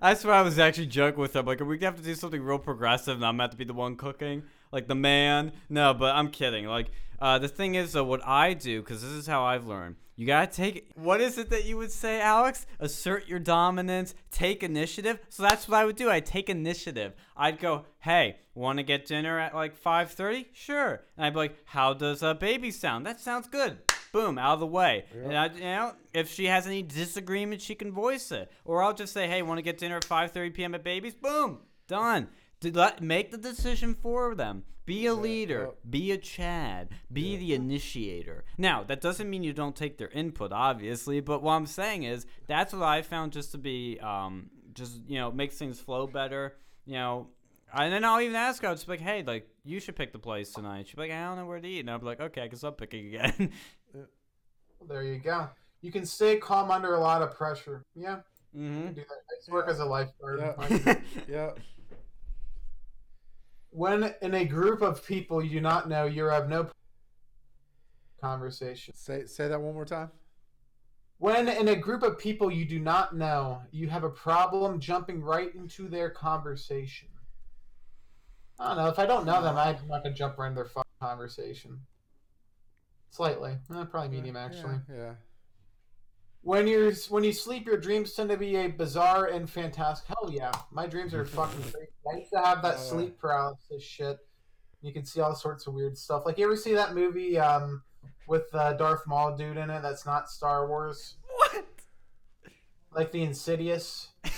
that's 0.02 0.24
why 0.24 0.34
I 0.34 0.42
was 0.42 0.58
actually 0.60 0.86
joking 0.88 1.20
with 1.20 1.34
them. 1.34 1.46
Like, 1.46 1.60
are 1.60 1.66
we 1.66 1.78
gonna 1.78 1.92
have 1.92 2.00
to 2.00 2.06
do 2.06 2.16
something 2.16 2.42
real 2.42 2.60
progressive, 2.60 3.16
and 3.16 3.26
I'm 3.26 3.34
gonna 3.34 3.44
have 3.44 3.52
to 3.52 3.58
be 3.58 3.66
the 3.66 3.74
one 3.74 3.96
cooking, 3.96 4.44
like 4.72 4.88
the 4.88 4.96
man? 4.96 5.52
No, 5.70 5.94
but 5.94 6.16
I'm 6.16 6.30
kidding. 6.30 6.68
Like, 6.68 6.88
uh, 7.20 7.40
the 7.40 7.48
thing 7.48 7.76
is, 7.76 7.94
though, 7.94 8.04
what 8.04 8.26
I 8.26 8.54
do, 8.54 8.82
because 8.82 9.02
this 9.02 9.12
is 9.12 9.28
how 9.28 9.44
I've 9.44 9.66
learned. 9.66 9.96
You 10.18 10.26
gotta 10.26 10.52
take. 10.52 10.90
What 10.96 11.22
is 11.22 11.38
it 11.38 11.52
that 11.52 11.66
you 11.66 11.78
would 11.78 11.92
say, 11.92 12.20
Alex? 12.20 12.66
Assert 12.80 13.28
your 13.28 13.38
dominance. 13.38 14.16
Take 14.32 14.64
initiative. 14.64 15.20
So 15.30 15.44
that's 15.44 15.68
what 15.68 15.78
I 15.78 15.86
would 15.86 15.96
do. 15.96 16.10
I'd 16.10 16.26
take 16.26 16.50
initiative. 16.50 17.14
I'd 17.36 17.60
go, 17.60 17.86
hey, 18.00 18.38
want 18.56 18.80
to 18.80 18.84
get 18.84 19.06
dinner 19.06 19.40
at 19.40 19.54
like 19.54 19.80
5:30? 19.80 20.48
Sure. 20.54 21.02
And 21.16 21.26
I'd 21.28 21.34
be 21.34 21.38
like, 21.38 21.58
how 21.66 21.94
does 21.94 22.24
a 22.24 22.34
baby 22.34 22.72
sound? 22.72 23.06
That 23.06 23.22
sounds 23.22 23.48
good. 23.48 23.78
Boom, 24.12 24.40
out 24.40 24.56
of 24.56 24.60
the 24.60 24.66
way. 24.66 25.06
And 25.14 25.38
I, 25.38 25.46
you 25.54 25.60
know, 25.60 25.94
if 26.14 26.34
she 26.34 26.46
has 26.46 26.66
any 26.66 26.82
disagreement, 26.82 27.62
she 27.62 27.76
can 27.76 27.92
voice 27.92 28.32
it. 28.32 28.52
Or 28.66 28.82
I'll 28.82 28.96
just 28.96 29.14
say, 29.14 29.28
hey, 29.28 29.44
want 29.44 29.60
to 29.60 29.62
get 29.62 29.78
dinner 29.78 29.98
at 29.98 30.06
5:30 30.06 30.54
p.m. 30.56 30.74
at 30.74 30.84
Babies? 30.84 31.14
Boom, 31.14 31.60
done. 31.88 32.30
To 32.62 32.72
let, 32.76 33.04
make 33.04 33.30
the 33.30 33.38
decision 33.38 33.94
for 33.94 34.34
them. 34.34 34.64
Be 34.88 35.06
a 35.06 35.14
leader. 35.14 35.66
yeah. 35.70 35.90
Be 35.90 36.12
a 36.14 36.18
Chad. 36.18 36.90
Be 37.14 37.38
the 37.38 37.54
initiator. 37.54 38.44
Now, 38.58 38.84
that 38.86 39.02
doesn't 39.02 39.30
mean 39.30 39.44
you 39.44 39.54
don't 39.54 39.76
take 39.76 40.00
their 40.00 40.08
input, 40.10 40.52
obviously. 40.52 41.20
But 41.20 41.44
what 41.44 41.52
I'm 41.54 41.68
saying 41.68 42.04
is, 42.04 42.26
that's 42.48 42.74
what 42.74 42.82
I 42.82 43.04
found 43.04 43.34
just 43.34 43.52
to 43.52 43.60
be, 43.60 44.00
um, 44.00 44.50
just 44.74 45.02
you 45.08 45.20
know, 45.20 45.30
makes 45.32 45.56
things 45.58 45.80
flow 45.80 46.08
better. 46.08 46.56
You 46.86 46.94
know, 46.96 47.28
and 47.74 47.92
then 47.94 48.04
I'll 48.06 48.22
even 48.22 48.36
ask 48.36 48.62
her, 48.64 48.70
I'll 48.70 48.76
just 48.76 48.88
be 48.88 48.94
like, 48.94 49.02
hey, 49.02 49.24
like, 49.28 49.48
you 49.66 49.80
should 49.82 49.96
pick 49.98 50.14
the 50.14 50.20
place 50.20 50.54
tonight. 50.54 50.88
She'll 50.88 50.96
be 50.96 51.02
like, 51.04 51.12
I 51.12 51.26
don't 51.26 51.36
know 51.38 51.46
where 51.46 51.60
to 51.60 51.68
eat. 51.68 51.82
And 51.82 51.92
I'll 51.92 52.00
be 52.00 52.06
like, 52.06 52.22
okay, 52.22 52.42
I 52.44 52.48
guess 52.48 52.64
I'm 52.64 52.74
picking 52.74 53.08
again. 53.14 53.52
There 54.88 55.04
you 55.04 55.20
go. 55.20 55.50
You 55.82 55.92
can 55.92 56.06
stay 56.06 56.38
calm 56.38 56.72
under 56.72 56.94
a 56.96 57.00
lot 57.00 57.22
of 57.22 57.36
pressure. 57.36 57.84
Yeah, 57.96 58.18
Mm-hmm. 58.56 58.84
can 58.86 58.94
do 58.94 59.02
that. 59.02 59.12
I 59.12 59.36
used 59.36 59.48
to 59.48 59.52
work 59.52 59.66
Yeah. 59.68 59.74
as 59.74 59.80
a 59.80 59.86
lifeguard. 59.86 60.40
Yeah. 60.40 60.96
Yeah. 61.28 61.52
When 63.78 64.16
in 64.24 64.34
a 64.34 64.44
group 64.44 64.82
of 64.82 65.06
people 65.06 65.44
you 65.44 65.52
do 65.52 65.62
not 65.62 65.88
know, 65.88 66.06
you 66.06 66.26
have 66.26 66.50
no 66.50 66.68
conversation. 68.20 68.96
Say 68.96 69.26
say 69.26 69.48
that 69.48 69.62
one 69.62 69.76
more 69.76 69.86
time. 69.86 70.10
When 71.20 71.48
in 71.48 71.68
a 71.68 71.76
group 71.76 72.02
of 72.02 72.18
people 72.18 72.52
you 72.52 72.66
do 72.66 72.80
not 72.80 73.16
know, 73.16 73.62
you 73.72 73.88
have 73.90 74.04
a 74.04 74.10
problem 74.10 74.80
jumping 74.80 75.22
right 75.22 75.54
into 75.54 75.88
their 75.88 76.10
conversation. 76.10 77.10
I 78.60 78.70
don't 78.70 78.78
know. 78.78 78.88
If 78.88 78.98
I 78.98 79.06
don't 79.06 79.26
know 79.26 79.44
them, 79.44 79.56
I'm 79.56 79.88
not 79.88 80.04
gonna 80.04 80.16
jump 80.16 80.40
right 80.40 80.48
into 80.48 80.64
their 80.64 80.84
conversation. 81.00 81.80
Slightly, 83.12 83.58
eh, 83.76 83.84
probably 83.86 84.10
medium 84.10 84.36
actually. 84.36 84.80
Yeah. 84.90 84.96
yeah. 84.96 85.14
When 86.42 86.68
you're 86.68 86.94
when 87.10 87.24
you 87.24 87.34
sleep, 87.34 87.66
your 87.66 87.78
dreams 87.78 88.14
tend 88.14 88.30
to 88.30 88.38
be 88.38 88.56
a 88.56 88.68
bizarre 88.68 89.26
and 89.26 89.50
fantastic. 89.50 90.08
Hell 90.08 90.32
yeah, 90.32 90.52
my 90.72 90.88
dreams 90.88 91.14
are 91.14 91.26
fucking 91.26 91.62
crazy. 91.62 91.88
I 92.12 92.18
used 92.20 92.32
to 92.32 92.40
have 92.40 92.62
that 92.62 92.80
sleep 92.80 93.20
paralysis 93.20 93.84
shit. 93.84 94.18
You 94.82 94.94
can 94.94 95.06
see 95.06 95.20
all 95.20 95.36
sorts 95.36 95.68
of 95.68 95.74
weird 95.74 95.98
stuff. 95.98 96.24
Like 96.26 96.38
you 96.38 96.46
ever 96.46 96.56
see 96.56 96.74
that 96.74 96.94
movie 96.94 97.38
um, 97.38 97.82
with 98.28 98.54
uh, 98.54 98.74
Darth 98.74 99.06
Maul 99.08 99.36
dude 99.36 99.58
in 99.58 99.70
it? 99.70 99.82
That's 99.82 100.06
not 100.06 100.30
Star 100.30 100.68
Wars. 100.68 101.16
What? 101.36 101.66
Like 102.94 103.12
the 103.12 103.24
Insidious. 103.24 104.10
I 104.24 104.32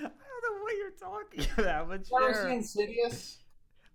don't 0.00 0.02
know 0.02 0.62
what 0.62 0.76
you're 0.76 0.90
talking 0.98 1.46
about, 1.58 1.88
but 1.88 2.08
You 2.10 2.28
ever 2.28 2.48
see 2.48 2.54
Insidious? 2.54 3.38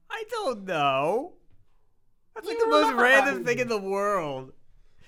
I 0.09 0.24
don't 0.30 0.65
know. 0.65 1.34
That's 2.36 2.47
like 2.47 2.59
the 2.59 2.67
most 2.67 2.93
random 2.93 3.43
thing 3.45 3.59
in 3.59 3.67
the 3.67 3.80
world. 3.80 4.53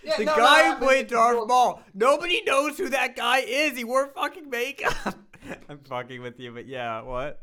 Yeah, 0.05 0.17
The 0.17 0.25
no, 0.25 0.35
no, 0.35 0.43
guy 0.43 0.61
that 0.63 0.77
who 0.79 0.85
played 0.85 1.07
Darth 1.07 1.47
Maul. 1.47 1.81
Nobody 1.93 2.41
knows 2.43 2.77
who 2.77 2.89
that 2.89 3.15
guy 3.15 3.39
is. 3.39 3.75
He 3.75 3.83
wore 3.83 4.07
fucking 4.13 4.49
makeup. 4.49 5.15
I'm 5.69 5.79
fucking 5.79 6.21
with 6.21 6.39
you, 6.39 6.51
but 6.51 6.67
yeah, 6.67 7.01
what? 7.01 7.41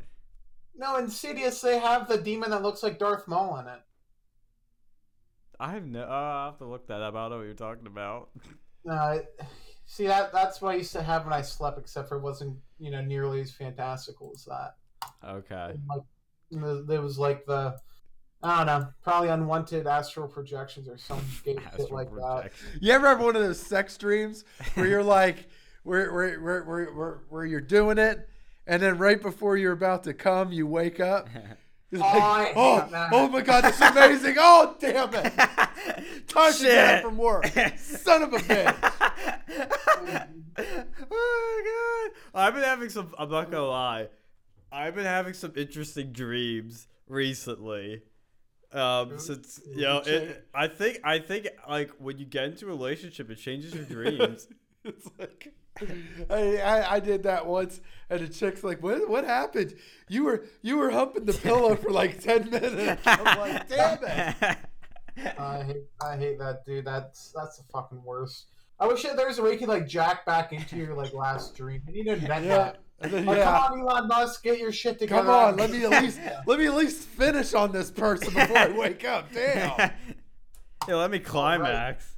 No, 0.75 0.95
Insidious. 0.97 1.61
They 1.61 1.77
have 1.79 2.07
the 2.07 2.17
demon 2.17 2.51
that 2.51 2.63
looks 2.63 2.81
like 2.81 2.97
Darth 2.99 3.27
Maul 3.27 3.57
in 3.59 3.67
it. 3.67 3.79
I 5.59 5.71
have 5.71 5.85
no. 5.85 6.03
Uh, 6.03 6.05
I'll 6.07 6.49
have 6.51 6.57
to 6.59 6.65
look 6.65 6.87
that 6.87 7.01
up. 7.01 7.15
I 7.15 7.21
don't 7.23 7.31
know 7.31 7.37
what 7.37 7.43
you're 7.45 7.53
talking 7.53 7.87
about. 7.87 8.29
No, 8.85 9.11
it- 9.11 9.39
see 9.85 10.07
that 10.07 10.33
that's 10.33 10.61
what 10.61 10.73
I 10.73 10.77
used 10.77 10.91
to 10.91 11.01
have 11.01 11.23
when 11.23 11.31
I 11.33 11.41
slept, 11.41 11.79
except 11.79 12.09
for 12.09 12.17
it 12.17 12.21
wasn't 12.21 12.57
you 12.79 12.91
know 12.91 12.99
nearly 13.01 13.39
as 13.39 13.49
fantastical 13.49 14.33
as 14.35 14.43
that. 14.43 14.75
Okay. 15.25 15.79
like 15.89 16.01
there 16.87 17.01
was 17.01 17.17
like 17.17 17.45
the 17.45 17.77
I 18.43 18.57
don't 18.57 18.65
know, 18.67 18.87
probably 19.01 19.29
unwanted 19.29 19.87
astral 19.87 20.27
projections 20.27 20.87
or 20.89 20.97
some 20.97 21.21
shit 21.43 21.57
Astral 21.65 21.89
like 21.91 22.11
that. 22.13 22.51
You 22.81 22.91
ever 22.91 23.07
have 23.07 23.21
one 23.21 23.35
of 23.37 23.41
those 23.41 23.59
sex 23.59 23.97
dreams 23.97 24.43
where 24.75 24.85
you're 24.85 25.01
like, 25.03 25.47
where, 25.83 26.13
where, 26.13 26.39
where, 26.41 26.63
where, 26.63 26.85
where, 26.93 27.19
where 27.29 27.45
you're 27.45 27.61
doing 27.61 27.97
it, 27.97 28.27
and 28.67 28.81
then 28.81 28.97
right 28.97 29.21
before 29.21 29.55
you're 29.55 29.71
about 29.71 30.03
to 30.03 30.13
come, 30.13 30.51
you 30.51 30.67
wake 30.67 30.99
up? 30.99 31.29
You're 31.91 32.01
Oh, 32.03 32.07
like, 32.07 32.47
hate 32.47 32.53
oh, 32.55 32.87
that. 32.89 33.09
oh 33.13 33.29
my 33.29 33.41
god, 33.41 33.63
that's 33.65 33.79
amazing! 33.79 34.33
Oh 34.39 34.75
damn 34.79 35.13
it! 35.13 35.31
Time 36.27 36.51
to 36.53 36.63
get 36.63 36.95
Shit. 36.95 37.03
from 37.03 37.17
work. 37.17 37.45
Son 37.77 38.23
of 38.23 38.33
a 38.33 38.37
bitch! 38.37 38.75
oh 40.01 41.03
my 41.11 41.63
god! 41.65 42.11
I've 42.33 42.55
been 42.55 42.63
having 42.63 42.89
some. 42.89 43.13
I'm 43.17 43.29
not 43.29 43.51
gonna 43.51 43.67
lie. 43.67 44.07
I've 44.71 44.95
been 44.95 45.05
having 45.05 45.33
some 45.35 45.53
interesting 45.55 46.11
dreams 46.11 46.87
recently. 47.07 48.01
Um, 48.73 49.19
since 49.19 49.61
you 49.67 49.81
know, 49.83 50.01
it, 50.05 50.47
I 50.53 50.67
think 50.67 50.99
I 51.03 51.19
think 51.19 51.47
like 51.69 51.91
when 51.99 52.17
you 52.17 52.25
get 52.25 52.45
into 52.45 52.65
a 52.65 52.69
relationship, 52.69 53.29
it 53.29 53.35
changes 53.35 53.73
your 53.73 53.85
dreams. 53.85 54.47
it's 54.83 55.07
like 55.19 55.53
I, 56.29 56.57
I 56.57 56.93
I 56.95 56.99
did 56.99 57.23
that 57.23 57.45
once, 57.45 57.81
and 58.09 58.21
the 58.21 58.27
chick's 58.27 58.63
like, 58.63 58.81
"What 58.81 59.07
what 59.09 59.25
happened? 59.25 59.75
You 60.09 60.23
were 60.23 60.45
you 60.61 60.77
were 60.77 60.91
humping 60.91 61.25
the 61.25 61.33
pillow 61.33 61.75
for 61.75 61.91
like 61.91 62.19
ten 62.19 62.49
minutes." 62.51 63.01
I'm 63.05 63.39
like, 63.39 63.69
"Damn 63.69 63.99
it!" 64.03 64.57
I 65.39 65.63
hate 65.63 65.83
I 66.01 66.17
hate 66.17 66.39
that 66.39 66.65
dude. 66.65 66.85
That's 66.85 67.31
that's 67.35 67.57
the 67.57 67.63
fucking 67.71 68.03
worst. 68.03 68.47
I 68.79 68.87
wish 68.87 69.03
there 69.03 69.27
was 69.27 69.37
a 69.39 69.43
way 69.43 69.51
you 69.51 69.57
could 69.57 69.67
like 69.67 69.87
jack 69.87 70.25
back 70.25 70.51
into 70.51 70.75
your 70.75 70.95
like 70.95 71.13
last 71.13 71.55
dream. 71.55 71.81
You 71.87 71.93
need 71.93 72.03
to 72.05 72.13
invent 72.13 72.45
Yeah, 72.45 72.57
that. 72.57 72.82
And 73.03 73.11
then, 73.11 73.25
Like, 73.25 73.37
yeah. 73.37 73.45
come 73.45 73.73
on, 73.73 73.79
Elon 73.81 74.07
Musk, 74.07 74.43
get 74.43 74.57
your 74.59 74.71
shit 74.71 74.97
together. 74.99 75.21
Come 75.21 75.29
on, 75.29 75.55
let 75.57 75.69
me 75.69 75.83
at 75.85 75.91
least 76.03 76.19
let 76.47 76.59
me 76.59 76.65
at 76.67 76.73
least 76.75 76.99
finish 77.07 77.53
on 77.53 77.71
this 77.71 77.91
person 77.91 78.33
before 78.33 78.57
I 78.57 78.69
wake 78.69 79.05
up. 79.05 79.31
Damn. 79.33 79.77
yeah, 80.87 80.95
let 80.95 81.11
me 81.11 81.19
climax. 81.19 82.15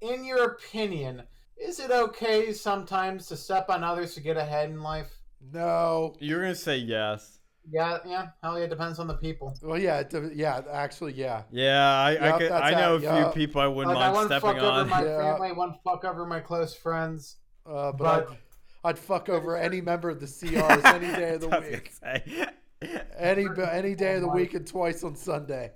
In 0.00 0.24
your 0.24 0.44
opinion, 0.44 1.22
is 1.56 1.80
it 1.80 1.90
okay 1.90 2.52
sometimes 2.52 3.26
to 3.28 3.36
step 3.36 3.70
on 3.70 3.82
others 3.82 4.14
to 4.14 4.20
get 4.20 4.36
ahead 4.36 4.68
in 4.70 4.82
life? 4.82 5.10
No. 5.52 6.14
You're 6.20 6.40
gonna 6.42 6.54
say 6.54 6.76
yes. 6.78 7.38
Yeah, 7.70 7.96
yeah. 8.06 8.26
Hell 8.42 8.58
yeah, 8.58 8.64
it 8.66 8.70
depends 8.70 8.98
on 8.98 9.06
the 9.06 9.14
people. 9.14 9.54
Well, 9.62 9.78
yeah, 9.78 10.00
it, 10.00 10.12
yeah. 10.34 10.60
Actually, 10.70 11.14
yeah. 11.14 11.44
Yeah, 11.50 11.80
I 11.82 12.34
I, 12.34 12.38
could, 12.38 12.50
I 12.50 12.70
know 12.72 12.76
how- 12.76 12.94
a 12.96 13.00
few 13.00 13.08
yup. 13.08 13.34
people 13.34 13.60
I 13.62 13.66
wouldn't 13.66 13.94
Like 13.94 14.02
I 14.04 14.12
mind 14.12 14.14
want 14.14 14.28
to 14.30 14.38
stepping 14.38 14.60
fuck 14.60 14.62
over 14.76 14.84
my 14.90 15.02
Yeah. 15.04 15.32
family, 15.32 15.52
one 15.52 15.74
fuck 15.82 16.04
over 16.04 16.26
my 16.26 16.40
close 16.40 16.74
friends. 16.74 17.36
Uh, 17.66 17.92
but, 17.92 18.28
But- 18.28 18.36
I'd, 18.84 18.90
I'd 18.90 18.98
fuck 18.98 19.28
over 19.28 19.56
any 19.68 19.80
member 19.80 20.10
of 20.10 20.20
the 20.20 20.26
CRs 20.26 20.84
any 20.94 21.06
day 21.16 21.34
of 21.34 21.40
the 21.40 21.56
oh 21.56 21.60
week, 21.60 21.90
say. 21.92 22.46
any 23.18 23.46
any 23.72 23.94
day 23.94 24.16
of 24.16 24.20
the 24.22 24.28
week, 24.28 24.54
and 24.54 24.66
twice 24.66 25.02
on 25.04 25.16
Sunday. 25.16 25.72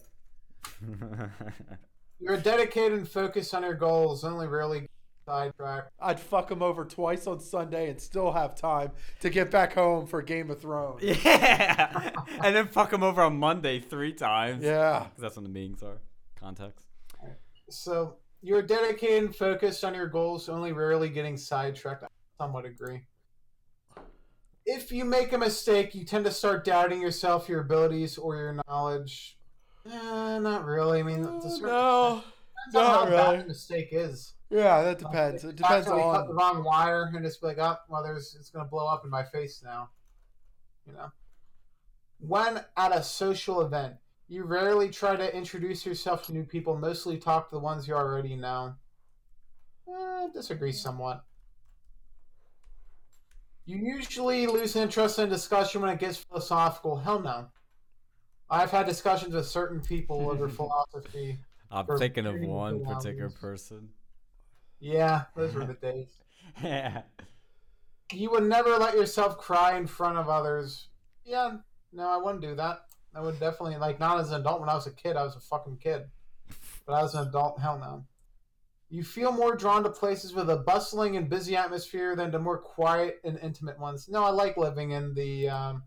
You're 2.20 2.36
dedicated 2.36 2.98
and 2.98 3.08
focused 3.08 3.54
on 3.54 3.62
your 3.62 3.74
goals, 3.74 4.24
only 4.24 4.46
rarely 4.46 4.88
sidetracked. 5.26 5.90
I'd 6.00 6.18
fuck 6.18 6.48
them 6.48 6.62
over 6.62 6.84
twice 6.84 7.26
on 7.26 7.38
Sunday 7.40 7.90
and 7.90 8.00
still 8.00 8.32
have 8.32 8.56
time 8.56 8.90
to 9.20 9.30
get 9.30 9.50
back 9.50 9.74
home 9.74 10.06
for 10.06 10.20
Game 10.22 10.50
of 10.50 10.60
Thrones. 10.60 11.02
yeah, 11.02 12.10
and 12.42 12.56
then 12.56 12.66
fuck 12.68 12.90
them 12.90 13.02
over 13.02 13.22
on 13.22 13.38
Monday 13.38 13.78
three 13.78 14.12
times. 14.12 14.64
Yeah. 14.64 15.00
'Cause 15.00 15.10
that's 15.20 15.36
when 15.36 15.44
the 15.44 15.50
meetings 15.50 15.82
are. 15.82 15.98
Context. 16.40 16.86
So 17.70 18.16
you're 18.42 18.62
dedicated 18.62 19.24
and 19.24 19.36
focused 19.36 19.84
on 19.84 19.94
your 19.94 20.06
goals, 20.08 20.48
only 20.48 20.72
rarely 20.72 21.08
getting 21.08 21.36
sidetracked. 21.36 22.04
Somewhat 22.38 22.64
agree. 22.64 23.02
If 24.64 24.92
you 24.92 25.04
make 25.04 25.32
a 25.32 25.38
mistake, 25.38 25.94
you 25.94 26.04
tend 26.04 26.24
to 26.26 26.30
start 26.30 26.64
doubting 26.64 27.00
yourself, 27.00 27.48
your 27.48 27.60
abilities, 27.62 28.16
or 28.18 28.36
your 28.36 28.60
knowledge. 28.68 29.38
Eh, 29.86 30.38
not 30.38 30.64
really. 30.64 31.00
I 31.00 31.02
mean, 31.02 31.24
a 31.24 31.40
certain- 31.40 31.62
No. 31.66 32.22
depends 32.72 32.76
on 32.76 32.84
how 32.84 32.92
not 33.04 33.10
bad 33.10 33.32
really. 33.32 33.44
mistake 33.48 33.88
is. 33.92 34.34
Yeah, 34.50 34.82
that 34.82 34.98
depends. 34.98 35.44
It 35.44 35.56
depends 35.56 35.88
on 35.88 36.14
cut 36.14 36.26
the 36.28 36.34
wrong 36.34 36.62
wire 36.62 37.04
and 37.12 37.24
just 37.24 37.40
be 37.40 37.48
like, 37.48 37.58
oh, 37.58 37.76
well, 37.88 38.02
there's 38.02 38.34
it's 38.34 38.50
gonna 38.50 38.68
blow 38.68 38.86
up 38.86 39.04
in 39.04 39.10
my 39.10 39.24
face 39.24 39.62
now. 39.62 39.90
You 40.86 40.92
know. 40.92 41.10
When 42.18 42.64
at 42.76 42.92
a 42.94 43.02
social 43.02 43.62
event, 43.62 43.96
you 44.26 44.44
rarely 44.44 44.90
try 44.90 45.16
to 45.16 45.34
introduce 45.36 45.86
yourself 45.86 46.26
to 46.26 46.32
new 46.32 46.44
people. 46.44 46.76
Mostly 46.76 47.16
talk 47.18 47.48
to 47.48 47.56
the 47.56 47.60
ones 47.60 47.88
you 47.88 47.94
already 47.94 48.36
know. 48.36 48.74
Eh, 49.88 50.28
disagree 50.34 50.72
somewhat. 50.72 51.24
You 53.68 53.76
usually 53.76 54.46
lose 54.46 54.76
interest 54.76 55.18
in 55.18 55.28
discussion 55.28 55.82
when 55.82 55.90
it 55.90 55.98
gets 55.98 56.16
philosophical. 56.16 56.96
Hell 56.96 57.20
no. 57.20 57.48
I've 58.48 58.70
had 58.70 58.86
discussions 58.86 59.34
with 59.34 59.46
certain 59.46 59.82
people 59.82 60.30
over 60.30 60.48
philosophy. 60.48 61.36
I'm 61.70 61.86
thinking 61.98 62.24
of 62.24 62.40
one 62.40 62.82
particular 62.82 63.28
person. 63.28 63.90
Yeah, 64.80 65.24
those 65.36 65.52
were 65.52 65.66
the 65.66 65.74
days. 65.82 66.08
Yeah. 66.64 67.02
You 68.10 68.30
would 68.30 68.44
never 68.44 68.70
let 68.78 68.94
yourself 68.94 69.36
cry 69.36 69.76
in 69.76 69.86
front 69.86 70.16
of 70.16 70.30
others. 70.30 70.88
Yeah, 71.26 71.58
no, 71.92 72.08
I 72.08 72.16
wouldn't 72.16 72.40
do 72.40 72.54
that. 72.54 72.86
I 73.14 73.20
would 73.20 73.38
definitely 73.38 73.76
like 73.76 74.00
not 74.00 74.18
as 74.18 74.30
an 74.30 74.40
adult. 74.40 74.60
When 74.60 74.70
I 74.70 74.76
was 74.76 74.86
a 74.86 74.92
kid, 74.92 75.14
I 75.14 75.24
was 75.24 75.36
a 75.36 75.40
fucking 75.40 75.76
kid. 75.76 76.06
But 76.86 77.04
as 77.04 77.14
an 77.14 77.28
adult, 77.28 77.60
hell 77.60 77.78
no. 77.78 78.06
You 78.90 79.04
feel 79.04 79.32
more 79.32 79.54
drawn 79.54 79.82
to 79.82 79.90
places 79.90 80.32
with 80.32 80.48
a 80.48 80.56
bustling 80.56 81.16
and 81.16 81.28
busy 81.28 81.54
atmosphere 81.56 82.16
than 82.16 82.32
to 82.32 82.38
more 82.38 82.56
quiet 82.56 83.20
and 83.22 83.38
intimate 83.42 83.78
ones. 83.78 84.08
No, 84.08 84.24
I 84.24 84.30
like 84.30 84.56
living 84.56 84.92
in 84.92 85.12
the. 85.14 85.50
Um, 85.50 85.82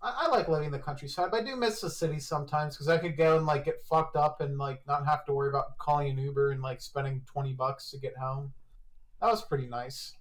I, 0.00 0.26
I 0.26 0.28
like 0.28 0.48
living 0.48 0.66
in 0.66 0.72
the 0.72 0.78
countryside, 0.78 1.32
but 1.32 1.40
I 1.40 1.44
do 1.44 1.56
miss 1.56 1.80
the 1.80 1.90
city 1.90 2.20
sometimes 2.20 2.76
because 2.76 2.88
I 2.88 2.98
could 2.98 3.16
go 3.16 3.36
and 3.36 3.44
like 3.44 3.64
get 3.64 3.82
fucked 3.82 4.14
up 4.14 4.40
and 4.40 4.56
like 4.56 4.86
not 4.86 5.04
have 5.04 5.24
to 5.24 5.32
worry 5.32 5.48
about 5.48 5.78
calling 5.78 6.10
an 6.10 6.18
Uber 6.18 6.52
and 6.52 6.62
like 6.62 6.80
spending 6.80 7.22
twenty 7.26 7.52
bucks 7.52 7.90
to 7.90 7.98
get 7.98 8.16
home. 8.16 8.52
That 9.20 9.30
was 9.30 9.42
pretty 9.42 9.66
nice. 9.66 10.14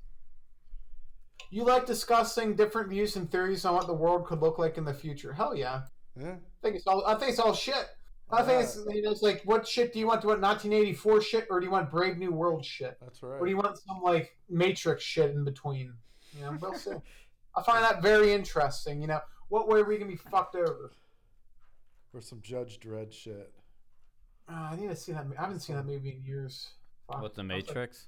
You 1.52 1.66
like 1.66 1.86
discussing 1.86 2.56
different 2.56 2.90
views 2.90 3.16
and 3.16 3.30
theories 3.30 3.64
on 3.64 3.76
what 3.76 3.86
the 3.86 3.94
world 3.94 4.26
could 4.26 4.42
look 4.42 4.58
like 4.58 4.80
in 4.80 4.86
the 4.86 4.94
future. 4.94 5.34
Hell 5.34 5.56
yeah. 5.56 5.82
Yeah. 6.20 6.32
I 6.32 6.62
think 6.64 6.78
it's 6.78 6.88
all 6.88 7.06
I 7.06 7.14
think 7.14 7.30
it's 7.30 7.40
all 7.40 7.54
shit. 7.54 7.86
I 8.32 8.42
think 8.42 8.64
it's 8.64 8.76
you 8.90 9.02
know, 9.04 9.12
it's 9.12 9.22
like 9.22 9.42
what 9.46 9.68
shit 9.68 9.94
do 9.94 10.00
you 10.00 10.08
want? 10.08 10.22
Do 10.22 10.26
you 10.26 10.30
want 10.30 10.42
1984 10.42 11.22
shit 11.22 11.48
or 11.50 11.60
do 11.60 11.66
you 11.66 11.72
want 11.72 11.92
Brave 11.92 12.18
New 12.18 12.32
World 12.32 12.66
shit? 12.66 12.98
That's 13.02 13.22
right. 13.22 13.40
Or 13.40 13.46
do 13.46 13.52
you 13.52 13.58
want 13.58 13.78
some 13.78 14.02
like 14.02 14.36
Matrix 14.50 15.04
shit 15.04 15.32
in 15.32 15.44
between? 15.44 15.94
You 16.38 16.42
know, 16.46 16.58
we'll 16.60 16.74
see. 16.74 16.92
I 17.56 17.64
find 17.64 17.84
that 17.84 18.02
very 18.02 18.34
interesting. 18.34 19.00
You 19.02 19.08
know, 19.08 19.20
what 19.50 19.68
way 19.68 19.80
are 19.80 19.86
we 19.86 19.98
gonna 19.98 20.10
be 20.12 20.18
fucked 20.18 20.56
over? 20.56 20.92
Or 22.14 22.22
some 22.22 22.42
Judge 22.42 22.80
Dredd 22.80 23.14
shit. 23.14 23.54
Uh, 24.50 24.70
I 24.72 24.76
need 24.76 24.90
to 24.90 24.96
see 24.96 25.12
that. 25.12 25.26
I 25.38 25.42
haven't 25.42 25.60
seen 25.60 25.76
that 25.76 25.86
movie 25.86 26.12
in 26.12 26.24
years. 26.24 26.70
Fuck. 27.08 27.22
What 27.22 27.36
the 27.36 27.42
I 27.42 27.46
was 27.46 27.52
like- 27.68 27.68
Matrix? 27.68 28.08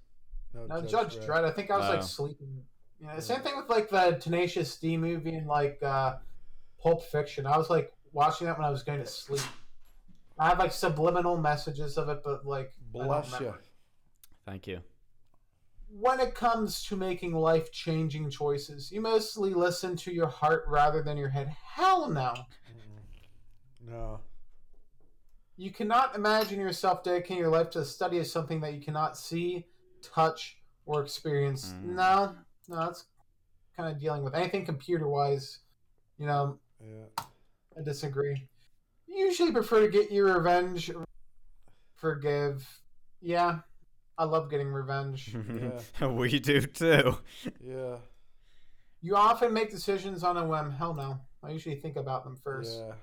No, 0.53 0.81
Judge 0.81 1.18
Dredd. 1.18 1.44
I 1.44 1.52
think 1.52 1.69
I 1.69 1.77
was 1.77 1.85
Oh. 1.88 1.89
like 1.94 2.03
sleeping. 2.03 2.64
You 2.99 3.07
know, 3.07 3.19
same 3.19 3.41
thing 3.41 3.56
with 3.56 3.69
like 3.69 3.89
the 3.89 4.18
Tenacious 4.19 4.76
D 4.77 4.98
movie 4.98 5.35
and 5.35 5.45
like 5.45 5.81
uh, 5.84 6.15
Pulp 6.81 7.03
Fiction. 7.03 7.45
I 7.45 7.57
was 7.57 7.69
like 7.69 7.94
watching 8.11 8.48
that 8.48 8.57
when 8.57 8.65
I 8.65 8.72
was 8.72 8.81
going 8.81 8.99
to 8.99 9.06
sleep. 9.06 9.41
I 10.40 10.50
have 10.50 10.60
like 10.60 10.72
subliminal 10.72 11.38
messages 11.38 11.98
of 11.98 12.10
it, 12.10 12.22
but 12.24 12.46
like 12.46 12.72
Bless 12.92 13.30
you. 13.32 13.38
remember. 13.38 13.62
Thank 14.46 14.68
you. 14.68 14.82
when 15.90 16.20
it 16.20 16.36
comes 16.36 16.84
to 16.86 16.96
making 16.96 17.34
life 17.34 17.72
changing 17.72 18.30
choices, 18.30 18.92
you 18.92 19.02
mostly 19.02 19.54
listen 19.54 19.96
to 19.96 20.12
your 20.12 20.28
heart 20.28 20.66
rather 20.68 21.02
than 21.02 21.18
your 21.18 21.30
head. 21.30 21.48
Hell 21.48 22.10
no. 22.10 22.34
No. 23.86 24.20
You 25.56 25.72
cannot 25.72 26.16
imagine 26.16 26.60
yourself 26.60 27.04
dedicating 27.04 27.38
your 27.38 27.50
life 27.50 27.70
to 27.72 27.80
the 27.80 27.86
study 27.86 28.20
of 28.20 28.28
something 28.28 28.60
that 28.62 28.74
you 28.74 28.82
cannot 28.82 29.18
see, 29.18 29.66
touch, 30.02 30.58
or 30.86 31.02
experience. 31.02 31.74
Mm. 31.82 31.96
No, 31.96 32.36
no, 32.68 32.76
that's 32.86 33.06
kind 33.76 33.90
of 33.92 34.00
dealing 34.00 34.24
with 34.24 34.36
anything 34.36 34.66
computer 34.66 35.08
wise. 35.08 35.60
You 36.20 36.28
know, 36.28 36.60
Yeah. 36.82 37.24
I 37.78 37.82
disagree. 37.84 38.48
You 39.18 39.26
usually 39.26 39.52
prefer 39.52 39.81
to 39.81 39.88
get 39.88 40.11
your 40.11 40.38
revenge, 40.38 40.91
forgive. 41.95 42.68
Yeah, 43.19 43.61
I 44.15 44.26
love 44.26 44.48
getting 44.52 44.68
revenge. 44.68 45.35
we 46.02 46.39
do 46.39 46.61
too. 46.61 47.18
Yeah. 47.60 47.95
You 49.02 49.15
often 49.15 49.56
make 49.56 49.72
decisions 49.72 50.23
on 50.23 50.38
a 50.38 50.45
whim. 50.45 50.69
Hell 50.69 50.94
no. 50.94 51.19
I 51.44 51.49
usually 51.49 51.77
think 51.77 51.95
about 51.95 52.26
them 52.26 52.35
first. 52.35 52.80
Yeah. 52.80 52.94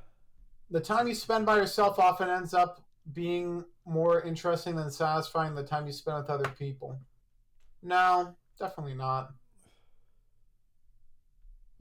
The 0.71 0.79
time 0.79 1.09
you 1.09 1.17
spend 1.17 1.47
by 1.47 1.57
yourself 1.57 1.99
often 1.99 2.31
ends 2.31 2.55
up 2.55 2.81
being 3.13 3.65
more 3.85 4.23
interesting 4.23 4.77
than 4.77 4.93
satisfying 4.93 5.57
the 5.57 5.65
time 5.65 5.85
you 5.85 5.93
spend 5.93 6.19
with 6.19 6.31
other 6.31 6.49
people. 6.51 6.97
No, 7.83 8.37
definitely 8.57 8.95
not. 8.95 9.33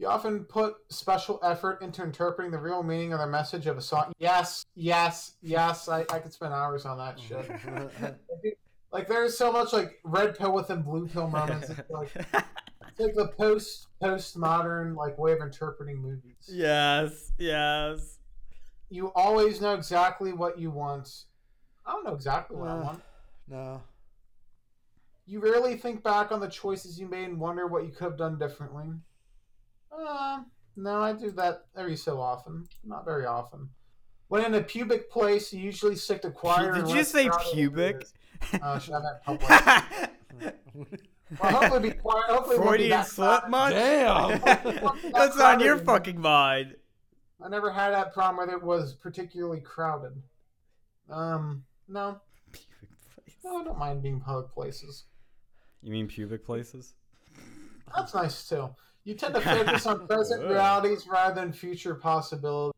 You 0.03 0.09
often 0.09 0.43
put 0.43 0.75
special 0.89 1.39
effort 1.43 1.81
into 1.81 2.03
interpreting 2.03 2.51
the 2.51 2.57
real 2.57 2.83
meaning 2.83 3.13
of 3.13 3.19
the 3.19 3.27
message 3.27 3.67
of 3.67 3.77
a 3.77 3.81
song. 3.81 4.11
Yes, 4.19 4.65
yes, 4.75 5.37
yes. 5.41 5.87
I, 5.87 6.01
I 6.11 6.19
could 6.19 6.33
spend 6.33 6.53
hours 6.53 6.85
on 6.85 6.97
that 6.97 7.17
shit. 7.17 7.49
Like 8.91 9.07
there's 9.07 9.37
so 9.37 9.49
much 9.49 9.71
like 9.71 9.99
red 10.03 10.37
pill 10.37 10.51
within 10.53 10.81
blue 10.81 11.07
pill 11.07 11.27
moments. 11.29 11.69
It's 11.69 11.89
like, 11.89 12.11
it's 12.15 12.99
like 12.99 13.15
the 13.15 13.29
post 13.39 13.87
postmodern 14.03 14.97
like 14.97 15.17
way 15.17 15.31
of 15.31 15.39
interpreting 15.41 15.99
movies. 16.01 16.35
yes, 16.51 17.31
yes. 17.39 18.19
You 18.89 19.13
always 19.13 19.61
know 19.61 19.73
exactly 19.73 20.33
what 20.33 20.59
you 20.59 20.69
want. 20.69 21.23
I 21.85 21.93
don't 21.93 22.03
know 22.03 22.13
exactly 22.13 22.57
what 22.57 22.67
I 22.67 22.73
Uh. 22.73 22.83
want. 22.83 23.01
no. 23.47 23.81
You 25.25 25.39
rarely 25.39 25.77
think 25.77 26.03
back 26.03 26.33
on 26.33 26.41
the 26.41 26.49
choices 26.49 26.99
you 26.99 27.07
made 27.07 27.29
and 27.29 27.39
wonder 27.39 27.65
what 27.67 27.85
you 27.85 27.91
could 27.91 28.03
have 28.03 28.17
done 28.17 28.37
differently. 28.37 28.87
Uh, 29.95 30.39
no, 30.75 31.01
I 31.01 31.13
do 31.13 31.31
that 31.31 31.65
every 31.77 31.95
so 31.95 32.19
often. 32.19 32.67
Not 32.83 33.05
very 33.05 33.25
often. 33.25 33.69
When 34.27 34.45
in 34.45 34.55
a 34.55 34.61
pubic 34.61 35.11
place, 35.11 35.53
you 35.53 35.59
usually 35.59 35.95
stick 35.95 36.21
to 36.23 36.31
quieter. 36.31 36.73
Did 36.73 36.89
you 36.89 37.03
say 37.03 37.29
pubic? 37.53 37.95
areas. 37.95 38.13
Uh, 38.61 38.79
should 38.79 38.93
I 38.95 39.01
meant 39.01 39.23
public? 39.23 40.59
well, 41.39 41.51
hopefully, 41.51 41.89
be 41.89 41.95
quiet. 41.95 42.25
Hopefully, 42.29 42.55
it 42.55 42.59
won't 42.59 42.71
be 42.71 42.77
Freudian 42.77 42.89
that 42.89 43.07
slip 43.07 43.43
crowded. 43.43 43.49
much? 43.51 43.73
Damn. 43.73 45.11
That's 45.13 45.39
on 45.39 45.59
your 45.59 45.77
fucking 45.77 46.19
mind. 46.19 46.75
I 47.43 47.49
never 47.49 47.71
had 47.71 47.91
that 47.91 48.13
problem 48.13 48.47
where 48.47 48.55
it 48.55 48.63
was 48.63 48.93
particularly 48.93 49.61
crowded. 49.61 50.13
Um, 51.09 51.63
no, 51.87 52.21
no, 53.43 53.57
I 53.57 53.63
don't 53.63 53.77
mind 53.77 54.01
being 54.01 54.19
public 54.19 54.51
places. 54.51 55.03
You 55.81 55.91
mean 55.91 56.07
pubic 56.07 56.45
places? 56.45 56.93
That's 57.95 58.13
nice 58.13 58.47
too. 58.47 58.69
You 59.03 59.15
tend 59.15 59.35
to 59.35 59.41
focus 59.41 59.85
on 59.85 60.07
present 60.07 60.43
realities 60.49 61.07
rather 61.07 61.35
than 61.35 61.51
future 61.51 61.95
possibilities. 61.95 62.73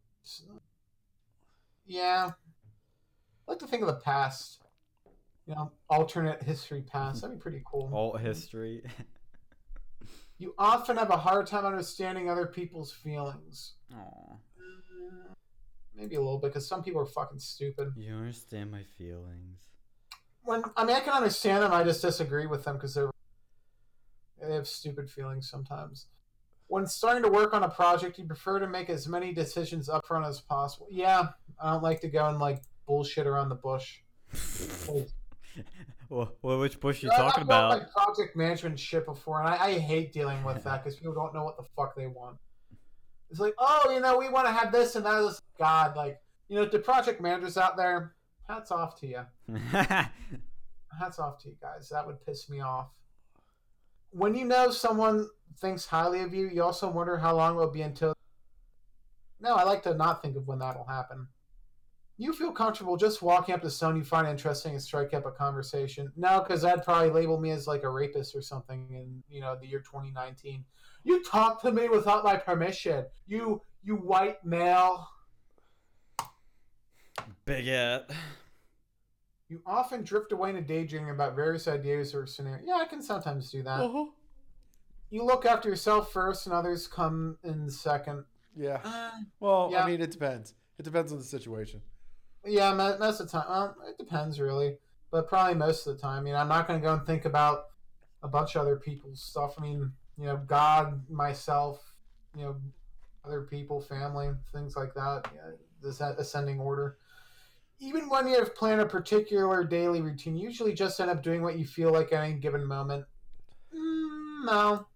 Yeah. 1.86 2.32
I 3.48 3.52
like 3.52 3.60
to 3.60 3.68
think 3.68 3.82
of 3.84 3.88
the 3.88 3.96
past. 3.96 4.64
You 5.46 5.54
know, 5.54 5.72
alternate 5.90 6.42
history 6.42 6.82
past. 6.82 7.22
That'd 7.22 7.38
be 7.38 7.42
pretty 7.42 7.62
cool. 7.66 7.92
Alt 7.94 8.20
history. 8.22 8.84
You 10.38 10.54
often 10.58 10.98
have 10.98 11.12
a 11.12 11.18
hard 11.18 11.48
time 11.48 11.66
understanding 11.66 12.30
other 12.30 12.46
people's 12.46 12.92
feelings. 12.92 13.76
Aw. 13.94 14.34
Mm, 14.34 15.34
Maybe 15.96 16.16
a 16.16 16.20
little 16.20 16.40
bit, 16.40 16.48
because 16.52 16.68
some 16.68 16.84
people 16.84 17.00
are 17.00 17.06
fucking 17.06 17.40
stupid. 17.40 17.94
You 17.96 18.14
understand 18.16 18.70
my 18.70 18.84
feelings. 18.98 19.62
When 20.44 20.64
I 20.76 20.84
mean, 20.84 20.96
I 20.96 21.00
can 21.00 21.14
understand 21.14 21.64
them. 21.64 21.72
I 21.72 21.84
just 21.84 22.02
disagree 22.02 22.48
with 22.48 22.66
them 22.66 22.76
because 22.76 22.94
they're 22.94 23.10
they 24.48 24.56
have 24.56 24.68
stupid 24.68 25.10
feelings 25.10 25.50
sometimes. 25.50 26.08
When 26.68 26.88
starting 26.88 27.24
to 27.24 27.30
work 27.30 27.54
on 27.54 27.64
a 27.64 27.70
project, 27.70 28.18
you 28.18 28.26
prefer 28.26 28.60
to 28.60 28.68
make 28.68 28.90
as 28.90 29.08
many 29.08 29.32
decisions 29.34 29.88
upfront 29.88 30.28
as 30.28 30.42
possible. 30.42 30.88
Yeah, 30.90 31.30
I 31.62 31.74
don't 31.74 31.84
like 31.84 32.02
to 32.02 32.08
go 32.08 32.28
and 32.28 32.40
like 32.40 32.62
bullshit 32.88 33.28
around 33.28 33.50
the 33.50 33.56
bush. 33.56 34.00
well, 34.88 35.06
well, 36.42 36.60
which 36.60 36.80
bush 36.80 37.04
you 37.04 37.10
Yeah, 37.12 37.18
talking 37.18 37.44
I've 37.44 37.50
done, 37.50 37.66
about? 37.66 37.80
like 37.80 37.92
project 37.92 38.36
management 38.36 38.80
shit 38.80 39.06
before, 39.06 39.40
and 39.42 39.50
I, 39.50 39.58
I 39.66 39.80
hate 39.80 40.12
dealing 40.12 40.44
with 40.44 40.64
that 40.64 40.84
because 40.84 40.98
people 40.98 41.14
don't 41.14 41.34
know 41.34 41.44
what 41.44 41.58
the 41.58 41.64
fuck 41.76 41.96
they 41.96 42.08
want. 42.08 42.38
It's 43.30 43.40
like, 43.40 43.54
oh, 43.58 43.92
you 43.94 44.00
know, 44.00 44.18
we 44.18 44.30
want 44.30 44.48
to 44.48 44.52
have 44.54 44.72
this 44.72 44.96
and 44.96 45.06
that. 45.06 45.22
Is 45.24 45.42
God, 45.60 45.96
like, 45.96 46.20
you 46.48 46.56
know, 46.56 46.66
the 46.66 46.80
project 46.80 47.22
managers 47.22 47.58
out 47.58 47.76
there, 47.78 48.14
hats 48.48 48.72
off 48.72 49.00
to 49.02 49.08
you. 49.08 49.22
hats 49.72 51.20
off 51.20 51.40
to 51.44 51.50
you 51.50 51.56
guys. 51.62 51.90
That 51.90 52.06
would 52.08 52.24
piss 52.26 52.50
me 52.50 52.62
off. 52.62 52.90
When 54.16 54.34
you 54.34 54.46
know 54.46 54.72
someone 54.72 55.28
thinks 55.60 55.86
highly 55.86 56.22
of 56.22 56.34
you, 56.34 56.48
you 56.48 56.64
also 56.64 56.90
wonder 56.90 57.18
how 57.18 57.36
long 57.36 57.56
it 57.56 57.58
will 57.58 57.70
be 57.70 57.82
until. 57.82 58.16
No, 59.42 59.56
I 59.56 59.64
like 59.64 59.84
to 59.84 59.94
not 59.94 60.22
think 60.22 60.38
of 60.38 60.48
when 60.48 60.60
that'll 60.60 60.86
happen. 60.86 61.28
You 62.18 62.32
feel 62.32 62.54
comfortable 62.54 62.96
just 62.96 63.22
walking 63.22 63.54
up 63.54 63.62
to 63.62 63.70
someone 63.70 63.98
you 63.98 64.06
find 64.06 64.26
interesting 64.26 64.72
and 64.72 64.82
strike 64.82 65.14
up 65.14 65.26
a 65.26 65.32
conversation. 65.32 66.14
No, 66.16 66.40
because 66.40 66.62
that'd 66.62 66.86
probably 66.86 67.10
label 67.10 67.38
me 67.38 67.52
as 67.52 67.68
like 67.68 67.84
a 67.84 67.90
rapist 67.90 68.34
or 68.38 68.42
something 68.42 68.88
in 68.90 69.22
you 69.30 69.42
know 69.42 69.58
the 69.60 69.68
year 69.68 69.80
2019. 69.80 70.64
You 71.04 71.22
talk 71.24 71.62
to 71.64 71.74
me 71.74 71.90
without 71.90 72.24
my 72.24 72.38
permission. 72.38 73.06
You 73.28 73.62
you 73.84 73.98
white 73.98 74.44
male. 74.46 75.10
Bigot. 77.44 78.10
You 79.48 79.62
often 79.66 80.04
drift 80.04 80.32
away 80.32 80.50
into 80.50 80.62
daydreaming 80.62 81.12
about 81.12 81.36
various 81.36 81.68
ideas 81.68 82.16
or 82.16 82.26
scenarios. 82.26 82.66
Yeah, 82.68 82.76
I 82.76 82.86
can 82.86 83.02
sometimes 83.02 83.52
do 83.52 83.62
that. 83.64 83.80
Uh-huh. 83.80 84.06
You 85.12 85.24
look 85.24 85.46
after 85.46 85.70
yourself 85.70 86.12
first, 86.12 86.48
and 86.48 86.54
others 86.56 86.88
come 86.88 87.38
in 87.44 87.70
second. 87.70 88.26
Yeah. 88.56 88.80
Uh, 88.84 89.12
Well, 89.40 89.70
Yeah. 89.72 89.84
I 89.84 89.88
mean, 89.88 90.02
it 90.02 90.12
depends. 90.12 90.56
It 90.80 90.84
depends 90.84 91.12
on 91.12 91.20
the 91.20 91.24
situation. 91.24 91.82
yeah, 92.44 92.74
most 92.74 93.20
of 93.20 93.28
the 93.32 93.32
time. 93.32 93.46
Well, 93.48 93.76
it 93.88 93.98
depends 93.98 94.40
really, 94.40 94.78
but 95.12 95.28
probably 95.28 95.56
most 95.56 95.86
of 95.88 95.96
the 95.96 96.02
time. 96.02 96.26
You 96.28 96.34
know, 96.34 96.40
I'm 96.40 96.48
not 96.48 96.68
going 96.68 96.80
to 96.80 96.84
go 96.86 96.94
and 96.94 97.06
think 97.06 97.26
about 97.26 97.68
a 98.24 98.28
bunch 98.28 98.56
of 98.56 98.62
other 98.62 98.78
people's 98.78 99.22
stuff. 99.22 99.56
I 99.58 99.62
mean, 99.62 99.92
you 100.18 100.26
know, 100.26 100.38
God, 100.38 101.08
myself, 101.10 101.82
you 102.36 102.44
know, 102.44 102.56
other 103.24 103.42
people, 103.42 103.80
family, 103.82 104.30
things 104.52 104.76
like 104.76 104.94
that. 104.96 105.24
Yeah, 105.36 105.52
this 105.82 106.02
ascending 106.02 106.60
order. 106.60 106.98
Even 107.80 108.10
when 108.10 108.28
you 108.28 108.36
have 108.36 108.56
planned 108.56 108.82
a 108.82 108.86
particular 108.86 109.64
daily 109.64 110.02
routine, 110.02 110.36
you 110.36 110.48
usually 110.48 110.74
just 110.74 111.00
end 111.00 111.12
up 111.12 111.22
doing 111.22 111.42
what 111.42 111.60
you 111.60 111.66
feel 111.66 111.92
like 111.92 112.14
at 112.14 112.24
any 112.24 112.40
given 112.40 112.66
moment. 112.66 113.06
Mm, 113.76 114.46
no, 114.46 114.88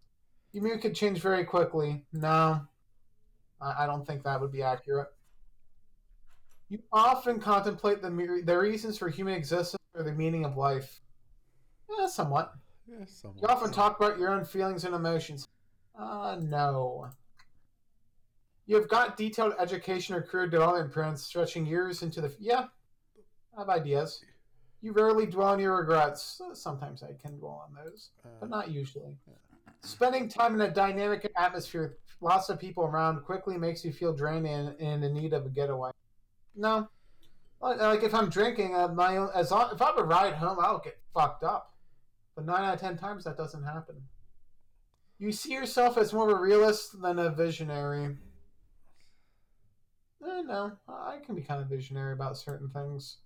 your 0.51 0.63
mood 0.63 0.81
could 0.81 0.95
change 0.95 1.19
very 1.19 1.43
quickly. 1.43 2.05
No, 2.13 2.61
I 3.61 3.83
I 3.83 3.85
don't 3.85 4.05
think 4.05 4.23
that 4.23 4.39
would 4.39 4.51
be 4.51 4.63
accurate. 4.63 5.09
You 6.69 6.79
often 6.93 7.39
contemplate 7.39 8.01
the 8.01 8.41
the 8.45 8.57
reasons 8.57 8.97
for 8.97 9.09
human 9.09 9.33
existence 9.33 9.83
or 9.93 10.03
the 10.03 10.13
meaning 10.13 10.45
of 10.45 10.55
life. 10.55 11.01
Yeah, 11.89 12.07
somewhat. 12.07 12.53
Yeah, 12.87 13.05
somewhat. 13.05 13.41
You 13.41 13.47
often 13.47 13.71
talk 13.71 13.99
about 13.99 14.19
your 14.19 14.29
own 14.29 14.45
feelings 14.45 14.83
and 14.83 14.95
emotions. 14.95 15.47
Uh, 15.97 16.37
no. 16.41 17.09
You 18.69 18.75
have 18.75 18.87
got 18.87 19.17
detailed 19.17 19.55
education 19.57 20.13
or 20.13 20.21
career 20.21 20.45
development 20.45 20.93
plans 20.93 21.23
stretching 21.23 21.65
years 21.65 22.03
into 22.03 22.21
the. 22.21 22.31
Yeah, 22.37 22.65
I 23.57 23.61
have 23.61 23.69
ideas. 23.69 24.23
You 24.83 24.91
rarely 24.91 25.25
dwell 25.25 25.47
on 25.47 25.59
your 25.59 25.77
regrets. 25.77 26.39
Sometimes 26.53 27.01
I 27.01 27.13
can 27.19 27.39
dwell 27.39 27.65
on 27.67 27.73
those, 27.73 28.11
but 28.39 28.45
Uh, 28.45 28.49
not 28.49 28.69
usually. 28.69 29.17
Spending 29.81 30.29
time 30.29 30.53
in 30.53 30.61
a 30.61 30.69
dynamic 30.69 31.27
atmosphere 31.35 31.81
with 31.81 31.97
lots 32.21 32.49
of 32.49 32.59
people 32.59 32.83
around 32.83 33.23
quickly 33.23 33.57
makes 33.57 33.83
you 33.83 33.91
feel 33.91 34.13
drained 34.13 34.45
and, 34.45 34.79
and 34.79 35.03
in 35.03 35.15
need 35.15 35.33
of 35.33 35.47
a 35.47 35.49
getaway. 35.49 35.89
No. 36.55 36.87
Like 37.61 38.03
if 38.03 38.13
I'm 38.13 38.29
drinking, 38.29 38.75
uh, 38.75 38.89
my 38.89 39.17
own, 39.17 39.31
as 39.33 39.49
long, 39.49 39.71
if 39.73 39.81
I 39.81 39.87
have 39.87 39.97
a 39.97 40.03
ride 40.03 40.33
home, 40.33 40.59
I'll 40.61 40.77
get 40.77 40.99
fucked 41.11 41.43
up. 41.43 41.73
But 42.35 42.45
nine 42.45 42.63
out 42.65 42.75
of 42.75 42.79
ten 42.79 42.99
times 42.99 43.23
that 43.23 43.35
doesn't 43.35 43.63
happen. 43.63 43.95
You 45.17 45.31
see 45.31 45.53
yourself 45.53 45.97
as 45.97 46.13
more 46.13 46.29
of 46.29 46.37
a 46.37 46.39
realist 46.39 47.01
than 47.01 47.17
a 47.17 47.31
visionary. 47.31 48.15
Eh, 50.23 50.41
no, 50.45 50.73
I 50.87 51.17
can 51.25 51.35
be 51.35 51.41
kind 51.41 51.61
of 51.61 51.67
visionary 51.69 52.13
about 52.13 52.37
certain 52.37 52.69
things. 52.69 53.17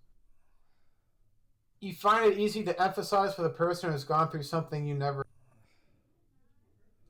You 1.79 1.93
find 1.93 2.31
it 2.31 2.37
easy 2.37 2.63
to 2.63 2.81
emphasize 2.81 3.33
for 3.35 3.41
the 3.41 3.49
person 3.49 3.91
who's 3.91 4.03
gone 4.03 4.29
through 4.29 4.43
something 4.43 4.85
you 4.85 4.93
never. 4.93 5.25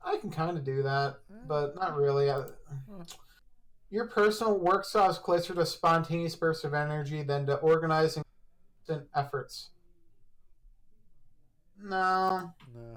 I 0.04 0.16
can 0.16 0.30
kind 0.30 0.56
of 0.58 0.64
do 0.64 0.82
that, 0.82 1.18
but 1.46 1.74
not 1.76 1.96
really. 1.96 2.30
I- 2.30 2.46
Your 3.90 4.08
personal 4.08 4.58
work 4.58 4.84
style 4.84 5.10
is 5.10 5.18
closer 5.18 5.54
to 5.54 5.64
spontaneous 5.64 6.34
bursts 6.34 6.64
of 6.64 6.74
energy 6.74 7.22
than 7.22 7.46
to 7.46 7.56
organizing 7.56 8.24
efforts. 9.14 9.70
No. 11.80 12.52
No, 12.74 12.96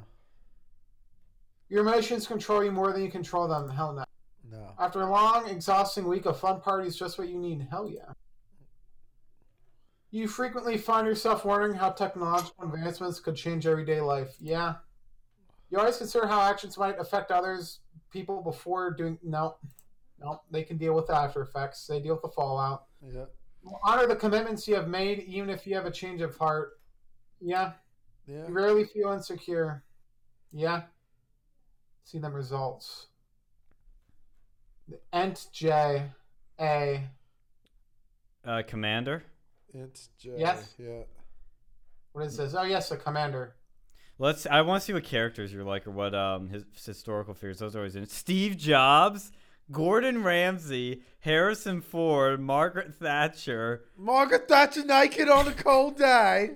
Your 1.70 1.82
emotions 1.82 2.26
control 2.28 2.64
you 2.64 2.72
more 2.72 2.92
than 2.94 3.04
you 3.04 3.12
control 3.12 3.48
them. 3.48 3.70
Hell 3.70 3.94
no. 3.94 4.04
No. 4.52 4.74
After 4.80 5.02
a 5.02 5.10
long, 5.10 5.48
exhausting 5.50 6.08
week 6.08 6.26
of 6.26 6.40
fun 6.40 6.62
parties, 6.62 6.96
just 6.96 7.18
what 7.18 7.30
you 7.30 7.38
need. 7.38 7.68
Hell 7.70 7.90
yeah. 7.90 8.14
You 10.10 10.28
frequently 10.28 10.78
find 10.78 11.06
yourself 11.06 11.44
wondering 11.44 11.74
how 11.74 11.92
technological 11.92 12.64
advancements 12.64 13.20
could 13.20 13.36
change 13.36 13.68
everyday 13.68 14.00
life. 14.00 14.36
Yeah. 14.40 14.76
You 15.70 15.80
always 15.80 15.98
consider 15.98 16.28
how 16.28 16.42
actions 16.42 16.78
might 16.78 16.98
affect 16.98 17.30
others, 17.30 17.80
people 18.12 18.42
before 18.42 18.92
doing. 18.92 19.20
No. 19.22 19.58
No. 20.20 20.42
They 20.50 20.64
can 20.64 20.78
deal 20.78 20.96
with 20.96 21.08
the 21.08 21.16
after 21.16 21.42
effects, 21.42 21.86
they 21.88 22.00
deal 22.00 22.14
with 22.14 22.24
the 22.24 22.30
fallout. 22.30 22.86
Yeah. 23.02 23.26
Honor 23.84 24.08
the 24.08 24.16
commitments 24.16 24.66
you 24.68 24.76
have 24.76 24.88
made, 24.88 25.20
even 25.28 25.50
if 25.50 25.68
you 25.68 25.76
have 25.76 25.86
a 25.86 25.92
change 25.92 26.22
of 26.22 26.38
heart. 26.38 26.80
Yeah. 27.42 27.74
Yeah. 28.26 28.48
You 28.48 28.54
rarely 28.54 28.86
feel 28.86 29.12
insecure. 29.12 29.84
Yeah. 30.54 30.84
See 32.06 32.18
them 32.18 32.34
results. 32.34 33.08
The 34.88 35.00
Ent 35.12 35.48
J 35.52 36.04
A. 36.60 37.04
Uh, 38.46 38.62
Commander. 38.66 39.24
It's 39.74 40.10
J. 40.20 40.36
Yes. 40.38 40.74
Yeah. 40.78 41.02
What 42.14 42.26
is 42.26 42.38
this? 42.38 42.54
Oh 42.56 42.64
yes, 42.64 42.92
a 42.92 42.98
commander. 42.98 43.56
Let's. 44.18 44.48
I 44.48 44.62
want 44.62 44.82
to 44.82 44.86
see 44.86 44.94
what 44.94 45.04
characters 45.04 45.54
you're 45.54 45.64
like, 45.64 45.86
or 45.86 45.92
what 45.92 46.16
um 46.16 46.50
his 46.50 46.64
historical 46.84 47.34
figures. 47.34 47.60
Those 47.60 47.76
are 47.76 47.80
always 47.80 47.96
in. 47.96 48.08
Steve 48.08 48.58
Jobs, 48.58 49.32
Gordon 49.72 50.24
Ramsay, 50.24 51.04
Harrison 51.20 51.82
Ford, 51.82 52.40
Margaret 52.40 52.96
Thatcher, 52.96 53.84
Margaret 53.98 54.48
Thatcher 54.48 54.86
naked 54.86 55.30
on 55.30 55.48
a 55.48 55.54
cold 55.54 55.98
day. 55.98 56.52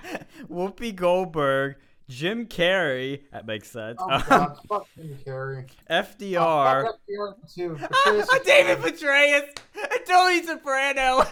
Whoopi 0.50 0.94
Goldberg, 0.94 1.76
Jim 2.08 2.46
Carrey. 2.46 3.22
That 3.32 3.46
makes 3.46 3.70
sense. 3.70 3.98
Oh 4.00 4.24
god, 4.28 4.58
fuck 4.68 4.86
Jim 4.96 5.18
Carrey. 5.26 5.68
FDR. 5.90 6.84
Oh, 6.88 6.92
FDR 7.10 7.54
too. 7.54 7.70
Petraeus- 7.80 8.44
David 8.44 8.78
Petraeus, 8.78 9.56
Tony 10.06 10.42
Soprano, 10.44 11.24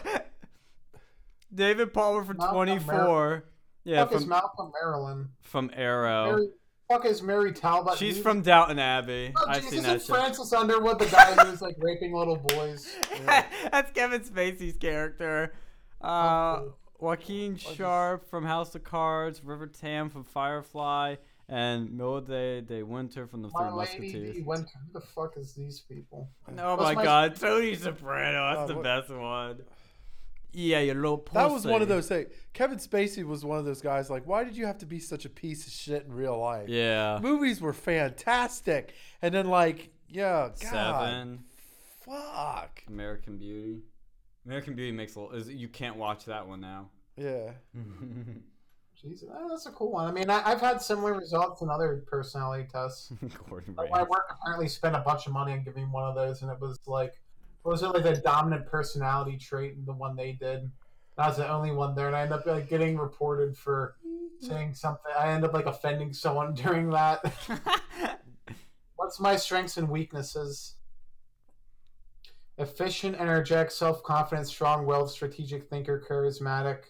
David 1.55 1.93
Palmer 1.93 2.25
from 2.25 2.39
Malcolm 2.39 2.55
24. 2.57 3.45
Yeah, 3.85 4.05
Fuck 4.05 4.15
is 4.15 4.21
from 4.23 4.31
Malcolm 4.31 4.73
Merlyn. 4.83 5.29
from 5.43 5.71
Arrow. 5.75 6.31
Mary, 6.33 6.49
fuck 6.91 7.05
is 7.05 7.23
Mary 7.23 7.53
Talbot. 7.53 7.99
She's 7.99 8.19
from 8.19 8.41
Downton 8.41 8.79
Abbey. 8.79 9.33
Oh, 9.37 9.45
I've 9.47 9.57
Jesus, 9.57 9.71
seen 9.71 9.83
that 9.83 9.97
it's 9.97 10.07
show. 10.07 10.15
Francis 10.15 10.53
Underwood, 10.55 10.99
the 10.99 11.05
guy 11.07 11.35
who's 11.45 11.61
like 11.61 11.77
raping 11.79 12.15
little 12.15 12.37
boys. 12.37 12.97
That's 13.71 13.91
Kevin 13.93 14.23
Spacey's 14.23 14.79
character. 14.79 15.53
Uh, 16.01 16.63
Jackie 17.01 17.57
Sharp 17.57 18.29
from 18.29 18.45
House 18.45 18.75
of 18.75 18.85
Cards, 18.85 19.43
River 19.45 19.67
Tam 19.67 20.11
from 20.11 20.25
Firefly, 20.25 21.17
and 21.49 21.93
Milady 21.93 22.63
de 22.63 22.83
Winter 22.83 23.27
from 23.27 23.43
The 23.43 23.51
Three 23.51 23.71
Musketeers. 23.71 24.45
Winter. 24.45 24.69
Who 24.93 24.99
the 25.01 25.05
fuck 25.07 25.37
is 25.37 25.53
these 25.55 25.81
people? 25.81 26.31
Oh 26.59 26.77
my, 26.77 26.95
my- 26.95 27.05
god, 27.05 27.37
Tony 27.37 27.75
Soprano, 27.75 28.57
that's 28.57 28.71
Oh, 28.71 28.75
the 28.75 28.81
best 28.83 29.11
one. 29.11 29.63
Yeah, 30.57 30.79
you 30.79 30.95
little 30.95 31.19
pussy. 31.19 31.35
That 31.35 31.51
was 31.53 31.67
one 31.67 31.83
of 31.83 31.89
those 31.89 32.07
things. 32.07 32.33
Kevin 32.53 32.79
Spacey 32.79 33.25
was 33.25 33.45
one 33.45 33.59
of 33.59 33.65
those 33.65 33.83
guys. 33.83 34.09
Like, 34.09 34.25
why 34.25 34.45
did 34.45 34.57
you 34.57 34.67
have 34.67 34.79
to 34.79 34.87
be 34.87 35.01
such 35.01 35.25
a 35.25 35.29
piece 35.29 35.67
of 35.67 35.73
shit 35.73 36.05
in 36.07 36.13
real 36.13 36.39
life? 36.39 36.69
Yeah. 36.69 37.19
Movies 37.21 37.61
were 37.61 37.73
fantastic, 37.73 38.95
and 39.21 39.35
then 39.35 39.49
like, 39.49 39.91
yeah, 40.09 40.51
God, 40.51 40.59
Seven. 40.59 41.45
fuck, 42.05 42.83
American 42.89 43.37
Beauty. 43.37 43.83
American 44.47 44.75
Beauty 44.75 44.93
makes 44.93 45.15
a 45.17 45.21
little. 45.21 45.37
Is, 45.37 45.49
you 45.49 45.69
can't 45.69 45.97
watch 45.97 46.25
that 46.27 46.47
one 46.47 46.61
now. 46.61 46.91
yeah. 47.17 47.53
Jesus, 49.01 49.29
oh, 49.35 49.49
that's 49.49 49.67
a 49.67 49.71
cool 49.73 49.93
one. 49.93 50.09
I 50.09 50.13
mean, 50.13 50.31
I, 50.31 50.43
I've 50.49 50.61
had 50.61 50.81
similar 50.81 51.15
results 51.15 51.63
in 51.63 51.69
other 51.69 52.05
personality 52.07 52.67
tests. 52.71 53.13
Gordon 53.51 53.75
Like, 53.77 53.91
my 53.91 54.03
work 54.03 54.25
apparently 54.31 54.69
spent 54.69 54.95
a 54.95 55.01
bunch 55.01 55.27
of 55.27 55.33
money 55.33 55.53
on 55.53 55.63
giving 55.65 55.85
me 55.85 55.89
one 55.91 56.05
of 56.05 56.15
those, 56.15 56.43
and 56.43 56.51
it 56.51 56.61
was 56.61 56.79
like, 56.87 57.13
what 57.63 57.73
was 57.73 57.83
it 57.83 57.89
like 57.89 58.05
the 58.05 58.17
dominant 58.17 58.67
personality 58.67 59.37
trait 59.37 59.75
in 59.75 59.85
the 59.85 59.93
one 59.93 60.17
they 60.17 60.33
did? 60.33 60.71
That 61.17 61.29
was 61.29 61.37
the 61.37 61.51
only 61.51 61.71
one 61.71 61.95
there, 61.95 62.07
and 62.07 62.17
I 62.17 62.23
ended 62.23 62.39
up 62.39 62.47
like 62.47 62.69
getting 62.69 62.97
reported 62.97 63.57
for 63.57 63.97
saying 64.41 64.75
something. 64.75 65.13
I 65.19 65.29
ended 65.29 65.51
up 65.51 65.55
like 65.55 65.67
offending 65.67 66.13
someone 66.13 66.55
during 66.55 66.91
that. 66.91 67.33
What's 68.97 69.21
my 69.21 69.37
strengths 69.37 69.77
and 69.77 69.89
weaknesses? 69.89 70.77
Efficient, 72.59 73.17
energetic, 73.19 73.71
self 73.71 74.03
confident, 74.03 74.47
strong 74.47 74.87
willed, 74.87 75.11
strategic 75.11 75.69
thinker, 75.69 76.03
charismatic. 76.09 76.85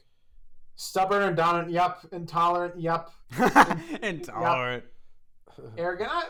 Stubborn 0.77 1.23
and 1.23 1.37
dominant, 1.37 1.71
yep. 1.71 1.99
Intolerant, 2.13 2.79
yep. 2.79 3.11
Intolerant. 4.03 4.85
Arrogant, 5.79 6.11
I, 6.11 6.25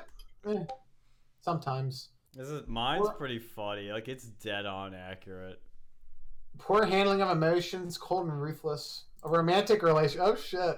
eh, 0.51 0.65
sometimes. 1.41 2.11
This 2.35 2.49
is 2.49 2.63
mine's 2.67 3.07
Or- 3.07 3.15
pretty 3.15 3.39
funny. 3.39 3.91
Like 3.91 4.09
it's 4.09 4.25
dead 4.25 4.67
on 4.67 4.95
accurate. 4.95 5.61
Poor 6.59 6.85
handling 6.85 7.23
of 7.23 7.31
emotions, 7.31 7.99
cold 7.99 8.29
and 8.29 8.41
ruthless. 8.41 9.05
A 9.25 9.29
romantic 9.29 9.83
relation. 9.83 10.21
Oh 10.23 10.37
shit. 10.37 10.77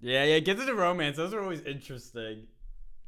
Yeah, 0.00 0.24
yeah. 0.24 0.38
Get 0.40 0.58
to 0.58 0.64
the 0.64 0.74
romance. 0.74 1.16
Those 1.16 1.34
are 1.34 1.40
always 1.42 1.60
interesting. 1.62 2.46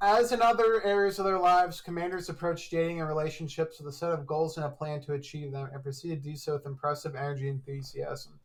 As 0.00 0.30
in 0.30 0.42
other 0.42 0.82
areas 0.84 1.18
of 1.18 1.24
their 1.24 1.38
lives, 1.38 1.80
commanders 1.80 2.28
approach 2.28 2.68
dating 2.68 3.00
and 3.00 3.08
relationships 3.08 3.78
with 3.78 3.88
a 3.88 3.96
set 3.96 4.12
of 4.12 4.26
goals 4.26 4.58
and 4.58 4.66
a 4.66 4.70
plan 4.70 5.00
to 5.02 5.14
achieve 5.14 5.52
them, 5.52 5.70
and 5.72 5.82
proceed 5.82 6.10
to 6.10 6.16
do 6.16 6.36
so 6.36 6.52
with 6.52 6.66
impressive 6.66 7.16
energy 7.16 7.48
and 7.48 7.60
enthusiasm. 7.66 8.38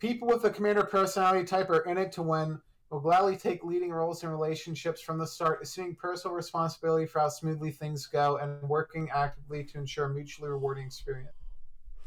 People 0.00 0.28
with 0.28 0.42
the 0.42 0.50
commander 0.50 0.84
personality 0.84 1.46
type 1.46 1.70
are 1.70 1.80
in 1.80 1.96
it 1.96 2.12
to 2.12 2.22
win, 2.22 2.60
will 2.90 3.00
gladly 3.00 3.36
take 3.36 3.64
leading 3.64 3.90
roles 3.90 4.22
in 4.22 4.28
relationships 4.28 5.00
from 5.00 5.16
the 5.16 5.26
start, 5.26 5.60
assuming 5.62 5.94
personal 5.94 6.36
responsibility 6.36 7.06
for 7.06 7.20
how 7.20 7.28
smoothly 7.28 7.70
things 7.70 8.06
go, 8.06 8.36
and 8.36 8.68
working 8.68 9.08
actively 9.10 9.64
to 9.64 9.78
ensure 9.78 10.04
a 10.04 10.10
mutually 10.10 10.50
rewarding 10.50 10.86
experience. 10.86 11.32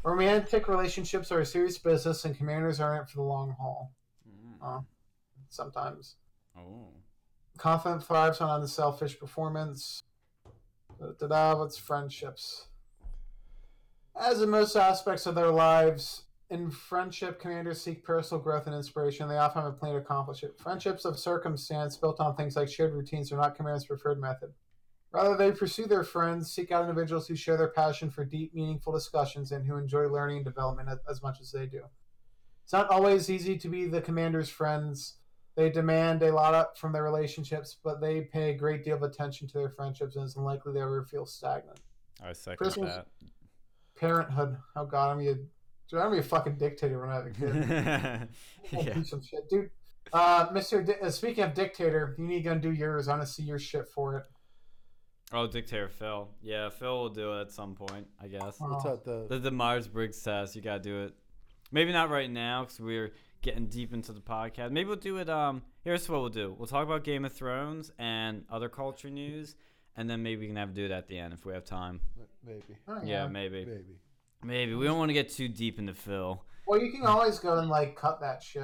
Romantic 0.04 0.68
relationships 0.68 1.32
are 1.32 1.40
a 1.40 1.46
serious 1.46 1.76
business, 1.76 2.24
and 2.24 2.38
commanders 2.38 2.78
are 2.78 2.94
in 2.94 3.02
it 3.02 3.08
for 3.08 3.16
the 3.16 3.22
long 3.22 3.50
haul. 3.60 3.92
Uh, 4.62 4.80
sometimes. 5.48 6.16
Oh. 6.56 6.86
Confident 7.58 8.04
thrives 8.04 8.40
on 8.40 8.60
unselfish 8.60 9.18
performance. 9.18 10.02
Da-da-da, 10.98 11.58
what's 11.58 11.76
friendships? 11.76 12.66
As 14.18 14.42
in 14.42 14.50
most 14.50 14.76
aspects 14.76 15.26
of 15.26 15.34
their 15.34 15.50
lives, 15.50 16.24
in 16.50 16.70
friendship, 16.70 17.40
commanders 17.40 17.80
seek 17.80 18.04
personal 18.04 18.42
growth 18.42 18.66
and 18.66 18.74
inspiration. 18.74 19.28
They 19.28 19.38
often 19.38 19.62
have 19.62 19.72
a 19.72 19.76
plan 19.76 19.92
to 19.92 19.98
accomplish 19.98 20.42
it. 20.42 20.58
Friendships 20.58 21.04
of 21.04 21.18
circumstance 21.18 21.96
built 21.96 22.20
on 22.20 22.34
things 22.34 22.56
like 22.56 22.68
shared 22.68 22.92
routines 22.92 23.30
are 23.30 23.36
not 23.36 23.54
commanders' 23.54 23.86
preferred 23.86 24.20
method. 24.20 24.52
Rather, 25.12 25.36
they 25.36 25.52
pursue 25.52 25.86
their 25.86 26.04
friends, 26.04 26.52
seek 26.52 26.70
out 26.70 26.82
individuals 26.82 27.28
who 27.28 27.36
share 27.36 27.56
their 27.56 27.68
passion 27.68 28.10
for 28.10 28.24
deep, 28.24 28.52
meaningful 28.54 28.92
discussions 28.92 29.52
and 29.52 29.66
who 29.66 29.76
enjoy 29.76 30.08
learning 30.08 30.38
and 30.38 30.44
development 30.44 30.88
as- 30.88 31.00
as 31.08 31.22
much 31.22 31.40
as 31.40 31.52
they 31.52 31.66
do. 31.66 31.84
It's 32.64 32.72
not 32.72 32.90
always 32.90 33.30
easy 33.30 33.56
to 33.58 33.68
be 33.68 33.86
the 33.86 34.02
commander's 34.02 34.48
friends. 34.48 35.19
They 35.56 35.68
demand 35.70 36.22
a 36.22 36.32
lot 36.32 36.54
up 36.54 36.78
from 36.78 36.92
their 36.92 37.02
relationships, 37.02 37.76
but 37.82 38.00
they 38.00 38.22
pay 38.22 38.50
a 38.50 38.54
great 38.54 38.84
deal 38.84 38.96
of 38.96 39.02
attention 39.02 39.48
to 39.48 39.58
their 39.58 39.70
friendships, 39.70 40.16
and 40.16 40.24
it's 40.24 40.36
unlikely 40.36 40.72
they 40.72 40.80
ever 40.80 41.04
feel 41.04 41.26
stagnant. 41.26 41.80
I 42.22 42.32
second 42.32 42.58
Christmas- 42.58 42.94
that. 42.94 43.06
Parenthood. 43.96 44.56
Oh 44.76 44.86
God, 44.86 45.10
I'm 45.10 45.18
gonna, 45.18 45.34
dude, 45.34 45.44
I'm 45.92 45.98
gonna 45.98 46.10
be 46.12 46.18
a 46.20 46.22
fucking 46.22 46.56
dictator 46.56 46.98
when 47.00 47.10
I 47.10 47.14
have 47.16 47.26
a 47.26 47.30
kid. 47.30 48.28
I'll 48.78 48.84
yeah. 48.84 48.94
do 48.94 49.04
some 49.04 49.20
shit, 49.22 49.48
dude. 49.50 49.70
Uh, 50.12 50.46
Mister. 50.52 50.82
Di- 50.82 50.98
uh, 51.02 51.10
speaking 51.10 51.44
of 51.44 51.52
dictator, 51.52 52.14
you 52.18 52.24
need 52.26 52.36
to 52.38 52.42
go 52.42 52.52
and 52.52 52.62
do 52.62 52.72
yours. 52.72 53.08
I 53.08 53.12
want 53.16 53.26
to 53.26 53.32
see 53.32 53.42
your 53.42 53.58
shit 53.58 53.86
for 53.88 54.16
it. 54.16 54.24
Oh, 55.32 55.46
Dictator 55.46 55.88
Phil. 55.88 56.28
Yeah, 56.42 56.70
Phil 56.70 56.92
will 56.98 57.08
do 57.10 57.34
it 57.34 57.42
at 57.42 57.52
some 57.52 57.74
point, 57.76 58.08
I 58.20 58.26
guess. 58.26 58.56
What's 58.58 58.84
Oh. 58.84 58.90
that? 58.90 59.04
The 59.04 59.26
The, 59.28 59.38
the 59.38 59.50
Myers 59.52 59.86
Briggs 59.86 60.20
test, 60.22 60.56
you 60.56 60.62
gotta 60.62 60.80
do 60.80 61.02
it. 61.04 61.14
Maybe 61.70 61.92
not 61.92 62.08
right 62.10 62.28
now 62.30 62.62
because 62.64 62.80
we're 62.80 63.12
getting 63.42 63.66
deep 63.66 63.92
into 63.92 64.12
the 64.12 64.20
podcast. 64.20 64.70
Maybe 64.70 64.86
we'll 64.88 64.96
do 64.96 65.16
it. 65.18 65.28
Um, 65.28 65.62
here's 65.82 66.08
what 66.08 66.20
we'll 66.20 66.28
do. 66.30 66.54
We'll 66.58 66.66
talk 66.68 66.84
about 66.84 67.04
Game 67.04 67.24
of 67.24 67.32
Thrones 67.32 67.90
and 67.98 68.44
other 68.50 68.68
culture 68.68 69.10
news, 69.10 69.54
and 69.96 70.08
then 70.10 70.22
maybe 70.22 70.42
we 70.42 70.46
can 70.48 70.56
have 70.56 70.74
do 70.74 70.84
it 70.84 70.90
at 70.90 71.08
the 71.08 71.18
end 71.18 71.32
if 71.32 71.44
we 71.44 71.52
have 71.52 71.64
time. 71.64 72.00
maybe, 72.46 72.62
Oh, 72.88 73.00
Yeah, 73.04 73.26
maybe. 73.28 73.64
maybe. 73.64 73.98
Maybe 74.42 74.74
we 74.74 74.86
don't 74.86 74.98
want 74.98 75.10
to 75.10 75.14
get 75.14 75.30
too 75.30 75.48
deep 75.48 75.78
into 75.78 75.92
Phil. 75.94 76.42
Well, 76.66 76.80
you 76.80 76.90
can 76.92 77.04
always 77.06 77.38
go 77.38 77.58
and 77.58 77.68
like 77.68 77.96
cut 77.96 78.20
that 78.20 78.42
shit. 78.42 78.62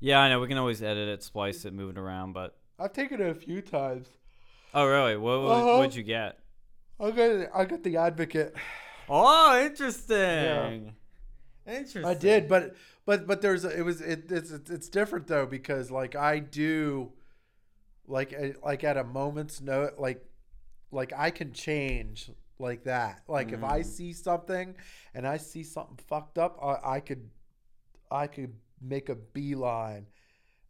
Yeah, 0.00 0.18
I 0.20 0.28
know 0.28 0.40
we 0.40 0.48
can 0.48 0.58
always 0.58 0.82
edit 0.82 1.08
it, 1.08 1.22
splice 1.22 1.64
it, 1.64 1.72
move 1.72 1.96
it 1.96 1.98
around. 1.98 2.32
But 2.34 2.56
I've 2.78 2.92
taken 2.92 3.20
it 3.22 3.28
a 3.30 3.34
few 3.34 3.62
times. 3.62 4.08
oh, 4.74 4.84
really? 4.86 5.16
What 5.16 5.40
what 5.42 5.50
Uh-huh. 5.52 5.76
what'd 5.78 5.94
you 5.94 6.02
get? 6.02 6.38
I 7.00 7.10
got 7.12 7.48
I 7.54 7.64
got 7.64 7.82
the 7.82 7.96
advocate. 7.96 8.54
Oh, 9.08 9.62
interesting. 9.64 10.94
Interesting. 11.66 12.04
I 12.04 12.14
did, 12.14 12.48
but 12.48 12.74
but 13.06 13.26
but 13.26 13.40
there's 13.42 13.64
it 13.64 13.84
was 13.84 14.00
it, 14.00 14.30
it's 14.30 14.50
it's 14.50 14.88
different 14.88 15.26
though 15.28 15.46
because 15.46 15.90
like 15.90 16.14
I 16.16 16.38
do, 16.40 17.12
like 18.06 18.34
like 18.64 18.84
at 18.84 18.96
a 18.96 19.04
moment's 19.04 19.60
note, 19.60 19.94
like 19.98 20.24
like 20.90 21.12
I 21.16 21.30
can 21.30 21.52
change 21.52 22.30
like 22.58 22.84
that. 22.84 23.22
Like 23.28 23.52
if 23.52 23.62
I 23.64 23.80
Mm. 23.80 23.84
see 23.84 24.12
something 24.12 24.74
and 25.14 25.26
I 25.26 25.36
see 25.38 25.62
something 25.62 25.98
fucked 26.08 26.38
up, 26.38 26.58
I, 26.62 26.96
I 26.96 27.00
could 27.00 27.30
I 28.10 28.26
could 28.26 28.54
make 28.80 29.08
a 29.08 29.14
beeline 29.14 30.06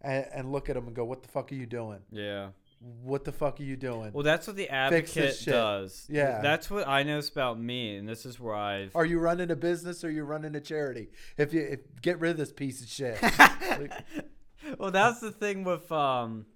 and, 0.00 0.26
and 0.32 0.52
look 0.52 0.68
at 0.68 0.74
them 0.74 0.86
and 0.86 0.96
go, 0.96 1.04
"What 1.04 1.22
the 1.22 1.28
fuck 1.28 1.52
are 1.52 1.54
you 1.54 1.66
doing? 1.66 2.00
Yeah. 2.10 2.50
What 2.78 3.24
the 3.24 3.32
fuck 3.32 3.58
are 3.58 3.64
you 3.64 3.76
doing? 3.76 4.12
Well, 4.12 4.22
that's 4.22 4.46
what 4.46 4.56
the 4.56 4.68
advocate 4.68 5.42
does. 5.44 6.06
Yeah. 6.10 6.40
That's 6.42 6.70
what 6.70 6.86
I 6.86 7.02
notice 7.02 7.30
about 7.30 7.58
me, 7.58 7.96
and 7.96 8.08
this 8.08 8.26
is 8.26 8.38
where 8.38 8.54
I've. 8.54 8.94
Are 8.94 9.06
you 9.06 9.18
running 9.18 9.50
a 9.50 9.56
business 9.56 10.04
or 10.04 10.10
you 10.10 10.24
running 10.24 10.54
a 10.54 10.60
charity? 10.60 11.08
If 11.38 11.54
you 11.54 11.62
if, 11.62 11.80
get 12.02 12.20
rid 12.20 12.32
of 12.32 12.36
this 12.36 12.52
piece 12.52 12.82
of 12.82 12.88
shit." 12.88 13.18
well, 14.78 14.90
that's 14.90 15.20
the 15.20 15.32
thing 15.32 15.64
with 15.64 15.90
um, 15.90 16.46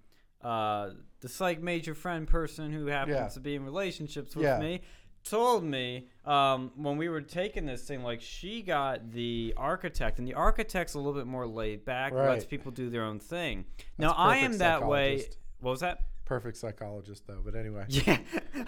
uh, 0.43 0.91
the 1.21 1.29
psych 1.29 1.63
major 1.63 1.95
friend 1.95 2.29
person 2.29 2.71
who 2.71 2.87
happens 2.87 3.15
Yeah. 3.15 3.29
to 3.29 3.41
be 3.41 3.55
in 3.55 3.65
relationships 3.65 4.37
with 4.37 4.45
Yeah. 4.45 4.59
me 4.59 4.83
told 5.25 5.65
me 5.65 6.09
um, 6.25 6.73
when 6.77 6.97
we 6.97 7.09
were 7.09 7.21
taking 7.21 7.67
this 7.67 7.83
thing, 7.83 8.03
like 8.03 8.21
she 8.21 8.63
got 8.63 9.13
the 9.13 9.55
architect, 9.57 10.19
and 10.19 10.27
the 10.27 10.35
architect's 10.35 10.95
a 10.95 10.99
little 10.99 11.13
bit 11.13 11.27
more 11.27 11.47
laid 11.47 11.85
back, 11.85 12.13
lets 12.13 12.45
people 12.45 12.73
do 12.73 12.91
their 12.91 13.05
own 13.05 13.19
thing. 13.19 13.65
Now 13.99 14.13
I 14.17 14.39
am 14.39 14.59
that 14.59 14.87
way. 14.87 15.25
What 15.61 15.73
was 15.73 15.81
that? 15.81 16.01
Perfect 16.25 16.57
psychologist 16.57 17.25
though, 17.27 17.41
but 17.45 17.55
anyway. 17.55 17.85
Yeah, 17.89 18.19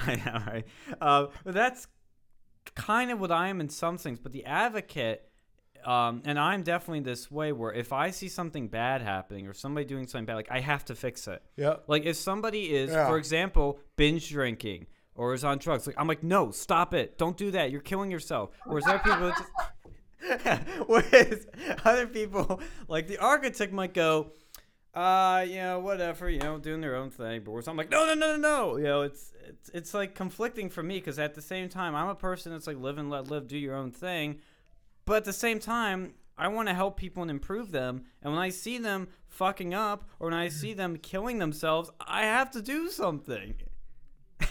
I 0.00 0.16
know, 0.16 0.42
right? 0.52 0.64
Uh, 1.00 1.26
but 1.44 1.54
that's 1.54 1.86
kind 2.74 3.10
of 3.10 3.20
what 3.20 3.30
I 3.32 3.48
am 3.48 3.60
in 3.60 3.68
some 3.68 3.98
things. 3.98 4.18
But 4.18 4.32
the 4.32 4.44
advocate, 4.44 5.28
um, 5.84 6.22
and 6.24 6.38
I'm 6.38 6.62
definitely 6.62 7.00
this 7.00 7.30
way 7.30 7.52
where 7.52 7.72
if 7.72 7.92
I 7.92 8.10
see 8.10 8.28
something 8.28 8.68
bad 8.68 9.00
happening 9.02 9.46
or 9.46 9.52
somebody 9.52 9.84
doing 9.86 10.06
something 10.06 10.26
bad, 10.26 10.34
like 10.36 10.50
I 10.50 10.60
have 10.60 10.84
to 10.86 10.94
fix 10.94 11.26
it. 11.28 11.42
Yeah. 11.56 11.76
Like 11.86 12.04
if 12.04 12.16
somebody 12.16 12.72
is, 12.74 12.90
Yeah. 12.90 13.08
for 13.08 13.16
example, 13.16 13.78
binge 13.96 14.28
drinking 14.30 14.86
or 15.14 15.34
is 15.34 15.44
on 15.44 15.58
drugs, 15.58 15.86
like 15.86 15.96
I'm 15.98 16.08
like, 16.08 16.22
no, 16.22 16.50
stop 16.50 16.94
it, 16.94 17.18
don't 17.18 17.36
do 17.36 17.50
that, 17.52 17.70
you're 17.70 17.80
killing 17.80 18.10
yourself. 18.10 18.50
Or 18.66 18.78
is 18.78 18.84
there 18.84 18.98
people 19.00 19.30
just, 19.30 20.62
whereas 20.86 21.46
other 21.84 22.06
people, 22.06 22.60
like 22.88 23.08
the 23.08 23.18
architect, 23.18 23.72
might 23.72 23.92
go, 23.94 24.32
uh, 24.94 25.44
you 25.48 25.56
know, 25.56 25.78
whatever, 25.80 26.28
you 26.28 26.38
know, 26.38 26.58
doing 26.58 26.80
their 26.80 26.96
own 26.96 27.10
thing. 27.10 27.42
But 27.44 27.66
I'm 27.66 27.76
like, 27.76 27.90
no, 27.90 28.06
no, 28.06 28.14
no, 28.14 28.36
no, 28.36 28.36
no. 28.36 28.76
You 28.76 28.84
know, 28.84 29.02
it's 29.02 29.32
it's 29.48 29.68
it's 29.70 29.94
like 29.94 30.14
conflicting 30.14 30.68
for 30.70 30.82
me 30.82 30.96
because 30.98 31.18
at 31.18 31.34
the 31.34 31.42
same 31.42 31.68
time, 31.68 31.94
I'm 31.94 32.08
a 32.08 32.14
person 32.14 32.52
that's 32.52 32.66
like 32.66 32.76
live 32.78 32.98
and 32.98 33.10
let 33.10 33.28
live, 33.28 33.46
do 33.48 33.56
your 33.58 33.74
own 33.74 33.90
thing. 33.90 34.38
But 35.04 35.16
at 35.18 35.24
the 35.24 35.32
same 35.32 35.58
time, 35.58 36.14
I 36.38 36.48
want 36.48 36.68
to 36.68 36.74
help 36.74 36.96
people 36.96 37.22
and 37.22 37.30
improve 37.30 37.72
them. 37.72 38.04
And 38.22 38.32
when 38.32 38.42
I 38.42 38.50
see 38.50 38.78
them 38.78 39.08
fucking 39.28 39.74
up 39.74 40.04
or 40.20 40.28
when 40.28 40.34
I 40.38 40.48
see 40.48 40.74
them 40.74 40.96
killing 40.96 41.38
themselves, 41.38 41.90
I 42.00 42.22
have 42.24 42.50
to 42.52 42.62
do 42.62 42.88
something. 42.90 43.54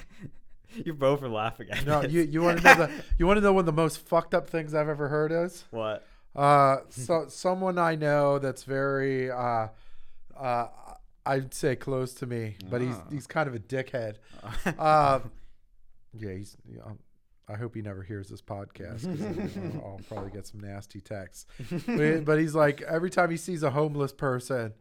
you 0.86 0.94
both 0.94 1.22
are 1.22 1.30
laughing 1.30 1.70
at 1.70 1.86
No, 1.86 2.02
this. 2.02 2.12
you 2.12 2.22
you 2.22 2.42
want 2.42 2.58
to 2.60 2.64
know 2.64 2.76
the 2.76 2.92
you 3.20 3.28
want 3.28 3.38
to 3.38 3.42
know 3.42 3.54
one 3.54 3.62
of 3.62 3.66
the 3.66 3.72
most 3.74 4.00
fucked 4.00 4.34
up 4.34 4.50
things 4.50 4.74
I've 4.74 4.88
ever 4.90 5.08
heard 5.10 5.32
is 5.32 5.66
what? 5.72 6.06
uh 6.34 6.78
so 6.90 7.26
someone 7.28 7.78
I 7.78 7.96
know 7.96 8.40
that's 8.40 8.64
very 8.64 9.30
uh 9.30 9.68
uh 10.42 10.68
I'd 11.26 11.54
say 11.54 11.76
close 11.76 12.14
to 12.16 12.26
me, 12.26 12.56
but 12.70 12.82
he's 12.82 12.96
Ah. 12.96 13.04
he's 13.12 13.28
kind 13.28 13.48
of 13.48 13.54
a 13.54 13.60
dickhead. 13.60 14.16
Um, 14.80 15.32
yeah, 16.14 16.32
he's. 16.34 16.58
Um, 16.84 16.98
I 17.48 17.56
hope 17.58 17.76
he 17.76 17.82
never 17.82 18.02
hears 18.02 18.28
this 18.30 18.42
podcast. 18.42 19.06
I'll, 19.06 19.82
I'll 19.86 20.00
probably 20.08 20.32
get 20.32 20.48
some 20.48 20.62
nasty 20.62 21.00
texts. 21.02 21.46
But, 21.86 22.24
but 22.26 22.40
he's 22.40 22.56
like 22.56 22.82
every 22.82 23.10
time 23.12 23.30
he 23.30 23.38
sees 23.38 23.62
a 23.62 23.70
homeless 23.72 24.14
person, 24.14 24.74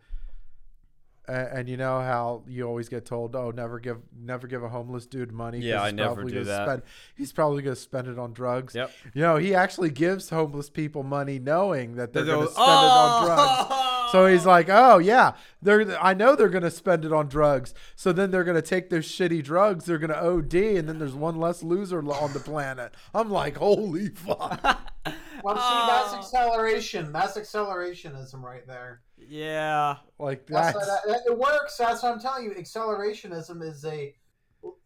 and, 1.29 1.49
and 1.49 1.69
you 1.69 1.77
know 1.77 2.01
how 2.01 2.43
you 2.49 2.67
always 2.67 2.89
get 2.89 3.05
told, 3.05 3.37
"Oh, 3.37 3.51
never 3.51 3.79
give, 3.81 3.99
never 4.17 4.47
give 4.47 4.63
a 4.63 4.69
homeless 4.69 5.05
dude 5.07 5.33
money." 5.33 5.59
Yeah, 5.59 5.83
I 5.83 5.87
he's 5.87 5.95
never 5.95 6.15
probably 6.15 6.33
do 6.33 6.45
that. 6.45 6.67
Spend, 6.67 6.83
he's 7.17 7.33
probably 7.33 7.63
going 7.63 7.75
to 7.77 7.81
spend 7.81 8.09
it 8.09 8.19
on 8.19 8.33
drugs. 8.33 8.75
Yep. 8.75 8.91
You 9.15 9.23
know, 9.23 9.37
he 9.37 9.55
actually 9.55 9.91
gives 9.91 10.31
homeless 10.31 10.71
people 10.71 11.03
money, 11.03 11.39
knowing 11.39 11.97
that 11.97 12.13
they're 12.15 12.25
They're 12.25 12.35
going 12.37 12.47
to 12.47 12.53
spend 12.55 12.67
it 12.67 12.73
on 12.73 13.27
drugs. 13.27 13.87
So 14.13 14.27
he's 14.27 14.47
like, 14.47 14.69
"Oh 14.69 14.99
yeah, 14.99 15.33
they're. 15.63 15.97
I 16.03 16.15
know 16.15 16.35
they're 16.37 16.49
gonna 16.49 16.71
spend 16.71 17.05
it 17.05 17.13
on 17.13 17.29
drugs. 17.29 17.75
So 17.97 18.13
then 18.13 18.31
they're 18.31 18.45
gonna 18.45 18.63
take 18.63 18.91
those 18.91 19.07
shitty 19.07 19.43
drugs. 19.45 19.85
They're 19.85 19.99
gonna 19.99 20.15
OD, 20.15 20.55
and 20.77 20.89
then 20.89 20.99
there's 20.99 21.15
one 21.15 21.37
less 21.39 21.63
loser 21.63 21.99
on 22.13 22.33
the 22.33 22.41
planet." 22.41 22.95
I'm 23.15 23.31
like, 23.31 23.57
"Holy 23.57 24.09
fuck!" 24.09 24.81
Well, 25.43 25.55
see, 25.57 25.87
that's 25.87 26.13
Oh. 26.13 26.19
acceleration. 26.19 27.13
That's 27.13 27.39
accelerationism 27.39 28.43
right 28.43 28.67
there. 28.67 29.01
yeah. 29.17 29.97
Like 30.19 30.47
That's, 30.47 30.75
that's 30.75 30.87
that, 30.87 31.01
that- 31.07 31.23
it 31.33 31.39
works. 31.39 31.79
That's 31.79 32.03
what 32.03 32.13
I'm 32.13 32.21
telling 32.21 32.45
you. 32.45 32.51
Accelerationism 32.51 33.63
is 33.63 33.83
a 33.87 34.15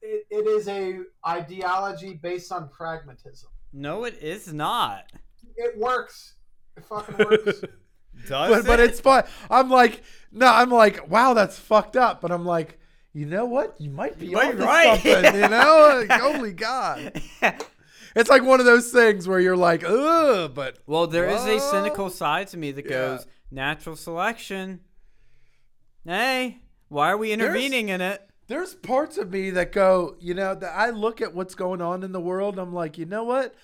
it, 0.00 0.26
it 0.30 0.46
is 0.46 0.68
a 0.68 1.00
ideology 1.26 2.14
based 2.14 2.52
on 2.52 2.68
pragmatism. 2.68 3.48
No, 3.72 4.04
it 4.04 4.16
is 4.22 4.52
not. 4.52 5.10
It 5.56 5.76
works. 5.76 6.34
It 6.76 6.84
fucking 6.84 7.16
works. 7.18 7.62
Does 8.26 8.50
but 8.50 8.66
but 8.66 8.80
it's 8.80 9.00
fun. 9.00 9.24
I'm 9.50 9.70
like, 9.70 10.02
no, 10.32 10.46
I'm 10.46 10.70
like, 10.70 11.08
wow, 11.10 11.34
that's 11.34 11.58
fucked 11.58 11.96
up. 11.96 12.20
But 12.20 12.30
I'm 12.32 12.44
like, 12.44 12.78
you 13.12 13.26
know 13.26 13.44
what? 13.44 13.80
You 13.80 13.90
might 13.90 14.18
be 14.18 14.26
You 14.26 14.32
might 14.32 14.58
right. 14.58 15.00
something. 15.00 15.34
You 15.40 15.48
know? 15.48 16.04
Like, 16.08 16.20
holy 16.20 16.52
god. 16.52 17.20
It's 18.16 18.30
like 18.30 18.44
one 18.44 18.60
of 18.60 18.66
those 18.66 18.92
things 18.92 19.26
where 19.26 19.40
you're 19.40 19.56
like, 19.56 19.82
ugh, 19.84 20.52
but 20.54 20.78
Well, 20.86 21.08
there 21.08 21.28
is 21.28 21.44
a 21.46 21.58
cynical 21.58 22.08
side 22.10 22.46
to 22.48 22.56
me 22.56 22.70
that 22.70 22.84
Yeah. 22.84 22.90
goes 22.92 23.26
natural 23.50 23.96
selection. 23.96 24.82
Hey, 26.04 26.58
why 26.88 27.10
are 27.10 27.16
we 27.16 27.32
intervening 27.32 27.88
in 27.88 28.00
it? 28.00 28.22
there's 28.46 28.74
parts 28.74 29.16
of 29.16 29.32
me 29.32 29.48
that 29.50 29.72
go, 29.72 30.16
you 30.20 30.34
know, 30.34 30.54
that 30.54 30.72
I 30.76 30.90
look 30.90 31.22
at 31.22 31.34
what's 31.34 31.54
going 31.54 31.80
on 31.80 32.02
in 32.02 32.12
the 32.12 32.20
world. 32.20 32.58
I'm 32.58 32.74
like, 32.74 32.98
you 32.98 33.06
know 33.06 33.24
what? 33.24 33.54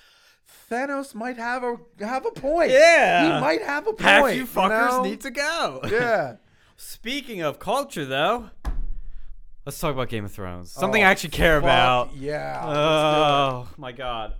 Thanos 0.71 1.15
might 1.15 1.37
have 1.37 1.65
a 1.65 1.77
have 2.01 2.27
a 2.27 2.31
point. 2.31 2.71
Yeah. 2.71 3.35
he 3.35 3.41
might 3.41 3.63
have 3.63 3.87
a 3.87 3.93
point. 3.93 4.01
Half 4.01 4.37
you 4.37 4.47
fuckers 4.47 4.91
know? 4.91 5.03
need 5.03 5.21
to 5.23 5.31
go. 5.31 5.81
Yeah. 5.91 6.37
Speaking 6.77 7.43
of 7.43 7.59
culture, 7.59 8.05
though, 8.07 8.51
let's 9.67 9.79
talk 9.79 9.93
about 9.93 10.09
Game 10.09 10.25
of 10.25 10.33
Thrones. 10.33 10.71
Something 10.71 11.03
Oh, 11.03 11.07
I 11.07 11.11
actually 11.11 11.31
care 11.31 11.61
fuck 11.61 11.65
about. 11.65 12.17
Yeah. 12.17 12.63
Oh 12.65 13.69
my 13.77 13.93
god, 13.93 14.35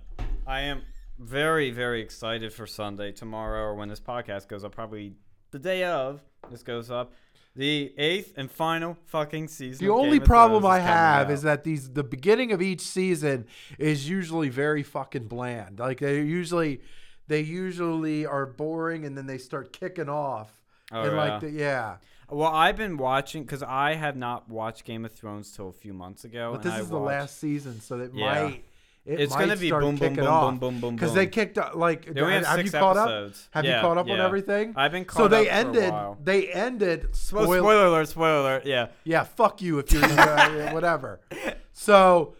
I 0.47 0.61
am 0.61 0.81
very 1.19 1.69
very 1.69 2.01
excited 2.01 2.51
for 2.51 2.65
Sunday 2.65 3.11
tomorrow 3.11 3.61
or 3.61 3.75
when 3.75 3.89
this 3.89 3.99
podcast 3.99 4.47
goes 4.47 4.63
up. 4.63 4.73
Probably 4.73 5.13
the 5.51 5.59
day 5.59 5.83
of 5.83 6.21
this 6.49 6.63
goes 6.63 6.89
up. 6.89 7.13
The 7.55 7.93
eighth 7.97 8.33
and 8.37 8.49
final 8.49 8.97
fucking 9.07 9.49
season. 9.49 9.85
The 9.85 9.91
only 9.91 10.21
problem 10.21 10.65
I 10.65 10.79
have 10.79 11.27
out. 11.27 11.33
is 11.33 11.41
that 11.41 11.65
these 11.65 11.89
the 11.89 12.03
beginning 12.03 12.53
of 12.53 12.61
each 12.61 12.81
season 12.81 13.45
is 13.77 14.07
usually 14.07 14.47
very 14.47 14.83
fucking 14.83 15.27
bland. 15.27 15.79
Like 15.79 15.99
they 15.99 16.21
usually 16.21 16.81
they 17.27 17.41
usually 17.41 18.25
are 18.25 18.45
boring 18.45 19.05
and 19.05 19.17
then 19.17 19.27
they 19.27 19.37
start 19.37 19.73
kicking 19.73 20.07
off. 20.09 20.61
Oh, 20.93 21.01
and 21.01 21.11
yeah. 21.11 21.17
like 21.17 21.41
the, 21.41 21.49
yeah. 21.51 21.97
Well, 22.29 22.51
I've 22.53 22.77
been 22.77 22.95
watching 22.95 23.43
because 23.43 23.63
I 23.63 23.95
have 23.95 24.15
not 24.15 24.49
watched 24.49 24.85
Game 24.85 25.03
of 25.03 25.11
Thrones 25.11 25.51
till 25.51 25.67
a 25.67 25.73
few 25.73 25.93
months 25.93 26.23
ago. 26.23 26.53
But 26.53 26.63
this 26.63 26.79
is 26.79 26.89
the 26.89 26.99
last 26.99 27.39
season, 27.39 27.81
so 27.81 27.99
it 27.99 28.11
Yeah. 28.13 28.43
might 28.43 28.63
it 29.05 29.19
It's 29.19 29.35
gonna 29.35 29.57
be 29.57 29.67
start 29.67 29.81
boom, 29.81 29.95
boom, 29.95 30.09
kicking 30.09 30.23
boom, 30.23 30.41
boom, 30.41 30.57
boom, 30.59 30.79
boom, 30.79 30.95
Because 30.95 31.13
they 31.13 31.27
kicked 31.27 31.57
up 31.57 31.75
like 31.75 32.05
They 32.13 32.21
have 32.21 32.45
have 32.45 32.65
you 32.65 32.71
caught 32.71 32.97
up? 32.97 33.07
episodes. 33.09 33.49
Have 33.51 33.65
Yeah, 33.65 33.77
you 33.77 33.81
caught 33.81 33.97
up 33.97 34.07
on 34.09 34.19
everything? 34.19 34.73
I've 34.75 34.91
been 34.91 35.07
so 35.09 35.21
caught 35.23 35.31
they 35.31 35.49
up 35.49 35.65
for 35.65 35.79
a 35.79 35.83
ended. 35.83 35.93
They 36.23 36.47
ended. 36.51 37.11
Spo- 37.13 37.43
Spoil- 37.43 37.59
spoiler 37.61 37.85
alert! 37.87 38.07
Spoiler 38.09 38.39
alert! 38.39 38.65
Yeah. 38.65 38.87
Yeah, 39.03 39.23
fuck 39.23 39.61
you 39.61 39.79
if 39.79 39.91
you're 39.91 40.03
uh, 40.03 40.71
whatever. 40.73 41.21
So, 41.73 42.35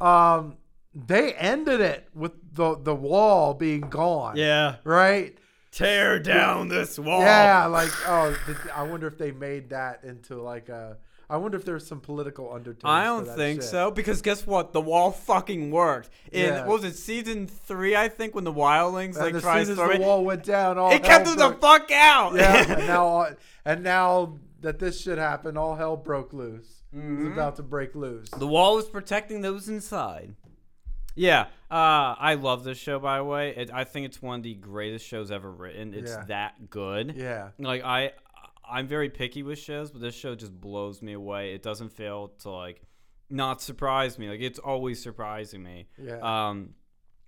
um, 0.00 0.56
they 0.94 1.34
ended 1.34 1.80
it 1.82 2.08
with 2.14 2.32
the 2.54 2.78
the 2.78 2.94
wall 2.94 3.52
being 3.52 3.82
gone. 3.82 4.36
Yeah. 4.36 4.76
Right. 4.84 5.36
Tear 5.72 6.18
down 6.20 6.68
this 6.68 6.98
wall. 6.98 7.20
Yeah, 7.20 7.66
like 7.66 7.90
oh, 8.08 8.34
did, 8.46 8.56
I 8.74 8.84
wonder 8.84 9.06
if 9.06 9.18
they 9.18 9.32
made 9.32 9.70
that 9.70 10.04
into 10.04 10.40
like 10.40 10.70
a. 10.70 10.96
I 11.28 11.38
wonder 11.38 11.56
if 11.58 11.64
there's 11.64 11.86
some 11.86 12.00
political 12.00 12.52
undertones. 12.52 12.82
I 12.84 13.04
don't 13.04 13.26
think 13.26 13.60
shit. 13.62 13.70
so 13.70 13.90
because 13.90 14.22
guess 14.22 14.46
what? 14.46 14.72
The 14.72 14.80
wall 14.80 15.10
fucking 15.10 15.70
worked. 15.70 16.08
In 16.30 16.46
Yeah. 16.46 16.66
what 16.66 16.82
was 16.82 16.84
it 16.84 16.96
season 16.96 17.46
three? 17.48 17.96
I 17.96 18.08
think 18.08 18.34
when 18.34 18.44
the 18.44 18.52
wildlings 18.52 19.16
And 19.16 19.32
like 19.34 19.42
tried 19.42 19.66
to 19.66 19.74
storm 19.74 19.98
the 19.98 19.98
wall 20.06 20.24
went 20.24 20.44
down, 20.44 20.78
all 20.78 20.92
it 20.92 21.02
kept 21.02 21.24
them 21.26 21.36
the 21.36 21.52
fuck 21.60 21.90
out. 21.90 22.34
Yeah, 22.36 22.72
and 22.78 22.86
now 22.86 23.28
and 23.64 23.82
now 23.82 24.38
that 24.60 24.78
this 24.78 25.00
shit 25.00 25.18
happened, 25.18 25.58
all 25.58 25.74
hell 25.74 25.96
broke 25.96 26.32
loose. 26.32 26.82
Mm-hmm. 26.94 27.26
It's 27.26 27.32
about 27.32 27.56
to 27.56 27.62
break 27.62 27.94
loose. 27.94 28.28
The 28.30 28.46
wall 28.46 28.76
was 28.76 28.88
protecting 28.88 29.40
those 29.42 29.68
inside. 29.68 30.34
Yeah, 31.18 31.46
uh, 31.70 32.14
I 32.18 32.34
love 32.34 32.62
this 32.62 32.76
show. 32.78 32.98
By 32.98 33.18
the 33.18 33.24
way, 33.24 33.54
it, 33.56 33.70
I 33.72 33.84
think 33.84 34.04
it's 34.06 34.20
one 34.20 34.40
of 34.40 34.42
the 34.42 34.54
greatest 34.54 35.06
shows 35.06 35.30
ever 35.30 35.50
written. 35.50 35.94
It's 35.94 36.12
Yeah. 36.12 36.24
that 36.28 36.68
good. 36.70 37.14
Yeah. 37.16 37.48
Like 37.58 37.82
I, 37.82 38.12
I'm 38.68 38.86
very 38.86 39.08
picky 39.10 39.42
with 39.42 39.58
shows, 39.58 39.90
but 39.90 40.00
this 40.00 40.14
show 40.14 40.34
just 40.34 40.58
blows 40.60 41.02
me 41.02 41.12
away. 41.12 41.54
It 41.54 41.62
doesn't 41.62 41.90
fail 41.90 42.28
to 42.40 42.50
like 42.50 42.82
not 43.28 43.60
surprise 43.62 44.18
me. 44.18 44.28
Like 44.28 44.40
it's 44.40 44.58
always 44.58 45.02
surprising 45.02 45.62
me. 45.62 45.88
Yeah. 45.98 46.18
Um, 46.48 46.74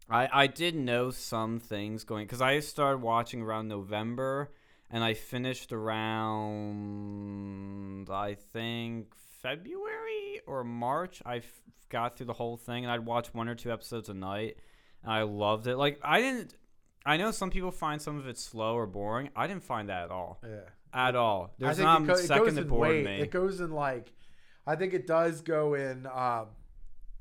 I 0.08 0.28
I 0.32 0.46
did 0.46 0.74
know 0.74 1.10
some 1.10 1.58
things 1.60 2.04
going 2.04 2.26
because 2.26 2.40
I 2.42 2.60
started 2.60 3.02
watching 3.02 3.42
around 3.42 3.68
November 3.68 4.52
and 4.90 5.04
I 5.04 5.14
finished 5.14 5.72
around 6.68 8.08
I 8.10 8.34
think 8.52 9.14
February 9.42 10.40
or 10.46 10.64
March. 10.64 11.22
I 11.24 11.36
f- 11.38 11.62
got 11.88 12.16
through 12.16 12.26
the 12.26 12.32
whole 12.32 12.56
thing 12.56 12.84
and 12.84 12.92
I'd 12.92 13.04
watch 13.06 13.32
one 13.34 13.48
or 13.48 13.54
two 13.54 13.72
episodes 13.72 14.08
a 14.08 14.14
night. 14.14 14.56
And 15.02 15.12
I 15.12 15.22
loved 15.22 15.66
it. 15.66 15.76
Like 15.76 15.98
I 16.02 16.20
didn't. 16.20 16.54
I 17.06 17.16
know 17.16 17.30
some 17.30 17.50
people 17.50 17.70
find 17.70 18.02
some 18.02 18.18
of 18.18 18.26
it 18.28 18.36
slow 18.38 18.74
or 18.74 18.86
boring. 18.86 19.30
I 19.34 19.46
didn't 19.46 19.62
find 19.64 19.88
that 19.88 20.04
at 20.04 20.10
all. 20.10 20.40
Yeah. 20.42 20.68
At 20.92 21.14
all. 21.16 21.54
There's 21.58 21.78
not 21.78 22.06
go- 22.06 22.14
second 22.16 22.54
that 22.56 22.62
in 22.62 22.68
bored 22.68 23.04
me. 23.04 23.20
It 23.20 23.30
goes 23.30 23.60
in 23.60 23.72
like, 23.72 24.12
I 24.66 24.76
think 24.76 24.94
it 24.94 25.06
does 25.06 25.40
go 25.42 25.74
in. 25.74 26.06
Um, 26.06 26.46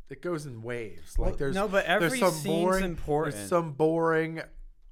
it 0.10 0.22
goes 0.22 0.45
in 0.45 0.61
waves. 0.61 1.19
Like 1.19 1.38
there's 1.38 1.56
no, 1.56 1.68
but 1.68 1.85
every 1.85 2.07
there's 2.07 2.19
some 2.19 2.31
scene's 2.31 2.45
boring, 2.64 2.84
important. 2.85 3.35
There's 3.35 3.49
some 3.49 3.73
boring 3.73 4.41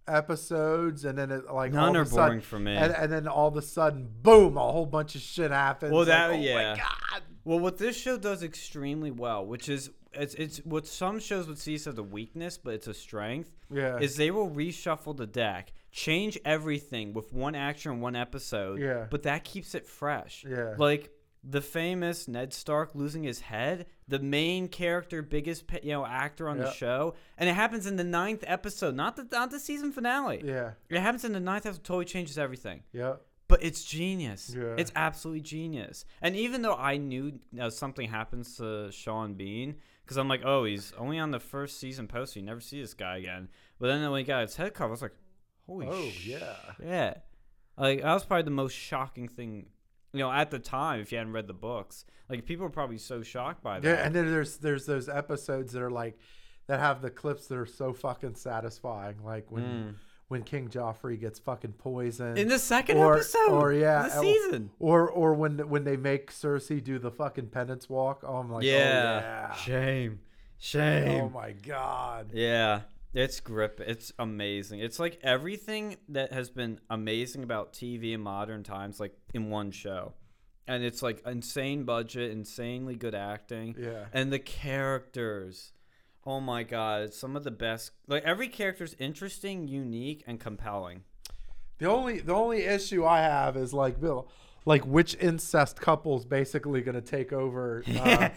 episodes, 0.07 1.05
and 1.05 1.17
then 1.17 1.31
it 1.31 1.45
like 1.51 1.71
all 1.73 1.91
None 1.91 1.95
of 1.95 1.95
are 1.95 2.01
a 2.01 2.05
sudden, 2.05 2.25
boring 2.27 2.41
for 2.41 2.59
me. 2.59 2.75
And, 2.75 2.93
and 2.93 3.11
then 3.11 3.27
all 3.27 3.47
of 3.47 3.57
a 3.57 3.61
sudden, 3.61 4.09
boom! 4.21 4.57
A 4.57 4.71
whole 4.71 4.85
bunch 4.85 5.15
of 5.15 5.21
shit 5.21 5.51
happens. 5.51 5.91
Well, 5.91 6.01
like, 6.01 6.07
that- 6.09 6.29
oh 6.31 6.33
my 6.37 6.39
yeah. 6.43 6.75
God. 6.77 7.21
Well, 7.43 7.59
what 7.59 7.77
this 7.77 7.95
show 7.95 8.17
does 8.17 8.41
extremely 8.43 9.11
well, 9.11 9.45
which 9.45 9.69
is 9.69 9.91
it's 10.13 10.33
it's 10.35 10.57
what 10.59 10.87
some 10.87 11.19
shows 11.19 11.47
would 11.47 11.59
see 11.59 11.75
as 11.75 11.87
a 11.87 12.03
weakness, 12.03 12.57
but 12.57 12.73
it's 12.73 12.87
a 12.87 12.93
strength, 12.93 13.55
Yeah. 13.69 13.97
is 13.99 14.15
they 14.15 14.31
will 14.31 14.49
reshuffle 14.49 15.15
the 15.15 15.27
deck, 15.27 15.71
change 15.95 16.37
everything 16.43 17.13
with 17.13 17.31
one 17.31 17.55
actor 17.55 17.89
in 17.89 18.01
one 18.01 18.17
episode, 18.17 18.81
Yeah. 18.81 19.07
but 19.09 19.23
that 19.23 19.45
keeps 19.45 19.73
it 19.75 19.87
fresh. 19.87 20.43
Yeah. 20.47 20.75
Like 20.77 21.09
the 21.41 21.61
famous 21.61 22.27
Ned 22.27 22.51
Stark 22.53 22.95
losing 22.95 23.23
his 23.23 23.39
head, 23.39 23.85
the 24.07 24.19
main 24.19 24.67
character, 24.67 25.21
biggest 25.21 25.63
you 25.83 25.91
know 25.91 26.05
actor 26.05 26.49
on 26.49 26.57
the 26.57 26.69
show, 26.71 27.15
and 27.37 27.49
it 27.49 27.53
happens 27.53 27.87
in 27.87 27.95
the 27.95 28.03
ninth 28.03 28.43
episode, 28.45 28.93
not 28.93 29.15
the 29.15 29.25
not 29.31 29.51
the 29.51 29.59
season 29.59 29.93
finale. 29.93 30.41
Yeah. 30.43 30.71
It 30.89 30.99
happens 30.99 31.23
in 31.23 31.31
the 31.31 31.39
ninth 31.39 31.65
episode, 31.65 31.85
totally 31.85 32.05
changes 32.05 32.37
everything 32.37 32.83
Yeah. 32.91 33.15
but 33.47 33.63
it's 33.63 33.83
genius. 33.85 34.53
Yeah. 34.53 34.75
It's 34.77 34.91
absolutely 34.97 35.41
genius. 35.41 36.03
And 36.21 36.35
even 36.35 36.61
though 36.61 36.75
I 36.75 36.97
knew 36.97 37.39
uh, 37.57 37.69
something 37.69 38.09
happens 38.09 38.57
to 38.57 38.91
Sean 38.91 39.35
Bean, 39.35 39.75
because 40.03 40.17
I'm 40.17 40.27
like, 40.27 40.41
oh, 40.43 40.65
he's 40.65 40.91
only 40.97 41.19
on 41.19 41.31
the 41.31 41.39
first 41.39 41.79
season 41.79 42.07
poster. 42.09 42.39
You 42.39 42.45
never 42.45 42.59
see 42.59 42.81
this 42.81 42.93
guy 42.93 43.15
again. 43.17 43.47
But 43.79 43.87
then 43.87 44.11
when 44.11 44.19
he 44.19 44.25
got 44.25 44.41
his 44.41 44.55
head 44.57 44.73
cut, 44.73 44.87
I 44.87 44.89
was 44.89 45.01
like, 45.01 45.13
holy 45.67 45.87
Oh 45.89 46.09
sh- 46.09 46.27
yeah. 46.27 46.55
yeah. 46.83 47.13
Like 47.77 48.01
that 48.01 48.13
was 48.13 48.23
probably 48.25 48.43
the 48.43 48.51
most 48.51 48.73
shocking 48.73 49.27
thing, 49.27 49.65
you 50.13 50.19
know, 50.19 50.31
at 50.31 50.49
the 50.51 50.59
time. 50.59 51.01
If 51.01 51.11
you 51.11 51.17
hadn't 51.17 51.33
read 51.33 51.47
the 51.47 51.53
books, 51.53 52.05
like 52.29 52.45
people 52.45 52.63
were 52.65 52.69
probably 52.71 52.97
so 52.97 53.21
shocked 53.21 53.61
by 53.63 53.79
that. 53.79 53.87
Yeah, 53.87 54.05
and 54.05 54.15
then 54.15 54.31
there's 54.31 54.57
there's 54.57 54.85
those 54.85 55.09
episodes 55.09 55.73
that 55.73 55.81
are 55.81 55.91
like 55.91 56.17
that 56.67 56.79
have 56.79 57.01
the 57.01 57.09
clips 57.11 57.47
that 57.47 57.57
are 57.57 57.65
so 57.65 57.93
fucking 57.93 58.35
satisfying, 58.35 59.17
like 59.23 59.51
when 59.51 59.63
Mm. 59.63 59.95
when 60.29 60.43
King 60.43 60.69
Joffrey 60.69 61.19
gets 61.19 61.37
fucking 61.37 61.73
poisoned 61.73 62.37
in 62.39 62.47
the 62.47 62.57
second 62.59 62.97
or, 62.97 63.15
episode, 63.15 63.51
or 63.51 63.73
yeah, 63.73 64.03
the 64.07 64.21
season. 64.21 64.71
or 64.79 65.09
or 65.09 65.33
when 65.33 65.67
when 65.69 65.83
they 65.83 65.97
make 65.97 66.31
Cersei 66.31 66.81
do 66.83 66.97
the 66.97 67.11
fucking 67.11 67.47
penance 67.49 67.89
walk. 67.89 68.23
Oh, 68.25 68.37
I'm 68.37 68.49
like, 68.49 68.63
yeah. 68.63 69.49
oh 69.51 69.55
shame, 69.57 70.21
shame. 70.57 71.21
oh 71.21 71.29
my 71.29 71.51
god, 71.51 72.31
Yeah, 72.33 72.81
it's 73.15 73.39
grip. 73.39 73.81
It's 73.85 74.11
amazing. 74.19 74.79
It's 74.79 74.99
like 74.99 75.19
everything 75.23 75.97
that 76.09 76.33
has 76.33 76.49
been 76.49 76.79
amazing 76.89 77.43
about 77.43 77.73
TV 77.73 78.13
in 78.13 78.21
modern 78.21 78.63
times, 78.63 78.99
like 78.99 79.13
in 79.33 79.49
one 79.49 79.71
show, 79.71 80.13
and 80.67 80.83
it's 80.83 81.01
like 81.01 81.21
insane 81.25 81.83
budget, 81.83 82.31
insanely 82.31 82.95
good 82.95 83.15
acting, 83.15 83.75
yeah, 83.79 84.05
and 84.13 84.31
the 84.31 84.39
characters. 84.39 85.71
Oh 86.27 86.39
my 86.39 86.63
god, 86.63 87.13
some 87.13 87.35
of 87.35 87.43
the 87.43 87.51
best. 87.51 87.91
Like 88.07 88.23
every 88.23 88.47
character's 88.47 88.95
interesting, 88.99 89.67
unique, 89.67 90.23
and 90.27 90.39
compelling. 90.39 91.03
The 91.77 91.87
only 91.87 92.19
the 92.19 92.33
only 92.33 92.63
issue 92.63 93.05
I 93.05 93.21
have 93.21 93.55
is 93.57 93.73
like 93.73 93.99
Bill, 94.01 94.29
like 94.65 94.85
which 94.85 95.15
incest 95.15 95.79
couple's 95.79 96.25
basically 96.25 96.81
gonna 96.81 97.01
take 97.01 97.31
over. 97.31 97.83
Uh, 97.95 98.29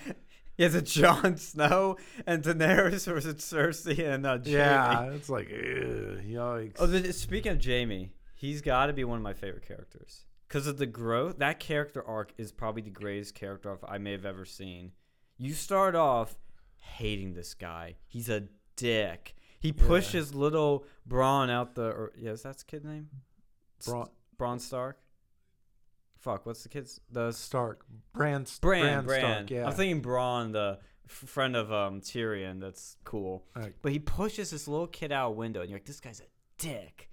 Is 0.58 0.74
it 0.74 0.86
Jon 0.86 1.36
Snow 1.36 1.96
and 2.26 2.42
Daenerys, 2.42 3.10
or 3.10 3.16
is 3.16 3.26
it 3.26 3.38
Cersei 3.38 4.12
and 4.12 4.26
uh, 4.26 4.38
Jaime? 4.38 4.50
yeah, 4.50 5.02
it's 5.12 5.28
like 5.28 5.48
ew, 5.48 6.20
yikes. 6.26 6.76
Oh, 6.80 6.86
the, 6.86 7.12
speaking 7.12 7.52
of 7.52 7.64
Jaime, 7.64 8.10
he's 8.34 8.60
got 8.60 8.86
to 8.86 8.92
be 8.92 9.04
one 9.04 9.18
of 9.18 9.22
my 9.22 9.34
favorite 9.34 9.66
characters 9.66 10.24
because 10.48 10.66
of 10.66 10.76
the 10.78 10.86
growth. 10.86 11.38
That 11.38 11.60
character 11.60 12.04
arc 12.04 12.32
is 12.36 12.50
probably 12.50 12.82
the 12.82 12.90
greatest 12.90 13.36
character 13.36 13.70
arc 13.70 13.80
I 13.88 13.98
may 13.98 14.12
have 14.12 14.26
ever 14.26 14.44
seen. 14.44 14.92
You 15.36 15.54
start 15.54 15.94
off 15.94 16.34
hating 16.76 17.34
this 17.34 17.54
guy. 17.54 17.94
He's 18.08 18.28
a 18.28 18.44
dick. 18.76 19.36
He 19.60 19.72
pushes 19.72 20.34
little 20.34 20.84
Bronn 21.08 21.50
out 21.50 21.76
the. 21.76 21.82
Or, 21.82 22.12
yeah, 22.16 22.32
is 22.32 22.42
that 22.42 22.54
his 22.54 22.62
kid 22.64 22.84
name? 22.84 23.08
Bronn- 23.84 24.10
Bronn 24.36 24.60
Stark. 24.60 24.98
Fuck, 26.28 26.44
what's 26.44 26.62
the 26.62 26.68
kid's 26.68 27.00
the 27.10 27.32
Stark, 27.32 27.86
Brand, 28.12 28.50
Bran, 28.60 28.82
Bran, 28.82 29.04
Bran. 29.06 29.20
Stark, 29.20 29.50
yeah. 29.50 29.66
I'm 29.66 29.72
thinking 29.72 30.02
Bronn, 30.02 30.52
the 30.52 30.78
f- 31.06 31.10
friend 31.26 31.56
of 31.56 31.72
um 31.72 32.02
Tyrion. 32.02 32.60
That's 32.60 32.98
cool. 33.04 33.46
Right. 33.56 33.72
But 33.80 33.92
he 33.92 33.98
pushes 33.98 34.50
this 34.50 34.68
little 34.68 34.86
kid 34.88 35.10
out 35.10 35.28
a 35.28 35.30
window, 35.30 35.60
and 35.62 35.70
you're 35.70 35.78
like, 35.78 35.86
this 35.86 36.00
guy's 36.00 36.20
a 36.20 36.24
dick. 36.58 37.08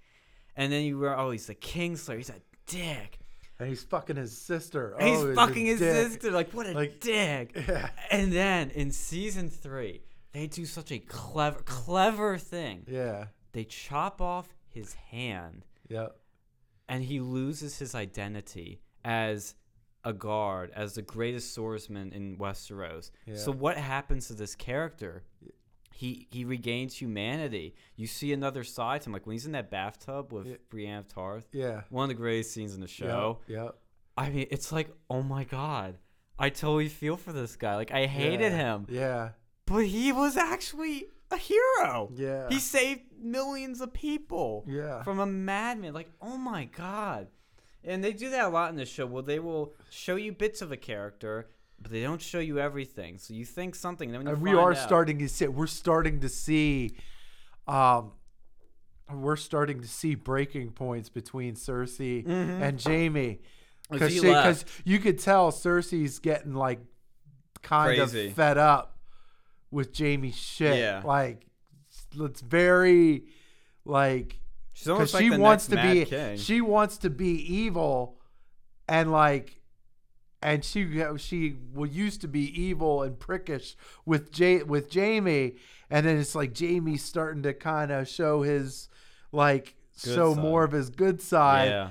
And 0.54 0.70
then 0.70 0.84
you 0.84 0.98
were, 0.98 1.16
oh, 1.18 1.30
he's 1.30 1.46
the 1.46 1.54
Kingslayer. 1.54 2.18
He's 2.18 2.28
a 2.28 2.42
dick. 2.66 3.18
and 3.58 3.70
he's 3.70 3.84
fucking 3.84 4.16
his 4.16 4.36
sister. 4.36 4.94
And 4.98 5.08
oh, 5.08 5.12
he's 5.12 5.24
a 5.30 5.34
fucking 5.34 5.64
his 5.64 5.78
dick. 5.78 5.94
sister. 6.12 6.30
Like, 6.30 6.52
what 6.52 6.66
a 6.66 6.72
Like- 6.72 7.00
dick. 7.00 7.52
Yeah, 7.66 7.88
And 8.10 8.30
then 8.30 8.68
in 8.70 8.90
season 8.90 9.48
three, 9.48 10.02
they 10.32 10.46
do 10.46 10.66
such 10.66 10.92
a 10.92 10.98
clever, 10.98 11.60
clever 11.64 12.36
thing. 12.36 12.84
yeah, 12.86 13.28
They 13.52 13.64
chop 13.64 14.20
off 14.20 14.54
his 14.68 14.92
hand, 14.92 15.64
yeah. 15.88 16.08
and 16.86 17.02
he 17.04 17.20
loses 17.20 17.78
his 17.78 17.94
identity 17.94 18.82
as 19.06 19.54
a 20.04 20.12
guard, 20.12 20.70
as 20.74 20.94
the 20.96 21.02
greatest 21.02 21.54
swordsman 21.54 22.12
in 22.12 22.36
Westeros. 22.36 23.10
Yeah. 23.24 23.36
So 23.36 23.52
what 23.52 23.76
happens 23.76 24.26
to 24.28 24.34
this 24.34 24.54
character? 24.54 25.22
He 25.92 26.26
he 26.30 26.44
regains 26.44 26.94
humanity. 26.94 27.74
You 27.96 28.06
see 28.06 28.32
another 28.32 28.64
side 28.64 29.00
to 29.02 29.08
him, 29.08 29.12
like 29.14 29.26
when 29.26 29.32
he's 29.34 29.46
in 29.46 29.52
that 29.52 29.70
bathtub 29.70 30.32
with 30.32 30.46
Yeah. 30.46 30.56
Brienne 30.68 30.98
of 30.98 31.08
Tarth. 31.08 31.44
Yeah. 31.52 31.82
One 31.88 32.04
of 32.04 32.08
the 32.08 32.14
greatest 32.22 32.52
scenes 32.52 32.74
in 32.74 32.80
the 32.80 32.86
show. 32.88 33.38
Yeah. 33.48 33.68
I 34.18 34.28
mean, 34.30 34.46
it's 34.50 34.72
like, 34.72 34.90
oh 35.08 35.22
my 35.22 35.44
god, 35.44 35.96
I 36.38 36.50
totally 36.50 36.88
feel 36.88 37.16
for 37.16 37.32
this 37.32 37.56
guy. 37.56 37.76
Like 37.76 37.92
I 37.92 38.06
hated 38.06 38.52
yeah. 38.52 38.58
him, 38.58 38.86
Yeah. 38.90 39.30
but 39.66 39.86
he 39.86 40.12
was 40.12 40.36
actually 40.36 41.06
a 41.30 41.36
hero. 41.38 42.10
Yeah. 42.14 42.48
He 42.50 42.58
saved 42.58 43.02
millions 43.18 43.80
of 43.80 43.92
people 43.92 44.64
Yeah. 44.68 45.02
from 45.02 45.18
a 45.20 45.26
madman. 45.26 45.94
Like, 45.94 46.10
oh 46.20 46.36
my 46.36 46.64
god. 46.66 47.28
And 47.86 48.02
they 48.02 48.12
do 48.12 48.30
that 48.30 48.44
a 48.46 48.48
lot 48.48 48.70
in 48.70 48.76
this 48.76 48.88
show. 48.88 49.06
Well, 49.06 49.22
they 49.22 49.38
will 49.38 49.72
show 49.90 50.16
you 50.16 50.32
bits 50.32 50.60
of 50.60 50.72
a 50.72 50.76
character, 50.76 51.48
but 51.80 51.90
they 51.92 52.02
don't 52.02 52.20
show 52.20 52.40
you 52.40 52.58
everything. 52.58 53.18
So 53.18 53.32
you 53.32 53.44
think 53.44 53.74
something, 53.74 54.12
you 54.12 54.18
And 54.20 54.40
we 54.42 54.50
are 54.52 54.72
out- 54.72 54.78
starting 54.78 55.18
to 55.20 55.28
see. 55.28 55.46
We're 55.46 55.66
starting 55.68 56.20
to 56.20 56.28
see. 56.28 56.96
Um, 57.68 58.12
we're 59.12 59.36
starting 59.36 59.80
to 59.82 59.88
see 59.88 60.16
breaking 60.16 60.72
points 60.72 61.08
between 61.08 61.54
Cersei 61.54 62.26
and 62.26 62.82
Jaime. 62.82 63.38
Mm-hmm. 63.92 64.08
he 64.08 64.20
Because 64.20 64.64
you 64.84 64.98
could 64.98 65.18
tell 65.20 65.52
Cersei's 65.52 66.18
getting 66.18 66.54
like 66.54 66.80
kind 67.62 67.96
Crazy. 67.98 68.26
of 68.28 68.32
fed 68.34 68.58
up 68.58 68.98
with 69.70 69.96
Jaime's 69.96 70.36
shit. 70.36 70.78
Yeah. 70.78 71.02
Like 71.04 71.46
it's 72.18 72.40
very 72.40 73.26
like 73.84 74.40
She's 74.76 74.88
almost 74.88 75.14
like 75.14 75.22
she 75.24 75.30
wants 75.30 75.66
to 75.68 75.74
Mad 75.76 75.92
be 75.94 76.04
King. 76.04 76.36
she 76.36 76.60
wants 76.60 76.98
to 76.98 77.08
be 77.08 77.30
evil 77.30 78.20
and 78.86 79.10
like 79.10 79.60
and 80.42 80.62
she 80.62 81.02
she 81.16 81.56
used 81.90 82.20
to 82.20 82.28
be 82.28 82.42
evil 82.60 83.02
and 83.02 83.18
prickish 83.18 83.74
with 84.04 84.30
J 84.30 84.62
with 84.62 84.92
Jaime 84.92 85.54
and 85.88 86.04
then 86.04 86.18
it's 86.18 86.34
like 86.34 86.54
Jaime's 86.56 87.02
starting 87.02 87.42
to 87.44 87.54
kind 87.54 87.90
of 87.90 88.06
show 88.06 88.42
his 88.42 88.90
like 89.32 89.76
Good 90.04 90.14
show 90.14 90.34
side. 90.34 90.42
more 90.42 90.62
of 90.64 90.72
his 90.72 90.90
good 90.90 91.22
side 91.22 91.70
yeah. 91.70 91.90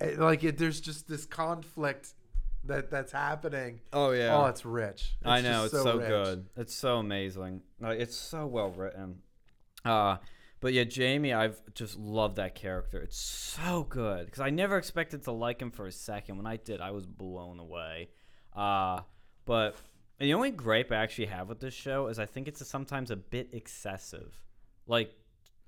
And, 0.00 0.18
like 0.18 0.42
it, 0.42 0.58
there's 0.58 0.80
just 0.80 1.06
this 1.06 1.24
conflict 1.26 2.08
that 2.64 2.90
that's 2.90 3.12
happening 3.12 3.78
Oh 3.92 4.10
yeah. 4.10 4.34
oh 4.36 4.46
it's 4.46 4.64
rich 4.64 5.16
I 5.24 5.38
It's 5.38 5.44
know 5.46 5.62
just 5.62 5.74
it's 5.74 5.82
so, 5.84 5.98
rich. 5.98 6.08
good. 6.08 6.46
It's 6.56 6.74
so 6.74 6.96
amazing. 6.98 7.62
Like 7.80 8.00
it's 8.00 8.16
so 8.16 8.46
well 8.46 8.70
written. 8.70 9.20
Uh 9.84 10.16
but 10.64 10.72
yeah, 10.72 10.84
Jaime, 10.90 11.34
I've 11.34 11.60
just 11.74 11.98
loved 11.98 12.36
that 12.36 12.54
character. 12.54 12.98
It's 13.02 13.18
so 13.18 13.84
good 13.86 14.24
because 14.24 14.40
I 14.40 14.48
never 14.48 14.78
expected 14.78 15.22
to 15.24 15.32
like 15.32 15.60
him 15.60 15.70
for 15.70 15.86
a 15.86 15.92
second. 15.92 16.38
When 16.38 16.46
I 16.46 16.56
did, 16.56 16.80
I 16.80 16.90
was 16.90 17.04
blown 17.06 17.58
away. 17.58 18.08
Uh 18.56 19.00
but 19.44 19.76
the 20.18 20.32
only 20.32 20.50
gripe 20.50 20.90
I 20.90 20.96
actually 20.96 21.26
have 21.26 21.50
with 21.50 21.60
this 21.60 21.74
show 21.74 22.06
is 22.06 22.18
I 22.18 22.24
think 22.24 22.48
it's 22.48 22.66
sometimes 22.66 23.10
a 23.10 23.16
bit 23.16 23.50
excessive. 23.52 24.40
Like 24.86 25.12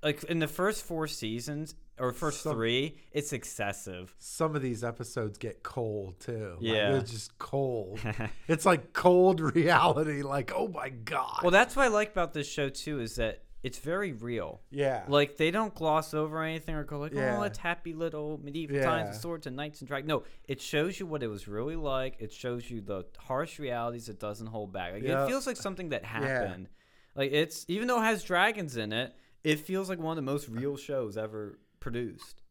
like 0.01 0.23
in 0.23 0.39
the 0.39 0.47
first 0.47 0.83
four 0.83 1.05
seasons 1.05 1.75
or 1.99 2.11
first 2.11 2.41
Some- 2.41 2.53
three, 2.55 2.97
it's 3.11 3.33
excessive. 3.33 4.15
some 4.17 4.55
of 4.55 4.63
these 4.63 4.83
episodes 4.83 5.37
get 5.37 5.61
cold 5.61 6.19
too 6.19 6.53
Like, 6.55 6.61
Yeah. 6.73 6.91
they're 6.93 7.01
just 7.01 7.37
cold 7.37 7.99
it's 8.47 8.65
like 8.65 8.93
cold 8.93 9.41
reality 9.55 10.23
like 10.23 10.51
oh 10.55 10.67
my 10.69 10.89
god 10.89 11.41
Well, 11.43 11.51
that's 11.51 11.75
what 11.75 11.85
I 11.85 11.89
like 11.89 12.11
about 12.11 12.33
this 12.33 12.47
show 12.49 12.69
too 12.69 12.99
is 12.99 13.17
that 13.17 13.43
it's 13.67 13.79
very 13.79 14.11
real. 14.13 14.61
Yeah. 14.71 15.03
Like 15.07 15.37
they 15.37 15.51
don't 15.51 15.73
gloss 15.75 16.13
over 16.13 16.41
anything 16.43 16.75
or 16.75 16.83
go 16.83 16.99
like, 16.99 17.13
oh, 17.15 17.19
Yeah. 17.19 17.37
"Oh, 17.39 17.43
it's 17.43 17.57
happy 17.57 17.93
little 17.93 18.39
medieval 18.43 18.81
times 18.81 19.09
of 19.09 19.15
Yeah. 19.15 19.19
swords 19.19 19.47
and 19.47 19.55
knights 19.55 19.81
and 19.81 19.87
dragons." 19.87 20.07
No, 20.07 20.23
it 20.47 20.59
shows 20.61 20.99
you 20.99 21.05
what 21.05 21.21
it 21.23 21.27
was 21.27 21.47
really 21.47 21.75
like. 21.75 22.15
It 22.19 22.31
shows 22.31 22.69
you 22.71 22.81
the 22.81 23.05
harsh 23.17 23.59
realities. 23.59 24.09
It 24.09 24.19
doesn't 24.19 24.47
hold 24.47 24.71
back. 24.73 24.93
Like, 24.93 25.03
Yeah. 25.03 25.25
It 25.25 25.27
feels 25.27 25.45
like 25.47 25.57
something 25.57 25.89
that 25.89 26.03
happened. 26.05 26.69
Like 27.15 27.31
it's 27.31 27.65
even 27.67 27.87
though 27.87 27.99
it 28.01 28.05
has 28.05 28.23
dragons 28.23 28.77
in 28.77 28.93
it, 28.93 29.13
it 29.43 29.59
feels 29.59 29.89
like 29.89 29.99
one 29.99 30.11
of 30.17 30.23
the 30.23 30.31
most 30.31 30.47
real 30.49 30.77
shows 30.77 31.17
ever 31.17 31.59
produced. 31.79 32.41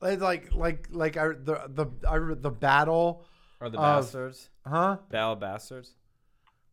Like 0.00 0.20
like 0.20 0.48
like 0.90 1.16
I, 1.16 1.28
the 1.28 1.56
the 1.68 1.86
I, 2.08 2.18
the 2.34 2.50
battle, 2.50 3.24
Or 3.60 3.68
the 3.70 3.78
bastards, 3.78 4.50
huh? 4.66 4.98
Battle 5.10 5.32
of 5.34 5.40
Bastards. 5.40 5.94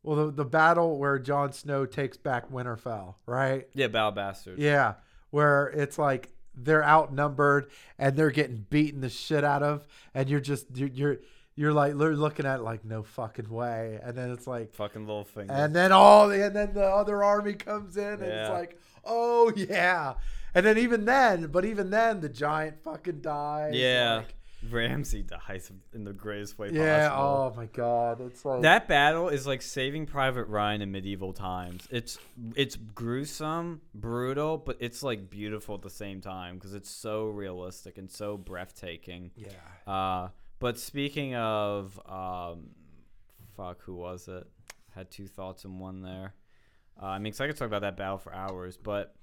Well, 0.03 0.15
the 0.28 0.32
the 0.32 0.45
battle 0.45 0.98
where 0.98 1.19
Jon 1.19 1.53
Snow 1.53 1.86
takes 1.86 2.18
back 2.18 2.52
Winterfell, 2.52 3.15
right? 3.26 3.68
Yeah, 3.73 3.88
Battle 3.88 4.11
Bastards. 4.11 4.60
Yeah, 4.60 4.95
where 5.30 5.68
it's 5.68 5.98
like 5.99 6.32
they're 6.56 6.84
outnumbered 6.84 7.69
and 7.99 8.15
they're 8.18 8.32
getting 8.32 8.65
beaten 8.69 9.02
the 9.02 9.10
shit 9.10 9.44
out 9.44 9.61
of, 9.64 9.86
and 10.15 10.28
you're 10.30 10.40
just 10.40 10.65
you're 10.76 10.90
you're, 10.90 11.18
you're 11.56 11.73
like 11.73 11.94
you're 11.94 12.15
looking 12.15 12.45
at 12.48 12.60
it 12.60 12.64
like 12.64 12.84
no 12.84 13.03
fucking 13.03 13.49
way, 13.49 13.99
and 14.03 14.18
then 14.18 14.32
it's 14.32 14.48
like, 14.48 14.73
Fucking 14.73 15.06
Littlefinger. 15.06 15.52
and 15.52 15.76
then 15.76 15.91
all 15.91 16.28
the 16.30 16.45
and 16.48 16.56
then 16.56 16.73
the 16.73 16.84
other 16.86 17.23
army 17.23 17.53
comes 17.53 17.95
in, 17.95 18.03
and 18.14 18.23
it's 18.23 18.49
like, 18.49 18.80
oh 19.06 19.53
yeah, 19.56 20.15
and 20.56 20.65
then 20.65 20.80
even 20.80 21.06
then, 21.06 21.48
but 21.48 21.64
even 21.64 21.91
then, 21.91 22.22
the 22.22 22.30
giant 22.30 22.82
fucking 22.84 23.22
dies. 23.22 23.76
yeah, 23.76 24.15
like- 24.18 24.36
Ramsay 24.69 25.23
dies 25.23 25.71
in 25.93 26.03
the 26.03 26.13
greatest 26.13 26.57
way 26.59 26.69
yeah. 26.71 27.09
possible. 27.09 27.23
Oh 27.23 27.53
my 27.57 27.65
god, 27.67 28.21
it's 28.21 28.45
like 28.45 28.61
That 28.61 28.88
battle 28.88 29.29
is 29.29 29.47
like 29.47 29.61
Saving 29.61 30.05
Private 30.05 30.45
Ryan 30.45 30.81
in 30.81 30.91
medieval 30.91 31.33
times. 31.33 31.88
It's 31.89 32.17
it's 32.55 32.75
gruesome, 32.75 33.81
brutal, 33.95 34.57
but 34.57 34.77
it's 34.79 35.03
like 35.03 35.29
beautiful 35.29 35.75
at 35.75 35.81
the 35.81 35.89
same 35.89 36.21
time 36.21 36.55
because 36.55 36.73
it's 36.73 36.89
so 36.89 37.25
realistic 37.27 37.97
and 37.97 38.09
so 38.09 38.38
breathtaking. 38.38 39.31
Yeah. 39.35 39.91
Uh, 39.91 40.29
but 40.59 40.77
speaking 40.77 41.35
of, 41.35 41.99
um, 42.07 42.69
fuck, 43.57 43.81
who 43.81 43.95
was 43.95 44.27
it? 44.27 44.45
Had 44.93 45.09
two 45.09 45.27
thoughts 45.27 45.65
in 45.65 45.79
one 45.79 46.01
there. 46.01 46.35
Uh, 47.01 47.05
I 47.05 47.19
mean, 47.19 47.33
'cause 47.33 47.41
I 47.41 47.47
could 47.47 47.57
talk 47.57 47.67
about 47.67 47.81
that 47.81 47.97
battle 47.97 48.17
for 48.19 48.33
hours, 48.33 48.77
but 48.77 49.15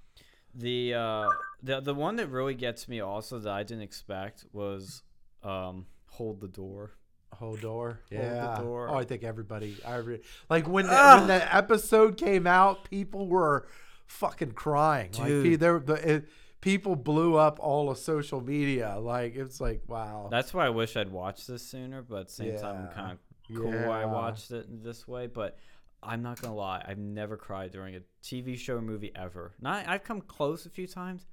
the 0.55 0.95
uh, 0.95 1.29
the 1.63 1.81
the 1.81 1.95
one 1.95 2.17
that 2.17 2.29
really 2.29 2.55
gets 2.55 2.89
me 2.89 3.01
also 3.01 3.39
that 3.39 3.53
I 3.53 3.63
didn't 3.63 3.83
expect 3.83 4.45
was 4.53 5.03
um, 5.43 5.87
hold 6.09 6.41
the 6.41 6.49
door. 6.49 6.93
Hold 7.35 7.61
door. 7.61 8.01
the 8.11 8.17
Yeah. 8.17 8.59
door. 8.61 8.89
Oh, 8.89 8.95
I 8.97 9.05
think 9.05 9.23
everybody. 9.25 9.77
I 9.87 9.97
re- 9.97 10.21
like 10.49 10.67
when 10.69 10.87
the, 10.87 10.93
when 11.19 11.27
the 11.29 11.55
episode 11.55 12.17
came 12.17 12.47
out, 12.47 12.85
people 12.89 13.27
were 13.29 13.69
fucking 14.07 14.53
crying. 14.53 15.11
Dude. 15.13 15.45
pe- 15.45 15.57
there, 15.57 15.79
the 15.79 16.15
it, 16.15 16.29
people 16.61 16.97
blew 16.97 17.37
up 17.37 17.59
all 17.61 17.91
of 17.91 17.99
social 17.99 18.41
media. 18.41 18.97
Like 18.99 19.37
it's 19.37 19.61
like 19.61 19.83
wow. 19.87 20.29
That's 20.31 20.53
why 20.55 20.67
I 20.67 20.71
wish 20.71 20.97
I'd 20.97 21.11
watched 21.13 21.47
this 21.47 21.63
sooner, 21.63 22.03
but 22.03 22.21
at 22.21 22.27
the 22.29 22.33
same 22.33 22.59
time, 22.59 22.89
I'm 22.89 22.95
kind 22.95 23.13
of 23.13 23.19
cool 23.57 23.91
I 23.91 24.05
watched 24.05 24.51
it 24.51 24.83
this 24.83 25.07
way. 25.07 25.27
But 25.27 25.59
I'm 26.03 26.23
not 26.23 26.41
gonna 26.41 26.55
lie, 26.55 26.83
I've 26.87 26.99
never 26.99 27.37
cried 27.37 27.73
during 27.73 27.95
a 27.97 28.01
TV 28.23 28.57
show 28.59 28.77
or 28.77 28.83
movie 28.83 29.13
ever. 29.15 29.53
Not, 29.61 29.87
I've 29.89 30.05
come 30.05 30.21
close 30.21 30.65
a 30.67 30.71
few 30.71 30.87
times. 30.87 31.27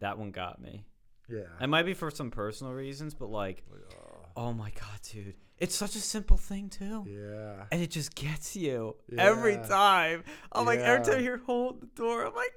That 0.00 0.18
one 0.18 0.30
got 0.30 0.60
me. 0.60 0.84
Yeah. 1.30 1.42
It 1.60 1.68
might 1.68 1.84
be 1.84 1.94
for 1.94 2.10
some 2.10 2.30
personal 2.30 2.72
reasons, 2.72 3.14
but 3.14 3.30
like, 3.30 3.62
oh, 3.72 4.26
oh 4.36 4.52
my 4.52 4.70
god, 4.70 5.00
dude, 5.10 5.34
it's 5.58 5.74
such 5.74 5.94
a 5.96 6.00
simple 6.00 6.36
thing 6.36 6.68
too. 6.68 7.04
Yeah. 7.08 7.64
And 7.70 7.82
it 7.82 7.90
just 7.90 8.14
gets 8.14 8.56
you 8.56 8.96
every 9.16 9.56
time. 9.56 10.24
I'm 10.52 10.66
like, 10.66 10.80
every 10.80 11.04
time 11.04 11.24
you 11.24 11.40
hold 11.46 11.80
the 11.82 11.86
door, 11.86 12.26
I'm 12.26 12.34
like, 12.34 12.52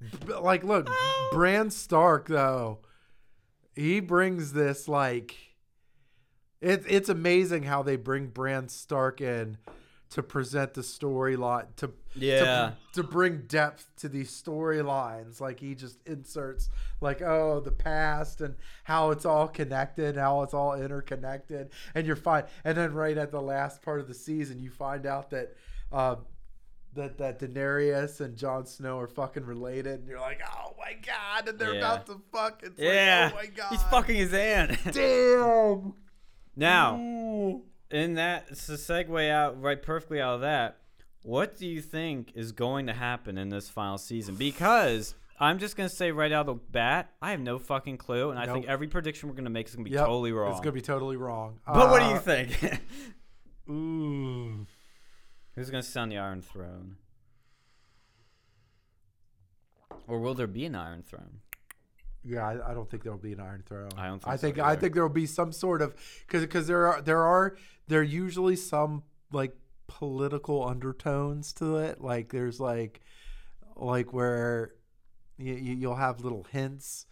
no, 0.00 0.08
no, 0.10 0.16
But, 0.26 0.44
like 0.44 0.64
look 0.64 0.88
Oh. 0.90 1.28
Bran 1.32 1.70
Stark 1.70 2.28
though 2.28 2.80
he 3.76 4.00
brings 4.00 4.52
this 4.52 4.88
like 4.88 5.36
it, 6.60 6.84
it's 6.88 7.10
amazing 7.10 7.64
how 7.64 7.82
they 7.82 7.96
bring 7.96 8.28
Bran 8.28 8.68
Stark 8.68 9.20
in 9.20 9.58
to 10.16 10.22
present 10.22 10.72
the 10.72 10.80
storyline 10.80 11.66
to 11.76 11.92
Yeah. 12.14 12.72
to, 12.94 13.02
to 13.02 13.02
bring 13.06 13.42
depth 13.46 13.84
to 13.96 14.08
these 14.08 14.30
storylines 14.30 15.40
like 15.42 15.60
he 15.60 15.74
just 15.74 15.98
inserts 16.06 16.70
like 17.02 17.20
oh 17.20 17.60
the 17.60 17.70
past 17.70 18.40
and 18.40 18.54
how 18.84 19.10
it's 19.10 19.26
all 19.26 19.46
connected 19.46 20.16
how 20.16 20.40
it's 20.40 20.54
all 20.54 20.72
interconnected 20.74 21.68
and 21.94 22.06
you're 22.06 22.16
fine 22.16 22.44
and 22.64 22.78
then 22.78 22.94
right 22.94 23.18
at 23.18 23.30
the 23.30 23.42
last 23.42 23.82
part 23.82 24.00
of 24.00 24.08
the 24.08 24.14
season 24.14 24.58
you 24.58 24.70
find 24.70 25.04
out 25.04 25.28
that 25.28 25.54
uh 25.92 26.16
that 26.94 27.18
that 27.18 27.38
Daenerys 27.38 28.22
and 28.22 28.34
Jon 28.38 28.64
Snow 28.64 28.98
are 28.98 29.06
fucking 29.06 29.44
related, 29.44 30.00
and 30.00 30.08
you're 30.08 30.18
like, 30.18 30.40
oh 30.50 30.72
my 30.78 30.94
god, 30.94 31.46
and 31.46 31.58
they're 31.58 31.74
Yeah. 31.74 31.80
about 31.92 32.06
to 32.06 32.22
fuck. 32.32 32.62
It's 32.62 32.80
Yeah. 32.80 33.32
like, 33.34 33.34
oh 33.34 33.36
my 33.36 33.46
god, 33.54 33.68
He's 33.70 33.82
fucking 33.82 34.16
his 34.16 34.32
aunt. 34.32 34.78
damn. 34.92 35.92
now, 36.56 36.96
Ooh. 36.96 37.64
In 37.90 38.14
that, 38.14 38.46
it's 38.50 38.68
a 38.68 38.72
segue 38.72 39.30
out 39.30 39.60
right 39.60 39.80
perfectly 39.82 40.20
out 40.20 40.34
of 40.36 40.40
that. 40.42 40.78
What 41.22 41.56
do 41.56 41.66
you 41.66 41.80
think 41.80 42.32
is 42.34 42.52
going 42.52 42.86
to 42.86 42.92
happen 42.92 43.36
in 43.38 43.48
this 43.48 43.68
final 43.68 43.98
season? 43.98 44.36
Because 44.36 45.14
I'm 45.40 45.58
just 45.58 45.76
gonna 45.76 45.88
say 45.88 46.12
right 46.12 46.30
out 46.32 46.48
of 46.48 46.56
the 46.56 46.62
bat, 46.70 47.10
I 47.20 47.32
have 47.32 47.40
no 47.40 47.58
fucking 47.58 47.98
clue, 47.98 48.30
and 48.30 48.38
I 48.38 48.46
think 48.46 48.66
every 48.66 48.86
prediction 48.88 49.28
we're 49.28 49.34
gonna 49.34 49.50
make 49.50 49.68
is 49.68 49.74
gonna 49.74 49.84
be 49.84 49.90
Yep, 49.90 50.06
totally 50.06 50.32
wrong. 50.32 50.52
It's 50.52 50.60
gonna 50.60 50.72
be 50.72 50.80
totally 50.80 51.16
wrong. 51.16 51.58
but 51.66 51.90
what 51.90 51.98
do 52.00 52.06
Uh, 52.06 52.12
you 52.14 52.18
think? 52.20 52.80
Ooh. 53.68 54.66
Who's 55.56 55.68
gonna 55.70 55.82
sit 55.82 55.98
on 55.98 56.08
the 56.10 56.18
Iron 56.18 56.42
Throne? 56.42 56.96
Or 60.06 60.20
will 60.20 60.34
there 60.34 60.46
be 60.46 60.64
an 60.66 60.74
Iron 60.74 61.02
Throne? 61.02 61.40
Yeah, 62.26 62.46
I, 62.46 62.70
I 62.70 62.74
don't 62.74 62.90
think 62.90 63.02
there'll 63.02 63.18
be 63.18 63.32
an 63.32 63.40
Iron 63.40 63.62
Throne. 63.66 63.90
I 63.96 64.08
don't 64.08 64.18
think 64.18 64.32
I 64.32 64.36
so 64.36 64.40
think 64.40 64.58
I 64.58 64.76
think 64.76 64.94
there'll 64.94 65.08
be 65.08 65.26
some 65.26 65.52
sort 65.52 65.82
of 65.82 65.94
because 66.26 66.42
because 66.42 66.66
there 66.66 66.86
are 66.86 67.00
there 67.00 67.22
are 67.22 67.56
there 67.88 68.00
are 68.00 68.04
usually 68.04 68.56
some 68.56 69.04
like 69.32 69.56
political 69.86 70.66
undertones 70.66 71.52
to 71.54 71.76
it. 71.76 72.00
Like 72.00 72.30
there's 72.30 72.58
like 72.58 73.00
like 73.76 74.12
where 74.12 74.72
you 75.38 75.54
you'll 75.54 75.94
have 75.94 76.20
little 76.20 76.46
hints, 76.50 77.06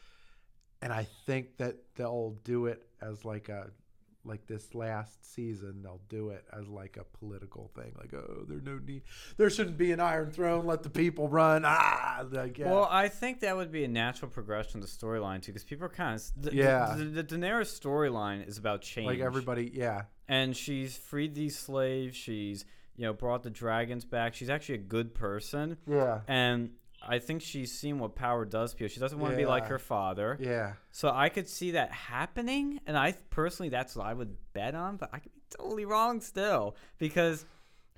and 0.83 0.93
I 0.93 1.07
think 1.27 1.59
that 1.59 1.77
they'll 1.97 2.37
do 2.45 2.67
it 2.67 2.83
as 3.01 3.25
like 3.25 3.49
a 3.49 3.71
like 4.25 4.47
this 4.47 4.75
last 4.75 5.35
season 5.35 5.83
they'll 5.83 6.01
do 6.09 6.31
it 6.31 6.45
as 6.53 6.69
like 6.69 6.97
a 6.97 7.05
political 7.19 7.71
thing 7.75 7.93
like 7.99 8.13
oh 8.15 8.45
there 8.49 8.61
no 8.61 8.79
need 8.85 9.03
there 9.37 9.51
shouldn't 9.51 9.77
be 9.77 9.93
an 9.93 10.01
iron 10.01 10.31
throne 10.31 10.65
let 10.67 10.83
the 10.83 10.91
people 10.91 11.29
run 11.29 11.63
ah 11.65 12.25
like 12.31 12.59
yeah. 12.59 12.71
Well, 12.71 12.89
I 12.91 13.09
think 13.09 13.41
that 13.41 13.57
would 13.57 13.71
be 13.71 13.85
a 13.85 13.89
natural 13.89 14.31
progression 14.31 14.81
of 14.81 14.87
the 14.87 14.93
storyline 15.07 15.43
too, 15.43 15.53
because 15.53 15.65
people 15.65 15.87
are 15.87 15.91
kind 15.91 16.17
of 16.17 16.43
the, 16.43 16.55
Yeah. 16.55 16.95
The, 16.97 17.05
the, 17.05 17.25
Daenerys 17.25 17.79
storyline 17.79 18.47
is 18.47 18.59
about 18.59 18.83
change. 18.83 19.07
like 19.07 19.21
everybody 19.21 19.71
yeah 19.75 20.03
and 20.29 20.57
she's 20.57 20.97
freed 20.97 21.35
these 21.35 21.59
slaves. 21.59 22.17
She's 22.17 22.65
you 22.97 23.05
know 23.05 23.13
brought 23.13 23.43
the 23.43 23.51
dragons 23.51 24.05
back. 24.05 24.35
She's 24.35 24.51
actually 24.51 24.77
a 24.77 24.79
good 24.79 25.15
person, 25.15 25.77
yeah 25.87 26.21
and 26.29 26.71
I 27.07 27.19
think 27.19 27.43
she's 27.43 27.73
seen 27.73 27.99
what 27.99 28.15
power 28.15 28.45
does 28.45 28.71
to 28.73 28.77
people. 28.77 28.89
She 28.93 29.01
doesn't 29.01 29.19
want 29.19 29.33
to 29.33 29.37
be 29.37 29.47
like 29.47 29.65
Yeah. 29.65 29.69
her 29.71 29.79
father. 29.79 30.37
yeah 30.41 30.75
So 30.91 31.11
I 31.11 31.29
could 31.29 31.49
see 31.49 31.73
that 31.73 31.93
happening, 31.93 32.81
and 32.87 32.97
I 32.97 33.13
personally 33.31 33.69
that's 33.71 33.95
what 33.97 34.07
I 34.07 34.15
would 34.15 34.37
bet 34.53 34.75
on. 34.75 34.97
But 34.97 35.11
I 35.13 35.19
could 35.19 35.33
be 35.35 35.43
totally 35.57 35.85
wrong 35.85 36.21
still 36.21 36.77
because 36.99 37.45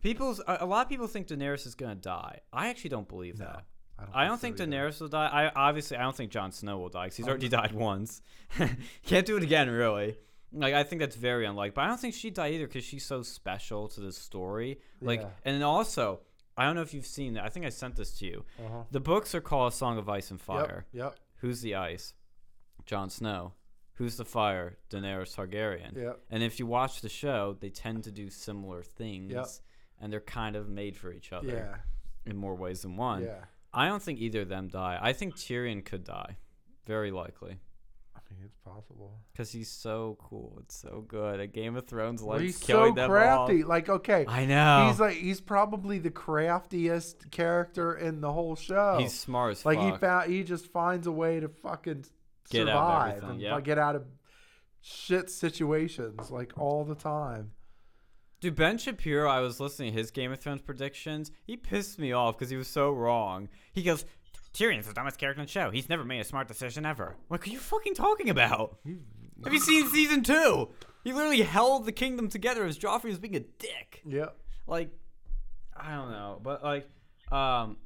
people's 0.02 0.40
a, 0.46 0.58
a 0.60 0.66
lot 0.66 0.86
of 0.86 0.88
people 0.88 1.06
think 1.06 1.26
Daenerys 1.28 1.66
is 1.66 1.74
gonna 1.74 1.94
die. 1.94 2.40
I 2.52 2.68
actually 2.68 2.90
don't 2.90 3.08
believe 3.08 3.38
that. 3.38 3.64
I 4.12 4.26
don't 4.26 4.38
think 4.38 4.58
so 4.58 4.64
either. 4.64 4.72
Daenerys 4.72 5.00
will 5.00 5.08
die. 5.08 5.26
I 5.26 5.68
obviously 5.68 5.96
I 5.96 6.02
don't 6.02 6.14
think 6.14 6.30
Jon 6.30 6.52
Snow 6.52 6.78
will 6.78 6.90
die 6.90 7.04
because 7.06 7.16
he's 7.16 7.28
already 7.28 7.46
oh, 7.46 7.50
died 7.50 7.72
once. 7.72 8.20
Can't 9.06 9.26
do 9.26 9.36
it 9.36 9.42
again, 9.42 9.70
really. 9.70 10.18
Like 10.52 10.74
I 10.74 10.84
think 10.84 11.00
that's 11.00 11.16
very 11.16 11.46
unlikely. 11.46 11.72
But 11.74 11.82
I 11.82 11.88
don't 11.88 12.00
think 12.00 12.14
she'd 12.14 12.34
die 12.34 12.50
either 12.50 12.66
because 12.66 12.84
she's 12.84 13.04
so 13.04 13.22
special 13.22 13.88
to 13.88 14.00
the 14.00 14.12
story. 14.12 14.80
Like, 15.00 15.20
Yeah. 15.20 15.28
and 15.44 15.54
then 15.56 15.62
also, 15.62 16.20
I 16.56 16.64
don't 16.64 16.74
know 16.74 16.82
if 16.82 16.94
you've 16.94 17.06
seen. 17.06 17.34
That 17.34 17.44
I 17.44 17.48
think 17.48 17.66
I 17.66 17.68
sent 17.68 17.96
this 17.96 18.18
to 18.18 18.26
you. 18.26 18.44
Uh-huh. 18.58 18.82
The 18.90 19.00
books 19.00 19.34
are 19.34 19.40
called 19.40 19.72
A 19.72 19.76
Song 19.76 19.98
of 19.98 20.08
Ice 20.08 20.30
and 20.30 20.40
Fire. 20.40 20.86
Yep. 20.92 21.16
Who's 21.40 21.60
the 21.60 21.74
ice? 21.74 22.14
Jon 22.86 23.10
Snow. 23.10 23.52
Who's 23.94 24.16
the 24.16 24.24
fire? 24.24 24.78
Daenerys 24.90 25.34
Targaryen. 25.34 25.94
Yep. 25.94 26.02
Yep. 26.04 26.20
And 26.30 26.42
if 26.42 26.58
you 26.58 26.66
watch 26.66 27.00
the 27.00 27.08
show, 27.08 27.56
they 27.60 27.70
tend 27.70 28.04
to 28.04 28.10
do 28.10 28.28
similar 28.30 28.82
things, 28.82 29.32
Yep. 29.32 29.46
and 30.00 30.12
they're 30.12 30.20
kind 30.20 30.54
of 30.56 30.68
made 30.68 30.96
for 30.96 31.12
each 31.12 31.32
other 31.32 31.48
Yeah. 31.48 32.30
in 32.30 32.36
more 32.36 32.54
ways 32.54 32.82
than 32.82 32.96
one. 32.96 33.24
Yeah. 33.24 33.44
I 33.72 33.88
don't 33.88 34.02
think 34.02 34.20
either 34.20 34.42
of 34.42 34.48
them 34.48 34.68
die. 34.68 34.98
I 35.00 35.12
think 35.12 35.34
Tyrion 35.36 35.84
could 35.84 36.04
die, 36.04 36.36
very 36.86 37.10
likely, 37.10 37.58
it's 38.44 38.56
possible. 38.58 39.20
because 39.32 39.50
he's 39.52 39.70
so 39.70 40.16
cool. 40.20 40.58
It's 40.62 40.76
so 40.76 41.04
good. 41.06 41.40
A 41.40 41.46
Game 41.46 41.76
of 41.76 41.86
Thrones 41.86 42.22
likes 42.22 42.42
he's 42.42 42.58
killing 42.58 42.94
so 42.96 43.08
crafty. 43.08 43.62
all. 43.62 43.68
Like, 43.68 43.88
okay, 43.88 44.24
I 44.28 44.44
know. 44.46 44.88
he's 44.88 45.00
like 45.00 45.16
he's 45.16 45.40
probably 45.40 45.98
the 45.98 46.10
craftiest 46.10 47.30
character 47.30 47.94
in 47.96 48.20
the 48.20 48.32
whole 48.32 48.56
show. 48.56 48.98
he's 48.98 49.18
smart 49.18 49.52
as 49.52 49.64
like 49.66 49.78
fuck. 49.78 49.92
he 49.92 49.98
found 49.98 50.32
he 50.32 50.42
just 50.42 50.66
finds 50.72 51.06
a 51.06 51.12
way 51.12 51.40
to 51.40 51.48
fucking 51.48 52.04
Get 52.50 52.68
out 52.68 52.76
of 52.76 53.14
survive 53.14 53.30
and 53.30 53.40
yep. 53.40 53.64
get 53.64 53.78
out 53.78 53.96
of 53.96 54.04
shit 54.80 55.30
situations 55.30 56.30
like 56.30 56.52
all 56.56 56.84
the 56.84 56.94
time. 56.94 57.52
Dude, 58.40 58.54
Ben 58.54 58.76
Shapiro, 58.76 59.30
I 59.30 59.40
was 59.40 59.60
listening 59.60 59.92
to 59.92 59.98
his 59.98 60.10
Game 60.10 60.30
of 60.30 60.38
Thrones 60.38 60.60
predictions. 60.60 61.32
He 61.46 61.56
pissed 61.56 61.98
me 61.98 62.12
off 62.12 62.36
because 62.36 62.50
he 62.50 62.56
was 62.56 62.68
so 62.68 62.90
wrong. 62.92 63.48
He 63.72 63.82
goes, 63.82 64.04
Tyrion's 64.56 64.86
the 64.86 64.94
dumbest 64.94 65.18
character 65.18 65.40
in 65.40 65.46
the 65.46 65.52
show. 65.52 65.70
He's 65.70 65.88
never 65.88 66.04
made 66.04 66.20
a 66.20 66.24
smart 66.24 66.48
decision 66.48 66.86
ever. 66.86 67.16
What 67.28 67.46
are 67.46 67.50
you 67.50 67.58
fucking 67.58 67.94
talking 67.94 68.30
about? 68.30 68.78
Have 69.44 69.52
you 69.52 69.60
seen 69.60 69.86
season 69.88 70.22
two? 70.22 70.70
He 71.04 71.12
literally 71.12 71.42
held 71.42 71.84
the 71.84 71.92
kingdom 71.92 72.28
together 72.28 72.64
as 72.64 72.78
Joffrey 72.78 73.10
was 73.10 73.18
being 73.18 73.36
a 73.36 73.40
dick. 73.40 74.02
Yeah. 74.06 74.30
Like, 74.66 74.90
I 75.76 75.94
don't 75.94 76.10
know, 76.10 76.40
but 76.42 76.64
like, 76.64 76.88
um, 77.30 77.76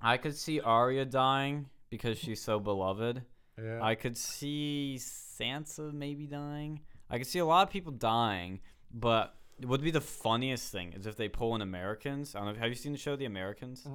I 0.00 0.16
could 0.16 0.36
see 0.36 0.60
Arya 0.60 1.04
dying 1.04 1.66
because 1.88 2.18
she's 2.18 2.42
so 2.42 2.58
beloved. 2.58 3.22
Yeah. 3.62 3.78
I 3.82 3.94
could 3.94 4.16
see 4.16 4.98
Sansa 4.98 5.92
maybe 5.92 6.26
dying. 6.26 6.80
I 7.08 7.18
could 7.18 7.26
see 7.26 7.38
a 7.38 7.46
lot 7.46 7.66
of 7.66 7.72
people 7.72 7.92
dying, 7.92 8.60
but 8.92 9.34
it 9.60 9.66
would 9.66 9.82
be 9.82 9.90
the 9.92 10.00
funniest 10.00 10.72
thing 10.72 10.94
is 10.94 11.06
if 11.06 11.16
they 11.16 11.28
pull 11.28 11.54
in 11.54 11.62
Americans. 11.62 12.34
I 12.34 12.40
don't 12.40 12.54
know. 12.54 12.60
Have 12.60 12.70
you 12.70 12.74
seen 12.74 12.92
the 12.92 12.98
show 12.98 13.14
The 13.14 13.26
Americans? 13.26 13.86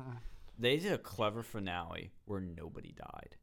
They 0.57 0.77
did 0.77 0.91
a 0.93 0.97
clever 0.97 1.43
finale 1.43 2.11
where 2.25 2.39
nobody 2.41 2.93
died. 2.93 3.35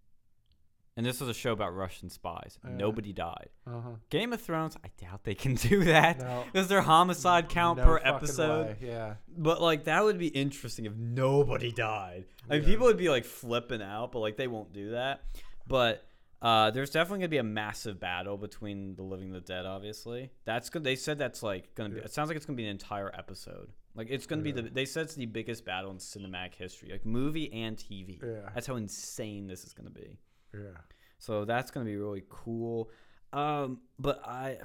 And 0.96 1.04
this 1.04 1.18
was 1.20 1.28
a 1.28 1.34
show 1.34 1.50
about 1.52 1.74
Russian 1.74 2.08
spies. 2.08 2.56
Yeah. 2.64 2.70
Nobody 2.76 3.12
died. 3.12 3.48
uh-huh. 3.66 3.96
Game 4.10 4.32
of 4.32 4.40
Thrones, 4.40 4.76
I 4.84 4.90
doubt 5.04 5.24
they 5.24 5.34
can 5.34 5.54
do 5.56 5.82
that. 5.84 6.20
No. 6.20 6.44
Is 6.54 6.68
their 6.68 6.82
homicide 6.82 7.48
count 7.48 7.78
No 7.78 7.84
per 7.84 8.00
episode? 8.04 8.66
way, 8.66 8.76
Yeah. 8.80 9.14
But 9.36 9.60
like 9.60 9.84
that 9.84 10.04
would 10.04 10.18
be 10.18 10.28
interesting 10.28 10.84
if 10.84 10.94
nobody 10.94 11.72
died. 11.72 12.26
I 12.48 12.54
mean, 12.54 12.62
Yeah. 12.62 12.68
people 12.68 12.86
would 12.86 12.96
be 12.96 13.08
like 13.08 13.24
flipping 13.24 13.82
out, 13.82 14.12
but 14.12 14.20
like 14.20 14.36
they 14.36 14.46
won't 14.46 14.72
do 14.72 14.90
that. 14.92 15.22
But 15.66 16.04
uh, 16.40 16.70
there's 16.70 16.90
definitely 16.90 17.20
gonna 17.20 17.28
be 17.28 17.38
a 17.38 17.42
massive 17.42 17.98
battle 17.98 18.36
between 18.36 18.94
the 18.94 19.02
living 19.02 19.26
and 19.28 19.34
the 19.34 19.40
dead. 19.40 19.66
Obviously, 19.66 20.30
that's 20.44 20.68
good. 20.70 20.84
They 20.84 20.94
said 20.94 21.18
that's 21.18 21.42
like 21.42 21.74
gonna 21.74 21.88
be. 21.88 22.00
It 22.00 22.12
sounds 22.12 22.28
like 22.28 22.36
it's 22.36 22.44
gonna 22.46 22.56
be 22.56 22.64
an 22.64 22.70
entire 22.70 23.10
episode. 23.16 23.70
Like 23.94 24.08
it's 24.10 24.26
gonna 24.26 24.42
be 24.42 24.52
the. 24.52 24.62
They 24.62 24.84
said 24.84 25.04
it's 25.04 25.14
the 25.14 25.26
biggest 25.26 25.64
battle 25.64 25.90
in 25.90 25.98
cinematic 25.98 26.54
history, 26.54 26.90
like 26.90 27.06
movie 27.06 27.52
and 27.52 27.76
TV. 27.76 28.20
Yeah. 28.22 28.50
That's 28.52 28.66
how 28.66 28.76
insane 28.76 29.46
this 29.46 29.64
is 29.64 29.72
gonna 29.72 29.90
be. 29.90 30.18
Yeah. 30.52 30.78
So 31.18 31.44
that's 31.44 31.70
gonna 31.70 31.86
be 31.86 31.96
really 31.96 32.24
cool. 32.28 32.90
Um, 33.32 33.80
but 33.98 34.20
I 34.26 34.58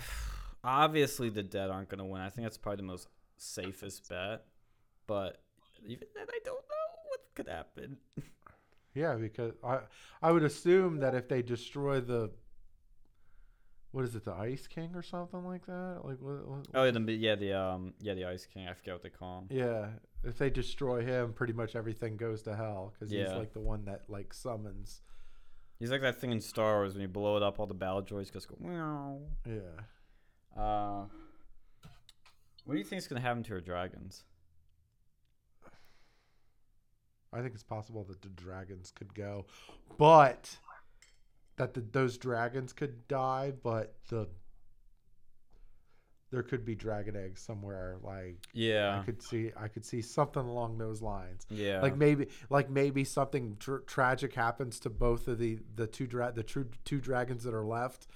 obviously 0.63 1.29
the 1.29 1.43
dead 1.43 1.69
aren't 1.69 1.89
gonna 1.89 2.05
win. 2.05 2.21
I 2.21 2.29
think 2.29 2.45
that's 2.45 2.57
probably 2.57 2.77
the 2.77 2.83
most 2.83 3.07
safest 3.37 4.09
bet. 4.09 4.45
But 5.05 5.41
even 5.85 6.07
then, 6.15 6.25
I 6.27 6.39
don't 6.43 6.55
know 6.55 7.09
what 7.09 7.19
could 7.35 7.47
happen. 7.47 7.97
Yeah, 8.95 9.15
because 9.15 9.53
I 9.63 9.81
I 10.21 10.31
would 10.31 10.43
assume 10.43 10.99
that 10.99 11.13
if 11.13 11.27
they 11.27 11.43
destroy 11.43 12.01
the 12.01 12.31
what 13.91 14.05
is 14.05 14.15
it, 14.15 14.23
the 14.23 14.33
Ice 14.33 14.67
King 14.67 14.91
or 14.93 15.01
something 15.01 15.43
like 15.43 15.65
that? 15.65 16.01
Like 16.03 16.17
what, 16.19 16.47
what, 16.47 16.67
Oh 16.73 16.83
yeah, 16.83 16.91
the 16.91 17.11
yeah 17.11 17.35
the 17.35 17.53
um 17.53 17.93
yeah 17.99 18.13
the 18.13 18.25
Ice 18.25 18.45
King. 18.45 18.67
I 18.67 18.73
forget 18.73 18.93
what 18.93 19.03
they 19.03 19.09
call 19.09 19.39
him. 19.39 19.47
Yeah, 19.49 19.87
if 20.23 20.37
they 20.37 20.49
destroy 20.49 21.03
him, 21.03 21.33
pretty 21.33 21.53
much 21.53 21.75
everything 21.75 22.15
goes 22.17 22.43
to 22.43 22.55
hell 22.55 22.93
because 22.93 23.11
he's 23.11 23.29
like 23.29 23.53
the 23.53 23.59
one 23.59 23.85
that 23.85 24.03
like 24.07 24.33
summons. 24.33 25.01
He's 25.79 25.91
like 25.91 26.01
that 26.01 26.19
thing 26.19 26.31
in 26.31 26.41
Star 26.41 26.75
Wars 26.75 26.93
when 26.93 27.01
you 27.01 27.07
blow 27.07 27.37
it 27.37 27.43
up, 27.43 27.57
all 27.57 27.65
the 27.65 27.73
battle 27.73 28.03
droids 28.03 28.31
just 28.31 28.49
go. 28.49 28.55
Meow. 28.59 29.21
Yeah. 29.47 30.61
Uh, 30.61 31.05
what 32.65 32.73
do 32.73 32.77
you 32.77 32.83
think 32.83 33.01
is 33.01 33.07
gonna 33.07 33.21
happen 33.21 33.43
to 33.43 33.53
her 33.53 33.61
dragons? 33.61 34.23
I 37.31 37.41
think 37.41 37.53
it's 37.53 37.63
possible 37.63 38.03
that 38.05 38.21
the 38.21 38.29
dragons 38.29 38.91
could 38.91 39.13
go, 39.13 39.45
but 39.97 40.57
that 41.59 41.73
the, 41.73 41.81
those 41.81 42.17
dragons 42.17 42.71
could 42.73 43.07
die, 43.07 43.51
but 43.63 43.95
the 44.09 44.27
there 46.31 46.43
could 46.43 46.63
be 46.63 46.73
dragon 46.75 47.15
eggs 47.15 47.41
somewhere. 47.41 47.97
Like 48.01 48.37
Yeah, 48.53 48.99
I 49.01 49.03
could 49.03 49.21
see, 49.21 49.51
I 49.57 49.67
could 49.67 49.83
see 49.85 50.01
something 50.01 50.41
along 50.43 50.77
those 50.77 51.01
lines. 51.01 51.45
yeah. 51.49 51.81
Like 51.81 51.97
maybe, 51.97 52.27
like 52.49 52.69
maybe 52.69 53.03
something 53.03 53.57
tr- 53.59 53.77
tragic 53.77 54.33
happens 54.33 54.79
to 54.81 54.89
both 54.89 55.27
of 55.27 55.37
the 55.37 55.59
the 55.75 55.87
two 55.87 56.07
dra- 56.07 56.31
the 56.33 56.43
true 56.43 56.67
two 56.85 57.01
dragons 57.01 57.43
that 57.43 57.53
are 57.53 57.65
left, 57.65 58.07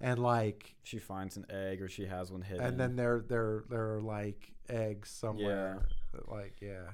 and 0.00 0.18
like, 0.20 0.76
she 0.82 0.98
finds 0.98 1.36
an 1.36 1.46
egg 1.50 1.82
or 1.82 1.88
she 1.88 2.04
has 2.06 2.30
one 2.30 2.42
hidden. 2.42 2.64
and 2.64 2.78
then 2.78 2.96
there 2.96 3.24
there 3.26 3.64
there 3.70 3.94
are 3.96 4.00
like 4.02 4.52
eggs 4.68 5.10
somewhere. 5.10 5.88
Yeah. 6.14 6.20
Like 6.28 6.56
yeah. 6.60 6.90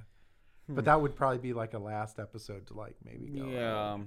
Hmm. 0.67 0.77
But 0.77 0.85
that 0.87 1.01
would 1.03 1.17
probably 1.17 1.39
be 1.39 1.53
like 1.53 1.75
a 1.75 1.79
last 1.79 2.19
episode 2.21 2.69
to 2.69 2.75
like 2.75 2.95
maybe 3.05 3.27
go. 3.27 3.47
Yeah. 3.49 3.99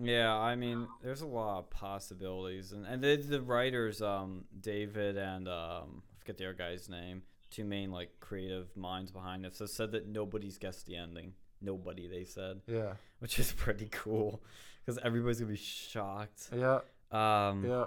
Yeah, 0.00 0.34
I 0.36 0.54
mean, 0.56 0.86
there's 1.02 1.22
a 1.22 1.26
lot 1.26 1.58
of 1.58 1.70
possibilities, 1.70 2.72
and 2.72 2.86
and 2.86 3.02
the, 3.02 3.16
the 3.16 3.42
writers, 3.42 4.00
um, 4.00 4.44
David 4.60 5.16
and 5.16 5.48
um, 5.48 6.02
I 6.12 6.18
forget 6.20 6.38
the 6.38 6.44
other 6.44 6.54
guy's 6.54 6.88
name, 6.88 7.22
two 7.50 7.64
main 7.64 7.90
like 7.90 8.10
creative 8.20 8.74
minds 8.76 9.10
behind 9.10 9.44
this, 9.44 9.58
have 9.58 9.70
said 9.70 9.92
that 9.92 10.06
nobody's 10.06 10.58
guessed 10.58 10.86
the 10.86 10.96
ending. 10.96 11.32
Nobody, 11.60 12.06
they 12.06 12.24
said, 12.24 12.60
Yeah. 12.68 12.92
which 13.18 13.38
is 13.40 13.50
pretty 13.52 13.88
cool, 13.90 14.40
because 14.84 14.98
everybody's 15.02 15.40
gonna 15.40 15.50
be 15.52 15.56
shocked. 15.56 16.50
Yeah. 16.54 16.80
Um, 17.10 17.64
Yeah. 17.64 17.86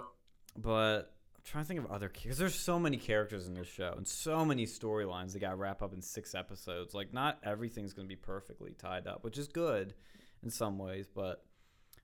but 0.56 1.14
I'm 1.34 1.42
trying 1.44 1.64
to 1.64 1.68
think 1.68 1.80
of 1.80 1.90
other 1.90 2.10
because 2.10 2.36
there's 2.36 2.54
so 2.54 2.78
many 2.78 2.98
characters 2.98 3.46
in 3.48 3.54
this 3.54 3.66
show 3.68 3.94
and 3.96 4.06
so 4.06 4.44
many 4.44 4.66
storylines 4.66 5.32
that 5.32 5.38
got 5.38 5.58
wrapped 5.58 5.80
up 5.82 5.94
in 5.94 6.02
six 6.02 6.34
episodes. 6.34 6.92
Like 6.92 7.14
not 7.14 7.38
everything's 7.42 7.94
gonna 7.94 8.06
be 8.08 8.16
perfectly 8.16 8.72
tied 8.74 9.06
up, 9.06 9.24
which 9.24 9.38
is 9.38 9.48
good 9.48 9.94
in 10.42 10.50
some 10.50 10.76
ways, 10.78 11.06
but 11.12 11.44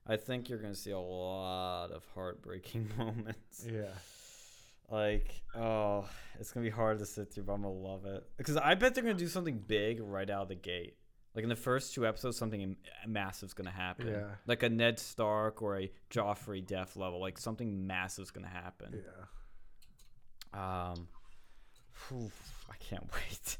I 0.07 0.17
think 0.17 0.49
you're 0.49 0.59
gonna 0.59 0.75
see 0.75 0.91
a 0.91 0.99
lot 0.99 1.91
of 1.91 2.03
heartbreaking 2.13 2.89
moments. 2.97 3.65
Yeah. 3.69 3.93
Like, 4.91 5.41
oh, 5.55 6.09
it's 6.39 6.51
gonna 6.51 6.63
be 6.63 6.71
hard 6.71 6.97
to 6.99 7.05
sit 7.05 7.31
through, 7.31 7.43
but 7.43 7.53
I'm 7.53 7.61
gonna 7.61 7.73
love 7.73 8.05
it 8.05 8.25
because 8.37 8.57
I 8.57 8.75
bet 8.75 8.95
they're 8.95 9.03
gonna 9.03 9.13
do 9.13 9.27
something 9.27 9.59
big 9.59 9.99
right 10.01 10.29
out 10.29 10.43
of 10.43 10.47
the 10.49 10.55
gate. 10.55 10.95
Like 11.35 11.43
in 11.43 11.49
the 11.49 11.55
first 11.55 11.93
two 11.93 12.07
episodes, 12.07 12.37
something 12.37 12.75
massive's 13.07 13.53
gonna 13.53 13.69
happen. 13.69 14.07
Yeah. 14.07 14.29
Like 14.47 14.63
a 14.63 14.69
Ned 14.69 14.99
Stark 14.99 15.61
or 15.61 15.77
a 15.77 15.91
Joffrey 16.09 16.65
death 16.65 16.95
level. 16.95 17.19
Like 17.19 17.37
something 17.37 17.85
massive's 17.85 18.31
gonna 18.31 18.47
happen. 18.47 19.03
Yeah. 19.03 20.91
Um, 20.91 21.07
phew, 21.93 22.31
I 22.69 22.75
can't 22.79 23.07
wait. 23.13 23.57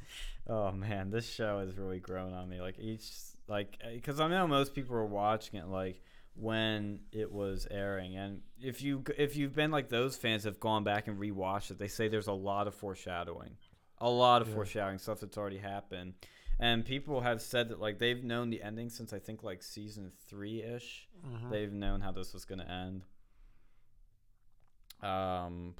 Oh 0.48 0.72
man, 0.72 1.12
this 1.12 1.30
show 1.30 1.60
has 1.60 1.78
really 1.78 2.00
grown 2.00 2.34
on 2.34 2.50
me. 2.50 2.60
Like 2.60 2.80
each, 2.80 3.08
like, 3.48 3.78
because 3.94 4.20
I 4.20 4.28
know 4.28 4.48
most 4.48 4.74
people 4.74 4.96
are 4.96 5.06
watching 5.06 5.60
it 5.60 5.68
like 5.68 6.02
when 6.40 7.02
it 7.12 7.32
was 7.32 7.68
airing, 7.70 8.16
and 8.16 8.42
if 8.62 8.82
you 8.82 9.04
if 9.18 9.36
you've 9.36 9.54
been 9.56 9.72
like 9.72 9.90
those 9.90 10.16
fans 10.16 10.44
have 10.46 10.60
gone 10.60 10.84
back 10.84 11.08
and 11.08 11.20
rewatched 11.20 11.72
it, 11.72 11.78
they 11.80 11.88
say 11.88 12.08
there's 12.08 12.28
a 12.28 12.34
lot 12.34 12.68
of 12.68 12.74
foreshadowing, 12.76 13.58
a 14.00 14.10
lot 14.10 14.42
of 14.42 14.48
Yeah. 14.48 14.54
foreshadowing 14.56 15.00
stuff 15.00 15.20
that's 15.20 15.38
already 15.38 15.58
happened, 15.58 16.14
and 16.60 16.86
people 16.86 17.22
have 17.22 17.42
said 17.42 17.70
that 17.70 17.80
like 17.80 18.00
they've 18.00 18.24
known 18.24 18.50
the 18.50 18.62
ending 18.64 18.90
since 18.90 19.12
I 19.14 19.20
think 19.20 19.44
like 19.44 19.62
season 19.64 20.12
three 20.28 20.62
ish. 20.64 21.08
Mhm. 21.26 21.52
They've 21.52 21.74
known 21.74 22.02
how 22.02 22.12
this 22.12 22.34
was 22.34 22.46
gonna 22.46 22.64
end. 22.66 23.04
Um, 25.02 25.76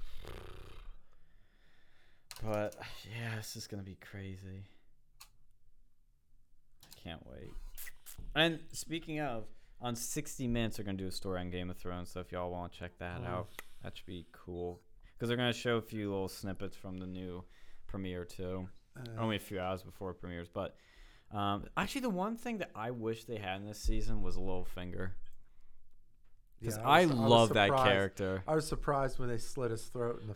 but 2.44 2.76
yeah, 3.10 3.36
this 3.36 3.56
is 3.56 3.68
gonna 3.68 3.84
be 3.84 3.96
crazy. 3.96 4.64
I 6.84 7.00
can't 7.02 7.26
wait. 7.28 7.50
And 8.36 8.60
speaking 8.72 9.20
of, 9.20 9.46
on 9.82 9.96
60 9.96 10.48
Minutes, 10.48 10.78
they're 10.78 10.86
gonna 10.86 10.98
do 10.98 11.08
a 11.08 11.12
story 11.12 11.40
on 11.40 11.50
Game 11.50 11.70
of 11.70 11.78
Thrones. 11.78 12.10
So 12.12 12.20
if 12.20 12.32
y'all 12.32 12.52
want 12.52 12.74
to 12.74 12.80
check 12.80 12.98
that 13.00 13.22
Oh. 13.24 13.28
out, 13.28 13.50
that 13.84 13.96
should 13.98 14.06
be 14.06 14.26
cool. 14.32 14.82
Because 15.14 15.28
they're 15.30 15.38
gonna 15.38 15.54
show 15.54 15.78
a 15.78 15.82
few 15.82 16.10
little 16.10 16.28
snippets 16.30 16.76
from 16.76 16.98
the 16.98 17.08
new 17.08 17.44
premiere 17.88 18.26
too 18.26 18.70
Uh, 18.98 19.02
only 19.22 19.36
a 19.38 19.40
few 19.40 19.60
hours 19.60 19.84
before 19.84 20.12
it 20.12 20.16
premieres. 20.16 20.50
But 20.50 20.76
um, 21.32 21.66
actually, 21.78 22.02
the 22.02 22.10
one 22.10 22.36
thing 22.38 22.58
that 22.58 22.72
I 22.76 22.92
wish 22.92 23.26
they 23.26 23.38
had 23.38 23.62
in 23.62 23.68
this 23.68 23.80
season 23.80 24.22
was 24.22 24.36
Littlefinger. 24.38 25.12
Because 26.60 26.78
yeah, 26.78 26.88
I, 26.88 27.06
was 27.06 27.16
love 27.16 27.54
that 27.54 27.70
character. 27.70 28.44
I 28.48 28.56
was 28.56 28.68
surprised 28.68 29.20
when 29.20 29.30
they 29.30 29.38
slit 29.38 29.72
his 29.72 29.84
throat 29.86 30.22
in 30.22 30.28
the. 30.30 30.36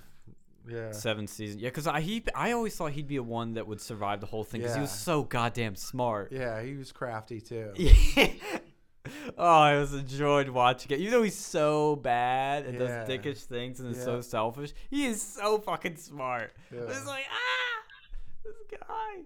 Yeah. 0.65 0.91
Seven 0.93 1.27
seasons, 1.27 1.61
yeah. 1.61 1.67
Because 1.67 1.87
I 1.87 1.99
he 1.99 2.23
I 2.33 2.53
always 2.53 2.73
thought 2.73 2.93
he'd 2.93 3.07
be 3.07 3.17
a 3.17 3.23
one 3.23 3.55
that 3.55 3.67
would 3.67 3.81
survive 3.81 4.21
the 4.21 4.27
whole 4.27 4.45
thing 4.45 4.61
because 4.61 4.75
he 4.75 4.79
was 4.81 4.91
so 4.97 5.23
goddamn 5.23 5.75
smart. 5.75 6.31
Yeah, 6.31 6.61
he 6.61 6.75
was 6.75 6.93
crafty 6.93 7.41
too. 7.41 7.73
oh, 9.37 9.45
I 9.45 9.77
was 9.77 9.93
enjoyed 9.93 10.49
watching 10.49 10.91
it. 10.91 10.99
Even 11.01 11.11
though 11.11 11.23
he's 11.23 11.37
so 11.37 11.95
bad 11.97 12.65
and 12.65 12.79
Yeah. 12.79 13.05
does 13.05 13.09
dickish 13.09 13.43
things 13.43 13.79
and 13.79 13.93
is 13.95 14.01
so 14.01 14.21
selfish, 14.21 14.73
he 14.89 15.05
is 15.05 15.21
so 15.21 15.57
fucking 15.59 15.97
smart. 15.97 16.53
Yeah. 16.71 16.81
It's 16.81 17.05
like 17.05 17.25
ah, 17.29 18.43
this 18.43 18.79
guy. 18.79 19.23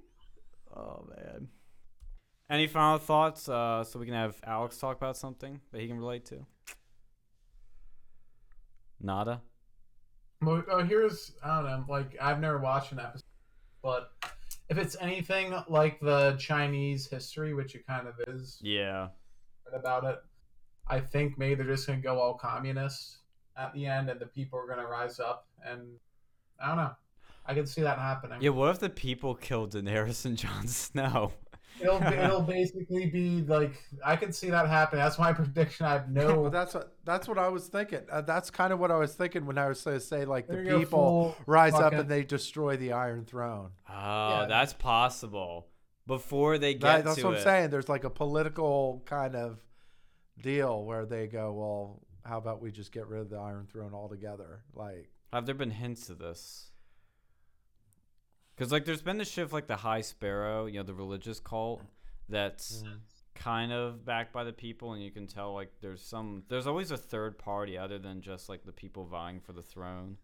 Oh 0.75 1.07
man. 1.09 1.47
Any 2.49 2.67
final 2.67 2.97
thoughts? 2.97 3.49
Uh, 3.49 3.83
so 3.83 3.99
we 3.99 4.05
can 4.05 4.15
have 4.15 4.39
Alex 4.45 4.77
talk 4.77 4.95
about 4.97 5.17
something 5.17 5.59
that 5.71 5.81
he 5.81 5.87
can 5.87 5.97
relate 5.97 6.25
to. 6.25 6.45
Nada. 9.01 9.41
Well, 10.41 10.63
uh, 10.71 10.83
here's 10.83 11.33
I 11.43 11.61
don't 11.61 11.65
know. 11.65 11.85
Like 11.87 12.17
I've 12.21 12.39
never 12.39 12.57
watched 12.57 12.91
an 12.91 12.99
episode, 12.99 13.23
but 13.83 14.11
if 14.69 14.77
it's 14.77 14.95
anything 14.99 15.53
like 15.67 15.99
the 15.99 16.35
Chinese 16.39 17.07
history, 17.07 17.53
which 17.53 17.75
it 17.75 17.85
kind 17.85 18.07
of 18.07 18.15
is 18.27 18.59
Yeah. 18.61 19.09
About 19.73 20.03
it, 20.05 20.17
I 20.87 20.99
think 20.99 21.37
maybe 21.37 21.55
they're 21.55 21.65
just 21.75 21.87
gonna 21.87 21.99
go 21.99 22.19
all 22.19 22.33
communist 22.35 23.17
at 23.57 23.73
the 23.73 23.85
end, 23.85 24.09
and 24.09 24.19
the 24.19 24.25
people 24.27 24.59
are 24.59 24.67
gonna 24.67 24.87
rise 24.87 25.19
up. 25.19 25.47
And 25.65 25.81
I 26.61 26.67
don't 26.67 26.77
know. 26.77 26.91
I 27.45 27.53
can 27.53 27.65
see 27.65 27.81
that 27.81 27.97
happening. 27.97 28.41
Yeah, 28.41 28.49
what 28.49 28.69
if 28.71 28.79
the 28.79 28.89
people 28.89 29.33
killed 29.35 29.73
Daenerys 29.73 30.25
and 30.25 30.37
Jon 30.37 30.67
Snow? 30.67 31.31
It'll 31.79 31.99
be, 31.99 32.07
it'll 32.07 32.41
basically 32.59 33.05
be 33.05 33.41
like 33.41 33.73
I 34.03 34.15
can 34.15 34.33
see 34.33 34.49
that 34.49 34.67
happening. 34.67 35.01
That's 35.03 35.19
my 35.19 35.31
prediction. 35.41 35.85
I 35.85 35.93
have 35.93 36.09
Well, 36.09 36.43
no. 36.43 36.49
that's 36.49 36.73
what 36.73 36.93
that's 37.05 37.27
what 37.27 37.37
I 37.37 37.49
was 37.49 37.67
thinking. 37.67 38.01
Uh, 38.11 38.21
that's 38.21 38.49
kind 38.49 38.73
of 38.73 38.79
what 38.79 38.91
I 38.91 38.97
was 38.97 39.13
thinking 39.13 39.45
when 39.45 39.57
I 39.57 39.67
was 39.69 39.81
going 39.81 39.97
to 39.97 40.03
say 40.05 40.25
like 40.25 40.47
the 40.47 40.53
There 40.53 40.63
you 40.63 40.69
go, 40.71 40.79
people 40.79 40.99
full 40.99 41.37
rise 41.45 41.73
up 41.75 41.93
and 41.93 42.09
they 42.09 42.23
destroy 42.23 42.77
the 42.77 42.93
Iron 42.93 43.25
Throne. 43.25 43.69
Oh, 43.89 43.93
Yeah. 43.93 44.45
that's 44.49 44.73
possible. 44.73 45.67
Before 46.07 46.57
they 46.57 46.73
get 46.73 46.81
That, 46.81 47.05
that's 47.05 47.17
to 47.19 47.25
what 47.25 47.37
I'm 47.37 47.43
saying. 47.43 47.69
There's 47.69 47.89
like 47.89 48.05
a 48.05 48.09
political 48.09 49.03
kind 49.05 49.35
of 49.35 49.59
deal 50.41 50.83
where 50.85 51.05
they 51.05 51.27
go, 51.27 51.53
well, 51.53 52.01
how 52.23 52.37
about 52.37 52.61
we 52.61 52.71
just 52.71 52.91
get 52.91 53.07
rid 53.07 53.21
of 53.21 53.29
the 53.29 53.37
Iron 53.37 53.67
Throne 53.71 53.93
altogether? 53.93 54.63
Like, 54.73 55.09
Have 55.33 55.45
there 55.45 55.55
been 55.55 55.71
hints 55.71 56.09
of 56.09 56.19
this? 56.19 56.71
Because 58.55 58.71
like, 58.71 58.85
there's 58.85 59.01
been 59.01 59.17
the 59.17 59.25
shift 59.25 59.53
like 59.53 59.67
the 59.67 59.75
High 59.75 60.01
Sparrow, 60.01 60.65
you 60.65 60.79
know, 60.79 60.83
the 60.83 60.93
religious 60.93 61.39
cult 61.39 61.81
that's 62.29 62.77
mm-hmm. 62.77 62.95
kind 63.35 63.71
of 63.71 64.03
backed 64.05 64.33
by 64.33 64.43
the 64.43 64.53
people, 64.53 64.93
and 64.93 65.03
you 65.03 65.11
can 65.11 65.27
tell 65.27 65.53
like 65.53 65.71
there's 65.81 66.01
some. 66.01 66.43
There's 66.49 66.67
always 66.67 66.91
a 66.91 66.97
third 66.97 67.37
party 67.37 67.77
other 67.77 67.99
than 67.99 68.21
just 68.21 68.49
like 68.49 68.65
the 68.65 68.71
people 68.71 69.05
vying 69.05 69.39
for 69.39 69.53
the 69.53 69.61
throne. 69.61 70.17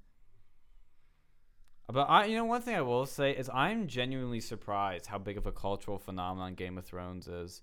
But 1.91 2.09
I, 2.09 2.25
you 2.25 2.37
know, 2.37 2.45
one 2.45 2.61
thing 2.61 2.75
I 2.75 2.81
will 2.81 3.05
say 3.05 3.31
is 3.31 3.49
I'm 3.53 3.87
genuinely 3.87 4.39
surprised 4.39 5.07
how 5.07 5.17
big 5.17 5.37
of 5.37 5.45
a 5.45 5.51
cultural 5.51 5.97
phenomenon 5.97 6.55
Game 6.55 6.77
of 6.77 6.85
Thrones 6.85 7.27
is, 7.27 7.61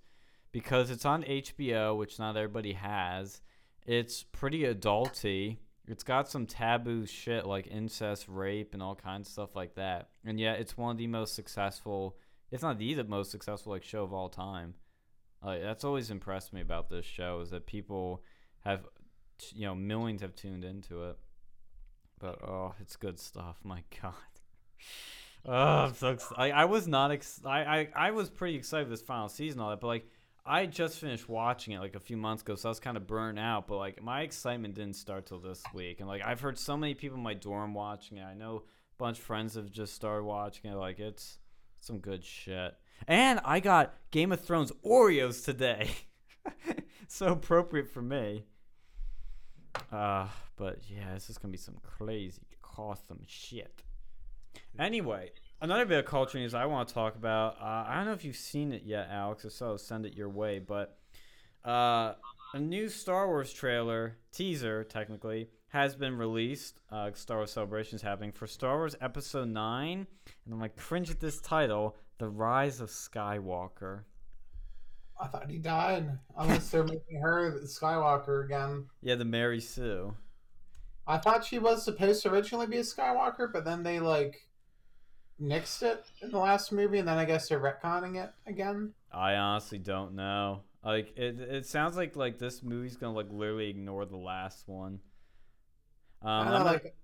because 0.53 0.91
it's 0.91 1.05
on 1.05 1.23
HBO, 1.25 1.97
which 1.97 2.19
not 2.19 2.37
everybody 2.37 2.75
has. 2.75 3.41
It's 3.87 4.23
pretty 4.23 4.63
adulty. 4.63 5.57
It's 5.89 6.05
got 6.05 6.29
some 6.29 6.47
taboo 6.47 7.07
shit 7.07 7.47
like 7.47 7.67
incest, 7.67 8.27
rape, 8.29 8.75
and 8.75 8.83
all 8.83 8.95
kinds 8.95 9.29
of 9.29 9.33
stuff 9.33 9.57
like 9.57 9.75
that. 9.77 10.11
And 10.25 10.39
yet, 10.39 10.61
it's 10.61 10.77
one 10.77 10.93
of 10.93 10.99
the 10.99 11.07
most 11.07 11.35
successful, 11.35 12.17
if 12.51 12.63
not 12.63 12.79
the 12.79 13.03
most 13.05 13.31
successful, 13.31 13.73
like 13.73 13.85
show 13.85 14.05
of 14.05 14.13
all 14.13 14.29
time. 14.29 14.75
Like 15.43 15.63
that's 15.63 15.85
always 15.85 16.11
impressed 16.11 16.53
me 16.53 16.61
about 16.61 16.91
this 16.91 17.07
show 17.07 17.41
is 17.41 17.51
that 17.51 17.67
people 17.67 18.23
have, 18.61 18.87
you 19.55 19.65
know, 19.65 19.75
millions 19.75 20.21
have 20.21 20.35
tuned 20.35 20.65
into 20.65 21.05
it. 21.05 21.19
But 22.21 22.43
oh, 22.43 22.75
it's 22.81 22.97
good 22.97 23.19
stuff. 23.19 23.57
My 23.65 23.83
God. 24.03 24.15
Oh, 25.47 25.53
I'm 25.55 25.95
so 25.95 26.11
excited. 26.11 26.39
I, 26.39 26.63
I 26.63 26.65
was 26.67 26.87
not 26.87 27.11
ex- 27.11 27.41
I, 27.45 27.63
I 27.63 27.89
I 27.97 28.11
was 28.11 28.29
pretty 28.29 28.57
excited 28.57 28.91
this 28.91 29.03
final 29.03 29.29
season, 29.29 29.61
all 29.61 29.71
that, 29.71 29.81
but 29.81 29.87
like 29.87 30.07
I 30.45 30.67
just 30.67 30.99
finished 30.99 31.29
watching 31.29 31.75
it 31.75 31.81
like 31.81 31.97
a 31.97 32.01
few 32.01 32.17
months 32.17 32.43
ago, 32.43 32.55
so 32.55 32.69
I 32.69 32.71
was 32.71 32.81
kind 32.81 32.97
of 32.97 33.07
burnt 33.07 33.39
out. 33.39 33.67
But 33.67 33.79
like 33.79 34.03
my 34.03 34.21
excitement 34.21 34.75
didn't 34.75 34.97
start 34.97 35.27
till 35.27 35.39
this 35.39 35.63
week, 35.75 36.01
and 36.01 36.09
like 36.09 36.23
I've 36.23 36.41
heard 36.41 36.59
so 36.59 36.77
many 36.77 36.95
people 36.95 37.17
in 37.17 37.23
my 37.23 37.35
dorm 37.35 37.73
watching 37.73 38.19
it. 38.19 38.25
I 38.25 38.35
know 38.35 38.57
a 38.57 38.99
bunch 38.99 39.19
of 39.19 39.25
friends 39.25 39.55
have 39.55 39.71
just 39.71 39.95
started 39.95 40.25
watching 40.25 40.71
it. 40.71 40.77
Like 40.77 40.99
it's 40.99 41.39
some 41.81 41.99
good 41.99 42.23
shit. 42.23 42.75
And 43.09 43.41
I 43.43 43.61
got 43.61 43.95
Game 44.11 44.31
of 44.31 44.43
Thrones 44.43 44.73
Oreos 44.85 45.43
today, 45.43 45.91
so 47.09 47.29
appropriate 47.29 47.89
for 47.89 48.03
me. 48.03 48.45
Uh, 49.93 50.27
but 50.57 50.79
yeah, 50.89 51.15
this 51.15 51.31
is 51.31 51.39
gonna 51.39 51.53
be 51.53 51.59
some 51.59 51.79
crazy, 51.83 52.43
awesome 52.77 53.23
shit. 53.27 53.83
Anyway, 54.79 55.31
another 55.61 55.85
bit 55.85 55.99
of 55.99 56.05
culture 56.07 56.39
news 56.39 56.55
I 56.55 56.67
want 56.67 56.89
to 56.89 56.95
talk 56.95 57.17
about. 57.17 57.57
Uh, 57.61 57.85
I 57.87 57.97
don't 57.97 58.07
know 58.07 58.13
if 58.13 58.25
you've 58.25 58.37
seen 58.37 58.73
it 58.73 58.83
yet, 58.85 59.09
Alex. 59.11 59.45
If 59.45 59.53
so, 59.53 59.77
send 59.77 60.07
it 60.07 60.17
your 60.17 60.29
way. 60.29 60.59
But 60.59 60.99
uh, 61.65 62.15
a 62.55 62.59
new 62.59 62.89
Star 62.89 63.27
Wars 63.27 63.53
trailer, 63.53 64.17
teaser 64.33 64.85
technically, 64.85 65.49
has 65.69 65.95
been 65.95 66.17
released. 66.17 66.81
Uh, 66.91 67.11
Star 67.15 67.39
Wars 67.39 67.53
Celebration 67.53 67.97
is 67.97 68.03
happening 68.03 68.33
for 68.33 68.47
Star 68.47 68.77
Wars 68.77 68.97
Episode 69.01 69.49
9. 69.49 70.07
And 70.45 70.55
I'm 70.55 70.61
like, 70.61 70.77
cringe 70.77 71.11
at 71.11 71.21
this 71.21 71.41
title 71.41 71.97
The 72.19 72.29
Rise 72.29 72.81
of 72.81 72.89
Skywalker. 72.89 74.03
I 75.21 75.27
thought 75.27 75.51
he 75.51 75.59
died. 75.59 76.19
Unless 76.37 76.71
they're 76.71 76.85
making 76.85 77.21
her 77.21 77.61
Skywalker 77.65 78.45
again. 78.45 78.87
Yeah, 79.03 79.17
the 79.17 79.25
Mary 79.25 79.61
Sue. 79.61 80.15
I 81.07 81.19
thought 81.19 81.45
she 81.45 81.59
was 81.59 81.85
supposed 81.85 82.23
to 82.23 82.31
originally 82.31 82.67
be 82.67 82.79
a 82.79 82.83
Skywalker, 82.83 83.53
but 83.53 83.65
then 83.65 83.83
they 83.83 84.01
like 84.01 84.49
nixed 85.41 85.83
it 85.83 86.05
in 86.23 86.31
the 86.31 86.39
last 86.39 86.73
movie, 86.73 86.99
and 86.99 87.09
then 87.09 87.19
I 87.19 87.25
guess 87.25 87.49
they're 87.49 87.61
retconning 87.61 88.23
it 88.23 88.33
again. 88.47 88.93
I 89.13 89.35
honestly 89.35 89.79
don't 89.79 90.15
know. 90.15 90.63
Like 90.85 91.17
it, 91.17 91.41
it 91.41 91.67
sounds 91.67 91.97
like 91.97 92.17
like 92.17 92.39
this 92.39 92.63
movie's 92.63 92.97
gonna 92.97 93.15
like 93.15 93.31
literally 93.31 93.69
ignore 93.69 94.07
the 94.07 94.17
last 94.17 94.69
one. 94.69 95.01
Um, 96.23 96.31
I 96.31 96.45
don't 96.45 96.61
know, 96.61 96.65
like 96.65 96.95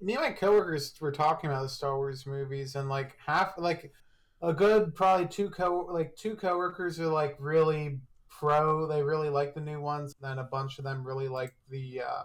me 0.00 0.14
and 0.14 0.22
my 0.22 0.32
coworkers 0.32 0.94
were 1.00 1.12
talking 1.12 1.50
about 1.50 1.62
the 1.62 1.68
Star 1.68 1.96
Wars 1.96 2.26
movies, 2.26 2.76
and 2.76 2.88
like 2.88 3.16
half, 3.24 3.54
like 3.58 3.92
a 4.42 4.52
good 4.52 4.94
probably 4.94 5.26
two 5.26 5.50
co 5.50 5.86
like 5.90 6.14
two 6.16 6.36
coworkers 6.36 7.00
are 7.00 7.06
like 7.06 7.36
really 7.38 7.98
pro. 8.28 8.86
They 8.86 9.02
really 9.02 9.28
like 9.30 9.54
the 9.54 9.60
new 9.60 9.80
ones. 9.80 10.14
Then 10.20 10.38
a 10.38 10.44
bunch 10.44 10.78
of 10.78 10.84
them 10.84 11.06
really 11.06 11.28
like 11.28 11.54
the, 11.70 12.02
uh, 12.02 12.22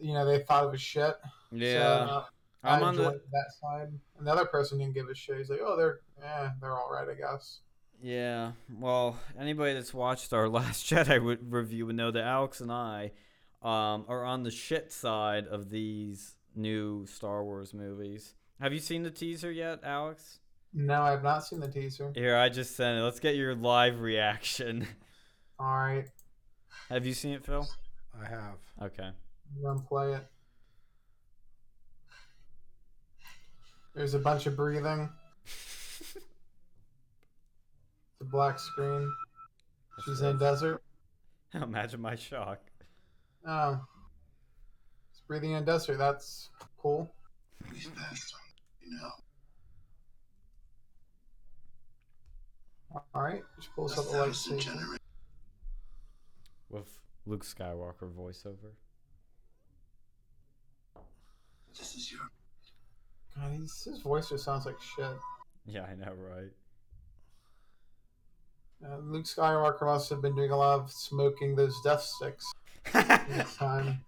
you 0.00 0.12
know, 0.14 0.24
they 0.24 0.40
thought 0.44 0.64
it 0.64 0.70
was 0.70 0.80
shit. 0.80 1.14
yeah, 1.50 1.72
So, 1.72 1.80
uh, 2.12 2.24
I'm 2.64 2.82
I 2.84 2.86
on 2.86 2.96
the 2.96 3.02
that 3.32 3.52
side. 3.60 3.88
Another 4.20 4.44
person 4.44 4.78
didn't 4.78 4.94
give 4.94 5.08
a 5.08 5.14
shit. 5.14 5.38
He's 5.38 5.50
like, 5.50 5.60
oh, 5.62 5.76
they're, 5.76 6.00
yeah, 6.20 6.50
they're 6.60 6.72
all 6.76 6.90
right, 6.92 7.08
I 7.08 7.14
guess. 7.14 7.60
yeah. 8.00 8.52
Well, 8.78 9.18
anybody 9.38 9.74
that's 9.74 9.92
watched 9.94 10.32
our 10.32 10.48
last 10.60 10.86
Jedi 10.86 11.16
w- 11.18 11.38
review 11.48 11.86
would 11.86 11.96
know 11.96 12.10
that 12.10 12.24
Alex 12.24 12.60
and 12.60 12.70
I 12.72 13.12
um, 13.62 14.04
are 14.08 14.24
on 14.24 14.42
the 14.44 14.50
shit 14.50 14.92
side 14.92 15.46
of 15.46 15.70
these 15.70 16.36
new 16.54 17.06
Star 17.06 17.44
Wars 17.44 17.72
movies. 17.74 18.34
Have 18.60 18.72
you 18.72 18.80
seen 18.80 19.02
the 19.04 19.10
teaser 19.10 19.50
yet, 19.52 19.80
Alex? 19.84 20.40
No, 20.80 21.02
I 21.02 21.10
have 21.10 21.24
not 21.24 21.44
seen 21.44 21.58
the 21.58 21.66
teaser. 21.66 22.12
Here, 22.14 22.36
I 22.36 22.48
just 22.48 22.76
sent 22.76 23.00
it. 23.00 23.02
Let's 23.02 23.18
get 23.18 23.34
your 23.34 23.52
live 23.56 24.00
reaction. 24.00 24.86
All 25.58 25.66
right, 25.66 26.04
Have 26.88 27.04
you 27.04 27.14
seen 27.14 27.32
it, 27.32 27.44
Phil? 27.44 27.68
I 28.14 28.28
have. 28.28 28.58
Okay. 28.80 29.08
I'm 29.08 29.62
gonna 29.62 29.80
play 29.80 30.12
it. 30.14 30.24
There's 33.92 34.14
a 34.14 34.20
bunch 34.20 34.46
of 34.46 34.56
breathing. 34.56 35.08
The 38.20 38.24
black 38.24 38.58
screen. 38.58 39.08
She's 40.04 40.22
in 40.22 40.34
a 40.34 40.38
desert. 40.38 40.82
Imagine 41.54 42.00
my 42.00 42.16
shock. 42.16 42.58
Oh, 43.46 43.80
it's 45.12 45.20
breathing 45.28 45.52
in 45.52 45.62
a 45.62 45.66
desert. 45.66 45.98
That's 45.98 46.50
cool. 46.82 47.12
All 52.94 53.22
right, 53.22 53.42
she 53.60 53.68
pulls 53.74 53.98
up 53.98 54.06
the 54.06 54.18
lightsaber. 54.18 54.96
With 56.70 56.88
Luke 57.26 57.44
Skywalker 57.44 58.10
voiceover. 58.10 58.72
This 61.78 61.94
is 61.94 62.10
your. 62.10 62.20
God, 63.36 63.52
he's, 63.52 63.84
his 63.84 64.00
voice 64.00 64.30
just 64.30 64.44
sounds 64.44 64.66
like 64.66 64.80
shit. 64.80 65.16
Yeah, 65.66 65.84
I 65.84 65.94
know, 65.94 66.12
right? 66.14 66.50
Uh, 68.84 68.98
Luke 68.98 69.24
Skywalker 69.24 69.82
must 69.82 70.08
have 70.10 70.22
been 70.22 70.34
doing 70.34 70.50
a 70.50 70.56
lot 70.56 70.80
of 70.80 70.90
smoking 70.90 71.54
those 71.54 71.80
death 71.82 72.02
sticks 72.02 72.50
this 72.92 73.56
time. 73.56 74.04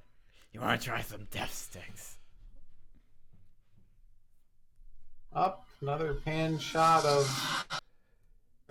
You 0.53 0.61
want 0.61 0.81
to 0.81 0.87
try 0.87 1.01
some 1.03 1.27
death 1.31 1.53
sticks? 1.53 2.17
Up, 5.33 5.67
another 5.81 6.15
pan 6.15 6.59
shot 6.59 7.05
of 7.05 7.27
where 7.71 7.81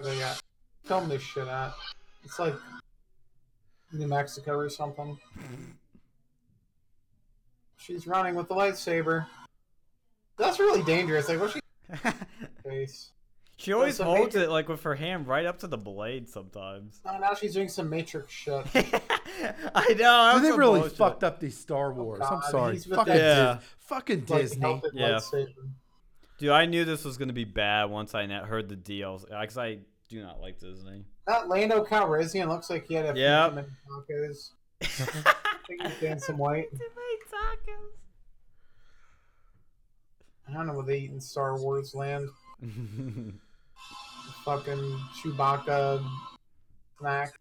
they 0.04 0.18
got 0.20 0.40
film 0.86 1.10
this 1.10 1.22
shit 1.22 1.48
at. 1.48 1.74
It's 2.24 2.40
like 2.40 2.56
New 3.94 4.08
Mexico 4.08 4.56
or 4.58 4.70
something. 4.70 5.18
She's 7.78 8.08
running 8.08 8.36
with 8.36 8.48
the 8.50 8.56
lightsaber. 8.56 9.26
That's 10.38 10.60
really 10.60 10.84
dangerous. 10.84 11.30
Like, 11.30 11.40
what's 11.40 11.54
she 11.54 11.60
face? 12.64 13.12
she 13.58 13.74
always 13.74 13.98
the 13.98 14.06
holds 14.06 14.36
Matrix- 14.36 14.48
it 14.48 14.50
like 14.50 14.70
with 14.70 14.84
her 14.84 14.96
hand 14.96 15.28
right 15.28 15.46
up 15.46 15.60
to 15.60 15.68
the 15.68 15.78
blade 15.78 16.30
sometimes. 16.30 17.02
Oh, 17.06 17.18
now 17.18 17.34
she's 17.34 17.54
doing 17.54 17.68
some 17.68 17.90
Matrix 17.90 18.32
shit. 18.32 18.66
I 19.76 19.94
know. 19.98 20.34
Dude, 20.36 20.44
they 20.54 20.58
really 20.58 20.80
bullshit. 20.82 20.98
fucked 20.98 21.24
up 21.24 21.40
these 21.40 21.58
Star 21.58 21.92
oh, 21.92 21.96
Wars. 22.04 22.20
God, 22.20 22.34
I'm 22.44 22.52
sorry. 22.52 22.78
Fucking, 22.78 22.96
that- 22.96 23.06
Dis- 23.06 23.22
Yeah. 23.22 23.60
fucking 23.80 24.20
Disney. 24.22 24.60
melted 24.62 24.92
Yeah. 24.94 25.20
Lightsaber. 26.40 26.42
Dude, 26.42 26.50
I 26.52 26.66
knew 26.66 26.86
this 26.86 27.04
was 27.06 27.18
gonna 27.18 27.34
be 27.34 27.44
bad 27.46 27.86
once 27.90 28.16
I 28.16 28.26
heard 28.28 28.70
the 28.70 28.76
deals, 28.76 29.26
uh, 29.32 29.42
because 29.42 29.58
I 29.58 29.80
do 30.10 30.22
not 30.22 30.40
like 30.42 30.60
Disney. 30.60 31.06
That 31.28 31.48
Lando 31.48 31.84
Calrissian 31.86 32.48
looks 32.48 32.70
like 32.70 32.88
he 32.88 32.96
had 32.96 33.06
a 33.06 33.14
few 33.14 33.22
Yep. 33.24 33.50
too 33.50 33.56
many 33.56 33.68
tacos. 33.88 34.52
I 34.82 35.56
think 35.68 35.82
he's 35.84 35.98
getting 36.00 36.20
some 36.20 36.38
white. 36.40 36.68
tacos. 36.74 37.92
I 40.48 40.54
don't 40.54 40.66
know 40.66 40.74
what 40.74 40.88
they 40.88 40.98
eat 41.00 41.12
in 41.12 41.22
Star 41.22 41.60
Wars 41.60 41.94
land. 41.94 42.28
Fucking 44.46 45.00
Chewbacca 45.22 46.04
snack. 46.98 47.34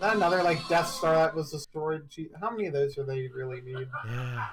Not 0.00 0.16
another 0.16 0.42
like 0.42 0.66
Death 0.68 0.88
Star 0.88 1.14
that 1.14 1.34
was 1.36 1.52
destroyed. 1.52 2.08
How 2.40 2.50
many 2.50 2.66
of 2.66 2.72
those 2.72 2.96
do 2.96 3.04
they 3.04 3.28
really 3.28 3.60
need? 3.60 3.86
yeah. 4.08 4.46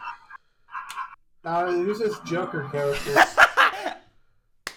Now 1.43 1.65
who's 1.71 1.99
this 1.99 2.17
Joker 2.19 2.67
character? 2.71 3.15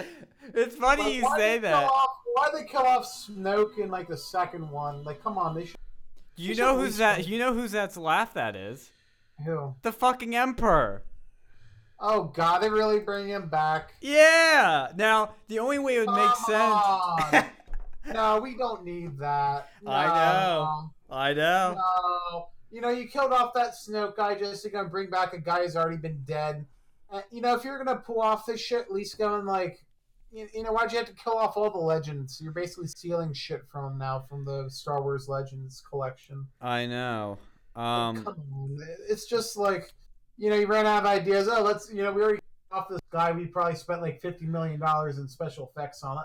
it's 0.54 0.76
funny 0.76 1.02
Like, 1.02 1.14
you 1.14 1.28
say 1.36 1.58
that. 1.58 1.84
Off, 1.84 2.10
why'd 2.34 2.54
they 2.54 2.64
kill 2.66 2.82
off 2.82 3.04
Snoke 3.06 3.78
in 3.78 3.90
like 3.90 4.08
the 4.08 4.16
second 4.16 4.70
one? 4.70 5.04
Like, 5.04 5.22
come 5.22 5.36
on, 5.38 5.54
they 5.54 5.66
should. 5.66 5.76
You 6.36 6.54
They 6.54 6.62
know 6.62 6.76
who's 6.78 6.96
that? 6.96 7.18
restart. 7.18 7.32
You 7.32 7.38
know 7.38 7.54
who's 7.54 7.72
that's 7.72 7.96
laugh 7.96 8.34
that 8.34 8.56
is? 8.56 8.90
Who? 9.44 9.74
The 9.82 9.92
fucking 9.92 10.34
Emperor. 10.34 11.02
Oh 12.00 12.24
God, 12.24 12.58
they 12.60 12.68
really 12.70 12.98
bring 13.00 13.28
him 13.28 13.48
back. 13.48 13.94
Yeah. 14.00 14.88
Now 14.96 15.34
the 15.48 15.58
only 15.58 15.78
way 15.78 15.96
it 15.96 16.06
would 16.06 16.16
make 16.16 16.34
sense. 16.36 16.74
on. 16.74 17.44
no, 18.12 18.40
we 18.40 18.56
don't 18.56 18.84
need 18.84 19.18
that. 19.18 19.68
I 19.86 20.06
know. 20.06 20.90
I 21.10 21.34
know. 21.34 21.74
No. 21.76 22.48
You 22.74 22.80
know, 22.80 22.88
you 22.88 23.06
killed 23.06 23.32
off 23.32 23.54
that 23.54 23.74
Snoke 23.74 24.16
guy 24.16 24.34
just 24.34 24.64
to 24.64 24.68
go 24.68 24.84
bring 24.84 25.08
back 25.08 25.32
a 25.32 25.38
guy 25.38 25.62
who's 25.62 25.76
already 25.76 25.96
been 25.96 26.20
dead. 26.24 26.66
Uh, 27.08 27.20
you 27.30 27.40
know, 27.40 27.54
if 27.54 27.62
you're 27.62 27.78
gonna 27.78 28.00
pull 28.00 28.20
off 28.20 28.46
this 28.46 28.60
shit, 28.60 28.80
at 28.80 28.90
least 28.90 29.16
go 29.16 29.36
and 29.36 29.46
like, 29.46 29.78
you, 30.32 30.48
you 30.52 30.64
know, 30.64 30.72
why'd 30.72 30.90
you 30.90 30.98
have 30.98 31.06
to 31.06 31.14
kill 31.14 31.34
off 31.34 31.56
all 31.56 31.70
the 31.70 31.78
legends? 31.78 32.40
You're 32.40 32.50
basically 32.50 32.88
stealing 32.88 33.32
shit 33.32 33.62
from 33.70 33.84
them 33.84 33.98
now 33.98 34.24
from 34.28 34.44
the 34.44 34.68
Star 34.68 35.00
Wars 35.00 35.28
Legends 35.28 35.84
collection. 35.88 36.48
I 36.60 36.86
know. 36.86 37.38
Um. 37.76 38.24
Come 38.24 38.42
on, 38.52 38.78
it's 39.08 39.26
just 39.26 39.56
like, 39.56 39.92
you 40.36 40.50
know, 40.50 40.56
you 40.56 40.66
ran 40.66 40.84
out 40.84 41.04
of 41.04 41.06
ideas. 41.06 41.46
Oh, 41.48 41.62
let's, 41.62 41.92
you 41.92 42.02
know, 42.02 42.10
we 42.10 42.22
already 42.22 42.40
off 42.72 42.88
this 42.88 42.98
guy. 43.12 43.30
We 43.30 43.46
probably 43.46 43.76
spent 43.76 44.02
like 44.02 44.20
fifty 44.20 44.46
million 44.46 44.80
dollars 44.80 45.18
in 45.18 45.28
special 45.28 45.70
effects 45.70 46.02
on 46.02 46.18
it. 46.18 46.24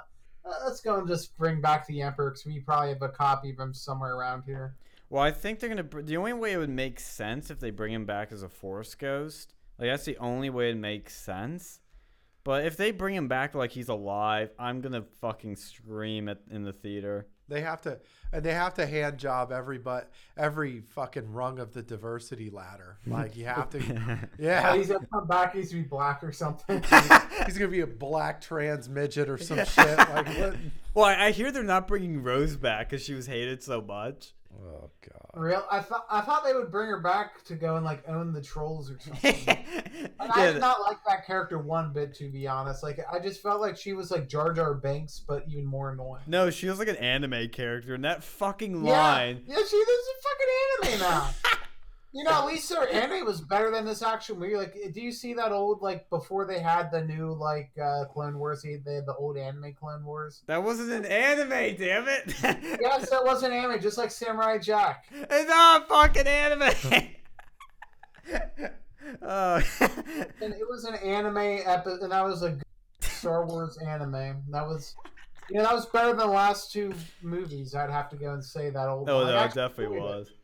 Uh, 0.49 0.65
let's 0.65 0.81
go 0.81 0.97
and 0.97 1.07
just 1.07 1.37
bring 1.37 1.61
back 1.61 1.85
the 1.85 2.01
Emperor 2.01 2.31
because 2.31 2.47
we 2.47 2.59
probably 2.59 2.89
have 2.89 3.03
a 3.03 3.09
copy 3.09 3.51
of 3.51 3.59
him 3.59 3.71
somewhere 3.71 4.15
around 4.15 4.41
here. 4.47 4.73
Well, 5.09 5.23
I 5.23 5.31
think 5.31 5.59
they're 5.59 5.69
gonna. 5.69 5.83
br- 5.83 6.01
The 6.01 6.17
only 6.17 6.33
way 6.33 6.53
it 6.53 6.57
would 6.57 6.69
make 6.69 6.99
sense 6.99 7.49
if 7.49 7.59
they 7.59 7.71
bring 7.71 7.93
him 7.93 8.05
back 8.05 8.31
as 8.31 8.43
a 8.43 8.49
Force 8.49 8.95
ghost. 8.95 9.53
Like 9.77 9.89
that's 9.89 10.05
the 10.05 10.17
only 10.17 10.49
way 10.49 10.71
it 10.71 10.77
makes 10.77 11.15
sense. 11.15 11.79
But 12.43 12.65
if 12.65 12.77
they 12.77 12.91
bring 12.91 13.15
him 13.15 13.27
back 13.27 13.53
like 13.55 13.71
he's 13.71 13.89
alive, 13.89 14.51
I'm 14.59 14.81
gonna 14.81 15.03
fucking 15.21 15.55
scream 15.55 16.29
at 16.29 16.39
in 16.49 16.63
the 16.63 16.73
theater. 16.73 17.27
They 17.47 17.61
have 17.61 17.81
to, 17.81 17.99
and 18.31 18.43
they 18.45 18.53
have 18.53 18.75
to 18.75 18.85
hand 18.85 19.17
job 19.17 19.51
every 19.51 19.79
but 19.79 20.11
every 20.37 20.81
fucking 20.81 21.31
rung 21.33 21.57
of 21.59 21.73
the 21.73 21.81
diversity 21.81 22.49
ladder. 22.51 22.97
Like 23.07 23.35
you 23.35 23.45
have 23.45 23.71
to, 23.71 23.79
Oh, 24.23 24.27
yeah. 24.37 24.75
he's 24.75 24.87
gonna 24.89 25.07
come 25.11 25.25
back. 25.27 25.55
He's 25.55 25.71
gonna 25.71 25.81
be 25.83 25.89
black 25.89 26.23
or 26.23 26.31
something. 26.31 26.83
He's 27.45 27.57
gonna 27.57 27.71
be 27.71 27.81
a 27.81 27.87
black 27.87 28.41
trans 28.41 28.87
midget 28.87 29.29
or 29.29 29.37
some 29.39 29.65
shit. 29.65 29.97
Like 29.97 30.27
what? 30.37 30.55
well, 30.93 31.05
I, 31.05 31.25
I 31.27 31.31
hear 31.31 31.51
they're 31.51 31.63
not 31.63 31.87
bringing 31.87 32.21
Rose 32.21 32.55
back 32.55 32.89
because 32.89 33.03
she 33.03 33.13
was 33.15 33.25
hated 33.25 33.63
so 33.63 33.81
much. 33.81 34.33
Oh 34.51 34.89
god. 35.01 35.41
Real? 35.41 35.63
I 35.71 35.79
thought 35.79 36.05
I 36.09 36.21
thought 36.21 36.43
they 36.43 36.53
would 36.53 36.71
bring 36.71 36.89
her 36.89 36.99
back 36.99 37.43
to 37.45 37.55
go 37.55 37.75
and 37.75 37.85
like 37.85 38.07
own 38.09 38.33
the 38.33 38.41
trolls 38.41 38.89
or 38.91 38.97
something. 38.99 39.35
And 39.47 40.31
I 40.31 40.45
did 40.45 40.51
th- 40.53 40.61
not 40.61 40.81
like 40.81 40.97
that 41.07 41.25
character 41.25 41.59
one 41.59 41.93
bit, 41.93 42.13
to 42.15 42.29
be 42.29 42.47
honest. 42.47 42.81
Like 42.83 42.99
I 43.11 43.19
just 43.19 43.41
felt 43.41 43.61
like 43.61 43.77
she 43.77 43.93
was 43.93 44.09
like 44.11 44.27
Jar 44.27 44.51
Jar 44.53 44.73
Binks, 44.73 45.19
but 45.25 45.45
even 45.47 45.65
more 45.65 45.91
annoying. 45.91 46.23
no, 46.27 46.49
she 46.49 46.67
was 46.67 46.79
like 46.79 46.87
an 46.87 46.97
anime 46.97 47.49
character, 47.49 47.93
and 47.93 48.03
that 48.05 48.23
fucking 48.23 48.83
Yeah, 48.85 48.91
line. 48.91 49.43
yeah, 49.47 49.55
she 49.55 49.83
there's 49.85 50.07
a 50.09 50.89
fucking 50.89 50.97
anime 50.97 50.99
now. 51.11 51.29
you 52.11 52.23
know, 52.23 52.31
at 52.31 52.45
least 52.45 52.73
her 52.73 52.87
anime 52.87 53.25
was 53.25 53.39
better 53.41 53.69
than 53.69 53.85
this 53.85 54.01
action 54.01 54.39
movie. 54.39 54.55
Like, 54.55 54.75
do 54.93 55.01
you 55.01 55.11
see 55.11 55.35
that 55.35 55.51
old 55.51 55.81
like 55.83 56.09
before 56.09 56.45
they 56.45 56.59
had 56.59 56.91
the 56.91 57.01
new 57.01 57.33
like 57.33 57.71
uh, 57.81 58.05
Clone 58.05 58.39
Wars? 58.39 58.63
They 58.63 58.71
had 58.71 59.05
the 59.05 59.13
old 59.15 59.37
anime 59.37 59.73
Clone 59.73 60.03
Wars. 60.03 60.41
That 60.47 60.63
wasn't 60.63 60.91
an 60.91 61.05
anime, 61.05 61.75
damn 61.77 62.07
it. 62.07 62.33
Yes, 62.81 63.09
that 63.09 63.23
was 63.23 63.43
an 63.43 63.51
anime, 63.51 63.79
just 63.79 63.97
like 63.97 64.09
Samurai 64.09 64.57
Jack. 64.57 65.05
It's 65.11 65.49
not 65.49 65.87
fucking 65.87 66.25
anime. 66.25 66.71
oh. 69.21 69.61
And 70.41 70.53
it 70.53 70.67
was 70.67 70.85
an 70.85 70.95
anime 70.95 71.61
episode, 71.65 72.01
and 72.01 72.11
that 72.11 72.23
was 72.23 72.41
a 72.41 72.57
Star 73.01 73.45
Wars 73.45 73.77
anime. 73.77 74.41
That 74.49 74.65
was, 74.65 74.95
you 75.49 75.57
know, 75.57 75.63
that 75.63 75.73
was 75.73 75.85
better 75.87 76.09
than 76.09 76.17
the 76.17 76.25
last 76.27 76.71
two 76.71 76.93
movies. 77.21 77.75
I'd 77.75 77.91
have 77.91 78.09
to 78.09 78.15
go 78.15 78.33
and 78.33 78.43
say 78.43 78.69
that 78.69 78.87
old. 78.87 79.09
oh, 79.09 79.17
one. 79.17 79.27
no, 79.27 79.43
it 79.43 79.53
definitely 79.53 79.99
was. 79.99 80.29
it. 80.29 80.38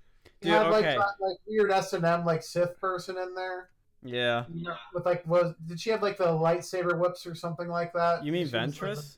Dude, 0.45 0.53
had 0.53 0.69
like 0.69 0.85
okay. 0.85 0.97
that, 0.97 1.13
like 1.19 1.38
weird 1.47 1.72
S 1.72 1.93
and 1.93 2.05
M 2.05 2.26
like 2.26 2.43
Sith 2.43 2.80
person 2.80 3.17
in 3.17 3.34
there. 3.35 3.69
Yeah. 4.03 4.45
You 4.53 4.63
know, 4.63 4.76
with 4.93 5.05
like 5.05 5.26
was 5.27 5.53
did 5.65 5.80
she 5.80 5.89
have 5.89 6.01
like 6.01 6.17
the 6.17 6.26
lightsaber 6.26 6.97
whips 6.99 7.26
or 7.26 7.35
something 7.35 7.67
like 7.67 7.91
that? 7.93 8.23
You 8.23 8.31
mean 8.31 8.47
She 8.47 8.55
was, 8.55 8.81
like, 8.81 8.91
Ventress? 8.91 9.17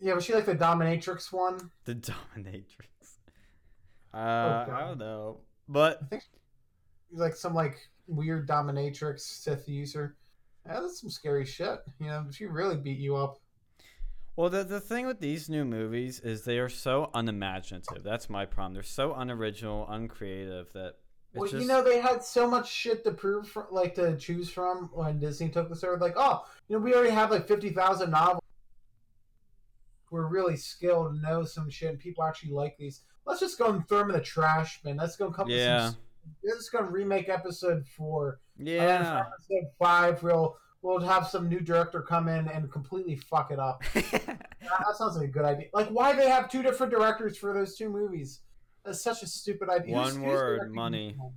yeah, 0.00 0.14
was 0.14 0.24
she 0.24 0.34
like 0.34 0.46
the 0.46 0.54
dominatrix 0.54 1.32
one? 1.32 1.70
The 1.84 1.94
Dominatrix. 1.94 2.64
Uh, 4.14 4.64
Oh, 4.66 4.72
I 4.72 4.80
don't 4.80 4.98
know. 4.98 5.36
But 5.68 6.00
I 6.02 6.06
think 6.06 6.22
Like 7.12 7.36
some 7.36 7.54
like 7.54 7.76
weird 8.06 8.48
dominatrix 8.48 9.20
Sith 9.20 9.68
user. 9.68 10.16
Yeah, 10.66 10.80
that's 10.80 11.00
some 11.00 11.10
scary 11.10 11.44
shit. 11.44 11.78
You 12.00 12.06
know, 12.06 12.24
she 12.30 12.46
really 12.46 12.76
beat 12.76 12.98
you 12.98 13.16
up. 13.16 13.38
Well, 14.38 14.50
the 14.50 14.62
the 14.62 14.78
thing 14.78 15.04
with 15.04 15.18
these 15.18 15.48
new 15.48 15.64
movies 15.64 16.20
is 16.20 16.44
they 16.44 16.60
are 16.60 16.68
so 16.68 17.10
unimaginative. 17.12 18.04
That's 18.04 18.30
my 18.30 18.46
problem. 18.46 18.72
They're 18.72 18.84
so 18.84 19.12
unoriginal, 19.12 19.84
uncreative 19.90 20.72
that 20.74 20.94
it's 21.32 21.40
Well, 21.40 21.48
just 21.48 21.60
you 21.60 21.66
know, 21.66 21.82
they 21.82 21.98
had 22.00 22.22
so 22.22 22.48
much 22.48 22.72
shit 22.72 23.02
to 23.02 23.10
prove, 23.10 23.48
from, 23.48 23.66
like 23.72 23.96
to 23.96 24.16
choose 24.16 24.48
from 24.48 24.90
when 24.92 25.18
Disney 25.18 25.48
took 25.48 25.68
this 25.68 25.82
over. 25.82 25.96
Like, 25.96 26.14
oh, 26.16 26.46
you 26.68 26.76
know, 26.76 26.80
we 26.84 26.94
already 26.94 27.10
have 27.10 27.32
like 27.32 27.48
fifty 27.48 27.70
thousand 27.70 28.12
novels. 28.12 28.44
We're 30.12 30.28
really 30.28 30.56
skilled 30.56 31.14
and 31.14 31.20
know 31.20 31.42
some 31.42 31.68
shit, 31.68 31.90
and 31.90 31.98
people 31.98 32.22
actually 32.22 32.52
like 32.52 32.76
these. 32.78 33.00
Let's 33.26 33.40
just 33.40 33.58
go 33.58 33.66
and 33.66 33.88
throw 33.88 33.98
them 33.98 34.10
in 34.10 34.14
the 34.14 34.22
trash 34.22 34.78
man. 34.84 34.98
Let's 34.98 35.16
go 35.16 35.32
come. 35.32 35.50
yeah, 35.50 35.88
some, 35.88 35.96
let's 36.44 36.68
go 36.68 36.78
and 36.78 36.92
remake 36.92 37.28
episode 37.28 37.84
four. 37.84 38.38
Yeah. 38.56 39.24
for 39.24 39.32
episode 39.32 39.72
five, 39.80 40.22
we'll 40.22 40.56
we'll 40.82 41.00
have 41.00 41.26
some 41.26 41.48
new 41.48 41.60
director 41.60 42.00
come 42.02 42.28
in 42.28 42.48
and 42.48 42.70
completely 42.70 43.16
fuck 43.16 43.50
it 43.50 43.58
up. 43.58 43.82
That, 44.60 44.96
sounds 44.98 45.16
like 45.16 45.28
a 45.28 45.32
good 45.32 45.44
idea. 45.46 45.66
Like, 45.72 45.88
why 45.88 46.12
they 46.14 46.28
have 46.28 46.50
two 46.50 46.62
different 46.62 46.92
directors 46.92 47.38
for 47.38 47.54
those 47.54 47.74
two 47.76 47.88
movies? 47.88 48.40
That's 48.84 49.02
such 49.02 49.22
a 49.22 49.26
stupid 49.26 49.70
idea. 49.70 49.94
One 49.94 50.20
word, 50.20 50.56
directing 50.56 50.74
money. 50.74 51.14
one? 51.16 51.32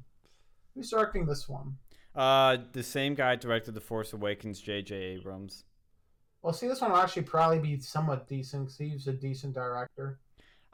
Who's 0.76 0.89
directing 0.89 1.26
this 1.26 1.47
one? 1.47 1.77
uh, 2.15 2.57
the 2.73 2.84
same 2.84 3.15
guy 3.15 3.35
directed 3.38 3.73
The 3.73 3.80
Force 3.80 4.11
Awakens, 4.11 4.59
J.J. 4.59 4.95
Abrams. 4.95 5.63
Well, 6.41 6.51
see, 6.51 6.68
this 6.68 6.81
one 6.81 6.91
will 6.91 6.97
actually 6.97 7.22
probably 7.22 7.59
be 7.59 7.80
somewhat 7.80 8.27
decent. 8.27 8.68
'cause 8.68 8.77
he's 8.77 9.07
a 9.07 9.13
decent 9.13 9.53
director. 9.53 10.19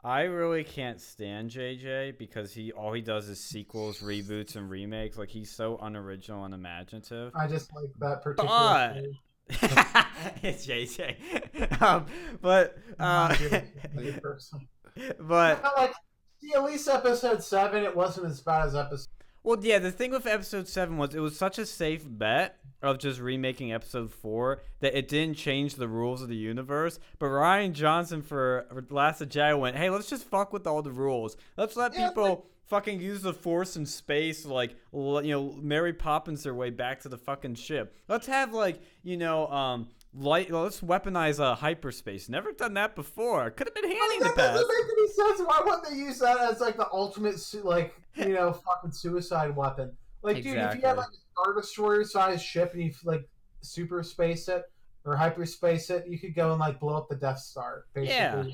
I 0.04 0.22
really 0.22 0.62
can't 0.62 1.00
stand 1.00 1.50
JJ 1.50 2.18
because 2.18 2.54
he 2.54 2.70
all 2.70 2.92
he 2.92 3.02
does 3.02 3.28
is 3.28 3.40
sequels, 3.42 3.98
reboots, 3.98 4.54
and 4.54 4.70
remakes. 4.70 5.18
Like 5.18 5.28
he's 5.28 5.50
so 5.50 5.76
unoriginal 5.82 6.44
and 6.44 6.54
imaginative. 6.54 7.32
I 7.34 7.48
just 7.48 7.74
like 7.74 7.90
that 7.98 8.22
particular. 8.22 8.48
But- 8.48 9.04
it's 10.42 10.66
JJ. 10.66 11.82
um, 11.82 12.06
but 12.40 12.76
uh, 12.98 13.34
but 15.20 15.64
like, 15.76 15.94
see, 16.40 16.52
at 16.54 16.64
least 16.64 16.88
episode 16.88 17.42
seven, 17.42 17.82
it 17.82 17.96
wasn't 17.96 18.26
as 18.26 18.40
bad 18.40 18.66
as 18.66 18.76
episode. 18.76 19.08
well, 19.42 19.58
yeah. 19.60 19.78
The 19.78 19.90
thing 19.90 20.10
with 20.12 20.26
episode 20.26 20.68
seven 20.68 20.96
was 20.96 21.14
it 21.14 21.20
was 21.20 21.36
such 21.36 21.58
a 21.58 21.66
safe 21.66 22.04
bet 22.06 22.58
of 22.82 22.98
just 22.98 23.20
remaking 23.20 23.72
episode 23.72 24.10
four 24.10 24.62
that 24.80 24.96
it 24.96 25.08
didn't 25.08 25.36
change 25.36 25.74
the 25.74 25.88
rules 25.88 26.22
of 26.22 26.28
the 26.28 26.36
universe. 26.36 26.98
But 27.18 27.26
Rian 27.26 27.72
Johnson 27.72 28.22
for, 28.22 28.66
for 28.68 28.84
Last 28.90 29.20
of 29.20 29.28
Jedi 29.28 29.58
went, 29.58 29.76
hey, 29.76 29.90
let's 29.90 30.08
just 30.08 30.24
fuck 30.24 30.52
with 30.52 30.66
all 30.66 30.82
the 30.82 30.92
rules. 30.92 31.36
Let's 31.56 31.76
let 31.76 31.94
Yeah, 31.94 32.08
people. 32.08 32.46
Fucking 32.66 33.00
use 33.00 33.22
the 33.22 33.32
force 33.32 33.76
and 33.76 33.88
space, 33.88 34.44
like 34.44 34.76
you 34.92 35.22
know, 35.22 35.54
Mary 35.58 35.94
Poppins 35.94 36.42
their 36.42 36.54
way 36.54 36.68
back 36.68 37.00
to 37.00 37.08
the 37.08 37.16
fucking 37.16 37.54
ship. 37.54 37.96
Let's 38.08 38.26
have 38.26 38.52
like 38.52 38.82
you 39.02 39.16
know, 39.16 39.46
um, 39.46 39.88
light. 40.12 40.50
Let's 40.50 40.82
weaponize 40.82 41.40
uh, 41.40 41.54
hyperspace. 41.54 42.28
Never 42.28 42.52
done 42.52 42.74
that 42.74 42.94
before. 42.94 43.50
Could 43.52 43.68
have 43.68 43.74
been 43.74 43.90
handy 43.90 44.16
in 44.16 44.22
the 44.22 44.34
that 44.36 44.52
doesn't 44.52 44.68
make 44.68 44.98
any 44.98 45.08
sense. 45.08 45.40
Why 45.48 45.62
wouldn't 45.64 45.88
they 45.88 45.96
use 45.96 46.18
that 46.18 46.40
as 46.40 46.60
like 46.60 46.76
the 46.76 46.88
ultimate, 46.92 47.40
su- 47.40 47.62
like 47.62 47.94
you 48.14 48.34
know, 48.34 48.52
fucking 48.52 48.92
suicide 48.92 49.56
weapon? 49.56 49.96
Like, 50.34 50.42
dude, 50.44 50.56
if 50.58 50.74
you 50.76 50.80
have 50.82 50.96
like 50.98 51.08
a 51.08 51.42
star 51.42 51.54
destroyer 51.54 52.04
sized 52.04 52.44
ship 52.44 52.72
and 52.74 52.82
you 52.82 52.92
like 53.04 53.28
super 53.62 54.02
space 54.02 54.48
it 54.48 54.62
or 55.04 55.16
hyperspace 55.16 55.90
it, 55.90 56.06
you 56.06 56.18
could 56.18 56.34
go 56.34 56.50
and 56.50 56.60
like 56.60 56.78
blow 56.80 56.96
up 56.96 57.08
the 57.08 57.16
Death 57.16 57.38
Star. 57.38 57.84
Basically. 57.94 58.14
Yeah. 58.14 58.44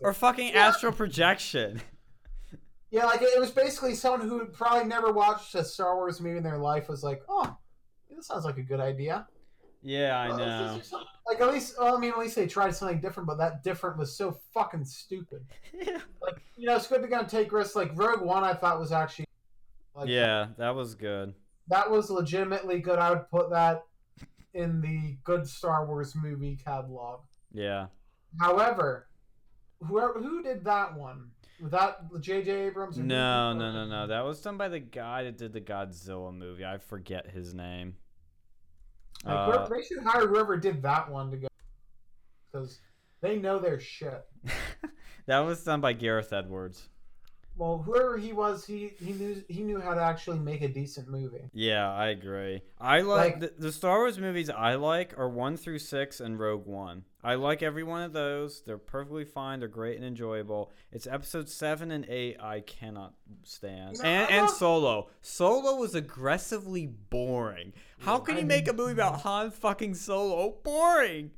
Or 0.00 0.12
fucking 0.12 0.48
Yeah. 0.48 0.68
astral 0.68 0.92
projection. 0.92 1.80
Yeah, 2.90 3.06
like 3.06 3.22
it 3.22 3.40
was 3.40 3.50
basically 3.50 3.94
someone 3.94 4.20
who 4.28 4.44
probably 4.46 4.84
never 4.84 5.12
watched 5.12 5.54
a 5.56 5.64
Star 5.64 5.96
Wars 5.96 6.20
movie 6.20 6.36
in 6.38 6.44
their 6.44 6.58
life 6.58 6.88
was 6.88 7.02
like, 7.02 7.22
"Oh, 7.28 7.56
this 8.08 8.26
sounds 8.28 8.44
like 8.44 8.56
a 8.58 8.62
good 8.62 8.78
idea." 8.80 9.26
Yeah, 9.82 10.16
I 10.18 10.28
let's 10.28 10.38
know. 10.38 10.46
just 10.46 10.76
do 10.76 10.82
something- 10.96 11.08
Like 11.26 11.40
at 11.40 11.52
least, 11.52 11.74
well, 11.78 11.96
I 11.96 12.00
mean, 12.00 12.10
at 12.12 12.18
least 12.18 12.36
they 12.36 12.46
tried 12.46 12.74
something 12.74 13.00
different, 13.00 13.26
but 13.26 13.36
that 13.38 13.62
different 13.64 13.98
was 13.98 14.16
so 14.16 14.38
fucking 14.54 14.84
stupid. 14.84 15.44
Like, 16.22 16.40
you 16.56 16.66
know, 16.66 16.76
it's 16.76 16.86
good 16.86 17.02
to 17.02 17.08
go 17.08 17.18
and 17.18 17.28
take 17.28 17.52
risks. 17.52 17.76
Like 17.76 17.90
Rogue 17.94 18.22
One, 18.22 18.44
I 18.44 18.54
thought 18.54 18.78
was 18.80 18.92
actually, 18.92 19.23
like, 19.94 20.08
yeah, 20.08 20.48
that 20.58 20.74
was 20.74 20.94
good. 20.94 21.34
that 21.68 21.90
was 21.90 22.10
legitimately 22.10 22.80
good. 22.80 22.98
I 22.98 23.10
would 23.10 23.30
put 23.30 23.50
that 23.50 23.84
in 24.52 24.80
the 24.80 25.16
good 25.24 25.46
Star 25.48 25.86
Wars 25.86 26.14
movie 26.14 26.56
catalog. 26.56 27.20
Yeah. 27.52 27.86
However, 28.40 29.08
whoever 29.82 30.20
who 30.20 30.42
did 30.42 30.64
that 30.64 30.96
one? 30.96 31.30
Was 31.60 31.70
that 31.70 31.98
J.J. 32.20 32.50
Abrams? 32.66 32.98
or 32.98 33.02
No, 33.04 33.52
no, 33.52 33.72
no, 33.72 33.86
no. 33.86 34.06
That 34.08 34.24
was 34.24 34.40
done 34.40 34.56
by 34.56 34.68
the 34.68 34.80
guy 34.80 35.22
that 35.24 35.38
did 35.38 35.52
the 35.52 35.60
Godzilla 35.60 36.34
movie. 36.36 36.64
I 36.64 36.78
forget 36.78 37.30
his 37.30 37.54
name. 37.54 37.94
Like, 39.24 39.34
Uh, 39.48 39.68
they 39.68 39.82
should 39.82 40.02
hire 40.02 40.26
whoever 40.26 40.56
did 40.56 40.82
that 40.82 41.10
one 41.10 41.30
to 41.30 41.36
go 41.36 41.48
because 42.52 42.80
they 43.20 43.36
know 43.36 43.58
their 43.58 43.78
shit. 43.78 44.24
that 45.26 45.38
was 45.40 45.62
done 45.62 45.80
by 45.80 45.92
Gareth 45.92 46.32
Edwards. 46.32 46.88
Well, 47.56 47.78
whoever 47.78 48.18
he 48.18 48.32
was, 48.32 48.64
he 48.66 48.92
he 48.98 49.12
knew 49.12 49.42
he 49.48 49.62
knew 49.62 49.80
how 49.80 49.94
to 49.94 50.00
actually 50.02 50.40
make 50.40 50.62
a 50.62 50.68
decent 50.68 51.06
movie. 51.08 51.48
Yeah, 51.52 51.88
I 51.92 52.08
agree. 52.08 52.62
I 52.80 53.02
like, 53.02 53.34
Like- 53.34 53.40
the, 53.40 53.52
the 53.66 53.72
Star 53.72 53.98
Wars 53.98 54.18
movies 54.18 54.50
I 54.50 54.74
like 54.74 55.16
are 55.16 55.28
1 55.28 55.56
through 55.56 55.78
6 55.78 56.18
and 56.20 56.38
Rogue 56.38 56.66
One. 56.66 57.04
I 57.22 57.36
like 57.36 57.62
every 57.62 57.84
one 57.84 58.02
of 58.02 58.12
those. 58.12 58.60
They're 58.66 58.76
perfectly 58.76 59.24
fine. 59.24 59.60
They're 59.60 59.68
great 59.68 59.96
and 59.96 60.04
enjoyable. 60.04 60.72
It's 60.90 61.06
episode 61.06 61.48
7 61.48 61.92
and 61.92 62.04
8 62.08 62.38
I 62.40 62.60
cannot 62.60 63.14
stand. 63.44 63.98
You 63.98 64.02
know, 64.02 64.08
and 64.08 64.30
and 64.30 64.50
Solo. 64.50 65.08
Solo 65.22 65.76
was 65.76 65.94
aggressively 65.94 66.86
boring. 66.86 67.72
How 68.00 68.18
can 68.18 68.36
I 68.36 68.40
you 68.40 68.46
make 68.46 68.66
a 68.66 68.72
movie 68.72 68.92
about 68.92 69.20
Han 69.20 69.52
fucking 69.52 69.94
Solo? 69.94 70.56
Boring. 70.64 71.30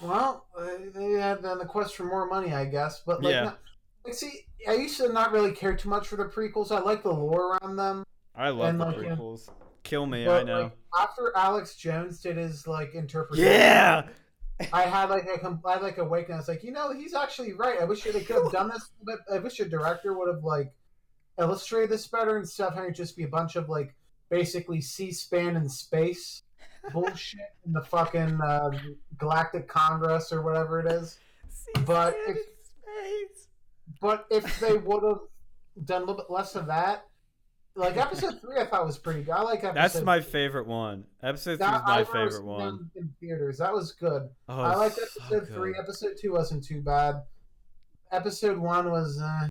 Well, 0.00 0.46
uh, 0.58 0.66
they 0.92 1.12
had 1.12 1.42
then 1.42 1.58
the 1.58 1.64
quest 1.66 1.94
for 1.94 2.04
more 2.04 2.26
money, 2.26 2.52
I 2.52 2.64
guess. 2.64 3.02
But 3.06 3.22
like, 3.22 3.32
Yeah. 3.34 3.44
no- 3.44 3.54
like, 4.04 4.14
see, 4.14 4.46
I 4.68 4.74
used 4.74 4.96
to 4.98 5.12
not 5.12 5.32
really 5.32 5.52
care 5.52 5.74
too 5.76 5.88
much 5.88 6.06
for 6.08 6.16
the 6.16 6.24
prequels. 6.24 6.70
I 6.70 6.80
like 6.80 7.02
the 7.02 7.12
lore 7.12 7.58
around 7.62 7.76
them. 7.76 8.04
I 8.34 8.48
love 8.50 8.68
And, 8.70 8.80
the 8.80 8.86
like, 8.86 8.96
prequels. 8.96 9.48
Kill 9.82 10.06
me, 10.06 10.24
But 10.24 10.40
I 10.40 10.44
know. 10.44 10.62
like 10.62 10.72
after 10.98 11.32
Alex 11.36 11.74
Jones 11.74 12.20
did 12.20 12.36
his 12.36 12.66
like 12.66 12.94
interpretation, 12.94 13.50
yeah. 13.52 14.06
I 14.72 14.82
had 14.82 15.10
like 15.10 15.26
a 15.28 15.38
com- 15.40 15.60
I 15.66 15.72
had 15.72 15.82
like 15.82 15.98
a 15.98 16.02
awakening. 16.02 16.34
I 16.36 16.38
was 16.38 16.46
like, 16.48 16.62
you 16.62 16.70
know, 16.70 16.92
he's 16.92 17.14
actually 17.14 17.52
right. 17.52 17.80
I 17.80 17.84
wish 17.84 18.04
they 18.04 18.12
could 18.20 18.36
have 18.36 18.52
done 18.52 18.68
this, 18.68 18.90
but 19.04 19.18
I 19.32 19.38
wish 19.38 19.58
the 19.58 19.64
director 19.64 20.16
would 20.16 20.32
have 20.32 20.44
like 20.44 20.72
illustrated 21.38 21.90
this 21.90 22.06
better 22.06 22.38
instead 22.38 22.68
of 22.68 22.74
having 22.74 22.90
it 22.90 22.94
just 22.94 23.16
be 23.16 23.24
a 23.24 23.28
bunch 23.28 23.56
of 23.56 23.68
like 23.68 23.94
basically 24.30 24.80
C-SPAN 24.80 25.56
in 25.56 25.68
space 25.68 26.42
bullshit 26.92 27.40
in 27.66 27.72
the 27.72 27.80
fucking 27.82 28.40
uh, 28.40 28.70
Galactic 29.18 29.66
Congress 29.66 30.32
or 30.32 30.42
whatever 30.42 30.78
it 30.80 30.86
is. 30.92 31.18
But 31.84 32.14
if- 32.28 32.36
But 34.02 34.26
if 34.30 34.58
they 34.58 34.76
would 34.76 35.04
have 35.04 35.20
done 35.84 36.02
a 36.02 36.04
little 36.04 36.16
bit 36.16 36.28
less 36.28 36.56
of 36.56 36.66
that, 36.66 37.06
like 37.76 37.96
episode 37.96 38.40
three, 38.40 38.58
I 38.58 38.66
thought 38.66 38.84
was 38.84 38.98
pretty 38.98 39.22
good. 39.22 39.30
I 39.30 39.42
like 39.42 39.60
episode. 39.60 39.74
That's 39.76 40.02
my 40.02 40.20
favorite 40.20 40.66
one. 40.66 41.04
Episode 41.22 41.58
three 41.58 41.66
is 41.68 41.82
my 41.86 42.04
favorite 42.04 42.44
one. 42.44 42.90
in 42.96 43.14
theaters. 43.20 43.58
That 43.58 43.72
was 43.72 43.92
good. 43.92 44.28
Oh, 44.48 44.60
I 44.60 44.74
liked 44.74 44.96
so 44.96 45.02
episode 45.02 45.54
three. 45.54 45.74
Episode 45.78 46.16
two 46.20 46.32
wasn't 46.32 46.64
too 46.64 46.82
bad. 46.82 47.22
Episode 48.10 48.58
one 48.58 48.90
was, 48.90 49.20
uh, 49.22 49.46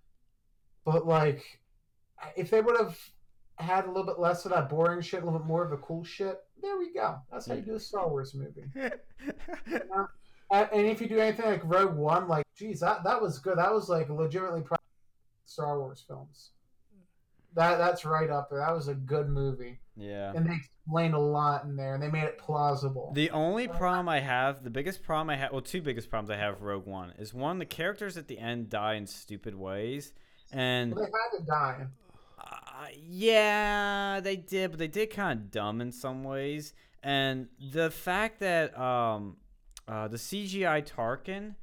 but 0.84 1.08
like, 1.08 1.62
if 2.36 2.50
they 2.50 2.60
would 2.62 2.78
have 2.78 3.00
had 3.56 3.86
a 3.86 3.88
little 3.88 4.06
bit 4.06 4.20
less 4.20 4.44
of 4.44 4.52
that 4.52 4.68
boring 4.70 5.02
shit, 5.02 5.24
a 5.24 5.26
little 5.26 5.40
bit 5.40 5.48
more 5.48 5.64
of 5.64 5.72
the 5.72 5.78
cool 5.78 6.04
shit, 6.04 6.42
there 6.62 6.78
we 6.78 6.94
go. 6.94 7.20
That's 7.32 7.48
how 7.48 7.54
you 7.54 7.62
do 7.62 7.76
a 7.76 7.80
Star 7.80 8.10
Wars 8.10 8.36
movie. 8.36 8.66
Uh, 8.78 8.90
and 10.52 10.88
if 10.88 11.02
you 11.02 11.08
do 11.08 11.20
anything 11.20 11.46
like 11.46 11.62
Rogue 11.64 11.96
One, 11.96 12.28
like, 12.28 12.46
geez, 12.56 12.82
that 12.82 13.04
that 13.04 13.22
was 13.22 13.40
good. 13.40 13.58
That 13.58 13.74
was 13.74 13.90
like 13.90 14.10
legitimately 14.10 14.64
Star 15.46 15.80
Wars 15.80 16.04
films. 16.06 16.52
That 17.56 17.78
that's 17.78 18.06
right 18.06 18.30
up 18.30 18.50
there. 18.50 18.60
That 18.60 18.74
was 18.74 18.88
a 18.88 18.94
good 18.94 19.30
movie, 19.30 19.80
yeah. 19.98 20.32
and 20.34 20.50
they 20.50 20.56
explained 20.56 21.14
a 21.14 21.20
lot 21.20 21.66
in 21.66 21.76
there, 21.76 21.94
and 21.94 22.04
they 22.04 22.10
made 22.10 22.24
it 22.24 22.38
plausible. 22.38 23.12
The 23.14 23.30
only 23.32 23.68
problem 23.68 24.08
I 24.08 24.20
have, 24.20 24.64
the 24.64 24.70
biggest 24.70 25.04
problem 25.04 25.30
I 25.30 25.36
have, 25.36 25.52
well, 25.52 25.62
two 25.62 25.82
biggest 25.82 26.10
problems 26.10 26.30
I 26.30 26.38
have 26.38 26.56
with 26.56 26.64
Rogue 26.64 26.86
One 26.86 27.14
is 27.18 27.34
one, 27.34 27.60
the 27.60 27.66
characters 27.66 28.18
at 28.18 28.28
the 28.28 28.40
end 28.40 28.70
die 28.70 28.96
in 28.96 29.08
stupid 29.08 29.56
ways, 29.56 30.14
and 30.52 30.94
they 30.94 31.02
had 31.02 31.38
to 31.40 31.44
die. 31.46 31.88
uh, 32.40 32.88
yeah, 32.96 34.22
they 34.22 34.38
did, 34.38 34.72
but 34.72 34.80
they 34.80 34.88
did 34.88 35.12
kind 35.12 35.40
of 35.40 35.52
dumb 35.52 35.82
in 35.82 35.92
some 35.92 36.24
ways, 36.24 36.74
and 37.04 37.50
the 37.74 37.92
fact 37.92 38.40
that 38.40 38.78
um, 38.80 39.36
uh, 39.88 40.08
the 40.08 40.18
CGI 40.18 40.86
Tarkin 40.86 41.56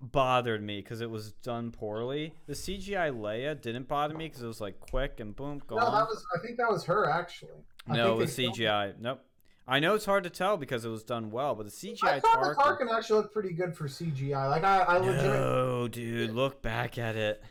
bothered 0.00 0.62
me 0.62 0.80
because 0.80 1.00
it 1.00 1.10
was 1.10 1.32
done 1.32 1.70
poorly. 1.70 2.34
The 2.46 2.52
CGI 2.54 3.10
Leia 3.18 3.60
didn't 3.60 3.88
bother 3.88 4.14
me 4.14 4.26
because 4.28 4.42
it 4.42 4.46
was 4.46 4.60
like 4.60 4.78
quick 4.80 5.20
and 5.20 5.34
boom, 5.34 5.60
gone. 5.66 5.78
No, 5.78 5.86
that 5.90 6.06
was. 6.06 6.24
I 6.36 6.38
think 6.44 6.58
that 6.58 6.68
was 6.70 6.84
her 6.84 7.08
actually. 7.10 7.50
I 7.88 7.96
No, 7.96 8.04
think 8.04 8.16
it 8.16 8.20
was 8.22 8.36
they 8.36 8.42
filmed- 8.44 8.56
CGI. 8.58 8.94
Nope. 9.00 9.20
I 9.68 9.80
know 9.80 9.94
it's 9.94 10.04
hard 10.04 10.22
to 10.22 10.30
tell 10.30 10.56
because 10.56 10.84
it 10.84 10.90
was 10.90 11.02
done 11.02 11.32
well, 11.32 11.56
but 11.56 11.64
the 11.66 11.72
CGI 11.72 12.04
I 12.04 12.20
thought 12.20 12.40
the 12.40 12.54
Tarkin. 12.54 12.86
Tarkin 12.86 12.96
actually 12.96 13.16
looked 13.22 13.32
pretty 13.32 13.52
good 13.52 13.76
for 13.76 13.88
CGI. 13.88 14.48
Like 14.48 14.62
I, 14.62 14.78
I 14.78 14.98
legit, 14.98 15.24
No, 15.24 15.88
dude, 15.88 16.30
look 16.30 16.62
back 16.62 16.98
at 16.98 17.16
it. 17.16 17.42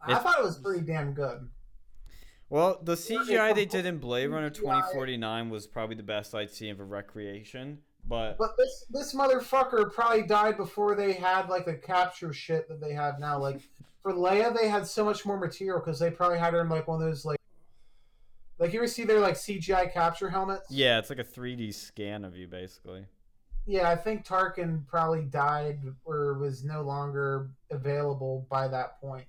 I 0.00 0.14
thought 0.16 0.38
it 0.38 0.44
was 0.44 0.58
pretty 0.58 0.84
damn 0.84 1.12
good. 1.14 1.48
Well, 2.48 2.78
the 2.82 2.94
CGI 2.94 3.54
they 3.54 3.64
did 3.64 3.86
in 3.86 3.98
Blade 3.98 4.26
Runner 4.28 4.50
CGI 4.50 4.54
2049 4.56 5.48
was 5.50 5.66
probably 5.66 5.96
the 5.96 6.02
best 6.02 6.34
I'd 6.34 6.50
seen 6.50 6.76
for 6.76 6.84
recreation. 6.84 7.78
But 8.12 8.36
But 8.36 8.58
this 8.58 8.84
this 8.90 9.14
motherfucker 9.14 9.90
probably 9.90 10.24
died 10.24 10.58
before 10.58 10.94
they 10.94 11.14
had 11.14 11.48
like 11.48 11.64
the 11.64 11.72
capture 11.72 12.34
shit 12.34 12.68
that 12.68 12.78
they 12.78 12.92
have 12.92 13.18
now. 13.18 13.38
Like 13.38 13.62
for 14.02 14.12
Leia, 14.12 14.54
they 14.54 14.68
had 14.68 14.86
so 14.86 15.02
much 15.02 15.24
more 15.24 15.38
material 15.38 15.80
because 15.80 15.98
they 15.98 16.10
probably 16.10 16.38
had 16.38 16.52
her 16.52 16.60
in 16.60 16.68
like 16.68 16.86
one 16.86 17.00
of 17.00 17.08
those 17.08 17.24
like 17.24 17.40
like 18.58 18.74
you 18.74 18.80
ever 18.80 18.86
see 18.86 19.04
their 19.04 19.18
like 19.18 19.36
CGI 19.36 19.90
capture 19.90 20.28
helmets? 20.28 20.66
yeah, 20.70 20.98
it's 20.98 21.08
like 21.08 21.20
a 21.20 21.24
3D 21.24 21.72
scan 21.72 22.26
of 22.26 22.36
you 22.36 22.46
basically. 22.46 23.06
Yeah, 23.64 23.88
I 23.88 23.96
think 23.96 24.26
Tarkin 24.26 24.86
probably 24.86 25.22
died 25.22 25.80
or 26.04 26.34
was 26.34 26.64
no 26.64 26.82
longer 26.82 27.48
available 27.70 28.46
by 28.50 28.68
that 28.68 29.00
point. 29.00 29.24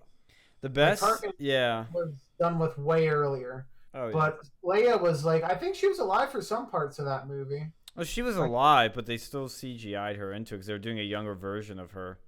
The 0.60 0.68
best, 0.68 1.02
Tarkin- 1.02 1.32
yeah. 1.38 1.86
Was 1.94 2.12
done 2.38 2.60
with 2.60 2.78
way 2.78 3.08
earlier. 3.08 3.66
Oh 3.94 4.08
yeah. 4.08 4.14
But 4.14 4.40
Leia 4.62 5.00
was 5.00 5.24
like, 5.24 5.46
I 5.46 5.56
think 5.56 5.76
she 5.76 5.88
was 5.88 6.00
alive 6.00 6.32
for 6.32 6.42
some 6.42 6.70
parts 6.70 7.00
of 7.00 7.06
that 7.06 7.30
movie. 7.30 7.68
Well, 7.96 8.06
she 8.06 8.22
was 8.22 8.38
alive, 8.38 8.94
but 8.94 9.06
they 9.06 9.18
still 9.18 9.48
CGI'd 9.48 10.18
her 10.18 10.32
into 10.34 10.56
it 10.56 10.58
because 10.58 10.68
they 10.68 10.74
were 10.74 10.80
doing 10.80 11.00
a 11.00 11.04
younger 11.04 11.36
version 11.36 11.80
of 11.80 11.92
her. 11.92 12.20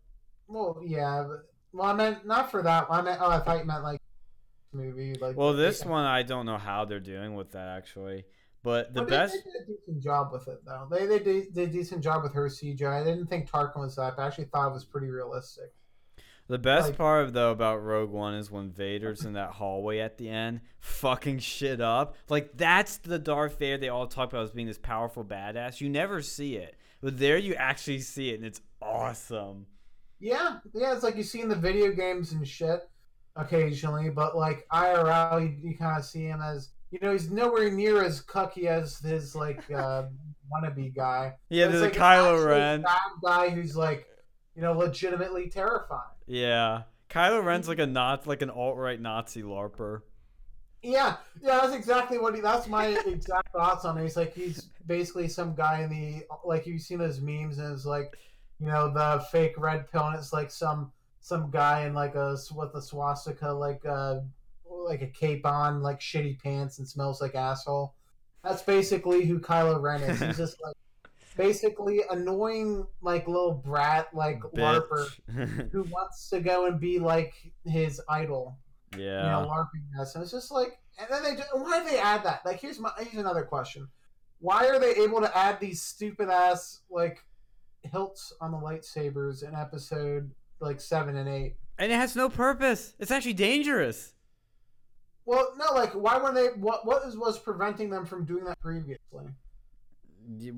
Well, 0.47 0.81
yeah, 0.85 1.25
but 1.27 1.49
well, 1.73 1.87
I 1.87 1.93
meant 1.93 2.25
not 2.25 2.51
for 2.51 2.61
that. 2.61 2.87
I 2.89 3.01
meant 3.01 3.19
oh, 3.21 3.29
I 3.29 3.39
thought 3.39 3.59
you 3.59 3.65
meant 3.65 3.83
like 3.83 4.01
movie. 4.73 5.15
Like 5.19 5.37
Well, 5.37 5.53
this 5.53 5.81
they- 5.81 5.89
one 5.89 6.05
I 6.05 6.23
don't 6.23 6.45
know 6.45 6.57
how 6.57 6.85
they're 6.85 6.99
doing 6.99 7.35
with 7.35 7.51
that 7.51 7.67
actually. 7.67 8.25
But 8.63 8.93
the 8.95 9.01
oh, 9.01 9.03
Well, 9.03 9.09
best, 9.09 9.33
They, 9.33 9.39
they 9.39 9.59
did 9.59 9.59
a 9.61 9.77
decent 9.77 10.03
job 10.03 10.31
with 10.31 10.47
it 10.47 10.65
though. 10.65 10.87
They 10.89 11.05
they 11.05 11.19
did, 11.19 11.53
did 11.53 11.69
a 11.69 11.71
decent 11.71 12.03
job 12.03 12.23
with 12.23 12.33
her 12.33 12.47
CGI. 12.47 13.01
I 13.01 13.03
didn't 13.03 13.27
think 13.27 13.49
Tarkin 13.49 13.77
was 13.79 13.95
that, 13.95 14.15
but 14.15 14.23
I 14.23 14.27
actually 14.27 14.45
thought 14.45 14.69
it 14.69 14.73
was 14.73 14.85
pretty 14.85 15.07
realistic. 15.09 15.71
The 16.47 16.57
best 16.59 16.89
Like- 16.89 16.97
part 16.97 17.33
though 17.33 17.51
about 17.51 17.83
Rogue 17.83 18.11
One 18.11 18.35
is 18.35 18.51
when 18.51 18.69
Vader's 18.69 19.25
in 19.25 19.33
that 19.33 19.51
hallway 19.51 19.97
at 19.99 20.17
the 20.17 20.29
end, 20.29 20.61
fucking 20.79 21.39
shit 21.39 21.81
up. 21.81 22.15
Like 22.29 22.55
that's 22.55 22.97
the 22.97 23.17
Darth 23.17 23.57
Vader 23.57 23.77
they 23.79 23.89
all 23.89 24.05
talk 24.07 24.29
about 24.31 24.43
as 24.43 24.51
being 24.51 24.67
this 24.67 24.77
powerful 24.77 25.23
badass. 25.23 25.81
You 25.81 25.89
never 25.89 26.21
see 26.21 26.55
it, 26.57 26.75
but 27.01 27.17
there 27.17 27.37
you 27.37 27.55
actually 27.55 27.99
see 28.01 28.29
it, 28.29 28.35
and 28.35 28.45
it's 28.45 28.61
awesome. 28.81 29.65
Yeah, 30.19 30.57
yeah, 30.73 30.93
it's 30.93 31.03
like 31.03 31.15
you 31.15 31.23
see 31.23 31.41
in 31.41 31.49
the 31.49 31.55
video 31.55 31.91
games 31.91 32.31
and 32.31 32.47
shit 32.47 32.87
occasionally, 33.35 34.09
but 34.09 34.37
like 34.37 34.67
IRL, 34.71 35.41
you, 35.41 35.69
you 35.71 35.77
kind 35.77 35.97
of 35.97 36.05
see 36.05 36.25
him 36.25 36.41
as 36.41 36.69
you 36.91 36.99
know 37.01 37.11
he's 37.11 37.29
nowhere 37.31 37.69
near 37.71 38.03
as 38.03 38.21
cucky 38.21 38.65
as 38.65 38.99
his 38.99 39.35
like 39.35 39.63
uh, 39.75 40.03
wannabe 40.53 40.95
guy. 40.95 41.33
Yeah, 41.49 41.65
But 41.65 41.71
there's 41.71 41.81
a 41.81 41.85
like 41.85 41.95
an 41.95 42.01
Kylo 42.01 42.45
Ren. 42.45 42.85
guy 43.23 43.49
who's 43.49 43.75
like 43.75 44.07
you 44.55 44.61
know 44.61 44.73
legitimately 44.73 45.49
terrifying. 45.49 46.01
Yeah, 46.27 46.83
Kylo 47.09 47.43
Ren's 47.43 47.67
like 47.67 47.79
a 47.79 47.85
not 47.85 48.27
like 48.27 48.41
an 48.41 48.49
alt 48.49 48.77
right 48.77 48.99
Nazi 48.99 49.43
larper. 49.43 50.01
Yeah, 50.81 51.17
yeah, 51.41 51.61
that's 51.61 51.73
exactly 51.73 52.17
what 52.17 52.35
he. 52.35 52.41
That's 52.41 52.67
my 52.67 52.87
exact 52.87 53.51
thoughts 53.51 53.85
on 53.85 53.97
it. 53.97 54.03
He's 54.03 54.15
like 54.17 54.33
he's 54.33 54.69
basically 54.85 55.27
some 55.27 55.55
guy 55.55 55.81
in 55.81 55.89
the 55.89 56.25
like 56.43 56.67
you've 56.67 56.81
seen 56.81 56.99
those 56.99 57.19
memes 57.19 57.57
and 57.57 57.73
it's 57.73 57.85
like 57.85 58.15
you 58.59 58.67
know 58.67 58.91
the 58.93 59.25
fake 59.31 59.55
red 59.57 59.91
pill 59.91 60.05
and 60.05 60.15
it's 60.15 60.31
like 60.31 60.51
some 60.51 60.91
some 61.21 61.49
guy 61.49 61.85
in 61.85 61.93
like 61.93 62.15
a 62.15 62.37
with 62.55 62.73
a 62.75 62.81
swastika 62.81 63.51
like 63.51 63.83
uh 63.85 64.19
like 64.69 65.01
a 65.01 65.07
cape 65.07 65.45
on 65.45 65.81
like 65.81 65.99
shitty 65.99 66.39
pants 66.41 66.79
and 66.79 66.87
smells 66.87 67.21
like 67.21 67.35
asshole. 67.35 67.95
That's 68.43 68.61
basically 68.61 69.25
who 69.25 69.39
Kylo 69.39 69.81
Ren 69.81 70.03
is. 70.03 70.19
He's 70.19 70.37
just 70.37 70.61
like 70.61 70.75
basically 71.35 72.01
annoying 72.09 72.85
like 73.01 73.27
little 73.27 73.53
brat 73.53 74.07
like 74.13 74.39
larper 74.55 75.07
who 75.71 75.83
wants 75.83 76.29
to 76.29 76.39
go 76.39 76.65
and 76.65 76.79
be 76.79 76.99
like 76.99 77.33
his 77.65 78.01
idol 78.09 78.57
yeah. 78.97 79.23
you 79.23 79.45
know, 79.45 79.49
LARPing 79.49 79.99
us, 79.99 80.15
and 80.15 80.23
it's 80.23 80.31
just 80.31 80.51
like, 80.51 80.79
and 80.99 81.07
then 81.09 81.23
they, 81.23 81.35
do, 81.35 81.43
why 81.53 81.83
do 81.83 81.89
they 81.89 81.99
add 81.99 82.23
that? 82.23 82.41
Like, 82.45 82.59
here's 82.59 82.79
my, 82.79 82.91
here's 82.97 83.15
another 83.15 83.43
question: 83.43 83.87
Why 84.39 84.67
are 84.67 84.79
they 84.79 84.91
able 84.91 85.21
to 85.21 85.37
add 85.37 85.59
these 85.59 85.81
stupid 85.81 86.29
ass 86.29 86.81
like 86.89 87.19
hilts 87.83 88.33
on 88.41 88.51
the 88.51 88.57
lightsabers 88.57 89.47
in 89.47 89.55
episode 89.55 90.31
like 90.59 90.79
seven 90.79 91.17
and 91.17 91.29
eight? 91.29 91.55
and 91.77 91.91
it 91.91 91.95
has 91.95 92.15
no 92.15 92.29
purpose. 92.29 92.93
It's 92.99 93.11
actually 93.11 93.33
dangerous. 93.33 94.13
Well, 95.25 95.53
no, 95.57 95.73
like, 95.73 95.93
why 95.93 96.17
were 96.17 96.33
they? 96.33 96.47
What 96.59 96.85
what 96.85 97.05
is, 97.05 97.17
was 97.17 97.39
preventing 97.39 97.89
them 97.89 98.05
from 98.05 98.25
doing 98.25 98.45
that 98.45 98.59
previously? 98.59 99.25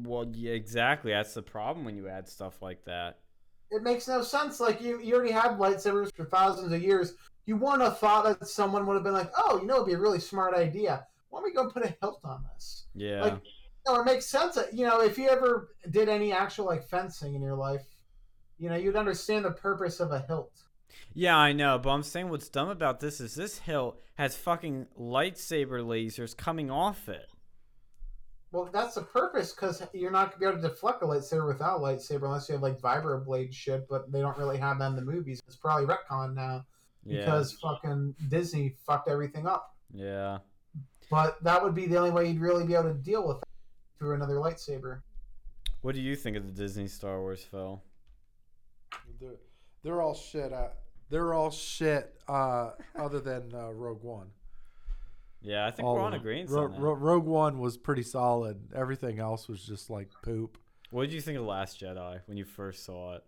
Well, 0.03 0.31
yeah, 0.33 0.51
exactly. 0.51 1.11
That's 1.11 1.33
the 1.33 1.41
problem 1.41 1.85
when 1.85 1.95
you 1.95 2.07
add 2.07 2.27
stuff 2.27 2.61
like 2.61 2.85
that. 2.85 3.19
It 3.69 3.83
makes 3.83 4.07
no 4.07 4.21
sense. 4.21 4.59
Like, 4.59 4.81
you 4.81 5.01
you 5.01 5.15
already 5.15 5.31
have 5.31 5.57
lightsabers 5.57 6.13
for 6.15 6.25
thousands 6.25 6.71
of 6.71 6.81
years. 6.81 7.15
You 7.45 7.57
wouldn't 7.57 7.81
have 7.81 7.99
thought 7.99 8.39
that 8.39 8.47
someone 8.47 8.85
would 8.85 8.95
have 8.95 9.03
been 9.03 9.13
like, 9.13 9.31
oh, 9.37 9.59
you 9.59 9.67
know, 9.67 9.75
it'd 9.75 9.87
be 9.87 9.93
a 9.93 9.99
really 9.99 10.19
smart 10.19 10.55
idea. 10.55 11.05
Why 11.29 11.39
don't 11.39 11.45
we 11.45 11.53
go 11.53 11.69
put 11.69 11.85
a 11.85 11.95
hilt 12.01 12.19
on 12.23 12.43
this? 12.53 12.87
Yeah. 12.95 13.21
Like, 13.21 13.41
or 13.85 14.01
it 14.01 14.05
makes 14.05 14.25
sense. 14.25 14.57
You 14.73 14.85
know, 14.85 15.01
if 15.01 15.17
you 15.17 15.29
ever 15.29 15.69
did 15.89 16.09
any 16.09 16.31
actual 16.31 16.65
like 16.65 16.83
fencing 16.83 17.35
in 17.35 17.41
your 17.41 17.55
life, 17.55 17.85
you 18.57 18.69
know, 18.69 18.75
you'd 18.75 18.95
understand 18.95 19.45
the 19.45 19.51
purpose 19.51 19.99
of 19.99 20.11
a 20.11 20.19
hilt. 20.21 20.51
Yeah, 21.13 21.37
I 21.37 21.53
know, 21.53 21.79
but 21.79 21.89
I'm 21.89 22.03
saying 22.03 22.29
what's 22.29 22.49
dumb 22.49 22.69
about 22.69 22.99
this 22.99 23.19
is 23.19 23.35
this 23.35 23.59
hilt 23.59 23.99
has 24.15 24.35
fucking 24.35 24.87
lightsaber 24.99 25.83
lasers 25.83 26.35
coming 26.35 26.69
off 26.69 27.07
it. 27.07 27.27
Well, 28.51 28.69
that's 28.71 28.95
the 28.95 29.01
purpose 29.01 29.51
because 29.53 29.81
you're 29.93 30.11
not 30.11 30.29
gonna 30.31 30.39
be 30.39 30.45
able 30.45 30.61
to 30.61 30.69
deflect 30.69 31.01
a 31.03 31.05
lightsaber 31.05 31.47
without 31.47 31.77
a 31.79 31.81
lightsaber 31.81 32.23
unless 32.23 32.47
you 32.47 32.53
have 32.53 32.61
like 32.63 32.79
vibroblade 32.79 33.53
shit. 33.53 33.87
But 33.89 34.11
they 34.11 34.21
don't 34.21 34.37
really 34.37 34.57
have 34.57 34.79
that 34.79 34.87
in 34.87 34.95
the 34.95 35.01
movies. 35.01 35.41
It's 35.47 35.57
probably 35.57 35.85
retcon 35.85 36.33
now 36.33 36.65
Yeah. 37.03 37.19
because 37.25 37.53
fucking 37.53 38.15
Disney 38.29 38.75
fucked 38.85 39.09
everything 39.09 39.47
up. 39.47 39.75
yeah. 39.93 40.39
But 41.09 41.41
that 41.43 41.63
would 41.63 41.73
be 41.73 41.85
the 41.87 41.95
only 41.97 42.11
way 42.11 42.27
you'd 42.27 42.41
really 42.41 42.65
be 42.65 42.73
able 42.73 42.89
to 42.89 42.93
deal 42.93 43.25
with 43.25 43.37
it 43.37 43.43
through 43.97 44.15
another 44.15 44.35
lightsaber. 44.35 45.01
What 45.81 45.95
do 45.95 46.01
you 46.01 46.17
think 46.17 46.35
of 46.35 46.45
the 46.45 46.51
Disney 46.51 46.87
Star 46.87 47.21
Wars 47.21 47.43
film? 47.43 47.79
They're, 49.19 49.37
they're 49.83 50.01
all 50.01 50.13
shit. 50.13 50.51
Uh, 50.51 50.67
they're 51.09 51.33
all 51.33 51.49
shit. 51.49 52.13
Uh, 52.27 52.71
other 52.97 53.21
than 53.21 53.53
uh, 53.55 53.71
Rogue 53.71 54.03
One. 54.03 54.27
Yeah, 55.47 55.65
I 55.65 55.71
think 55.71 55.87
All 55.87 55.95
we're 55.95 56.01
on 56.01 56.13
agreement 56.13 56.49
Ro- 56.49 56.65
Ro- 56.65 56.93
Rogue 56.93 57.25
One 57.25 57.59
was 57.59 57.77
pretty 57.77 58.03
solid. 58.03 58.59
Everything 58.75 59.19
else 59.19 59.47
was 59.47 59.65
just 59.65 59.89
like 59.89 60.09
poop. 60.21 60.57
what 60.89 61.03
did 61.03 61.13
you 61.13 61.21
think 61.21 61.37
of 61.37 61.43
The 61.43 61.49
Last 61.49 61.79
Jedi 61.79 62.19
when 62.25 62.37
you 62.37 62.43
first 62.43 62.83
saw 62.83 63.15
it? 63.15 63.23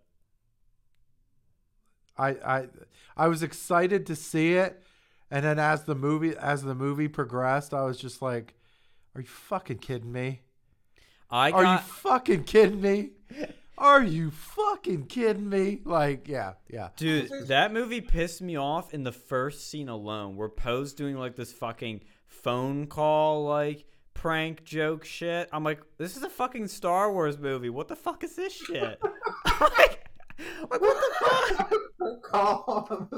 I 2.18 2.28
I 2.28 2.68
I 3.16 3.28
was 3.28 3.42
excited 3.42 4.06
to 4.06 4.16
see 4.16 4.54
it, 4.54 4.82
and 5.30 5.44
then 5.44 5.58
as 5.58 5.84
the 5.84 5.94
movie 5.94 6.36
as 6.36 6.62
the 6.62 6.74
movie 6.74 7.08
progressed, 7.08 7.72
I 7.72 7.84
was 7.84 7.98
just 7.98 8.20
like, 8.20 8.54
"Are 9.14 9.22
you 9.22 9.26
fucking 9.26 9.78
kidding 9.78 10.12
me? 10.12 10.42
I 11.30 11.50
Are 11.52 11.64
you 11.64 11.78
fucking 11.78 12.44
kidding 12.44 12.82
me? 12.82 13.10
Are 13.80 14.02
you 14.02 14.30
fucking 14.30 15.06
kidding 15.06 15.48
me? 15.48 15.80
Like, 15.86 16.28
yeah, 16.28 16.52
yeah. 16.68 16.90
Dude, 16.96 17.30
that 17.48 17.72
movie 17.72 18.02
pissed 18.02 18.42
me 18.42 18.56
off 18.56 18.92
in 18.92 19.04
the 19.04 19.12
first 19.12 19.70
scene 19.70 19.88
alone, 19.88 20.36
where 20.36 20.50
Poe's 20.50 20.92
doing 20.92 21.16
like 21.16 21.34
this 21.34 21.50
fucking 21.50 22.02
phone 22.26 22.86
call, 22.88 23.46
like 23.46 23.86
prank 24.12 24.64
joke 24.64 25.06
shit. 25.06 25.48
I'm 25.50 25.64
like, 25.64 25.80
this 25.96 26.18
is 26.18 26.22
a 26.22 26.28
fucking 26.28 26.68
Star 26.68 27.10
Wars 27.10 27.38
movie. 27.38 27.70
What 27.70 27.88
the 27.88 27.96
fuck 27.96 28.22
is 28.22 28.36
this 28.36 28.52
shit? 28.52 29.00
like, 29.60 30.10
like, 30.70 30.80
what 30.80 30.80
the 30.80 31.56
fuck? 31.56 31.72
Call. 32.22 33.08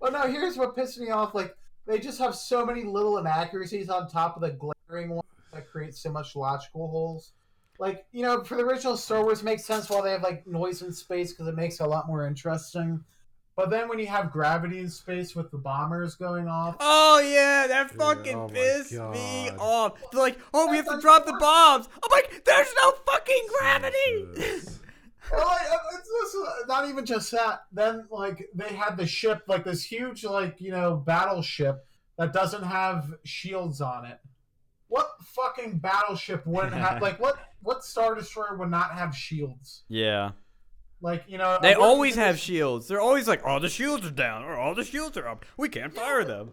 Well, 0.00 0.12
no. 0.12 0.22
Here's 0.22 0.56
what 0.56 0.74
pissed 0.74 0.98
me 0.98 1.10
off. 1.10 1.34
Like 1.34 1.56
they 1.86 2.00
just 2.00 2.18
have 2.18 2.34
so 2.34 2.66
many 2.66 2.82
little 2.82 3.18
inaccuracies 3.18 3.88
on 3.88 4.08
top 4.08 4.36
of 4.36 4.42
the 4.42 4.50
glaring 4.50 5.10
ones 5.10 5.22
that 5.52 5.68
create 5.70 5.94
so 5.94 6.10
much 6.10 6.34
logical 6.34 6.88
holes. 6.88 7.32
Like 7.78 8.06
you 8.12 8.22
know, 8.22 8.42
for 8.44 8.56
the 8.56 8.62
original 8.62 8.96
Star 8.96 9.22
Wars, 9.22 9.40
it 9.40 9.44
makes 9.44 9.64
sense 9.64 9.88
while 9.88 10.02
they 10.02 10.12
have 10.12 10.22
like 10.22 10.46
noise 10.46 10.82
in 10.82 10.92
space 10.92 11.32
because 11.32 11.48
it 11.48 11.54
makes 11.54 11.80
it 11.80 11.82
a 11.84 11.86
lot 11.86 12.06
more 12.06 12.26
interesting. 12.26 13.04
But 13.56 13.70
then 13.70 13.88
when 13.88 13.98
you 13.98 14.06
have 14.06 14.32
gravity 14.32 14.80
in 14.80 14.90
space 14.90 15.34
with 15.34 15.50
the 15.50 15.56
bombers 15.56 16.14
going 16.14 16.46
off, 16.46 16.76
Oh 16.78 17.20
yeah, 17.20 17.66
that 17.66 17.90
fucking 17.90 18.36
oh 18.36 18.48
pissed 18.48 18.92
me 18.92 19.50
off. 19.58 19.94
They're 20.12 20.20
like, 20.20 20.38
oh, 20.52 20.70
we 20.70 20.76
have 20.76 20.86
to 20.86 21.00
drop 21.00 21.24
the 21.24 21.36
bombs. 21.40 21.88
I'm 21.94 22.10
like, 22.10 22.44
there's 22.44 22.72
no 22.82 22.92
fucking 23.06 23.46
gravity. 23.58 24.62
Well, 25.32 25.44
like, 25.44 25.60
uh, 25.62 25.98
it's 25.98 26.08
just, 26.08 26.36
uh, 26.36 26.66
not 26.68 26.88
even 26.88 27.04
just 27.04 27.30
that. 27.32 27.62
Then, 27.72 28.06
like, 28.10 28.48
they 28.54 28.68
had 28.68 28.96
the 28.96 29.06
ship, 29.06 29.42
like 29.48 29.64
this 29.64 29.82
huge, 29.82 30.24
like, 30.24 30.60
you 30.60 30.70
know, 30.70 30.94
battleship 30.94 31.84
that 32.16 32.32
doesn't 32.32 32.62
have 32.62 33.12
shields 33.24 33.80
on 33.80 34.04
it. 34.04 34.20
What 34.88 35.10
fucking 35.24 35.78
battleship 35.78 36.46
wouldn't 36.46 36.74
have, 36.74 37.02
like, 37.06 37.18
what 37.20 37.38
what 37.62 37.84
Star 37.84 38.14
Destroyer 38.14 38.56
would 38.56 38.70
not 38.70 38.92
have 38.92 39.14
shields? 39.14 39.82
yeah, 39.88 40.30
Like, 41.00 41.24
you 41.26 41.36
know, 41.38 41.58
they 41.60 41.74
always 41.74 42.14
have 42.14 42.38
shields. 42.38 42.86
They're 42.86 43.00
always 43.00 43.26
like, 43.26 43.44
all 43.44 43.58
the 43.60 43.68
shields 43.68 44.06
are 44.06 44.10
down, 44.10 44.44
or 44.44 44.54
all 44.56 44.74
the 44.74 44.84
shields 44.84 45.16
are 45.16 45.26
up. 45.26 45.44
We 45.56 45.68
can't 45.68 45.92
fire 45.92 46.22
them. 46.24 46.50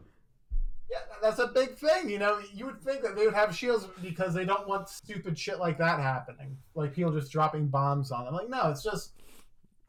Yeah, 0.90 1.00
that's 1.22 1.40
a 1.40 1.48
big 1.48 1.76
thing. 1.76 2.10
You 2.10 2.20
know, 2.20 2.40
you 2.54 2.66
would 2.66 2.82
think 2.82 3.02
that 3.04 3.16
they 3.16 3.26
would 3.26 3.34
have 3.34 3.56
shields 3.56 3.88
because 4.02 4.34
they 4.34 4.46
don't 4.46 4.68
want 4.68 4.90
stupid 4.90 5.38
shit 5.38 5.60
like 5.60 5.78
that 5.80 6.00
happening. 6.00 6.58
Like 6.76 6.94
people 6.94 7.12
just 7.12 7.32
dropping 7.32 7.68
bombs 7.68 8.12
on 8.12 8.26
them. 8.26 8.34
Like, 8.36 8.50
no, 8.50 8.70
it's 8.70 8.84
just 8.84 9.14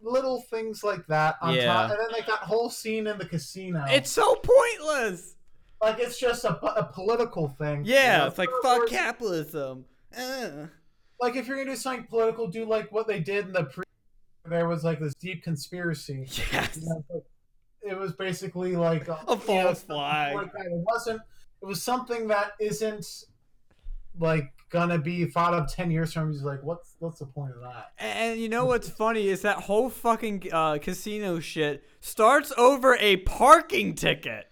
little 0.01 0.41
things 0.43 0.83
like 0.85 1.07
that 1.09 1.37
on 1.43 1.55
Yeah. 1.55 1.67
top. 1.67 1.91
And 1.91 1.99
then 2.01 2.11
like 2.13 2.27
that 2.27 2.41
whole 2.41 2.69
scene 2.71 3.07
in 3.07 3.19
the 3.19 3.27
casino. 3.27 3.85
It's 3.89 4.11
so 4.11 4.35
pointless. 4.37 5.34
Like 5.85 5.99
it's 6.01 6.19
just 6.19 6.45
a, 6.45 6.65
a 6.65 6.85
political 6.93 7.49
thing. 7.49 7.83
Yeah, 7.85 8.13
You 8.13 8.19
know, 8.19 8.27
it's 8.29 8.39
like 8.39 8.51
fuck 8.63 8.89
capitalism. 8.89 9.85
Uh. 10.17 10.67
Like 11.21 11.37
if 11.37 11.47
you're 11.47 11.57
gonna 11.57 11.71
do 11.71 11.77
something 11.77 12.07
political, 12.07 12.47
do 12.49 12.65
like 12.65 12.91
what 12.93 13.07
they 13.07 13.21
did 13.21 13.47
in 13.47 13.53
the 13.53 13.65
pre. 13.65 13.85
There 14.47 14.69
was 14.69 14.85
like 14.85 15.01
this 15.01 15.15
deep 15.15 15.43
conspiracy. 15.43 16.29
Yes. 16.53 16.77
You 16.81 16.89
know, 16.89 17.05
like, 17.11 17.23
it 17.83 17.99
was 17.99 18.13
basically 18.13 18.77
like 18.77 19.09
A 19.09 19.19
you 19.21 19.27
know, 19.29 19.37
false 19.37 19.83
flag. 19.83 20.35
like. 20.35 20.47
It 20.55 20.73
wasn't. 20.73 21.21
It 21.63 21.67
was 21.67 21.83
something 21.83 22.29
that 22.29 22.53
isn't 22.61 23.07
like 24.19 24.53
gonna 24.71 24.99
be 24.99 25.25
thought 25.27 25.55
of 25.55 25.71
ten 25.73 25.91
years 25.91 26.13
from. 26.13 26.33
He's 26.33 26.43
like, 26.43 26.63
what's 26.63 26.95
what's 26.99 27.19
the 27.19 27.27
point 27.27 27.53
of 27.55 27.61
that? 27.63 27.93
And 27.99 28.41
you 28.41 28.49
know 28.49 28.65
what's 28.65 28.89
funny 28.89 29.29
is 29.29 29.43
that 29.43 29.59
whole 29.59 29.91
fucking 29.91 30.49
uh, 30.53 30.79
casino 30.79 31.41
shit 31.41 31.85
starts 32.01 32.53
over 32.57 32.97
a 32.97 33.19
parking 33.19 33.95
ticket. 33.95 34.51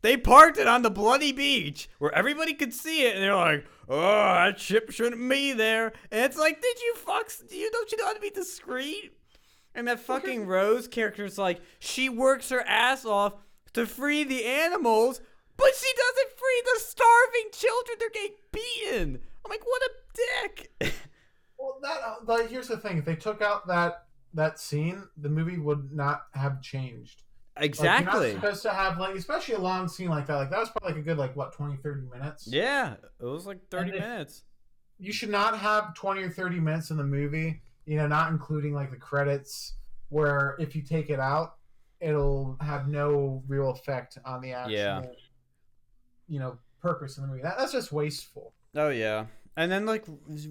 They 0.00 0.16
parked 0.16 0.58
it 0.58 0.68
on 0.68 0.82
the 0.82 0.90
bloody 0.90 1.32
beach 1.32 1.88
where 1.98 2.14
everybody 2.14 2.54
could 2.54 2.72
see 2.72 3.04
it, 3.06 3.14
and 3.14 3.24
they're 3.24 3.34
like, 3.34 3.66
"Oh, 3.88 3.98
that 3.98 4.60
ship 4.60 4.90
shouldn't 4.90 5.28
be 5.28 5.52
there." 5.52 5.92
And 6.10 6.24
it's 6.24 6.38
like, 6.38 6.62
"Did 6.62 6.80
you 6.80 6.94
fuck? 6.96 7.30
Do 7.48 7.56
you 7.56 7.70
don't 7.70 7.90
you 7.90 7.98
know 7.98 8.06
how 8.06 8.14
to 8.14 8.20
be 8.20 8.30
discreet?" 8.30 9.12
And 9.74 9.86
that 9.86 10.00
fucking 10.00 10.46
Rose 10.46 10.88
character's 10.88 11.38
like, 11.38 11.60
she 11.78 12.08
works 12.08 12.48
her 12.48 12.62
ass 12.62 13.04
off 13.04 13.34
to 13.74 13.86
free 13.86 14.24
the 14.24 14.44
animals, 14.44 15.20
but 15.56 15.72
she 15.76 15.92
doesn't 15.94 16.36
free 16.36 16.62
the 16.64 16.80
starving 16.80 17.50
children. 17.52 17.96
They're 18.00 18.10
getting 18.10 18.36
beaten. 18.50 19.20
I'm 19.44 19.50
like, 19.50 19.64
what 19.64 19.82
a 19.82 19.90
dick. 20.14 20.94
Well, 21.60 21.80
that 21.82 21.98
uh, 22.06 22.14
like 22.24 22.48
here's 22.48 22.68
the 22.68 22.76
thing: 22.76 22.98
if 22.98 23.04
they 23.04 23.16
took 23.16 23.42
out 23.42 23.66
that 23.66 24.04
that 24.32 24.60
scene, 24.60 25.08
the 25.16 25.28
movie 25.28 25.58
would 25.58 25.92
not 25.92 26.26
have 26.34 26.62
changed. 26.62 27.24
Like, 27.58 27.64
exactly. 27.66 28.26
you're 28.30 28.34
not 28.34 28.40
supposed 28.42 28.62
to 28.62 28.70
have 28.70 28.98
like, 28.98 29.14
especially 29.16 29.54
a 29.54 29.58
long 29.60 29.88
scene 29.88 30.08
like 30.08 30.26
that. 30.26 30.36
Like 30.36 30.50
that 30.50 30.58
was 30.60 30.70
probably 30.70 30.92
like 30.92 31.00
a 31.00 31.02
good 31.04 31.18
like 31.18 31.34
what 31.36 31.52
20, 31.52 31.76
30 31.76 32.02
minutes. 32.12 32.46
Yeah, 32.50 32.94
it 33.20 33.24
was 33.24 33.46
like 33.46 33.58
30 33.70 33.90
And 33.90 34.00
minutes. 34.00 34.44
you 34.98 35.12
should 35.12 35.30
not 35.30 35.58
have 35.58 35.94
20 35.94 36.22
or 36.22 36.30
30 36.30 36.60
minutes 36.60 36.90
in 36.90 36.96
the 36.96 37.04
movie 37.04 37.60
you 37.86 37.96
know 37.96 38.06
not 38.06 38.30
including 38.30 38.74
like 38.74 38.90
the 38.90 38.96
credits 38.98 39.74
where 40.10 40.56
if 40.58 40.76
you 40.76 40.82
take 40.82 41.08
it 41.08 41.18
out 41.18 41.54
it'll 42.00 42.56
have 42.60 42.86
no 42.86 43.42
real 43.48 43.70
effect 43.70 44.18
on 44.26 44.42
the 44.42 44.52
actual 44.52 44.72
Yeah. 44.74 45.02
you 46.28 46.38
know 46.38 46.58
purpose 46.82 47.16
in 47.16 47.22
the 47.22 47.28
movie 47.28 47.42
that, 47.42 47.56
that's 47.58 47.72
just 47.72 47.92
wasteful 47.92 48.52
Oh 48.74 48.90
yeah. 48.90 49.24
And 49.56 49.72
then 49.72 49.86
like 49.86 50.04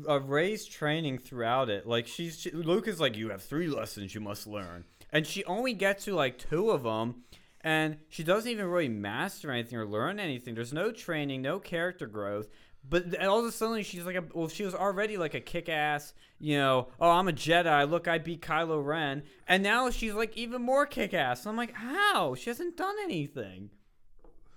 uh, 0.10 0.20
Rey's 0.20 0.66
training 0.66 1.20
throughout 1.20 1.70
it, 1.70 1.86
like 1.88 2.08
she's 2.08 2.40
she, 2.40 2.50
Luke 2.52 2.88
is 2.88 3.00
like, 3.00 3.16
you 3.16 3.30
have 3.30 3.42
three 3.44 3.68
lessons 3.68 4.14
you 4.16 4.20
must 4.20 4.48
learn, 4.48 4.84
and 5.12 5.26
she 5.28 5.44
only 5.46 5.74
gets 5.74 6.06
to 6.06 6.16
like 6.16 6.38
two 6.38 6.70
of 6.72 6.84
them, 6.84 7.24
and 7.62 7.98
she 8.10 8.24
doesn't 8.24 8.50
even 8.52 8.66
really 8.68 8.90
master 8.90 9.52
anything 9.52 9.78
or 9.78 9.86
learn 9.86 10.20
anything. 10.20 10.56
There's 10.56 10.74
no 10.74 10.92
training, 10.92 11.42
no 11.42 11.60
character 11.60 12.08
growth. 12.08 12.48
But 12.90 13.22
all 13.22 13.40
of 13.40 13.46
a 13.46 13.52
sudden, 13.52 13.84
she's 13.84 14.06
like 14.06 14.16
a 14.16 14.24
well, 14.34 14.48
she 14.48 14.64
was 14.64 14.74
already 14.76 15.18
like 15.18 15.34
a 15.34 15.42
kick-ass, 15.42 16.14
you 16.40 16.58
know. 16.58 16.88
Oh, 17.00 17.10
I'm 17.12 17.28
a 17.28 17.34
Jedi. 17.34 17.90
Look, 17.90 18.08
I 18.08 18.18
beat 18.18 18.42
Kylo 18.42 18.84
Ren, 18.86 19.24
and 19.48 19.62
now 19.64 19.90
she's 19.90 20.14
like 20.14 20.38
even 20.38 20.62
more 20.62 20.86
kick-ass. 20.86 21.46
I'm 21.46 21.58
like, 21.58 21.74
how? 21.74 22.36
She 22.36 22.50
hasn't 22.50 22.78
done 22.78 22.96
anything. 23.04 23.72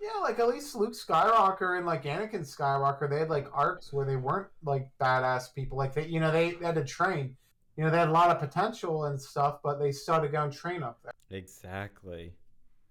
yeah 0.00 0.18
like 0.22 0.38
at 0.38 0.48
least 0.48 0.74
luke 0.74 0.92
skywalker 0.94 1.76
and 1.76 1.86
like 1.86 2.04
anakin 2.04 2.40
skywalker 2.40 3.08
they 3.08 3.18
had 3.18 3.28
like 3.30 3.48
arcs 3.52 3.92
where 3.92 4.06
they 4.06 4.16
weren't 4.16 4.48
like 4.64 4.88
badass 5.00 5.54
people 5.54 5.76
like 5.76 5.94
they 5.94 6.06
you 6.06 6.20
know 6.20 6.30
they, 6.32 6.52
they 6.52 6.64
had 6.64 6.74
to 6.74 6.84
train 6.84 7.36
you 7.80 7.86
know 7.86 7.90
they 7.90 7.96
had 7.96 8.08
a 8.08 8.12
lot 8.12 8.28
of 8.28 8.38
potential 8.38 9.04
and 9.06 9.18
stuff 9.18 9.60
but 9.64 9.78
they 9.78 9.90
started 9.90 10.26
had 10.26 10.26
to 10.26 10.32
go 10.32 10.42
and 10.44 10.52
train 10.52 10.82
up 10.82 10.98
there 11.02 11.12
Exactly. 11.30 12.34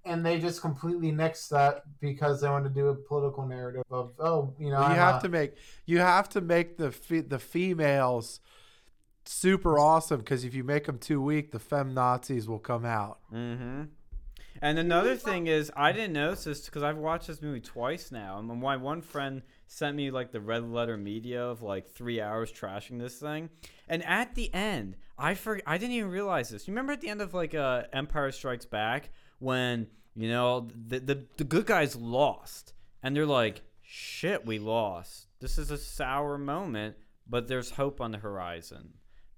and 0.03 0.25
they 0.25 0.39
just 0.39 0.61
completely 0.61 1.11
nixed 1.11 1.49
that 1.49 1.83
because 1.99 2.41
they 2.41 2.49
wanted 2.49 2.69
to 2.69 2.73
do 2.73 2.87
a 2.87 2.95
political 2.95 3.45
narrative 3.45 3.83
of 3.91 4.13
oh 4.19 4.51
you 4.57 4.71
know 4.71 4.79
you 4.79 4.85
I'm 4.85 4.95
have 4.95 5.17
a- 5.17 5.27
to 5.27 5.29
make 5.29 5.51
you 5.85 5.99
have 5.99 6.27
to 6.29 6.41
make 6.41 6.77
the 6.77 6.91
fe- 6.91 7.19
the 7.21 7.37
females 7.37 8.39
super 9.25 9.77
awesome 9.77 10.21
because 10.21 10.43
if 10.43 10.55
you 10.55 10.63
make 10.63 10.85
them 10.85 10.97
too 10.97 11.21
weak, 11.21 11.51
the 11.51 11.59
fem 11.59 11.93
Nazis 11.93 12.47
will 12.49 12.57
come 12.57 12.83
out. 12.83 13.19
Mm-hmm. 13.31 13.83
And 14.59 14.79
another 14.79 15.15
thing 15.15 15.45
is, 15.45 15.71
I 15.75 15.91
didn't 15.91 16.13
notice 16.13 16.45
this 16.45 16.65
because 16.65 16.81
I've 16.81 16.97
watched 16.97 17.27
this 17.27 17.39
movie 17.39 17.59
twice 17.61 18.11
now. 18.11 18.39
And 18.39 18.47
my 18.47 18.75
one 18.75 19.01
friend 19.01 19.43
sent 19.69 19.95
me 19.95 20.11
like 20.11 20.31
the 20.31 20.41
red 20.41 20.69
letter 20.69 20.97
media 20.97 21.43
of 21.43 21.61
like 21.61 21.89
three 21.89 22.19
hours 22.19 22.51
trashing 22.51 22.99
this 22.99 23.15
thing. 23.15 23.49
And 23.87 24.05
at 24.05 24.35
the 24.35 24.53
end, 24.53 24.97
I 25.17 25.33
for 25.33 25.61
I 25.65 25.77
didn't 25.77 25.95
even 25.95 26.11
realize 26.11 26.49
this. 26.49 26.67
You 26.67 26.73
remember 26.73 26.93
at 26.93 27.01
the 27.01 27.09
end 27.09 27.21
of 27.21 27.33
like 27.33 27.55
uh, 27.55 27.83
Empire 27.93 28.31
Strikes 28.31 28.65
Back 28.65 29.11
when 29.39 29.87
you 30.15 30.29
know 30.29 30.67
the, 30.87 30.99
the 30.99 31.25
the 31.37 31.43
good 31.43 31.65
guys 31.65 31.95
lost 31.95 32.73
and 33.01 33.15
they're 33.15 33.25
like, 33.25 33.61
"Shit, 33.81 34.45
we 34.45 34.59
lost." 34.59 35.29
this 35.39 35.57
is 35.57 35.71
a 35.71 35.77
sour 35.77 36.37
moment, 36.37 36.95
but 37.27 37.47
there's 37.47 37.71
hope 37.71 38.01
on 38.01 38.11
the 38.11 38.17
horizon. 38.17 38.93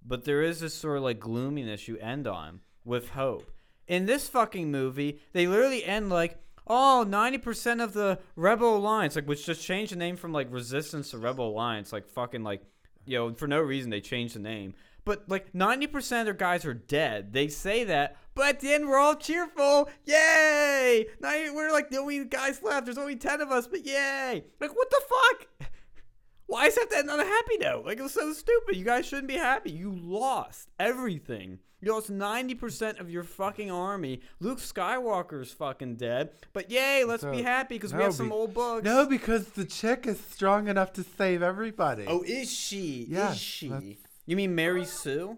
But 0.06 0.26
there 0.26 0.42
is 0.42 0.60
this 0.60 0.74
sort 0.74 0.98
of 0.98 1.04
like 1.04 1.20
gloominess 1.20 1.88
you 1.88 1.98
end 1.98 2.28
on 2.28 2.62
with 2.84 3.10
hope. 3.10 3.52
In 3.88 4.06
this 4.06 4.28
fucking 4.28 4.72
movie, 4.72 5.20
they 5.34 5.48
literally 5.48 5.84
end 5.84 6.10
like, 6.10 6.40
oh, 6.74 7.06
90% 7.06 7.84
of 7.84 7.92
the 7.92 8.18
Rebel 8.38 8.78
Alliance, 8.78 9.18
like, 9.18 9.28
which 9.28 9.46
just 9.46 9.62
changed 9.62 9.92
the 9.92 9.98
name 9.98 10.16
from 10.16 10.32
like 10.32 10.48
Resistance 10.50 11.12
to 11.12 11.18
Rebel 11.18 11.50
Alliance, 11.50 11.92
like 11.92 12.08
fucking 12.08 12.44
like, 12.44 12.64
you 13.06 13.18
know, 13.18 13.34
for 13.34 13.46
no 13.46 13.60
reason 13.60 13.90
they 13.90 14.00
changed 14.00 14.36
the 14.36 14.40
name. 14.40 14.74
But 15.04 15.28
like 15.28 15.52
90% 15.52 16.20
of 16.20 16.26
their 16.26 16.34
guys 16.34 16.64
are 16.64 16.74
dead. 16.74 17.34
They 17.34 17.50
say 17.50 17.84
that, 17.84 18.16
but 18.36 18.48
at 18.48 18.60
the 18.62 18.72
end 18.72 18.88
we're 18.88 19.00
all 19.00 19.16
cheerful. 19.16 19.90
Yay! 20.06 21.08
Now 21.20 21.32
we're 21.54 21.74
like 21.74 21.90
the 21.90 21.98
only 21.98 22.24
guys 22.24 22.64
left. 22.64 22.86
There's 22.86 22.98
only 22.98 23.18
10 23.18 23.42
of 23.42 23.52
us, 23.52 23.68
but 23.68 23.86
yay! 23.86 24.46
Like 24.62 24.74
what 24.74 24.90
the 24.90 25.02
fuck? 25.10 25.70
Why 26.52 26.66
is 26.66 26.76
that 26.76 26.90
that 26.90 27.08
on 27.08 27.18
a 27.18 27.24
happy 27.24 27.58
note? 27.60 27.86
Like 27.86 27.98
it 27.98 28.04
was 28.04 28.12
so 28.12 28.34
stupid. 28.34 28.76
You 28.76 28.84
guys 28.84 29.06
shouldn't 29.06 29.30
be 29.30 29.38
happy. 29.38 29.72
You 29.72 29.96
lost 29.96 30.68
everything. 30.78 31.60
You 31.80 31.94
lost 31.94 32.12
90% 32.12 33.00
of 33.00 33.10
your 33.10 33.24
fucking 33.24 33.72
army. 33.72 34.20
Luke 34.42 34.60
Skywalker's 34.60 35.54
fucking 35.54 35.96
dead. 35.96 36.32
But 36.52 36.70
yay, 36.70 37.06
let's 37.06 37.24
be 37.24 37.42
happy 37.42 37.76
because 37.76 37.94
we 37.94 38.04
have 38.04 38.14
some 38.14 38.28
be- 38.28 38.34
old 38.34 38.54
books. 38.54 38.84
No, 38.84 39.06
because 39.06 39.48
the 39.48 39.64
chick 39.64 40.06
is 40.06 40.20
strong 40.20 40.68
enough 40.68 40.92
to 40.94 41.06
save 41.18 41.42
everybody. 41.42 42.04
Oh, 42.06 42.22
is 42.22 42.52
she? 42.52 43.06
Yes, 43.08 43.36
is 43.36 43.40
she? 43.40 44.00
You 44.26 44.36
mean 44.36 44.54
Mary 44.54 44.84
Sue? 44.84 45.38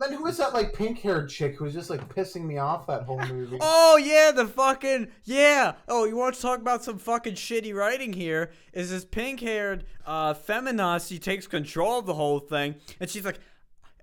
Then 0.00 0.14
who 0.14 0.26
is 0.26 0.36
that 0.38 0.52
like 0.52 0.72
pink 0.72 0.98
haired 1.00 1.28
chick 1.28 1.56
who's 1.56 1.72
just 1.72 1.90
like 1.90 2.12
pissing 2.14 2.44
me 2.44 2.58
off 2.58 2.86
that 2.86 3.02
whole 3.02 3.20
movie? 3.26 3.58
Oh 3.62 3.96
yeah, 3.96 4.32
the 4.32 4.46
fucking 4.46 5.08
yeah. 5.24 5.74
Oh, 5.88 6.04
you 6.04 6.16
want 6.16 6.34
to 6.34 6.40
talk 6.42 6.60
about 6.60 6.82
some 6.82 6.98
fucking 6.98 7.34
shitty 7.34 7.74
writing 7.74 8.12
here? 8.12 8.50
Is 8.72 8.90
this 8.90 9.04
pink-haired 9.04 9.84
uh 10.06 10.34
feminazi 10.34 11.20
takes 11.20 11.46
control 11.46 11.98
of 12.00 12.06
the 12.06 12.14
whole 12.14 12.38
thing, 12.40 12.76
and 13.00 13.08
she's 13.08 13.24
like, 13.24 13.38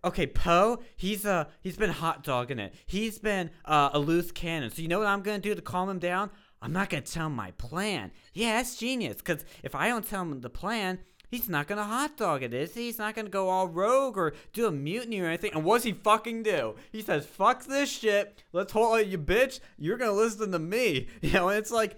"Okay, 0.04 0.28
Poe, 0.28 0.80
he's 0.96 1.26
uh 1.26 1.46
he's 1.62 1.78
been 1.78 1.90
hot 1.92 2.24
dogging 2.24 2.60
it. 2.60 2.74
He's 2.86 3.20
been 3.20 3.50
uh, 3.66 3.90
a 3.94 4.00
loose 4.00 4.32
cannon. 4.32 4.70
So 4.72 4.82
you 4.82 4.88
know 4.88 5.00
what 5.00 5.08
I'm 5.08 5.22
gonna 5.22 5.40
do 5.40 5.56
to 5.56 5.62
calm 5.62 5.90
him 5.90 6.00
down? 6.00 6.30
I'm 6.62 6.74
not 6.74 6.90
gonna 6.90 7.02
tell 7.02 7.28
him 7.28 7.36
my 7.36 7.52
plan. 7.52 8.12
Yeah, 8.34 8.58
that's 8.58 8.76
genius. 8.78 9.22
Cause 9.22 9.44
if 9.64 9.76
I 9.76 9.88
don't 9.90 10.08
tell 10.08 10.22
him 10.22 10.42
the 10.42 10.50
plan." 10.50 11.00
He's 11.30 11.48
not 11.48 11.68
gonna 11.68 11.84
hot 11.84 12.18
dog 12.18 12.42
it, 12.42 12.54
is 12.54 12.74
he? 12.74 12.86
He's 12.86 12.98
not 12.98 13.16
gonna 13.16 13.30
go 13.30 13.50
all 13.50 13.68
rogue 13.68 14.18
or 14.18 14.34
do 14.52 14.66
a 14.66 14.72
mutiny 14.72 15.20
or 15.20 15.28
anything. 15.28 15.52
And 15.54 15.64
what's 15.64 15.84
he 15.84 15.92
fucking 15.92 16.42
do? 16.44 16.76
He 16.92 17.04
says, 17.04 17.28
"Fuck 17.28 17.66
this 17.66 17.90
shit. 17.90 18.42
Let's 18.52 18.74
hold 18.74 19.06
you, 19.06 19.20
bitch. 19.20 19.60
You're 19.78 19.98
gonna 19.98 20.14
listen 20.14 20.52
to 20.52 20.60
me." 20.60 21.08
You 21.22 21.34
know, 21.34 21.50
and 21.50 21.60
it's 21.60 21.70
like, 21.70 21.98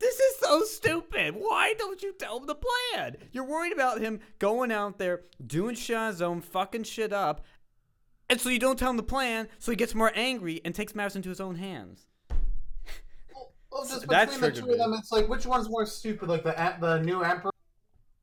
this 0.00 0.18
is 0.18 0.36
so 0.40 0.62
stupid. 0.62 1.34
Why 1.36 1.74
don't 1.78 2.02
you 2.02 2.12
tell 2.12 2.38
him 2.38 2.46
the 2.46 2.56
plan? 2.56 3.16
You're 3.30 3.44
worried 3.44 3.72
about 3.72 4.00
him 4.00 4.20
going 4.38 4.72
out 4.72 4.98
there 4.98 5.22
doing 5.44 5.74
shit 5.76 5.96
on 5.96 6.08
his 6.08 6.22
own, 6.22 6.40
fucking 6.40 6.84
shit 6.84 7.12
up, 7.12 7.44
and 8.28 8.40
so 8.40 8.48
you 8.48 8.58
don't 8.58 8.78
tell 8.78 8.90
him 8.90 8.96
the 8.96 9.02
plan. 9.02 9.48
So 9.58 9.70
he 9.70 9.76
gets 9.76 9.94
more 9.94 10.12
angry 10.14 10.60
and 10.64 10.74
takes 10.74 10.94
matters 10.94 11.16
into 11.16 11.28
his 11.28 11.40
own 11.40 11.56
hands. 11.56 12.06
Well, 13.70 13.84
just 13.84 14.08
That 14.08 14.30
between 14.30 14.40
the 14.40 14.60
two 14.60 14.70
of 14.72 14.78
them, 14.78 14.94
it's 14.94 15.12
like 15.12 15.28
which 15.28 15.46
one's 15.46 15.68
more 15.68 15.86
stupid, 15.86 16.28
like 16.28 16.42
the 16.42 16.74
the 16.80 17.00
new 17.00 17.22
emperor 17.22 17.52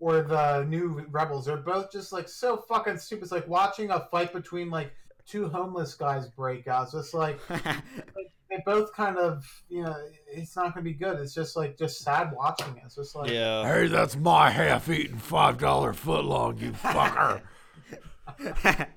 or 0.06 0.22
the 0.22 0.64
new 0.66 1.04
rebels? 1.10 1.48
They're 1.48 1.58
both 1.58 1.92
just 1.92 2.12
like 2.12 2.30
so 2.30 2.58
fucking 2.58 3.00
stupid. 3.00 3.24
It's 3.24 3.32
like 3.32 3.48
watching 3.48 3.90
a 3.90 4.02
fight 4.12 4.34
between 4.34 4.70
like 4.70 4.94
two 5.26 5.50
homeless 5.50 5.96
guys 5.96 6.28
break 6.28 6.68
out. 6.68 6.84
It's 6.84 6.92
just 6.92 7.14
like 7.16 7.40
they 7.50 8.62
both 8.68 8.94
kind 8.94 9.18
of 9.18 9.44
you 9.68 9.82
know 9.82 9.96
it's 10.28 10.56
not 10.56 10.76
gonna 10.76 10.84
be 10.84 10.94
good. 10.94 11.18
It's 11.20 11.34
just 11.34 11.56
like 11.56 11.76
just 11.76 12.04
sad 12.04 12.34
watching 12.36 12.78
it. 12.78 12.84
It's 12.86 12.94
just 12.94 13.16
like 13.16 13.32
yeah. 13.32 13.64
Hey, 13.66 13.88
that's 13.88 14.16
my 14.16 14.52
half-eaten 14.52 15.18
five-dollar 15.18 15.94
footlong, 15.94 16.62
you 16.62 16.72
fucker. 16.84 17.42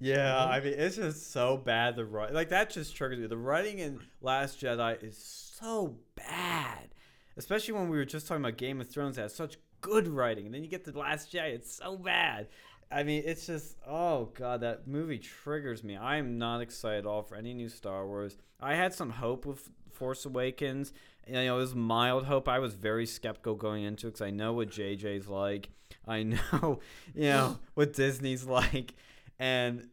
yeah, 0.00 0.44
I 0.44 0.58
mean 0.58 0.74
it's 0.76 0.96
just 0.96 1.30
so 1.30 1.56
bad. 1.56 1.94
The 1.94 2.04
writing, 2.04 2.34
like 2.34 2.48
that, 2.48 2.70
just 2.70 2.96
triggers 2.96 3.20
me. 3.20 3.28
The 3.28 3.36
writing 3.36 3.78
in 3.78 4.00
Last 4.20 4.60
Jedi 4.60 5.00
is 5.04 5.16
so 5.56 5.98
bad, 6.16 6.88
especially 7.36 7.74
when 7.74 7.88
we 7.88 7.96
were 7.96 8.04
just 8.04 8.26
talking 8.26 8.42
about 8.42 8.56
Game 8.56 8.80
of 8.80 8.90
Thrones 8.90 9.14
that 9.14 9.22
has 9.22 9.36
such 9.36 9.56
good 9.82 10.08
writing, 10.08 10.46
and 10.46 10.54
then 10.54 10.64
you 10.64 10.70
get 10.70 10.84
the 10.84 10.98
Last 10.98 11.30
Jedi, 11.30 11.52
it's 11.52 11.74
so 11.74 11.98
bad. 11.98 12.48
I 12.90 13.02
mean, 13.02 13.22
it's 13.26 13.46
just 13.46 13.76
oh 13.86 14.30
god, 14.34 14.60
that 14.60 14.86
movie 14.86 15.18
triggers 15.18 15.84
me. 15.84 15.96
I 15.96 16.16
am 16.16 16.38
not 16.38 16.60
excited 16.60 17.00
at 17.00 17.06
all 17.06 17.22
for 17.22 17.36
any 17.36 17.52
new 17.52 17.68
Star 17.68 18.06
Wars. 18.06 18.36
I 18.60 18.74
had 18.74 18.94
some 18.94 19.10
hope 19.10 19.44
with 19.44 19.70
Force 19.92 20.24
Awakens. 20.24 20.92
You 21.26 21.34
know, 21.34 21.56
it 21.56 21.58
was 21.58 21.74
mild 21.74 22.24
hope. 22.24 22.48
I 22.48 22.58
was 22.58 22.74
very 22.74 23.06
skeptical 23.06 23.54
going 23.54 23.84
into 23.84 24.08
it 24.08 24.12
because 24.12 24.26
I 24.26 24.30
know 24.30 24.52
what 24.52 24.70
JJ's 24.70 25.28
like. 25.28 25.70
I 26.06 26.22
know, 26.22 26.80
you 27.14 27.30
know, 27.30 27.58
what 27.74 27.92
Disney's 27.92 28.44
like, 28.44 28.94
and 29.38 29.88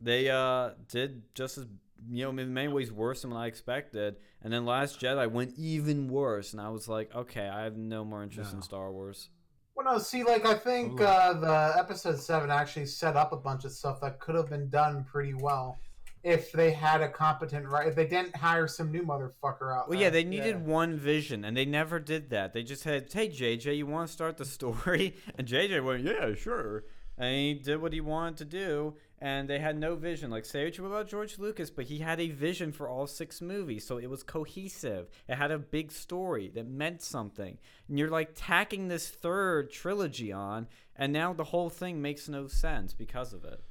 they 0.00 0.28
uh 0.28 0.70
did 0.88 1.22
just 1.34 1.58
as 1.58 1.66
you 2.10 2.24
know 2.24 2.30
in 2.42 2.54
many 2.54 2.68
ways 2.68 2.92
worse 2.92 3.22
than 3.22 3.30
what 3.30 3.38
I 3.38 3.46
expected. 3.46 4.16
And 4.42 4.52
then 4.52 4.64
Last 4.64 5.00
Jedi 5.00 5.30
went 5.30 5.54
even 5.56 6.08
worse, 6.08 6.52
and 6.52 6.60
I 6.60 6.68
was 6.68 6.88
like, 6.88 7.14
okay, 7.14 7.48
I 7.48 7.64
have 7.64 7.76
no 7.76 8.04
more 8.04 8.22
interest 8.22 8.52
in 8.52 8.62
Star 8.62 8.92
Wars. 8.92 9.30
Well, 9.74 9.92
no, 9.92 9.98
see, 9.98 10.24
like 10.24 10.46
I 10.46 10.54
think 10.54 11.00
uh, 11.00 11.34
the 11.34 11.74
episode 11.78 12.18
seven 12.18 12.50
actually 12.50 12.86
set 12.86 13.14
up 13.14 13.32
a 13.32 13.36
bunch 13.36 13.64
of 13.64 13.72
stuff 13.72 14.00
that 14.00 14.20
could 14.20 14.34
have 14.34 14.48
been 14.48 14.70
done 14.70 15.04
pretty 15.04 15.34
well 15.34 15.78
if 16.26 16.50
they 16.50 16.72
had 16.72 17.02
a 17.02 17.08
competent 17.08 17.68
right. 17.68 17.86
If 17.86 17.94
they 17.94 18.06
didn't 18.06 18.34
hire 18.34 18.66
some 18.66 18.90
new 18.90 19.02
motherfucker 19.02 19.72
out. 19.72 19.88
Well, 19.88 19.90
there. 19.90 20.00
yeah, 20.00 20.10
they 20.10 20.24
needed 20.24 20.66
one 20.66 20.96
vision, 20.96 21.44
and 21.44 21.56
they 21.56 21.64
never 21.64 22.00
did 22.00 22.30
that. 22.30 22.52
They 22.52 22.62
just 22.62 22.82
said, 22.82 23.08
"Hey, 23.12 23.28
JJ, 23.28 23.76
you 23.76 23.86
want 23.86 24.08
to 24.08 24.12
start 24.12 24.36
the 24.36 24.44
story?" 24.44 25.14
And 25.38 25.46
JJ 25.46 25.84
went, 25.84 26.02
"Yeah, 26.02 26.34
sure." 26.34 26.84
And 27.18 27.34
he 27.34 27.54
did 27.54 27.80
what 27.80 27.92
he 27.92 28.00
wanted 28.00 28.38
to 28.38 28.44
do, 28.44 28.94
and 29.18 29.48
they 29.48 29.58
had 29.58 29.78
no 29.78 29.94
vision. 29.94 30.30
Like, 30.30 30.44
say 30.44 30.64
what 30.64 30.76
you 30.76 30.86
about 30.86 31.08
George 31.08 31.38
Lucas, 31.38 31.70
but 31.70 31.86
he 31.86 31.98
had 31.98 32.20
a 32.20 32.30
vision 32.30 32.72
for 32.72 32.88
all 32.88 33.06
six 33.06 33.40
movies, 33.40 33.86
so 33.86 33.98
it 33.98 34.10
was 34.10 34.22
cohesive. 34.22 35.08
It 35.28 35.36
had 35.36 35.50
a 35.50 35.58
big 35.58 35.90
story 35.90 36.50
that 36.54 36.68
meant 36.68 37.02
something. 37.02 37.58
And 37.88 37.98
you're 37.98 38.10
like 38.10 38.30
tacking 38.34 38.88
this 38.88 39.08
third 39.08 39.70
trilogy 39.70 40.32
on, 40.32 40.68
and 40.94 41.12
now 41.12 41.32
the 41.32 41.44
whole 41.44 41.70
thing 41.70 42.02
makes 42.02 42.28
no 42.28 42.46
sense 42.46 42.92
because 42.92 43.32
of 43.32 43.44
it. 43.44 43.62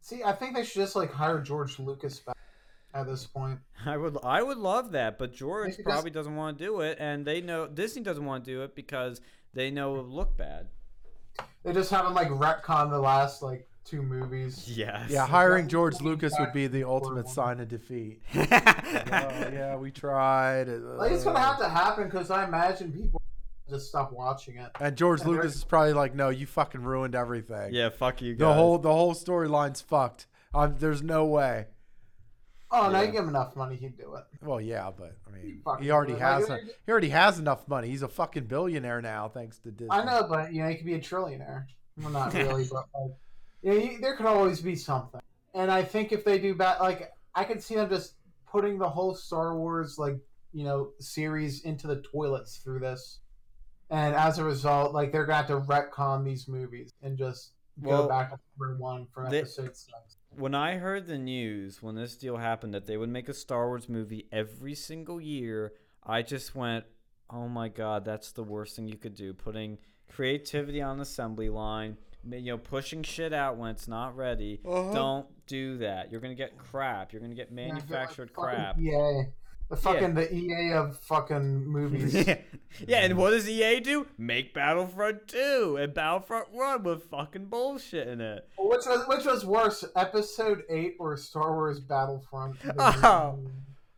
See, 0.00 0.22
I 0.24 0.32
think 0.32 0.54
they 0.54 0.64
should 0.64 0.82
just 0.82 0.96
like 0.96 1.12
hire 1.12 1.40
George 1.40 1.78
Lucas 1.78 2.18
back 2.20 2.36
at 2.94 3.06
this 3.06 3.26
point. 3.26 3.58
I 3.84 3.96
would 3.96 4.16
I 4.24 4.42
would 4.42 4.58
love 4.58 4.92
that, 4.92 5.18
but 5.18 5.34
George 5.34 5.72
Maybe 5.72 5.82
probably 5.82 6.10
doesn't 6.10 6.34
want 6.34 6.58
to 6.58 6.64
do 6.64 6.80
it, 6.80 6.98
and 6.98 7.24
they 7.24 7.40
know 7.40 7.66
Disney 7.66 8.02
doesn't 8.02 8.24
want 8.24 8.44
to 8.44 8.50
do 8.50 8.62
it 8.62 8.74
because 8.74 9.20
they 9.54 9.70
know 9.70 9.94
it 9.94 10.02
would 10.02 10.12
look 10.12 10.36
bad. 10.36 10.68
They 11.62 11.72
just 11.72 11.90
haven't 11.90 12.14
like 12.14 12.28
retcon 12.28 12.90
the 12.90 12.98
last 12.98 13.42
like 13.42 13.68
two 13.88 14.02
movies. 14.02 14.64
Yes. 14.68 15.10
Yeah, 15.10 15.26
hiring 15.26 15.64
That- 15.64 15.70
George 15.70 16.00
Lucas 16.00 16.34
would 16.38 16.52
be 16.52 16.66
the 16.66 16.84
ultimate 16.84 17.28
sign 17.28 17.60
of 17.60 17.68
defeat. 17.68 18.22
oh, 18.34 18.40
yeah, 18.42 19.76
we 19.76 19.90
tried. 19.90 20.68
Like 20.68 21.12
it's 21.12 21.24
gonna 21.24 21.38
have 21.38 21.58
to 21.58 21.68
happen 21.68 22.04
because 22.04 22.30
I 22.30 22.44
imagine 22.44 22.92
people 22.92 23.20
just 23.68 23.88
stop 23.88 24.12
watching 24.12 24.56
it. 24.56 24.70
And 24.80 24.96
George 24.96 25.20
and 25.20 25.30
Lucas 25.30 25.54
is 25.56 25.64
probably 25.64 25.92
like, 25.92 26.14
"No, 26.14 26.28
you 26.30 26.46
fucking 26.46 26.82
ruined 26.82 27.14
everything. 27.14 27.72
yeah. 27.74 27.90
Fuck 27.90 28.22
you 28.22 28.34
guys. 28.34 28.38
the 28.40 28.54
whole 28.54 28.78
the 28.78 28.92
whole 28.92 29.14
storyline's 29.14 29.80
fucked. 29.80 30.26
Um, 30.54 30.76
there's 30.78 31.02
no 31.02 31.24
way." 31.26 31.66
Oh, 32.70 32.90
no, 32.90 32.98
Yeah. 33.00 33.06
you 33.06 33.12
give 33.12 33.22
him 33.22 33.30
enough 33.30 33.56
money, 33.56 33.76
he'd 33.76 33.96
do 33.96 34.14
it. 34.16 34.24
Well, 34.42 34.60
yeah, 34.60 34.90
but 34.94 35.16
I 35.26 35.30
mean, 35.30 35.62
fucking 35.64 35.82
he 35.84 35.90
already 35.90 36.16
has 36.16 36.50
like, 36.50 36.60
a, 36.60 36.66
he 36.84 36.92
already 36.92 37.08
has 37.08 37.38
enough 37.38 37.66
money. 37.66 37.88
He's 37.88 38.02
a 38.02 38.08
fucking 38.08 38.44
billionaire 38.44 39.00
now, 39.00 39.28
thanks 39.30 39.58
to 39.60 39.70
Disney. 39.70 39.88
I 39.90 40.04
know, 40.04 40.26
but 40.28 40.52
you 40.52 40.62
know, 40.62 40.68
he 40.68 40.74
could 40.76 40.84
be 40.84 40.92
a 40.92 40.98
trillionaire. 41.00 41.64
Well, 41.96 42.10
not 42.10 42.34
really, 42.34 42.64
but 42.70 42.84
like, 42.94 43.12
you 43.62 43.70
know, 43.72 43.76
you, 43.78 43.98
there 44.00 44.16
could 44.16 44.26
always 44.26 44.60
be 44.60 44.76
something. 44.76 45.20
And 45.54 45.70
I 45.70 45.82
think 45.82 46.12
if 46.12 46.24
they 46.24 46.38
do 46.38 46.54
bad, 46.54 46.80
like, 46.80 47.10
I 47.34 47.44
could 47.44 47.62
see 47.62 47.74
them 47.74 47.88
just 47.88 48.14
putting 48.50 48.78
the 48.78 48.88
whole 48.88 49.14
Star 49.14 49.56
Wars 49.56 49.98
like 49.98 50.16
you 50.52 50.64
know 50.64 50.90
series 50.98 51.62
into 51.64 51.86
the 51.86 51.96
toilets 52.12 52.56
through 52.58 52.80
this, 52.80 53.20
and 53.90 54.14
as 54.14 54.38
a 54.38 54.44
result, 54.44 54.94
like 54.94 55.12
they're 55.12 55.26
gonna 55.26 55.36
have 55.38 55.46
to 55.48 55.60
retcon 55.60 56.24
these 56.24 56.48
movies 56.48 56.90
and 57.02 57.18
just 57.18 57.52
Well, 57.80 58.02
go 58.04 58.08
back 58.08 58.30
to 58.30 58.38
number 58.58 58.76
one 58.80 59.06
from 59.12 59.30
they- 59.30 59.40
episode 59.40 59.76
six. 59.76 60.16
when 60.30 60.54
I 60.54 60.76
heard 60.78 61.06
the 61.06 61.18
news 61.18 61.82
when 61.82 61.94
this 61.96 62.16
deal 62.16 62.38
happened 62.38 62.72
that 62.74 62.86
they 62.86 62.96
would 62.96 63.10
make 63.10 63.28
a 63.28 63.34
Star 63.34 63.66
Wars 63.68 63.88
movie 63.88 64.26
every 64.32 64.74
single 64.74 65.20
year, 65.20 65.74
I 66.02 66.22
just 66.22 66.54
went, 66.54 66.86
"Oh 67.28 67.48
my 67.48 67.68
god, 67.68 68.04
that's 68.04 68.32
the 68.32 68.42
worst 68.44 68.76
thing 68.76 68.88
you 68.88 68.96
could 68.96 69.14
do. 69.14 69.34
Putting 69.34 69.78
creativity 70.08 70.80
on 70.80 70.96
the 70.96 71.02
assembly 71.02 71.50
line, 71.50 71.98
you 72.32 72.52
know, 72.52 72.58
pushing 72.58 73.02
shit 73.02 73.32
out 73.32 73.56
when 73.56 73.70
it's 73.70 73.88
not 73.88 74.16
ready. 74.16 74.60
Uh-huh. 74.64 74.92
Don't 74.92 75.26
do 75.46 75.78
that. 75.78 76.10
You're 76.12 76.20
gonna 76.20 76.34
get 76.34 76.56
crap. 76.58 77.12
You're 77.12 77.22
gonna 77.22 77.34
get 77.34 77.50
manufactured 77.52 78.30
fucking 78.30 78.54
crap." 78.56 78.76
Yeah. 78.78 79.22
the 79.70 79.76
fucking 79.76 80.14
the 80.14 80.34
EA 80.34 80.72
of 80.72 80.98
fucking 81.00 81.66
movies. 81.66 82.14
yeah, 82.14 82.36
yeah, 82.86 82.98
and 83.00 83.16
what 83.18 83.30
does 83.30 83.48
EA 83.48 83.80
do? 83.80 84.06
Make 84.16 84.54
Battlefront 84.54 85.28
2 85.28 85.76
and 85.78 85.92
Battlefront 85.92 86.52
1 86.52 86.82
with 86.84 87.04
fucking 87.10 87.46
bullshit 87.46 88.08
in 88.08 88.20
it. 88.22 88.48
Which 88.58 88.86
was 88.86 89.06
which 89.08 89.26
was 89.26 89.44
worse, 89.44 89.84
Episode 89.94 90.62
Eight 90.70 90.96
or 90.98 91.16
Star 91.18 91.52
Wars 91.54 91.80
Battlefront? 91.80 92.56
Oh. 92.78 93.38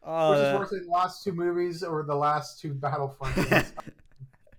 Oh, 0.02 0.30
which 0.30 0.38
is 0.38 0.42
that- 0.44 0.58
worse, 0.58 0.70
the 0.70 0.90
last 0.90 1.22
two 1.22 1.32
movies 1.32 1.82
or 1.82 2.02
the 2.02 2.14
last 2.16 2.58
two 2.60 2.72
Battlefront? 2.74 3.36
movies? 3.36 3.72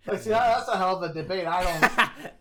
Like, 0.07 0.19
see, 0.21 0.29
that, 0.29 0.57
that's 0.57 0.69
a 0.69 0.77
hell 0.77 1.03
of 1.03 1.09
a 1.09 1.13
debate. 1.13 1.45
I 1.45 1.63
don't. 1.63 2.31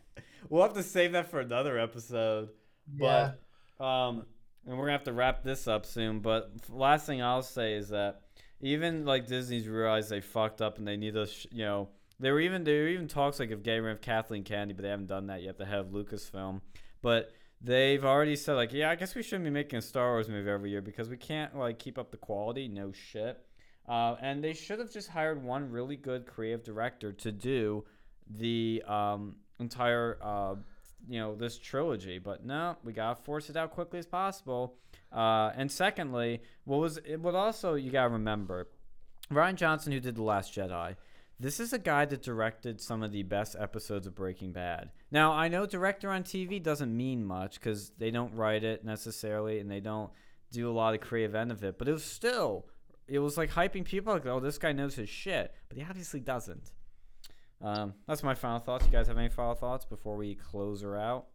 We'll 0.51 0.63
have 0.63 0.75
to 0.75 0.83
save 0.83 1.13
that 1.13 1.31
for 1.31 1.41
another 1.41 1.79
episode. 1.79 2.51
yeah. 2.95 3.33
But 3.79 3.85
um, 3.85 4.27
and 4.67 4.77
we're 4.77 4.85
gonna 4.85 4.93
have 4.99 5.05
to 5.05 5.13
wrap 5.15 5.43
this 5.43 5.67
up 5.67 5.87
soon. 5.87 6.21
But 6.21 6.53
last 6.69 7.07
thing 7.07 7.23
I'll 7.23 7.43
say 7.43 7.75
is 7.75 7.89
that 7.89 8.21
even 8.61 9.07
like 9.07 9.27
Disney's 9.27 9.67
realized 9.67 10.11
they 10.11 10.21
fucked 10.21 10.61
up 10.61 10.77
and 10.77 10.87
they 10.87 10.99
need 10.99 11.17
us. 11.17 11.47
You 11.51 11.65
know, 11.65 11.89
they 12.19 12.31
were 12.31 12.41
even 12.41 12.65
there 12.65 12.83
were 12.83 12.89
even 12.89 13.09
talks 13.09 13.41
like 13.41 13.51
of 13.53 13.63
getting 13.63 13.85
rid 13.85 13.93
of 13.93 14.03
Kathleen 14.03 14.45
Kennedy, 14.45 14.75
but 14.75 14.83
they 14.83 14.91
haven't 14.91 15.07
done 15.07 15.29
that 15.29 15.43
yet. 15.43 15.57
They 15.57 15.65
have 15.65 15.87
Lucasfilm, 15.87 16.61
but 17.01 17.33
they've 17.63 18.05
already 18.05 18.37
said 18.37 18.55
like, 18.55 18.73
yeah, 18.73 18.91
I 18.91 18.97
guess 18.97 19.15
we 19.15 19.23
shouldn't 19.23 19.45
be 19.45 19.51
making 19.51 19.79
a 19.79 19.83
Star 19.83 20.11
Wars 20.11 20.29
movie 20.29 20.51
every 20.51 20.71
year 20.71 20.83
because 20.83 21.09
we 21.09 21.17
can't 21.17 21.57
like 21.57 21.79
keep 21.79 21.97
up 21.97 22.11
the 22.11 22.19
quality. 22.19 22.69
No 22.69 22.93
shit. 22.93 23.39
Uh, 23.89 24.15
and 24.21 24.45
they 24.45 24.53
should 24.53 24.79
have 24.79 24.93
just 24.93 25.09
hired 25.09 25.43
one 25.43 25.71
really 25.71 25.97
good 25.97 26.27
creative 26.27 26.63
director 26.63 27.13
to 27.13 27.33
do 27.33 27.85
the 28.29 28.83
um, 28.87 29.35
entire 29.61 30.19
uh, 30.23 30.55
you 31.09 31.19
know 31.19 31.35
this 31.35 31.59
trilogy 31.59 32.19
but 32.19 32.45
no 32.45 32.77
we 32.85 32.93
gotta 32.93 33.21
force 33.23 33.49
it 33.51 33.57
out 33.57 33.71
quickly 33.71 33.99
as 33.99 34.07
possible. 34.07 34.75
Uh, 35.13 35.51
and 35.57 35.71
secondly 35.71 36.41
what 36.65 36.79
was 36.79 36.99
it 36.99 37.21
what 37.21 37.35
also 37.35 37.75
you 37.75 37.91
gotta 37.91 38.11
remember 38.11 38.69
Rian 39.33 39.55
Johnson 39.55 39.93
who 39.93 40.01
did 40.01 40.17
the 40.17 40.23
last 40.23 40.55
jedi 40.55 40.97
this 41.39 41.59
is 41.59 41.73
a 41.73 41.79
guy 41.79 42.05
that 42.05 42.23
directed 42.23 42.83
some 42.83 43.03
of 43.03 43.13
the 43.13 43.23
best 43.23 43.57
episodes 43.59 44.07
of 44.07 44.15
breaking 44.15 44.53
bad. 44.53 44.91
Now 45.11 45.33
i 45.33 45.49
know 45.49 45.67
director 45.67 46.11
on 46.11 46.23
tv 46.23 46.63
doesn't 46.63 46.95
mean 46.97 47.25
much 47.25 47.55
because 47.55 47.91
they 47.99 48.11
don't 48.11 48.35
write 48.35 48.63
it 48.65 48.85
necessarily 48.85 49.59
and 49.59 49.71
they 49.71 49.81
don't 49.81 50.11
do 50.53 50.71
a 50.71 50.73
lot 50.73 50.95
of 50.95 51.01
creative 51.01 51.35
end 51.35 51.53
of 51.53 51.63
it 51.65 51.79
but 51.79 51.89
it 51.89 51.93
was 51.93 52.05
still 52.05 52.67
it 53.07 53.19
was 53.19 53.37
like 53.37 53.51
hyping 53.51 53.85
people 53.85 54.13
like 54.13 54.27
oh 54.27 54.41
this 54.41 54.59
guy 54.59 54.73
knows 54.73 54.95
his 54.95 55.09
shit 55.09 55.55
but 55.69 55.79
he 55.79 55.85
obviously 55.85 56.21
doesn't 56.21 56.73
um, 57.63 57.95
that's 58.07 58.23
my 58.23 58.35
final 58.35 58.59
thoughts. 58.59 58.87
You 58.87 58.93
guys 58.93 59.09
have 59.09 59.19
any 59.19 59.29
final 59.29 59.55
thoughts 59.55 59.85
before 59.85 60.17
we 60.17 60.35
close 60.35 60.83
her 60.83 60.97
out? 60.97 61.27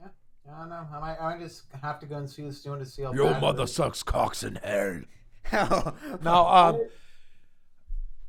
Yeah, 0.00 0.08
I 0.54 0.60
don't 0.60 0.68
know. 0.68 0.86
I 0.94 1.00
might, 1.00 1.16
I 1.20 1.30
might 1.34 1.40
just 1.40 1.64
have 1.82 1.98
to 2.00 2.06
go 2.06 2.16
and 2.16 2.30
see 2.30 2.42
this 2.42 2.62
doing 2.62 2.78
to 2.78 2.86
see 2.86 3.02
how 3.02 3.12
Your 3.12 3.32
bad 3.32 3.40
mother 3.42 3.64
is. 3.64 3.74
sucks 3.74 4.02
cocks 4.02 4.42
in 4.42 4.56
hell. 4.62 5.96
Now, 6.22 6.46
um, 6.46 6.86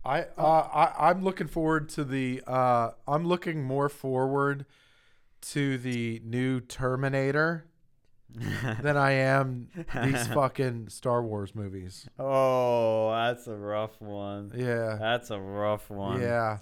I, 0.06 0.22
uh, 0.38 0.44
I 0.98 1.10
I'm 1.10 1.24
looking 1.24 1.48
forward 1.48 1.90
to 1.90 2.04
the. 2.04 2.42
Uh, 2.48 2.92
I'm 3.08 3.28
looking 3.28 3.64
more 3.64 3.90
forward 3.90 4.66
to 5.42 5.78
the 5.78 6.22
new 6.24 6.60
Terminator 6.62 7.66
than 8.30 8.98
I 8.98 9.12
am 9.14 9.70
these 10.04 10.28
fucking 10.34 10.90
Star 10.90 11.24
Wars 11.24 11.56
movies. 11.56 12.08
oh, 12.20 13.12
that's 13.12 13.48
a 13.48 13.56
rough 13.56 14.00
one. 14.02 14.52
Yeah, 14.56 14.98
That's 15.00 15.32
a 15.32 15.40
rough 15.40 15.90
one. 15.90 16.22
yeah. 16.22 16.60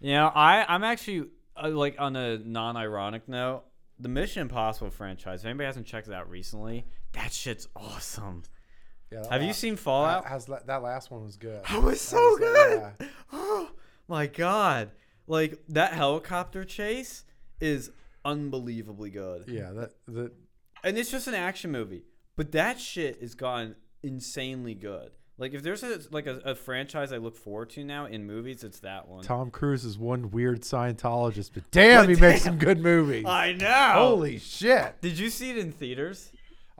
You 0.00 0.14
know, 0.14 0.26
I 0.34 0.64
I'm 0.68 0.82
actually 0.84 1.26
uh, 1.62 1.68
like 1.68 1.96
on 1.98 2.16
a 2.16 2.38
non-ironic 2.38 3.28
note, 3.28 3.64
the 3.98 4.08
Mission 4.08 4.42
Impossible 4.42 4.90
franchise. 4.90 5.40
If 5.40 5.46
anybody 5.46 5.66
hasn't 5.66 5.86
checked 5.86 6.08
it 6.08 6.14
out 6.14 6.28
recently, 6.30 6.86
that 7.12 7.32
shit's 7.32 7.68
awesome. 7.76 8.42
yeah 9.12 9.24
Have 9.30 9.42
you 9.42 9.52
seen 9.52 9.76
Fallout? 9.76 10.24
Has, 10.26 10.46
that 10.46 10.82
last 10.82 11.10
one 11.10 11.22
was 11.22 11.36
good. 11.36 11.62
That 11.64 11.82
was 11.82 12.00
so 12.00 12.16
was- 12.18 12.38
good. 12.38 12.82
yeah. 13.00 13.06
Oh 13.32 13.70
my 14.08 14.26
god! 14.26 14.90
Like 15.28 15.60
that 15.68 15.92
helicopter 15.92 16.64
chase 16.64 17.24
is 17.60 17.90
unbelievably 18.24 19.10
good. 19.10 19.44
Yeah, 19.46 19.70
that 19.72 19.90
the 20.08 20.32
and 20.82 20.96
it's 20.98 21.10
just 21.10 21.26
an 21.26 21.34
action 21.34 21.70
movie 21.70 22.04
but 22.36 22.52
that 22.52 22.80
shit 22.80 23.18
is 23.20 23.34
gotten 23.34 23.74
insanely 24.02 24.74
good 24.74 25.10
like 25.38 25.54
if 25.54 25.62
there's 25.62 25.82
a 25.82 26.00
like 26.10 26.26
a, 26.26 26.36
a 26.44 26.54
franchise 26.54 27.12
i 27.12 27.16
look 27.16 27.36
forward 27.36 27.70
to 27.70 27.84
now 27.84 28.06
in 28.06 28.26
movies 28.26 28.62
it's 28.64 28.80
that 28.80 29.08
one 29.08 29.22
Tom 29.22 29.50
Cruise 29.50 29.84
is 29.84 29.98
one 29.98 30.30
weird 30.30 30.62
Scientologist, 30.62 31.50
but 31.54 31.70
damn, 31.70 32.08
he 32.08 32.14
makes 32.16 32.42
some 32.42 32.58
good 32.58 32.78
movies. 32.78 33.24
i 33.26 33.52
know 33.52 33.92
Holy 33.94 34.38
shit! 34.38 35.00
did 35.00 35.18
you 35.18 35.30
see 35.30 35.50
it 35.50 35.58
in 35.58 35.72
theaters 35.72 36.30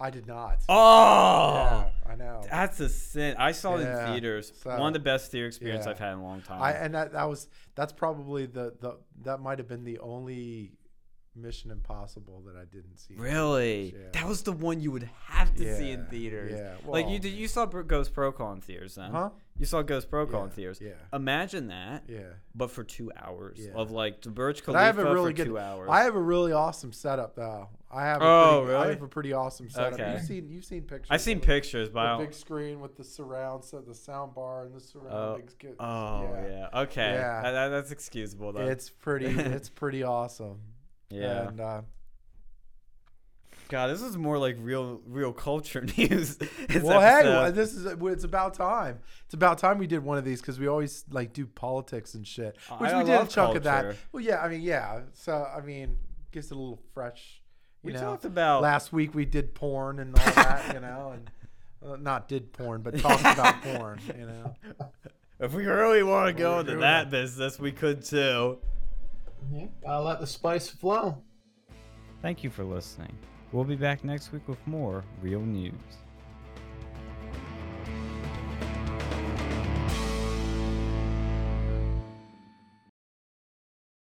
I 0.02 0.08
did 0.08 0.26
not. 0.26 0.60
oh 0.66 1.52
Yeah, 1.54 2.10
I 2.10 2.16
know. 2.16 2.42
that's 2.50 2.80
a 2.80 2.88
sin 2.88 3.36
i 3.38 3.52
saw 3.52 3.76
it 3.76 3.82
in 3.86 4.12
theaters 4.12 4.52
so- 4.62 4.70
one 4.70 4.88
of 4.88 4.92
the 4.94 4.98
best 5.00 5.30
theater 5.30 5.46
experience 5.46 5.84
yeah. 5.84 5.90
i've 5.92 5.98
had 5.98 6.12
in 6.12 6.18
a 6.20 6.22
long 6.22 6.40
time 6.40 6.62
I 6.62 6.72
and 6.72 6.94
that, 6.94 7.12
that 7.12 7.28
was 7.28 7.48
that's 7.74 7.92
probably 7.92 8.46
the 8.46 8.74
the 8.80 8.96
that 9.24 9.40
might 9.40 9.58
have 9.58 9.68
been 9.68 9.84
the 9.84 9.98
only 9.98 10.72
Mission 11.42 11.70
Impossible 11.70 12.42
that 12.46 12.56
I 12.56 12.64
didn't 12.64 12.96
see. 12.98 13.14
really 13.16 13.90
theaters, 13.90 14.12
that 14.12 14.26
was 14.28 14.42
the 14.42 14.52
one 14.52 14.80
you 14.80 14.90
would 14.90 15.08
have 15.26 15.54
to 15.56 15.76
see 15.76 15.90
in 15.90 16.06
theaters 16.06 16.52
yeah. 16.58 16.74
like 16.90 17.08
you 17.08 17.18
did 17.18 17.32
you 17.32 17.48
saw 17.48 17.66
ghost 17.66 18.12
protocol 18.14 18.52
in 18.52 18.60
theaters 18.60 18.94
then 18.96 19.10
Huh? 19.10 19.30
you 19.58 19.66
saw 19.66 19.82
ghost 19.82 20.08
protocol 20.10 20.44
in 20.44 20.50
theaters 20.50 20.80
yeah. 20.80 20.92
imagine 21.12 21.68
that 21.68 22.04
Yeah. 22.08 22.20
but 22.54 22.70
for 22.70 22.84
two 22.84 23.10
hours 23.16 23.58
Yeah. 23.60 23.72
of 23.74 23.90
like 23.90 24.20
the 24.22 24.30
Burj 24.30 24.58
But 24.58 24.64
Khalifa 24.66 24.80
I 24.82 24.86
have 24.86 24.98
a 24.98 25.04
really 25.12 25.32
for 25.32 25.36
good. 25.36 25.46
two 25.46 25.58
hours. 25.58 25.88
I 25.90 26.02
have 26.04 26.14
a 26.14 26.20
really 26.20 26.52
awesome 26.52 26.92
setup 26.92 27.34
though. 27.36 27.68
I 27.92 28.04
have. 28.04 28.22
A 28.22 28.24
Oh, 28.24 28.62
pretty, 28.64 28.76
I 28.76 28.86
have 28.90 29.02
a 29.02 29.08
pretty 29.08 29.32
awesome 29.32 29.68
setup. 29.68 29.94
Okay. 29.94 30.12
You've 30.12 30.22
seen 30.22 30.48
you've 30.48 30.64
seen 30.64 30.82
pictures. 30.82 31.08
I've 31.10 31.20
seen 31.20 31.40
pictures, 31.40 31.88
but 31.88 32.06
I 32.06 32.18
The 32.18 32.24
big 32.26 32.34
screen 32.34 32.80
with 32.80 32.96
the 32.96 33.02
surround 33.02 33.64
set, 33.64 33.84
the 33.84 33.94
sound 33.96 34.32
bar, 34.32 34.62
and 34.66 34.74
the 34.74 34.80
Oh, 35.10 35.40
get- 35.58 35.74
oh 35.80 36.22
yeah. 36.48 36.68
Okay. 36.82 37.14
Yeah. 37.14 37.42
That- 37.42 37.68
that's 37.70 37.90
excusable 37.90 38.52
though. 38.52 38.66
It's 38.68 38.88
pretty. 38.90 39.26
it's 39.56 39.68
pretty 39.68 40.04
awesome. 40.04 40.60
Yeah. 41.10 41.48
And 41.48 41.60
uh, 41.60 41.82
God, 43.68 43.86
this 43.86 44.02
is 44.02 44.18
more 44.18 44.36
like 44.36 44.56
real, 44.58 45.00
real 45.06 45.32
culture 45.32 45.86
news. 45.96 46.38
well, 46.82 47.00
hey, 47.00 47.22
well, 47.24 47.52
this 47.52 47.72
is 47.72 47.86
it's 47.86 48.24
about 48.24 48.54
time. 48.54 48.98
It's 49.26 49.34
about 49.34 49.58
time 49.58 49.78
we 49.78 49.86
did 49.86 50.02
one 50.02 50.18
of 50.18 50.24
these 50.24 50.40
because 50.40 50.58
we 50.58 50.66
always 50.66 51.04
like 51.10 51.32
do 51.32 51.46
politics 51.46 52.14
and 52.14 52.26
shit, 52.26 52.56
which 52.78 52.90
I 52.90 52.98
we 52.98 53.04
did 53.04 53.20
a 53.20 53.26
chunk 53.26 53.56
of 53.56 53.62
that. 53.62 53.94
Well, 54.12 54.22
yeah, 54.22 54.42
I 54.42 54.48
mean, 54.48 54.62
yeah. 54.62 55.02
So 55.12 55.46
I 55.56 55.60
mean, 55.60 55.98
gives 56.32 56.50
it 56.50 56.56
a 56.56 56.58
little 56.58 56.82
fresh. 56.94 57.42
You 57.82 57.88
we 57.88 57.92
know, 57.92 58.00
talked 58.00 58.24
about. 58.24 58.62
last 58.62 58.92
week 58.92 59.14
we 59.14 59.24
did 59.24 59.54
porn 59.54 60.00
and 60.00 60.18
all 60.18 60.32
that, 60.34 60.74
you 60.74 60.80
know, 60.80 61.14
and 61.14 62.02
not 62.02 62.28
did 62.28 62.52
porn, 62.52 62.82
but 62.82 62.98
talked 62.98 63.20
about 63.20 63.62
porn, 63.62 64.00
you 64.18 64.26
know. 64.26 64.56
if 65.38 65.54
we 65.54 65.64
really 65.64 66.02
want 66.02 66.26
to 66.26 66.32
go 66.32 66.58
into 66.58 66.76
that 66.76 67.08
business, 67.10 67.58
we 67.58 67.72
could 67.72 68.04
too. 68.04 68.58
Yeah, 69.52 69.66
gotta 69.82 70.02
let 70.02 70.20
the 70.20 70.26
spice 70.26 70.68
flow. 70.68 71.22
Thank 72.22 72.44
you 72.44 72.50
for 72.50 72.64
listening. 72.64 73.16
We'll 73.52 73.64
be 73.64 73.76
back 73.76 74.04
next 74.04 74.32
week 74.32 74.46
with 74.46 74.64
more 74.66 75.04
real 75.20 75.40
news. 75.40 75.72